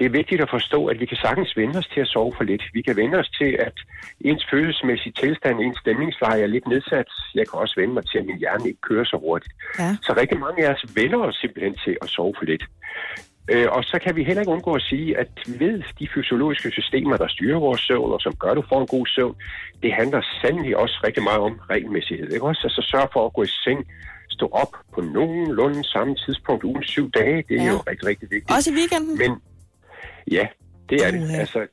Det 0.03 0.09
er 0.11 0.19
vigtigt 0.23 0.41
at 0.43 0.51
forstå, 0.51 0.87
at 0.87 1.01
vi 1.01 1.07
kan 1.07 1.17
sagtens 1.17 1.57
vende 1.57 1.79
os 1.79 1.87
til 1.95 2.01
at 2.01 2.07
sove 2.15 2.33
for 2.37 2.45
lidt. 2.45 2.63
Vi 2.73 2.83
kan 2.83 2.97
vende 2.97 3.19
os 3.19 3.31
til, 3.41 3.51
at 3.67 3.77
ens 4.21 4.47
følelsesmæssige 4.51 5.13
tilstand, 5.23 5.61
ens 5.61 5.79
stemningsleje 5.79 6.41
er 6.43 6.47
lidt 6.47 6.67
nedsat. 6.69 7.09
Jeg 7.35 7.45
kan 7.49 7.57
også 7.63 7.75
vende 7.81 7.95
mig 7.95 8.05
til, 8.11 8.19
at 8.19 8.27
min 8.27 8.39
hjerne 8.39 8.67
ikke 8.69 8.81
kører 8.81 9.05
så 9.05 9.17
hurtigt. 9.25 9.55
Ja. 9.79 9.97
Så 10.07 10.11
rigtig 10.21 10.39
mange 10.39 10.59
af 10.67 10.73
os 10.75 10.85
vender 11.01 11.19
os 11.19 11.37
simpelthen 11.43 11.75
til 11.85 11.97
at 12.03 12.09
sove 12.09 12.35
for 12.39 12.45
lidt. 12.45 12.65
Øh, 13.53 13.67
og 13.77 13.85
så 13.85 13.97
kan 14.05 14.17
vi 14.17 14.25
heller 14.25 14.43
ikke 14.43 14.53
undgå 14.57 14.73
at 14.75 14.83
sige, 14.83 15.19
at 15.19 15.31
ved 15.47 15.83
de 15.99 16.09
fysiologiske 16.15 16.71
systemer, 16.71 17.17
der 17.17 17.29
styrer 17.29 17.59
vores 17.61 17.81
søvn, 17.81 18.13
og 18.13 18.21
som 18.21 18.35
gør, 18.43 18.51
at 18.51 18.57
du 18.57 18.65
får 18.69 18.81
en 18.81 18.87
god 18.97 19.07
søvn, 19.07 19.35
det 19.83 19.93
handler 19.93 20.21
sandelig 20.43 20.77
også 20.77 20.97
rigtig 21.07 21.23
meget 21.23 21.41
om 21.49 21.55
regelmæssighed. 21.71 22.29
Ikke 22.33 22.47
også? 22.47 22.61
Altså 22.65 22.83
sørg 22.93 23.09
for 23.13 23.27
at 23.27 23.33
gå 23.33 23.43
i 23.43 23.53
seng, 23.65 23.81
stå 24.31 24.47
op 24.63 24.73
på 24.95 25.01
nogenlunde 25.01 25.85
samme 25.85 26.15
tidspunkt 26.25 26.65
ugen 26.65 26.83
syv 26.83 27.11
dage. 27.11 27.37
Det 27.49 27.57
er 27.61 27.65
Ja. 27.65 27.71
jo 27.71 27.79
rigtig, 27.91 28.09
rigtig 28.09 28.29
vigtigt. 28.31 28.51
Også 28.57 28.71
i 28.71 28.75
weekenden? 28.81 29.19
Men 29.19 29.33
ja, 30.31 30.47
det 30.91 31.07
er 31.07 31.11
det. 31.11 31.31
Altså, 31.39 31.67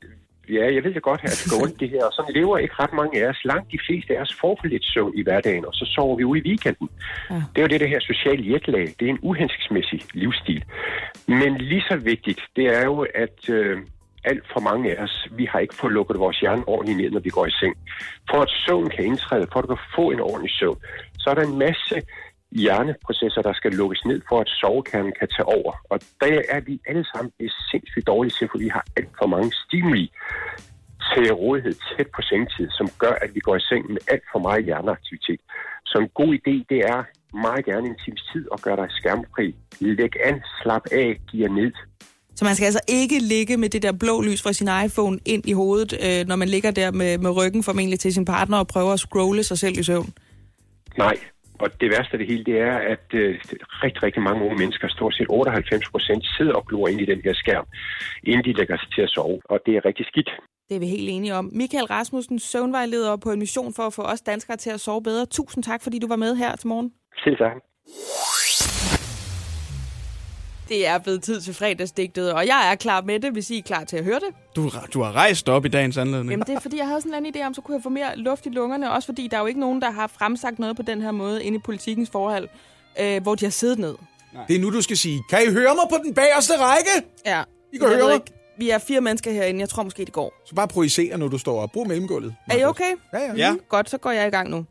ja, 0.49 0.73
jeg 0.75 0.83
ved 0.83 0.93
det 0.93 1.03
godt, 1.03 1.21
at 1.23 1.41
det 1.43 1.51
går 1.51 1.63
ondt 1.63 1.79
det 1.79 1.89
her. 1.89 2.05
Og 2.05 2.13
sådan 2.13 2.33
lever 2.33 2.57
ikke 2.57 2.75
ret 2.79 2.93
mange 2.93 3.23
af 3.23 3.29
os. 3.29 3.45
Langt 3.45 3.71
de 3.71 3.79
fleste 3.87 4.17
af 4.17 4.21
os 4.21 4.33
får 4.41 4.57
for 4.61 4.67
lidt 4.67 4.85
søvn 4.85 5.13
i 5.17 5.23
hverdagen, 5.23 5.65
og 5.65 5.73
så 5.73 5.85
sover 5.95 6.15
vi 6.17 6.23
ude 6.23 6.39
i 6.39 6.43
weekenden. 6.49 6.89
Ja. 7.29 7.35
Det 7.35 7.57
er 7.57 7.61
jo 7.61 7.67
det, 7.67 7.79
det 7.79 7.89
her 7.89 7.99
sociale 7.99 8.53
jetlag. 8.53 8.87
Det 8.99 9.05
er 9.05 9.09
en 9.09 9.19
uhensigtsmæssig 9.21 10.01
livsstil. 10.13 10.63
Men 11.27 11.57
lige 11.57 11.81
så 11.81 11.95
vigtigt, 11.97 12.41
det 12.55 12.65
er 12.65 12.83
jo, 12.85 13.05
at 13.15 13.49
øh, 13.49 13.77
alt 14.23 14.43
for 14.53 14.59
mange 14.59 14.97
af 14.97 15.03
os, 15.03 15.27
vi 15.31 15.45
har 15.45 15.59
ikke 15.59 15.75
fået 15.75 15.93
lukket 15.93 16.19
vores 16.19 16.39
hjerne 16.39 16.67
ordentligt 16.67 16.97
ned, 16.97 17.11
når 17.11 17.19
vi 17.19 17.29
går 17.29 17.45
i 17.45 17.51
seng. 17.51 17.75
For 18.29 18.41
at 18.41 18.49
søvn 18.65 18.89
kan 18.89 19.05
indtræde, 19.05 19.47
for 19.51 19.59
at 19.59 19.63
du 19.63 19.75
kan 19.75 19.85
få 19.95 20.11
en 20.11 20.19
ordentlig 20.19 20.51
søvn, 20.51 20.77
så 21.17 21.29
er 21.29 21.33
der 21.33 21.41
en 21.41 21.59
masse 21.59 21.95
hjerneprocesser, 22.51 23.41
der 23.41 23.53
skal 23.53 23.71
lukkes 23.71 24.05
ned, 24.05 24.21
for 24.29 24.39
at 24.41 24.49
sovekernen 24.49 25.13
kan 25.19 25.27
tage 25.35 25.45
over. 25.45 25.73
Og 25.89 25.99
der 26.21 26.41
er 26.49 26.59
vi 26.59 26.81
alle 26.87 27.05
sammen 27.13 27.31
det 27.39 27.51
sindssygt 27.71 28.07
dårligt 28.07 28.35
til, 28.37 28.47
for 28.51 28.57
vi 28.57 28.67
har 28.67 28.85
alt 28.97 29.09
for 29.19 29.27
mange 29.27 29.51
stimuli 29.65 30.11
til 31.13 31.33
rådighed 31.33 31.75
tæt 31.89 32.07
på 32.15 32.21
sengtid, 32.21 32.67
som 32.77 32.87
gør, 32.97 33.13
at 33.21 33.29
vi 33.35 33.39
går 33.39 33.55
i 33.55 33.59
seng 33.59 33.91
med 33.91 34.01
alt 34.07 34.23
for 34.31 34.39
meget 34.39 34.65
hjerneaktivitet. 34.65 35.39
Så 35.85 35.97
en 35.97 36.09
god 36.19 36.31
idé, 36.39 36.55
det 36.69 36.79
er 36.93 36.99
meget 37.47 37.65
gerne 37.65 37.87
en 37.87 37.97
times 38.05 38.23
tid 38.33 38.47
at 38.53 38.61
gøre 38.61 38.75
dig 38.75 38.87
skærmfri. 38.89 39.55
Læg 39.79 40.13
an, 40.25 40.41
slap 40.61 40.85
af, 40.91 41.19
giv 41.27 41.39
jer 41.41 41.49
ned. 41.49 41.73
Så 42.35 42.45
man 42.45 42.55
skal 42.55 42.65
altså 42.65 42.81
ikke 42.87 43.19
ligge 43.19 43.57
med 43.57 43.69
det 43.69 43.83
der 43.83 43.91
blå 43.91 44.21
lys 44.21 44.41
fra 44.41 44.53
sin 44.53 44.69
iPhone 44.85 45.19
ind 45.25 45.43
i 45.45 45.53
hovedet, 45.53 45.93
øh, 46.05 46.27
når 46.27 46.35
man 46.35 46.49
ligger 46.49 46.71
der 46.71 46.91
med, 46.91 47.17
med 47.17 47.29
ryggen 47.29 47.63
formentlig 47.63 47.99
til 47.99 48.13
sin 48.13 48.25
partner 48.25 48.57
og 48.57 48.67
prøver 48.67 48.93
at 48.93 48.99
scrolle 48.99 49.43
sig 49.43 49.57
selv 49.57 49.79
i 49.79 49.83
søvn. 49.83 50.13
Nej, 50.97 51.17
og 51.59 51.81
det 51.81 51.89
værste 51.93 52.13
af 52.13 52.19
det 52.19 52.27
hele, 52.27 52.43
det 52.43 52.57
er, 52.59 52.75
at 52.93 53.05
øh, 53.13 53.39
rigtig, 53.83 54.03
rigtig 54.03 54.21
mange 54.21 54.43
unge 54.45 54.57
mennesker, 54.57 54.87
stort 54.87 55.13
set 55.15 55.27
98 55.29 55.89
procent, 55.89 56.23
sidder 56.37 56.53
og 56.53 56.65
glor 56.67 56.87
ind 56.87 57.01
i 57.01 57.05
den 57.05 57.21
her 57.25 57.33
skærm, 57.33 57.65
inden 58.23 58.43
de 58.45 58.53
lægger 58.53 58.77
sig 58.77 58.89
til 58.95 59.01
at 59.01 59.09
sove. 59.09 59.41
Og 59.45 59.59
det 59.65 59.73
er 59.77 59.85
rigtig 59.85 60.05
skidt. 60.05 60.29
Det 60.69 60.75
er 60.75 60.79
vi 60.79 60.87
helt 60.87 61.09
enige 61.09 61.35
om. 61.35 61.49
Michael 61.53 61.85
Rasmussen, 61.85 62.39
søvnvejleder 62.39 63.17
på 63.17 63.31
en 63.31 63.39
mission 63.39 63.73
for 63.73 63.83
at 63.83 63.93
få 63.93 64.01
os 64.01 64.21
danskere 64.21 64.57
til 64.57 64.69
at 64.69 64.79
sove 64.79 65.03
bedre. 65.03 65.25
Tusind 65.25 65.63
tak, 65.63 65.83
fordi 65.83 65.99
du 65.99 66.07
var 66.07 66.15
med 66.15 66.35
her 66.35 66.55
til 66.55 66.67
morgen. 66.67 66.93
Selv 67.23 67.37
tak. 67.37 67.57
Det 70.69 70.87
er 70.87 70.97
blevet 70.97 71.23
tid 71.23 71.41
til 71.41 71.53
fredagsdigtet, 71.53 72.33
og 72.33 72.47
jeg 72.47 72.71
er 72.71 72.75
klar 72.75 73.01
med 73.01 73.19
det, 73.19 73.31
hvis 73.31 73.49
I 73.49 73.57
er 73.57 73.61
klar 73.61 73.83
til 73.83 73.97
at 73.97 74.03
høre 74.03 74.19
det. 74.19 74.35
Du, 74.55 74.71
du 74.93 75.01
har 75.01 75.11
rejst 75.11 75.49
op 75.49 75.65
i 75.65 75.69
dagens 75.69 75.97
anledning. 75.97 76.29
Jamen 76.31 76.45
det 76.47 76.55
er 76.55 76.59
fordi, 76.59 76.77
jeg 76.77 76.87
havde 76.87 77.01
sådan 77.01 77.11
en 77.11 77.25
anden 77.25 77.35
idé 77.35 77.45
om, 77.45 77.53
så 77.53 77.61
kunne 77.61 77.75
jeg 77.75 77.83
få 77.83 77.89
mere 77.89 78.15
luft 78.17 78.45
i 78.45 78.49
lungerne. 78.49 78.91
Også 78.91 79.05
fordi, 79.05 79.27
der 79.27 79.37
er 79.37 79.41
jo 79.41 79.47
ikke 79.47 79.59
nogen, 79.59 79.81
der 79.81 79.91
har 79.91 80.07
fremsagt 80.07 80.59
noget 80.59 80.75
på 80.75 80.81
den 80.81 81.01
her 81.01 81.11
måde 81.11 81.43
inde 81.43 81.55
i 81.57 81.61
politikens 81.65 82.09
forhold, 82.09 82.47
øh, 82.99 83.21
hvor 83.23 83.35
de 83.35 83.45
har 83.45 83.51
siddet 83.51 83.79
ned. 83.79 83.95
Det 84.47 84.55
er 84.55 84.59
nu, 84.59 84.69
du 84.73 84.81
skal 84.81 84.97
sige, 84.97 85.21
kan 85.29 85.39
I 85.47 85.51
høre 85.51 85.75
mig 85.75 85.83
på 85.89 85.97
den 86.03 86.13
bagerste 86.13 86.53
række? 86.59 87.07
Ja. 87.25 87.43
I 87.73 87.77
kan 87.77 87.87
Jeg 87.87 87.95
høre 87.97 88.05
mig. 88.07 88.13
ikke. 88.13 88.31
Vi 88.57 88.69
er 88.69 88.77
fire 88.77 89.01
mennesker 89.01 89.31
herinde. 89.31 89.59
Jeg 89.59 89.69
tror 89.69 89.83
måske, 89.83 90.05
det 90.05 90.13
går. 90.13 90.33
Så 90.45 90.55
bare 90.55 90.67
projicere, 90.67 91.17
når 91.17 91.27
du 91.27 91.37
står 91.37 91.61
op. 91.61 91.71
Brug 91.71 91.87
mellemgulvet. 91.87 92.35
Er 92.49 92.57
I 92.57 92.63
okay? 92.63 92.91
Ja, 93.13 93.19
ja. 93.19 93.33
Ja. 93.35 93.55
Godt, 93.69 93.89
så 93.89 93.97
går 93.97 94.11
jeg 94.11 94.27
i 94.27 94.29
gang 94.29 94.49
nu. 94.49 94.65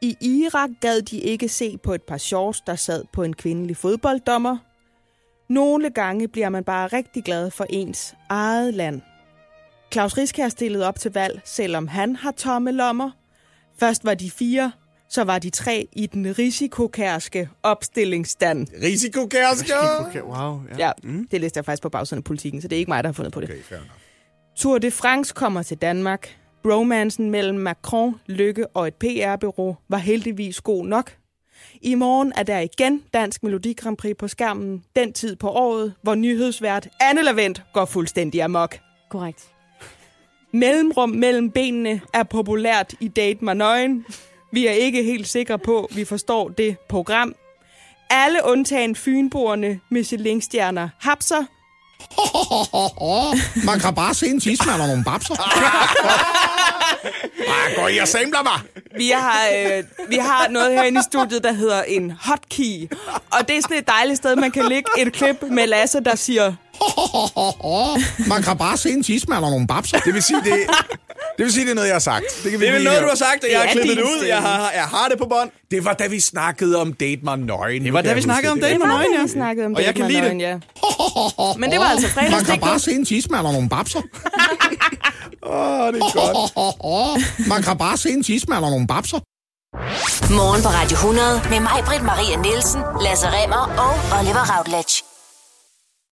I 0.00 0.16
Irak 0.20 0.70
gad 0.80 1.02
de 1.02 1.18
ikke 1.18 1.48
se 1.48 1.78
på 1.78 1.94
et 1.94 2.02
par 2.02 2.18
shorts, 2.18 2.60
der 2.60 2.74
sad 2.74 3.04
på 3.12 3.22
en 3.22 3.34
kvindelig 3.34 3.76
fodbolddommer. 3.76 4.56
Nogle 5.48 5.90
gange 5.90 6.28
bliver 6.28 6.48
man 6.48 6.64
bare 6.64 6.86
rigtig 6.86 7.24
glad 7.24 7.50
for 7.50 7.66
ens 7.70 8.14
eget 8.28 8.74
land. 8.74 9.00
Claus 9.92 10.16
Riskær 10.18 10.48
stillede 10.48 10.88
op 10.88 10.98
til 10.98 11.12
valg, 11.12 11.40
selvom 11.44 11.88
han 11.88 12.16
har 12.16 12.30
tomme 12.30 12.72
lommer. 12.72 13.10
Først 13.78 14.04
var 14.04 14.14
de 14.14 14.30
fire, 14.30 14.72
så 15.08 15.24
var 15.24 15.38
de 15.38 15.50
tre 15.50 15.88
i 15.92 16.06
den 16.06 16.38
risikokærske 16.38 17.48
opstillingsstand. 17.62 18.66
Risikokærske! 18.82 19.72
Wow. 20.24 20.60
Ja. 20.70 20.86
Ja, 20.86 20.92
mm. 21.02 21.28
det 21.30 21.40
læste 21.40 21.58
jeg 21.58 21.64
faktisk 21.64 21.82
på 21.82 21.88
bagsiden 21.88 22.20
af 22.20 22.24
politikken, 22.24 22.62
så 22.62 22.68
det 22.68 22.76
er 22.76 22.78
ikke 22.78 22.90
mig, 22.90 23.04
der 23.04 23.08
har 23.08 23.12
fundet 23.12 23.32
på 23.32 23.40
det. 23.40 23.50
Okay. 23.50 23.76
Tour 24.56 24.78
de 24.78 24.90
France 24.90 25.34
kommer 25.34 25.62
til 25.62 25.76
Danmark. 25.76 26.36
Bromansen 26.66 27.30
mellem 27.30 27.58
Macron, 27.58 28.14
Lykke 28.26 28.66
og 28.66 28.86
et 28.86 28.94
PR-bureau 28.94 29.76
var 29.88 29.98
heldigvis 29.98 30.60
god 30.60 30.86
nok. 30.86 31.12
I 31.82 31.94
morgen 31.94 32.32
er 32.36 32.42
der 32.42 32.58
igen 32.58 33.02
Dansk 33.14 33.42
Melodi 33.42 33.72
Grand 33.72 33.96
Prix 33.96 34.16
på 34.18 34.28
skærmen. 34.28 34.84
Den 34.96 35.12
tid 35.12 35.36
på 35.36 35.50
året, 35.50 35.94
hvor 36.02 36.14
nyhedsvært 36.14 36.88
Anne 37.00 37.22
Lavendt 37.22 37.62
går 37.74 37.84
fuldstændig 37.84 38.42
amok. 38.42 38.78
Korrekt. 39.10 39.48
Mellemrum 40.52 41.08
mellem 41.08 41.50
benene 41.50 42.00
er 42.14 42.22
populært 42.22 42.94
i 43.00 43.08
Date 43.08 43.44
mig 43.44 43.54
nøgen. 43.54 44.04
Vi 44.52 44.66
er 44.66 44.72
ikke 44.72 45.02
helt 45.02 45.28
sikre 45.28 45.58
på, 45.58 45.84
at 45.84 45.96
vi 45.96 46.04
forstår 46.04 46.48
det 46.48 46.78
program. 46.88 47.34
Alle 48.10 48.38
undtagen 48.44 48.96
fynboerne 48.96 49.80
Michelin-stjerner 49.90 50.88
hapser. 51.00 51.44
Man 53.66 53.80
kan 53.80 53.94
bare 53.94 54.14
se 54.14 54.26
en 54.26 54.40
tidsmand 54.40 54.82
og 54.82 54.88
nogle 54.88 55.04
babser. 55.04 55.34
ah, 57.48 57.74
gå 57.76 57.86
i 57.88 57.98
og 57.98 58.08
samler 58.08 58.42
mig. 58.42 58.60
Vi 58.96 59.08
har, 59.14 59.40
øh, 59.56 59.84
vi 60.08 60.16
har 60.16 60.48
noget 60.50 60.72
herinde 60.72 61.00
i 61.00 61.02
studiet, 61.02 61.44
der 61.44 61.52
hedder 61.52 61.82
en 61.82 62.12
hotkey. 62.20 62.90
Og 63.30 63.48
det 63.48 63.56
er 63.56 63.60
sådan 63.62 63.76
et 63.76 63.86
dejligt 63.88 64.16
sted, 64.16 64.36
man 64.36 64.50
kan 64.50 64.64
lægge 64.64 64.90
et 64.98 65.12
klip 65.12 65.42
med 65.50 65.66
Lasse, 65.66 66.00
der 66.00 66.14
siger... 66.14 66.52
Man 68.28 68.42
kan 68.42 68.56
bare 68.58 68.76
se 68.76 68.90
en 68.90 69.02
tidsmand 69.02 69.44
og 69.44 69.50
nogle 69.50 69.66
babser. 69.66 69.98
Det 69.98 70.14
vil 70.14 70.22
sige, 70.22 70.38
det, 70.44 70.52
det, 71.36 71.44
vil 71.44 71.52
sige, 71.52 71.64
det 71.64 71.70
er 71.70 71.74
noget, 71.74 71.88
jeg 71.88 71.94
har 71.94 72.00
sagt. 72.00 72.24
Det, 72.42 72.50
kan 72.50 72.60
vi 72.60 72.64
Det 72.66 72.68
er 72.68 72.74
vel 72.76 72.84
noget, 72.84 73.02
du 73.02 73.08
har 73.08 73.14
sagt, 73.14 73.44
og 73.44 73.50
jeg 73.50 73.60
har 73.60 73.66
klippet 73.72 73.96
det 73.96 74.02
ud. 74.02 74.08
stemme. 74.18 74.34
Jeg 74.34 74.42
har, 74.42 74.70
jeg 74.74 74.84
har 74.84 75.08
det 75.08 75.18
på 75.18 75.26
bånd. 75.26 75.50
det 75.70 75.84
var 75.84 75.92
da 75.92 76.06
vi 76.06 76.20
snakkede 76.20 76.80
om 76.80 76.92
Date 76.92 77.20
mig 77.24 77.38
nøgen. 77.38 77.84
Det 77.84 77.92
var 77.92 78.02
da 78.02 78.12
vi 78.14 78.20
snakkede 78.22 78.52
om 78.52 78.60
Date 78.60 78.78
mig 78.78 78.88
nøgen, 78.88 79.14
ja. 79.16 79.22
Vi 79.22 79.28
snakkede 79.28 79.66
om 79.66 79.74
Og 79.74 79.80
jeg 79.80 79.86
Date 79.86 79.96
kan 79.96 80.12
mig 80.12 80.22
lide 80.22 80.34
det. 80.34 80.40
ja. 80.40 81.52
Men 81.58 81.70
det 81.70 81.78
var 81.78 81.84
altså 81.86 82.08
Man 82.30 82.44
kan 82.44 82.60
bare 82.60 82.78
se 82.78 82.90
en 82.92 83.04
tidsmand 83.04 83.46
og 83.46 83.52
nogle 83.52 83.68
babser. 83.68 84.00
Åh, 85.42 85.52
oh, 85.52 85.92
det 85.92 86.00
er 86.02 86.12
godt. 86.20 87.48
Man 87.52 87.62
kan 87.62 87.78
bare 87.78 87.96
se 87.96 88.08
en 88.10 88.22
tidsmand 88.22 88.64
og 88.64 88.70
nogle 88.70 88.86
babser. 88.86 89.20
Morgen 90.40 90.62
på 90.62 90.68
Radio 90.68 90.96
100 90.96 91.42
med 91.50 91.60
mig, 91.60 91.78
Britt 91.86 92.02
Maria 92.02 92.36
Nielsen, 92.36 92.80
Lasse 93.04 93.26
Remmer 93.36 93.64
og 93.84 93.92
Oliver 94.18 94.44
Routledge. 94.52 95.15